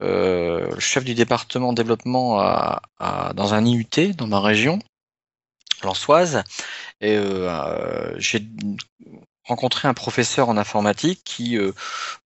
le 0.00 0.80
chef 0.80 1.04
du 1.04 1.14
département 1.14 1.72
développement 1.72 2.40
à, 2.40 2.82
à- 2.98 3.32
dans 3.34 3.54
un 3.54 3.64
IUT 3.64 4.14
dans 4.14 4.26
ma 4.26 4.40
région, 4.40 4.80
l'Ansoise, 5.84 6.42
et 7.00 7.16
j'ai 8.16 8.46
rencontré 9.48 9.88
un 9.88 9.94
professeur 9.94 10.48
en 10.48 10.56
informatique 10.56 11.22
qui, 11.24 11.56
euh, 11.58 11.72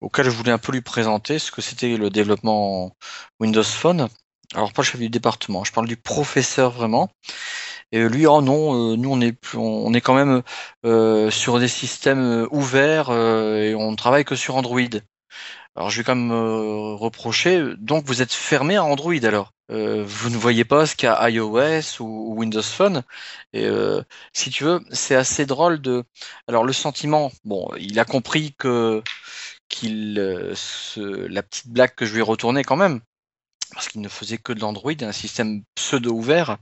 auquel 0.01 0.27
je 0.27 0.31
voulais 0.31 0.53
un 0.53 0.59
peu 0.59 0.73
lui 0.73 0.83
présenter 0.83 1.39
ce 1.39 1.51
que 1.51 1.63
c'était 1.63 1.97
le 1.97 2.11
développement 2.11 2.97
Windows 3.41 3.63
Phone. 3.63 4.09
Alors 4.55 4.73
pas 4.73 4.83
le 4.83 4.87
chef 4.87 5.01
du 5.01 5.09
département, 5.09 5.65
je 5.65 5.73
parle 5.73 5.89
du 5.89 5.97
professeur 5.97 6.73
vraiment. 6.73 7.11
Et 7.93 8.09
lui, 8.09 8.27
oh 8.27 8.41
non, 8.43 8.93
euh, 8.93 8.97
nous 8.97 9.11
on 9.13 9.21
est 9.21 9.33
plus, 9.33 9.59
on, 9.59 9.93
est 9.95 10.01
quand 10.01 10.15
même 10.15 10.43
euh, 10.87 11.31
sur 11.31 11.59
des 11.61 11.69
systèmes 11.69 12.21
euh, 12.21 12.49
ouverts 12.51 13.11
euh, 13.11 13.71
et 13.71 13.75
on 13.75 13.95
travaille 13.97 14.25
que 14.25 14.37
sur 14.37 14.57
Android. 14.57 14.81
Alors 15.75 15.91
je 15.91 15.99
vais 15.99 16.05
quand 16.05 16.15
même 16.15 16.33
euh, 16.33 16.95
reprocher, 16.95 17.63
donc 17.79 18.05
vous 18.05 18.21
êtes 18.23 18.33
fermé 18.33 18.77
à 18.77 18.85
Android 18.85 19.15
alors. 19.25 19.53
Euh, 19.71 20.05
vous 20.07 20.29
ne 20.29 20.37
voyez 20.37 20.65
pas 20.65 20.85
ce 20.87 20.95
qu'a 20.97 21.31
iOS 21.31 22.01
ou, 22.01 22.35
Windows 22.37 22.63
Phone. 22.63 23.03
Et 23.55 23.65
euh, 23.65 24.03
si 24.35 24.51
tu 24.51 24.65
veux, 24.65 24.81
c'est 24.91 25.15
assez 25.15 25.47
drôle 25.47 25.81
de. 25.81 26.05
Alors 26.47 26.65
le 26.65 26.75
sentiment, 26.75 27.33
bon, 27.45 27.71
il 27.79 27.99
a 27.99 28.05
compris 28.05 28.55
que 28.59 29.03
qu'il 29.69 30.19
euh, 30.19 30.55
la 31.29 31.43
petite 31.43 31.69
blague 31.69 31.95
que 31.95 32.07
je 32.07 32.13
lui 32.13 32.21
ai 32.21 32.23
retournée 32.23 32.65
quand 32.65 32.77
même, 32.77 33.01
parce 33.73 33.89
qu'il 33.89 34.03
ne 34.03 34.09
faisait 34.09 34.39
que 34.39 34.53
de 34.53 34.61
l'Android, 34.61 34.93
un 35.03 35.13
système 35.13 35.63
pseudo 35.75 36.13
ouvert 36.13 36.59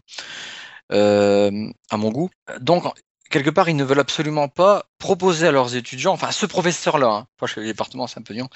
euh, 0.92 1.70
à 1.90 1.96
mon 1.96 2.10
goût. 2.10 2.30
Donc, 2.60 2.84
quelque 3.30 3.50
part, 3.50 3.68
ils 3.68 3.76
ne 3.76 3.84
veulent 3.84 4.00
absolument 4.00 4.48
pas 4.48 4.86
proposer 4.98 5.48
à 5.48 5.52
leurs 5.52 5.76
étudiants, 5.76 6.12
enfin, 6.12 6.30
ce 6.32 6.46
professeur-là, 6.46 7.08
hein, 7.08 7.26
pas 7.38 7.46
chez 7.46 7.60
le 7.60 7.66
département, 7.66 8.06
c'est 8.06 8.18
un 8.18 8.22
peu 8.22 8.34
dur, 8.34 8.48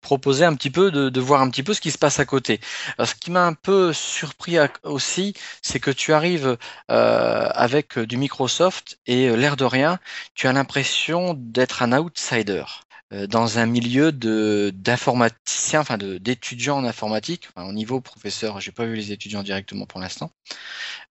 proposer 0.00 0.44
un 0.44 0.54
petit 0.54 0.70
peu 0.70 0.90
de, 0.90 1.20
voir 1.20 1.42
un 1.42 1.50
petit 1.50 1.62
peu 1.62 1.74
ce 1.74 1.80
qui 1.80 1.90
se 1.92 1.98
passe 1.98 2.18
à 2.20 2.24
côté. 2.24 2.60
Ce 3.04 3.14
qui 3.14 3.30
m'a 3.30 3.46
un 3.46 3.54
peu 3.54 3.92
surpris 3.92 4.58
à- 4.58 4.70
aussi, 4.84 5.34
c'est 5.62 5.80
que 5.80 5.90
tu 5.90 6.12
arrives 6.12 6.56
euh, 6.90 7.48
avec 7.54 7.98
du 7.98 8.16
Microsoft 8.16 8.98
et 9.06 9.28
euh, 9.28 9.36
l'air 9.36 9.56
de 9.56 9.64
rien, 9.64 9.98
tu 10.34 10.48
as 10.48 10.52
l'impression 10.52 11.34
d'être 11.36 11.82
un 11.82 11.92
outsider 11.92 12.64
euh, 12.64 12.91
dans 13.28 13.58
un 13.58 13.66
milieu 13.66 14.12
de 14.12 14.72
d'informaticiens, 14.74 15.80
enfin 15.80 15.98
d'étudiants 15.98 16.78
en 16.78 16.84
informatique, 16.84 17.48
enfin, 17.54 17.68
au 17.68 17.72
niveau 17.72 18.00
professeur, 18.00 18.60
j'ai 18.60 18.72
pas 18.72 18.84
vu 18.86 18.94
les 18.96 19.12
étudiants 19.12 19.42
directement 19.42 19.86
pour 19.86 20.00
l'instant. 20.00 20.30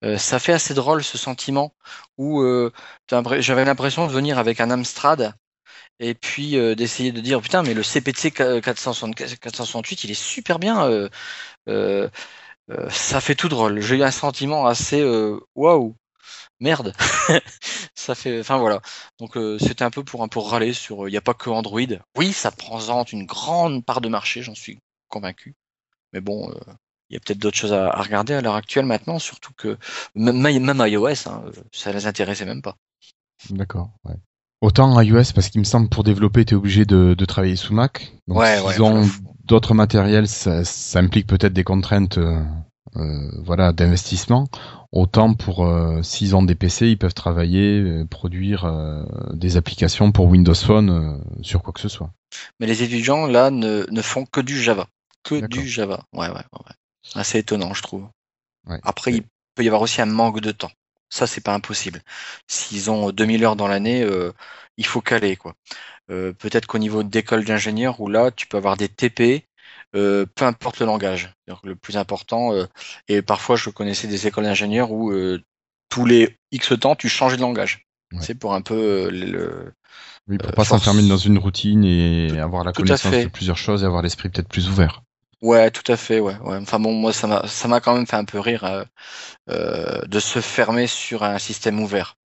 Euh, 0.03 0.17
ça 0.17 0.39
fait 0.39 0.53
assez 0.53 0.73
drôle 0.73 1.03
ce 1.03 1.17
sentiment 1.17 1.73
où 2.17 2.41
euh, 2.41 2.71
j'avais 3.39 3.65
l'impression 3.65 4.07
de 4.07 4.11
venir 4.11 4.37
avec 4.39 4.59
un 4.59 4.71
Amstrad 4.71 5.33
et 5.99 6.15
puis 6.15 6.57
euh, 6.57 6.75
d'essayer 6.75 7.11
de 7.11 7.21
dire 7.21 7.41
putain 7.41 7.63
mais 7.63 7.73
le 7.73 7.83
CPC 7.83 8.31
464 8.31 9.39
468 9.39 10.03
il 10.05 10.11
est 10.11 10.13
super 10.15 10.59
bien 10.59 10.85
euh, 10.85 11.09
euh, 11.69 12.09
euh, 12.71 12.89
ça 12.91 13.21
fait 13.21 13.35
tout 13.35 13.49
drôle 13.49 13.81
j'ai 13.81 13.97
eu 13.97 14.03
un 14.03 14.11
sentiment 14.11 14.67
assez 14.67 15.01
euh, 15.01 15.39
waouh 15.55 15.95
merde 16.61 16.93
ça 17.95 18.15
fait 18.15 18.39
enfin 18.39 18.57
voilà 18.57 18.81
donc 19.19 19.35
euh, 19.35 19.57
c'était 19.59 19.83
un 19.83 19.91
peu 19.91 20.03
pour 20.03 20.23
un 20.23 20.27
peu 20.29 20.39
râler 20.39 20.73
sur 20.73 21.07
il 21.09 21.11
n'y 21.11 21.17
a 21.17 21.21
pas 21.21 21.33
que 21.33 21.49
Android 21.49 21.81
oui 22.17 22.31
ça 22.31 22.51
présente 22.51 23.11
une 23.11 23.25
grande 23.25 23.83
part 23.85 23.99
de 23.99 24.07
marché 24.07 24.41
j'en 24.41 24.55
suis 24.55 24.79
convaincu 25.09 25.55
mais 26.13 26.21
bon 26.21 26.49
euh, 26.49 26.59
il 27.09 27.15
y 27.15 27.17
a 27.17 27.19
peut-être 27.19 27.39
d'autres 27.39 27.57
choses 27.57 27.73
à, 27.73 27.89
à 27.89 28.01
regarder 28.01 28.33
à 28.33 28.41
l'heure 28.41 28.55
actuelle 28.55 28.85
maintenant 28.85 29.19
surtout 29.19 29.51
que 29.57 29.77
même, 30.15 30.39
même 30.41 30.83
iOS 30.87 31.27
hein, 31.27 31.43
euh, 31.47 31.51
ça 31.73 31.91
les 31.91 32.07
intéressait 32.07 32.45
même 32.45 32.61
pas 32.61 32.77
D'accord. 33.49 33.89
Ouais. 34.05 34.15
Autant 34.61 34.99
iOS 35.01 35.33
parce 35.33 35.49
qu'il 35.49 35.59
me 35.59 35.65
semble 35.65 35.89
pour 35.89 36.03
développer 36.03 36.45
tu 36.45 36.53
es 36.53 36.57
obligé 36.57 36.85
de, 36.85 37.15
de 37.17 37.25
travailler 37.25 37.55
sous 37.55 37.73
Mac. 37.73 38.13
Donc 38.27 38.37
Ouais, 38.37 38.57
s'ils 38.57 38.67
ouais, 38.67 38.79
ont 38.81 39.09
d'autres 39.43 39.73
matériels, 39.73 40.27
ça, 40.27 40.63
ça 40.63 40.99
implique 40.99 41.25
peut-être 41.25 41.53
des 41.53 41.63
contraintes 41.63 42.19
euh, 42.19 42.35
euh, 42.35 42.43
voilà 42.95 43.71
d'investissement. 43.73 44.47
Autant 44.91 45.33
pour 45.33 45.65
euh, 45.65 46.01
s'ils 46.03 46.35
ont 46.35 46.43
des 46.43 46.55
PC, 46.55 46.87
ils 46.89 46.97
peuvent 46.97 47.13
travailler, 47.13 47.79
euh, 47.79 48.05
produire 48.05 48.65
euh, 48.65 49.03
des 49.31 49.55
applications 49.55 50.11
pour 50.11 50.25
Windows 50.25 50.53
Phone 50.53 50.89
euh, 50.89 51.41
sur 51.43 51.63
quoi 51.63 51.71
que 51.71 51.79
ce 51.79 51.87
soit. 51.87 52.11
mais 52.59 52.67
les 52.67 52.83
étudiants 52.83 53.25
là 53.25 53.51
ne, 53.51 53.85
ne 53.89 54.01
font 54.01 54.25
que 54.25 54.41
du 54.41 54.61
Java. 54.61 54.87
Que 55.23 55.45
du 55.47 55.67
Java. 55.67 56.03
Ouais 56.13 56.27
ouais 56.27 56.33
ouais 56.35 56.75
assez 57.15 57.39
étonnant 57.39 57.73
je 57.73 57.81
trouve. 57.81 58.07
Ouais. 58.67 58.79
après 58.83 59.13
il 59.13 59.23
peut 59.55 59.63
y 59.63 59.67
avoir 59.67 59.81
aussi 59.81 60.01
un 60.01 60.05
manque 60.07 60.41
de 60.41 60.51
temps. 60.51 60.71
Ça 61.09 61.25
c'est 61.25 61.41
pas 61.41 61.53
impossible. 61.53 62.01
S'ils 62.47 62.91
ont 62.91 63.11
2000 63.11 63.45
heures 63.45 63.55
dans 63.55 63.67
l'année 63.67 64.03
euh, 64.03 64.33
il 64.75 64.85
faut 64.85 65.01
caler 65.01 65.37
quoi. 65.37 65.53
Euh, 66.09 66.33
peut-être 66.33 66.65
qu'au 66.65 66.79
niveau 66.79 67.03
d'école 67.03 67.45
d'ingénieur 67.45 68.01
où 68.01 68.09
là 68.09 68.31
tu 68.31 68.45
peux 68.47 68.57
avoir 68.57 68.75
des 68.75 68.89
TP 68.89 69.45
euh, 69.95 70.25
peu 70.35 70.45
importe 70.45 70.79
le 70.79 70.85
langage 70.85 71.33
le 71.63 71.75
plus 71.75 71.97
important 71.97 72.53
euh, 72.53 72.65
et 73.07 73.21
parfois 73.21 73.55
je 73.55 73.69
connaissais 73.69 74.07
des 74.07 74.27
écoles 74.27 74.45
d'ingénieurs 74.45 74.91
où 74.91 75.11
euh, 75.11 75.41
tous 75.89 76.05
les 76.05 76.37
X 76.51 76.73
temps 76.79 76.95
tu 76.95 77.09
changeais 77.09 77.37
de 77.37 77.41
langage 77.41 77.85
Ouais. 78.13 78.19
c'est 78.21 78.35
pour 78.35 78.53
un 78.53 78.61
peu 78.61 79.09
le 79.09 79.73
Oui, 80.27 80.37
pour 80.37 80.51
pas 80.51 80.65
s'enfermer 80.65 81.07
dans 81.07 81.17
une 81.17 81.37
routine 81.37 81.85
et 81.85 82.37
avoir 82.39 82.65
la 82.65 82.73
tout 82.73 82.81
connaissance 82.81 83.23
de 83.23 83.29
plusieurs 83.29 83.57
choses 83.57 83.83
et 83.83 83.85
avoir 83.85 84.01
l'esprit 84.01 84.27
peut-être 84.27 84.49
plus 84.49 84.67
ouvert. 84.67 85.01
Ouais, 85.41 85.71
tout 85.71 85.89
à 85.91 85.97
fait, 85.97 86.19
ouais. 86.19 86.37
ouais. 86.39 86.57
Enfin 86.57 86.79
bon, 86.79 86.93
moi 86.93 87.13
ça 87.13 87.27
m'a 87.27 87.47
ça 87.47 87.67
m'a 87.67 87.79
quand 87.79 87.95
même 87.95 88.05
fait 88.05 88.15
un 88.15 88.25
peu 88.25 88.39
rire 88.39 88.63
euh, 88.63 88.83
euh, 89.49 90.01
de 90.05 90.19
se 90.19 90.39
fermer 90.39 90.87
sur 90.87 91.23
un 91.23 91.39
système 91.39 91.81
ouvert. 91.81 92.17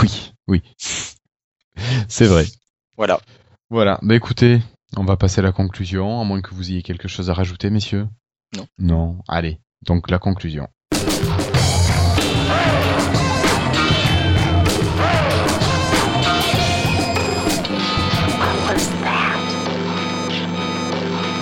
Oui, 0.00 0.32
oui. 0.48 0.62
C'est 2.08 2.26
vrai. 2.26 2.46
Voilà. 2.96 3.20
Voilà, 3.70 3.98
bah 4.02 4.14
écoutez, 4.14 4.60
on 4.94 5.04
va 5.04 5.16
passer 5.16 5.38
à 5.38 5.42
la 5.42 5.52
conclusion, 5.52 6.20
à 6.20 6.24
moins 6.24 6.42
que 6.42 6.54
vous 6.54 6.70
ayez 6.70 6.82
quelque 6.82 7.08
chose 7.08 7.30
à 7.30 7.34
rajouter, 7.34 7.70
messieurs? 7.70 8.08
Non. 8.54 8.66
Non, 8.78 9.18
allez. 9.26 9.58
Donc 9.86 10.10
la 10.10 10.18
conclusion. 10.18 10.68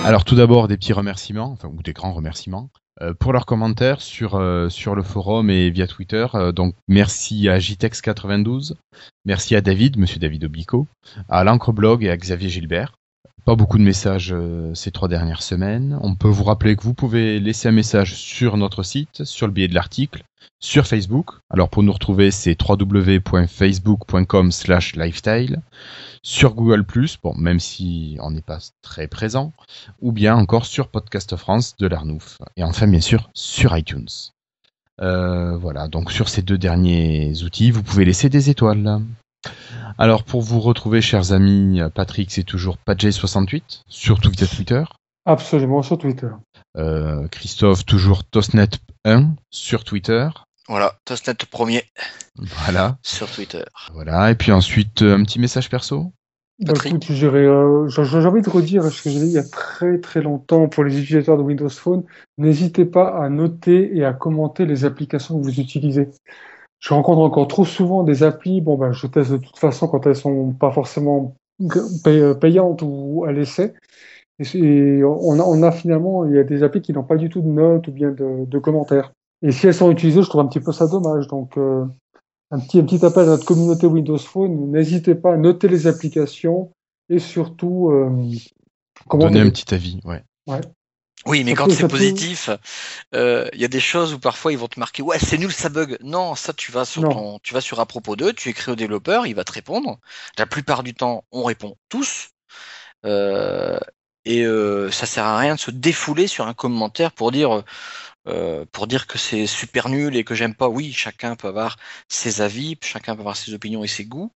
Alors 0.05 0.23
tout 0.23 0.35
d'abord 0.35 0.69
des 0.69 0.77
petits 0.77 0.93
remerciements, 0.93 1.51
enfin, 1.51 1.67
ou 1.67 1.83
des 1.83 1.91
grands 1.91 2.13
remerciements, 2.13 2.69
euh, 3.01 3.13
pour 3.13 3.33
leurs 3.33 3.45
commentaires 3.45 3.99
sur, 3.99 4.35
euh, 4.35 4.69
sur 4.69 4.95
le 4.95 5.03
forum 5.03 5.49
et 5.49 5.69
via 5.69 5.87
Twitter. 5.87 6.25
Euh, 6.35 6.53
donc 6.53 6.73
merci 6.87 7.49
à 7.49 7.59
JTEX92, 7.59 8.75
merci 9.25 9.57
à 9.57 9.61
David, 9.61 9.97
monsieur 9.97 10.19
David 10.19 10.45
Oblico, 10.45 10.87
à 11.27 11.43
l'Ancre 11.43 11.73
Blog 11.73 12.03
et 12.05 12.09
à 12.09 12.15
Xavier 12.15 12.47
Gilbert. 12.47 12.93
Pas 13.43 13.55
beaucoup 13.55 13.79
de 13.79 13.83
messages 13.83 14.31
euh, 14.33 14.73
ces 14.75 14.91
trois 14.91 15.07
dernières 15.07 15.41
semaines. 15.41 15.97
On 16.01 16.15
peut 16.15 16.27
vous 16.27 16.43
rappeler 16.43 16.75
que 16.75 16.83
vous 16.83 16.93
pouvez 16.93 17.39
laisser 17.39 17.67
un 17.69 17.71
message 17.71 18.15
sur 18.15 18.55
notre 18.55 18.83
site, 18.83 19.23
sur 19.23 19.47
le 19.47 19.53
billet 19.53 19.67
de 19.67 19.73
l'article, 19.73 20.23
sur 20.59 20.85
Facebook. 20.85 21.31
Alors 21.49 21.69
pour 21.69 21.81
nous 21.81 21.91
retrouver, 21.91 22.29
c'est 22.29 22.55
www.facebook.com 22.61 24.51
slash 24.51 24.95
lifestyle. 24.95 25.61
Sur 26.23 26.53
Google+, 26.53 26.85
bon, 27.23 27.33
même 27.35 27.59
si 27.59 28.15
on 28.21 28.29
n'est 28.29 28.41
pas 28.41 28.59
très 28.83 29.07
présent, 29.07 29.53
ou 30.01 30.11
bien 30.11 30.35
encore 30.35 30.67
sur 30.67 30.87
Podcast 30.87 31.35
France 31.35 31.75
de 31.77 31.87
l'Arnouf. 31.87 32.37
Et 32.57 32.63
enfin, 32.63 32.87
bien 32.87 33.01
sûr, 33.01 33.31
sur 33.33 33.75
iTunes. 33.75 34.07
Euh, 35.01 35.57
voilà, 35.57 35.87
donc 35.87 36.11
sur 36.11 36.29
ces 36.29 36.43
deux 36.43 36.59
derniers 36.59 37.41
outils, 37.43 37.71
vous 37.71 37.81
pouvez 37.81 38.05
laisser 38.05 38.29
des 38.29 38.51
étoiles. 38.51 39.01
Alors 40.01 40.23
pour 40.23 40.41
vous 40.41 40.59
retrouver, 40.59 40.99
chers 40.99 41.31
amis, 41.31 41.79
Patrick, 41.93 42.31
c'est 42.31 42.41
toujours 42.41 42.77
Padjay68, 42.87 43.83
surtout 43.87 44.31
via 44.31 44.47
Twitter. 44.47 44.83
Absolument, 45.27 45.83
sur 45.83 45.99
Twitter. 45.99 46.29
Euh, 46.75 47.27
Christophe, 47.27 47.85
toujours 47.85 48.23
Tosnet1 48.33 49.27
sur 49.51 49.83
Twitter. 49.83 50.27
Voilà, 50.67 50.95
Tosnet 51.05 51.35
premier 51.51 51.83
Voilà, 52.35 52.97
sur 53.03 53.29
Twitter. 53.29 53.61
voilà. 53.93 54.31
Et 54.31 54.35
puis 54.35 54.51
ensuite, 54.51 55.03
euh, 55.03 55.15
un 55.15 55.23
petit 55.23 55.37
message 55.37 55.69
perso. 55.69 56.11
Bah, 56.57 56.73
Patrick. 56.73 56.93
euh, 56.95 57.87
j'ai 57.87 58.03
j'ai 58.03 58.25
envie 58.25 58.41
de 58.41 58.49
redire 58.49 58.83
ce 58.85 59.03
que 59.03 59.11
j'ai 59.11 59.19
dit 59.19 59.27
il 59.27 59.33
y 59.33 59.37
a 59.37 59.47
très 59.47 59.99
très 59.99 60.23
longtemps 60.23 60.67
pour 60.67 60.83
les 60.83 60.99
utilisateurs 60.99 61.37
de 61.37 61.43
Windows 61.43 61.69
Phone. 61.69 62.05
N'hésitez 62.39 62.85
pas 62.85 63.23
à 63.23 63.29
noter 63.29 63.95
et 63.95 64.03
à 64.03 64.13
commenter 64.13 64.65
les 64.65 64.83
applications 64.83 65.39
que 65.39 65.43
vous 65.43 65.59
utilisez. 65.59 66.09
Je 66.81 66.93
rencontre 66.93 67.19
encore 67.19 67.47
trop 67.47 67.63
souvent 67.63 68.03
des 68.03 68.23
applis, 68.23 68.59
bon 68.59 68.75
ben 68.75 68.91
je 68.91 69.05
teste 69.05 69.31
de 69.31 69.37
toute 69.37 69.59
façon 69.59 69.87
quand 69.87 70.05
elles 70.07 70.15
sont 70.15 70.51
pas 70.51 70.71
forcément 70.71 71.35
euh, 72.07 72.33
payantes 72.33 72.81
ou 72.83 73.23
à 73.25 73.31
l'essai. 73.31 73.75
Et, 74.39 75.03
on 75.03 75.39
a, 75.39 75.43
on 75.43 75.61
a 75.61 75.71
finalement, 75.71 76.25
il 76.25 76.33
y 76.33 76.39
a 76.39 76.43
des 76.43 76.63
applis 76.63 76.81
qui 76.81 76.91
n'ont 76.91 77.03
pas 77.03 77.17
du 77.17 77.29
tout 77.29 77.41
de 77.41 77.47
notes 77.47 77.87
ou 77.87 77.91
bien 77.91 78.09
de, 78.09 78.45
de 78.45 78.59
commentaires. 78.59 79.13
Et 79.43 79.51
si 79.51 79.67
elles 79.67 79.75
sont 79.75 79.91
utilisées, 79.91 80.23
je 80.23 80.29
trouve 80.29 80.41
un 80.41 80.47
petit 80.47 80.59
peu 80.59 80.71
ça 80.71 80.87
dommage. 80.87 81.27
Donc 81.27 81.55
euh, 81.57 81.85
un 82.49 82.59
petit, 82.59 82.79
un 82.79 82.83
petit 82.83 83.05
appel 83.05 83.23
à 83.23 83.27
notre 83.27 83.45
communauté 83.45 83.85
Windows 83.85 84.17
Phone. 84.17 84.71
N'hésitez 84.71 85.13
pas 85.13 85.33
à 85.33 85.37
noter 85.37 85.67
les 85.67 85.85
applications 85.85 86.71
et 87.09 87.19
surtout 87.19 87.91
euh, 87.91 88.09
commenter. 89.07 89.33
Donnez 89.33 89.47
un 89.47 89.51
petit 89.51 89.71
avis, 89.71 89.99
ouais. 90.03 90.23
Oui, 91.27 91.43
mais 91.43 91.51
Ça 91.51 91.55
quand 91.55 91.71
c'est 91.71 91.85
positif, 91.85 92.49
euh, 93.15 93.47
il 93.53 93.61
y 93.61 93.65
a 93.65 93.67
des 93.67 93.79
choses 93.79 94.13
où 94.13 94.19
parfois 94.19 94.51
ils 94.53 94.57
vont 94.57 94.67
te 94.67 94.79
marquer 94.79 95.03
ouais 95.03 95.19
c'est 95.19 95.37
nul 95.37 95.51
ça 95.53 95.69
bug. 95.69 95.97
Non, 96.01 96.35
ça 96.35 96.53
tu 96.53 96.71
vas 96.71 96.83
sur 96.85 97.03
Non. 97.03 97.09
ton, 97.09 97.39
tu 97.39 97.53
vas 97.53 97.61
sur 97.61 97.79
à 97.79 97.85
propos 97.85 98.15
d'eux, 98.15 98.33
tu 98.33 98.49
écris 98.49 98.71
au 98.71 98.75
développeur, 98.75 99.27
il 99.27 99.35
va 99.35 99.43
te 99.43 99.51
répondre. 99.51 99.99
La 100.39 100.47
plupart 100.47 100.81
du 100.83 100.93
temps, 100.95 101.25
on 101.31 101.43
répond 101.43 101.77
tous. 101.89 102.29
Euh, 103.05 103.79
et 104.25 104.43
euh, 104.45 104.91
ça 104.91 105.05
sert 105.07 105.25
à 105.25 105.39
rien 105.39 105.55
de 105.55 105.59
se 105.59 105.71
défouler 105.71 106.27
sur 106.27 106.47
un 106.47 106.53
commentaire 106.53 107.11
pour 107.13 107.31
dire 107.31 107.63
euh, 108.27 108.65
pour 108.71 108.87
dire 108.87 109.07
que 109.07 109.17
c'est 109.17 109.47
super 109.47 109.89
nul 109.89 110.15
et 110.15 110.23
que 110.23 110.35
j'aime 110.35 110.55
pas. 110.55 110.69
Oui, 110.69 110.93
chacun 110.93 111.35
peut 111.35 111.47
avoir 111.49 111.77
ses 112.09 112.41
avis, 112.41 112.77
chacun 112.83 113.15
peut 113.15 113.21
avoir 113.21 113.37
ses 113.37 113.53
opinions 113.53 113.83
et 113.83 113.87
ses 113.87 114.05
goûts. 114.05 114.33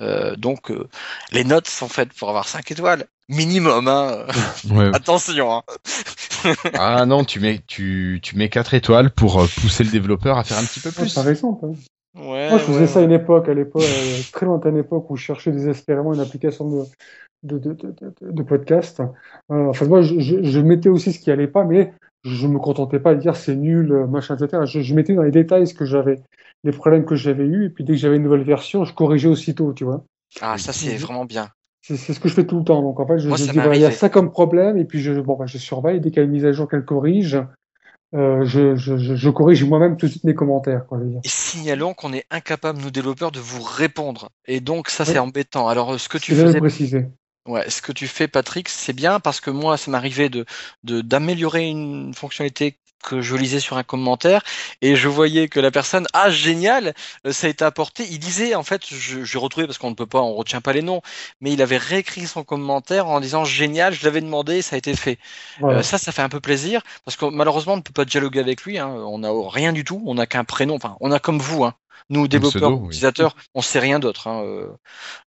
Euh, 0.00 0.34
donc 0.36 0.70
euh, 0.70 0.88
les 1.32 1.44
notes 1.44 1.68
sont 1.68 1.88
faites 1.88 2.12
pour 2.14 2.28
avoir 2.30 2.48
5 2.48 2.70
étoiles 2.70 3.06
minimum. 3.28 3.88
Hein. 3.88 4.24
Ouais. 4.70 4.90
Attention. 4.94 5.52
Hein. 5.52 5.62
Ah 6.74 7.04
non, 7.06 7.24
tu 7.24 7.38
mets 7.40 7.60
tu, 7.66 8.18
tu 8.22 8.36
mets 8.36 8.48
4 8.48 8.72
étoiles 8.74 9.10
pour 9.10 9.40
euh, 9.40 9.46
pousser 9.60 9.84
le 9.84 9.90
développeur 9.90 10.38
à 10.38 10.44
faire 10.44 10.58
un 10.58 10.64
petit 10.64 10.80
peu 10.80 10.90
Ah, 10.96 11.00
plus. 11.00 11.14
Par 11.14 11.28
exemple. 11.28 11.66
hein. 11.66 11.72
Ouais, 12.16 12.48
Moi, 12.48 12.58
je 12.58 12.64
faisais 12.64 12.80
ouais, 12.80 12.86
ça 12.86 12.98
à 13.00 13.02
une 13.02 13.12
époque, 13.12 13.48
à 13.48 13.54
l'époque, 13.54 13.82
euh, 13.84 14.20
très 14.32 14.44
lointaine 14.46 14.76
époque 14.76 15.08
où 15.10 15.16
je 15.16 15.22
cherchais 15.22 15.52
désespérément 15.52 16.12
une 16.12 16.20
application 16.20 16.68
de, 17.44 17.58
de, 17.58 17.72
de, 17.72 17.94
de, 18.20 18.42
podcast. 18.42 19.00
Euh, 19.52 19.68
enfin, 19.68 19.86
moi, 19.86 20.02
je, 20.02 20.18
je, 20.18 20.42
je 20.42 20.60
mettais 20.60 20.88
aussi 20.88 21.12
ce 21.12 21.20
qui 21.20 21.30
allait 21.30 21.46
pas, 21.46 21.62
mais 21.64 21.92
je 22.24 22.48
me 22.48 22.58
contentais 22.58 22.98
pas 22.98 23.14
de 23.14 23.20
dire 23.20 23.36
c'est 23.36 23.54
nul, 23.54 24.06
machin, 24.08 24.36
etc. 24.36 24.62
Je, 24.66 24.80
je 24.80 24.94
mettais 24.94 25.14
dans 25.14 25.22
les 25.22 25.30
détails 25.30 25.68
ce 25.68 25.74
que 25.74 25.84
j'avais, 25.84 26.20
les 26.64 26.72
problèmes 26.72 27.04
que 27.04 27.14
j'avais 27.14 27.44
eus, 27.44 27.66
et 27.66 27.70
puis 27.70 27.84
dès 27.84 27.94
que 27.94 27.98
j'avais 27.98 28.16
une 28.16 28.22
nouvelle 28.22 28.44
version, 28.44 28.84
je 28.84 28.94
corrigeais 28.94 29.28
aussitôt, 29.28 29.72
tu 29.72 29.84
vois. 29.84 30.04
Ah, 30.40 30.58
ça 30.58 30.72
c'est 30.72 30.96
vraiment 30.96 31.24
bien. 31.24 31.48
C'est 31.82 31.96
ce 31.96 32.20
que 32.20 32.28
je 32.28 32.34
fais 32.34 32.46
tout 32.46 32.58
le 32.58 32.64
temps. 32.64 32.82
Donc, 32.82 33.00
en 33.00 33.06
fait, 33.06 33.18
je, 33.18 33.28
Moi, 33.28 33.38
je 33.38 33.44
ça 33.44 33.52
dis, 33.52 33.56
m'est 33.56 33.64
voilà, 33.64 33.76
il 33.76 33.82
y 33.82 33.86
a 33.86 33.90
ça 33.90 34.10
comme 34.10 34.30
problème, 34.30 34.76
et 34.76 34.84
puis 34.84 35.00
je, 35.00 35.12
bon, 35.18 35.36
bah, 35.36 35.46
je 35.46 35.58
surveille. 35.58 36.00
Dès 36.00 36.10
qu'il 36.10 36.18
y 36.18 36.20
a 36.20 36.24
une 36.24 36.30
mise 36.30 36.44
à 36.44 36.52
jour 36.52 36.68
qu'elle 36.68 36.84
corrige, 36.84 37.42
euh, 38.14 38.44
je, 38.44 38.74
je, 38.76 38.96
je, 38.96 39.30
corrige 39.30 39.64
moi-même 39.64 39.96
tout 39.96 40.06
de 40.06 40.10
suite 40.10 40.24
mes 40.24 40.34
commentaires, 40.34 40.84
quoi. 40.86 40.98
Et 41.22 41.28
signalons 41.28 41.94
qu'on 41.94 42.12
est 42.12 42.26
incapable, 42.30 42.80
nous 42.80 42.90
développeurs, 42.90 43.30
de 43.30 43.40
vous 43.40 43.62
répondre. 43.62 44.30
Et 44.46 44.60
donc 44.60 44.88
ça 44.90 45.04
c'est 45.04 45.18
embêtant. 45.18 45.68
Alors 45.68 45.94
euh, 45.94 45.98
ce 45.98 46.08
que 46.08 46.18
tu 46.18 46.34
faisais, 46.34 46.58
préciser. 46.58 47.06
ouais, 47.46 47.68
ce 47.70 47.80
que 47.82 47.92
tu 47.92 48.08
fais, 48.08 48.26
Patrick, 48.26 48.68
c'est 48.68 48.92
bien 48.92 49.20
parce 49.20 49.40
que 49.40 49.50
moi, 49.50 49.76
ça 49.76 49.90
m'arrivait 49.90 50.28
de 50.28 50.44
de- 50.82 51.02
d'améliorer 51.02 51.68
une 51.68 52.14
fonctionnalité 52.14 52.78
que 53.02 53.20
je 53.20 53.34
lisais 53.36 53.60
sur 53.60 53.76
un 53.76 53.82
commentaire 53.82 54.42
et 54.82 54.96
je 54.96 55.08
voyais 55.08 55.48
que 55.48 55.60
la 55.60 55.70
personne 55.70 56.06
ah 56.12 56.30
génial 56.30 56.94
euh, 57.26 57.32
ça 57.32 57.46
a 57.46 57.50
été 57.50 57.64
apporté 57.64 58.06
il 58.10 58.18
disait 58.18 58.54
en 58.54 58.62
fait 58.62 58.82
je 58.86 59.24
j'ai 59.24 59.38
retrouvé 59.38 59.66
parce 59.66 59.78
qu'on 59.78 59.90
ne 59.90 59.94
peut 59.94 60.06
pas 60.06 60.20
on 60.20 60.34
retient 60.34 60.60
pas 60.60 60.72
les 60.72 60.82
noms 60.82 61.00
mais 61.40 61.52
il 61.52 61.62
avait 61.62 61.76
réécrit 61.78 62.26
son 62.26 62.44
commentaire 62.44 63.06
en 63.08 63.20
disant 63.20 63.44
génial 63.44 63.92
je 63.94 64.04
l'avais 64.04 64.20
demandé 64.20 64.62
ça 64.62 64.76
a 64.76 64.78
été 64.78 64.94
fait 64.94 65.18
Voilà. 65.60 65.78
Euh, 65.78 65.82
ça, 65.82 65.98
ça 65.98 66.12
fait 66.12 66.22
un 66.22 66.28
peu 66.28 66.40
plaisir 66.40 66.82
parce 67.04 67.16
que 67.16 67.24
malheureusement, 67.26 67.74
on 67.74 67.76
ne 67.76 67.82
peut 67.82 67.92
pas 67.92 68.04
dialoguer 68.04 68.40
avec 68.40 68.62
lui. 68.64 68.78
Hein. 68.78 68.88
On 68.88 69.18
n'a 69.18 69.30
rien 69.50 69.72
du 69.72 69.84
tout. 69.84 70.02
On 70.06 70.14
n'a 70.14 70.26
qu'un 70.26 70.44
prénom. 70.44 70.74
Enfin, 70.76 70.96
on 71.00 71.12
a 71.12 71.18
comme 71.18 71.38
vous, 71.38 71.64
hein. 71.64 71.74
nous 72.10 72.28
développeurs, 72.28 72.70
pseudo, 72.70 72.76
oui. 72.82 72.86
utilisateurs, 72.88 73.36
on 73.54 73.62
sait 73.62 73.78
rien 73.78 73.98
d'autre. 73.98 74.28
Hein. 74.28 74.42
Euh, 74.44 74.66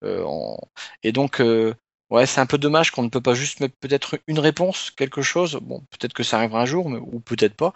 euh, 0.05 0.23
on- 0.27 0.59
Et 1.03 1.13
donc, 1.13 1.41
euh, 1.41 1.75
ouais, 2.11 2.27
c'est 2.27 2.41
un 2.41 2.47
peu 2.47 2.59
dommage 2.59 2.91
qu'on 2.91 3.03
ne 3.03 3.09
peut 3.09 3.21
pas 3.21 3.35
juste 3.35 3.61
mettre 3.61 3.77
peut-être 3.77 4.19
une 4.27 4.39
réponse, 4.39 4.91
quelque 4.91 5.23
chose. 5.23 5.59
Bon, 5.63 5.81
peut-être 5.91 6.13
que 6.13 6.23
ça 6.23 6.39
arrivera 6.39 6.63
un 6.63 6.67
jour, 6.67 6.89
mais, 6.91 6.99
ou 6.99 7.21
peut-être 7.21 7.55
pas. 7.55 7.73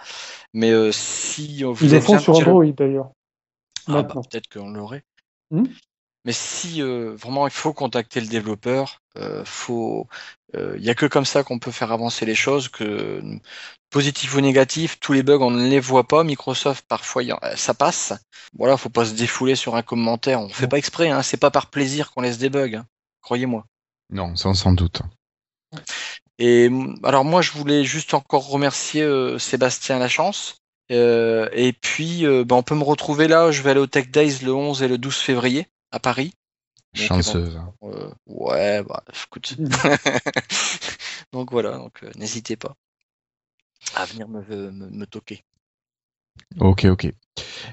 Mais 0.53 0.71
euh, 0.71 0.93
si 0.93 1.65
euh, 1.65 1.69
vous 1.69 1.87
Ils 1.87 1.93
le 1.93 2.01
font 2.01 2.19
sur 2.19 2.37
Android 2.37 2.65
d'ailleurs. 2.67 3.11
ah, 3.89 4.03
bah, 4.03 4.21
peut-être 4.31 4.49
qu'on 4.49 4.71
l'aurait. 4.71 5.03
Hmm? 5.51 5.65
Mais 6.25 6.33
si 6.33 6.81
euh, 6.81 7.17
vraiment 7.17 7.49
il 7.49 7.53
faut 7.53 7.73
contacter 7.73 8.21
le 8.21 8.29
développeur, 8.29 9.01
euh, 9.17 9.45
faut, 9.45 10.07
il 10.55 10.83
y 10.83 10.89
a 10.89 10.95
que 10.95 11.07
comme 11.07 11.25
ça 11.25 11.43
qu'on 11.43 11.59
peut 11.59 11.73
faire 11.73 11.91
avancer 11.91 12.27
les 12.27 12.37
choses. 12.37 12.69
Que 12.69 13.21
positif 13.91 14.35
ou 14.37 14.41
négatif, 14.41 15.01
tous 15.01 15.13
les 15.13 15.23
bugs 15.23 15.41
on 15.41 15.51
ne 15.51 15.69
les 15.69 15.81
voit 15.81 16.07
pas. 16.07 16.25
Microsoft 16.25 16.85
parfois 16.87 17.23
en- 17.33 17.57
ça 17.57 17.75
passe. 17.75 18.13
Voilà, 18.57 18.77
faut 18.77 18.89
pas 18.89 19.05
se 19.05 19.15
défouler 19.15 19.57
sur 19.57 19.75
un 19.77 19.83
commentaire. 19.83 20.41
On 20.41 20.49
fait 20.49 20.69
pas 20.69 20.79
exprès, 20.79 21.11
hein. 21.11 21.23
C'est 21.23 21.37
pas 21.37 21.51
par 21.51 21.71
plaisir 21.71 22.13
qu'on 22.13 22.23
laisse 22.23 22.39
des 22.39 22.51
bugs. 22.51 22.77
hein. 22.77 22.87
Croyez-moi. 23.21 23.67
Non, 24.13 24.37
ça 24.37 24.49
on 24.49 24.55
s'en 24.55 24.73
doute. 24.73 25.03
Et 26.39 26.71
alors 27.03 27.25
moi, 27.25 27.43
je 27.43 27.53
voulais 27.53 27.85
juste 27.85 28.15
encore 28.15 28.49
remercier 28.49 29.03
euh, 29.03 29.39
Sébastien 29.39 29.99
Lachance. 29.99 30.57
Euh, 30.91 31.49
et 31.53 31.73
puis, 31.73 32.27
euh, 32.27 32.45
ben, 32.45 32.57
on 32.57 32.63
peut 32.63 32.75
me 32.75 32.85
retrouver 32.85 33.27
là. 33.29 33.51
Je 33.51 33.63
vais 33.63 33.71
aller 33.71 33.81
au 33.81 33.87
Tech 33.87 34.11
Days 34.11 34.41
le 34.43 34.53
11 34.53 34.83
et 34.83 34.89
le 34.89 34.99
12 34.99 35.17
février 35.17 35.67
à 35.91 35.99
Paris. 35.99 36.35
Donc, 36.95 37.07
Chanceuse. 37.07 37.59
Euh, 37.83 38.11
ouais, 38.27 38.83
bah, 38.83 39.03
écoute. 39.25 39.57
Donc 41.33 41.51
voilà, 41.51 41.79
donc 41.79 42.03
euh, 42.03 42.11
n'hésitez 42.17 42.57
pas 42.57 42.77
à 43.95 44.05
venir 44.05 44.29
me, 44.29 44.43
me, 44.43 44.91
me 44.91 45.07
toquer. 45.07 45.43
Ok, 46.61 46.85
ok. 46.87 47.13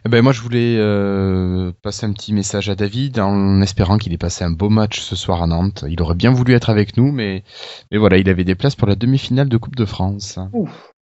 Eh 0.06 0.10
ben 0.10 0.22
moi 0.22 0.32
je 0.32 0.42
voulais 0.42 0.78
euh, 0.78 1.74
passer 1.82 2.06
un 2.06 2.14
petit 2.14 2.32
message 2.32 2.70
à 2.70 2.76
David 2.76 3.20
en 3.20 3.62
espérant 3.62 3.98
qu'il 3.98 4.14
ait 4.14 4.18
passé 4.18 4.46
un 4.46 4.52
beau 4.52 4.70
match 4.70 5.02
ce 5.02 5.16
soir 5.16 5.44
à 5.44 5.48
Nantes. 5.48 5.84
Il 5.90 6.02
aurait 6.02 6.16
bien 6.16 6.32
voulu 6.32 6.54
être 6.54 6.70
avec 6.70 6.96
nous, 6.96 7.12
mais 7.12 7.44
mais 7.92 7.98
voilà, 7.98 8.18
il 8.18 8.30
avait 8.30 8.46
des 8.46 8.56
places 8.56 8.76
pour 8.76 8.88
la 8.88 8.96
demi-finale 8.96 9.50
de 9.50 9.58
Coupe 9.58 9.76
de 9.76 9.86
France. 9.86 10.40
Ouf. 10.54 10.94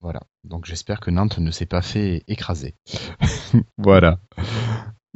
Voilà. 0.00 0.20
Donc 0.44 0.66
j'espère 0.66 1.00
que 1.00 1.10
Nantes 1.10 1.38
ne 1.38 1.50
s'est 1.50 1.66
pas 1.66 1.82
fait 1.82 2.24
écraser. 2.26 2.74
voilà. 3.78 4.18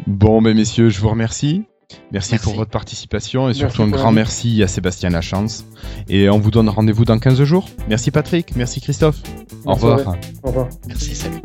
Bon, 0.06 0.40
ben 0.42 0.56
messieurs, 0.56 0.90
je 0.90 1.00
vous 1.00 1.08
remercie. 1.08 1.66
Merci, 2.12 2.32
Merci. 2.32 2.44
pour 2.44 2.54
votre 2.54 2.70
participation 2.70 3.42
et 3.42 3.46
Merci 3.46 3.60
surtout 3.60 3.82
un 3.82 3.88
grand 3.88 4.12
merci 4.12 4.62
à 4.62 4.68
Sébastien 4.68 5.10
Lachance. 5.10 5.64
Et 6.08 6.28
on 6.28 6.38
vous 6.38 6.50
donne 6.50 6.68
rendez-vous 6.68 7.04
dans 7.04 7.18
15 7.18 7.42
jours. 7.44 7.68
Merci 7.88 8.10
Patrick, 8.10 8.56
merci 8.56 8.80
Christophe. 8.80 9.20
Au 9.64 9.74
revoir. 9.74 10.16
Au 10.42 10.48
revoir. 10.48 10.68
Merci, 10.86 11.14
salut. 11.14 11.40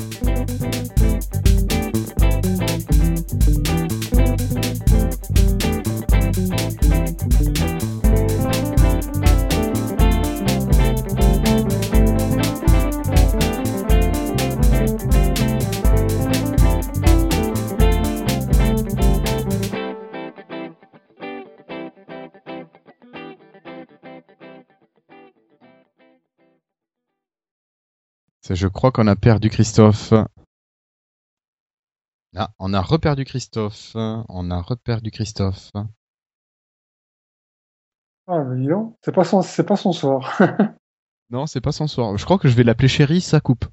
Je 28.50 28.68
crois 28.68 28.92
qu'on 28.92 29.08
a 29.08 29.16
perdu 29.16 29.50
Christophe. 29.50 30.14
Ah, 32.36 32.50
on 32.60 32.74
a 32.74 32.82
reperdu 32.82 33.26
Christophe. 33.26 33.92
On 33.96 34.52
a 34.52 34.62
reperdu 34.62 35.12
Christophe. 35.12 35.72
Ah, 38.28 38.44
mais 38.44 38.68
donc, 38.68 38.96
c'est 39.04 39.14
pas 39.14 39.24
son, 39.24 39.42
c'est 39.42 39.66
pas 39.66 39.76
son 39.76 39.92
soir. 39.92 40.40
Non, 41.32 41.46
c'est 41.46 41.62
pas 41.62 41.72
son 41.72 41.86
soir. 41.88 42.18
Je 42.18 42.26
crois 42.26 42.40
que 42.40 42.48
je 42.48 42.56
vais 42.56 42.64
l'appeler 42.64 42.88
chérie, 42.88 43.22
ça 43.22 43.40
coupe. 43.40 43.66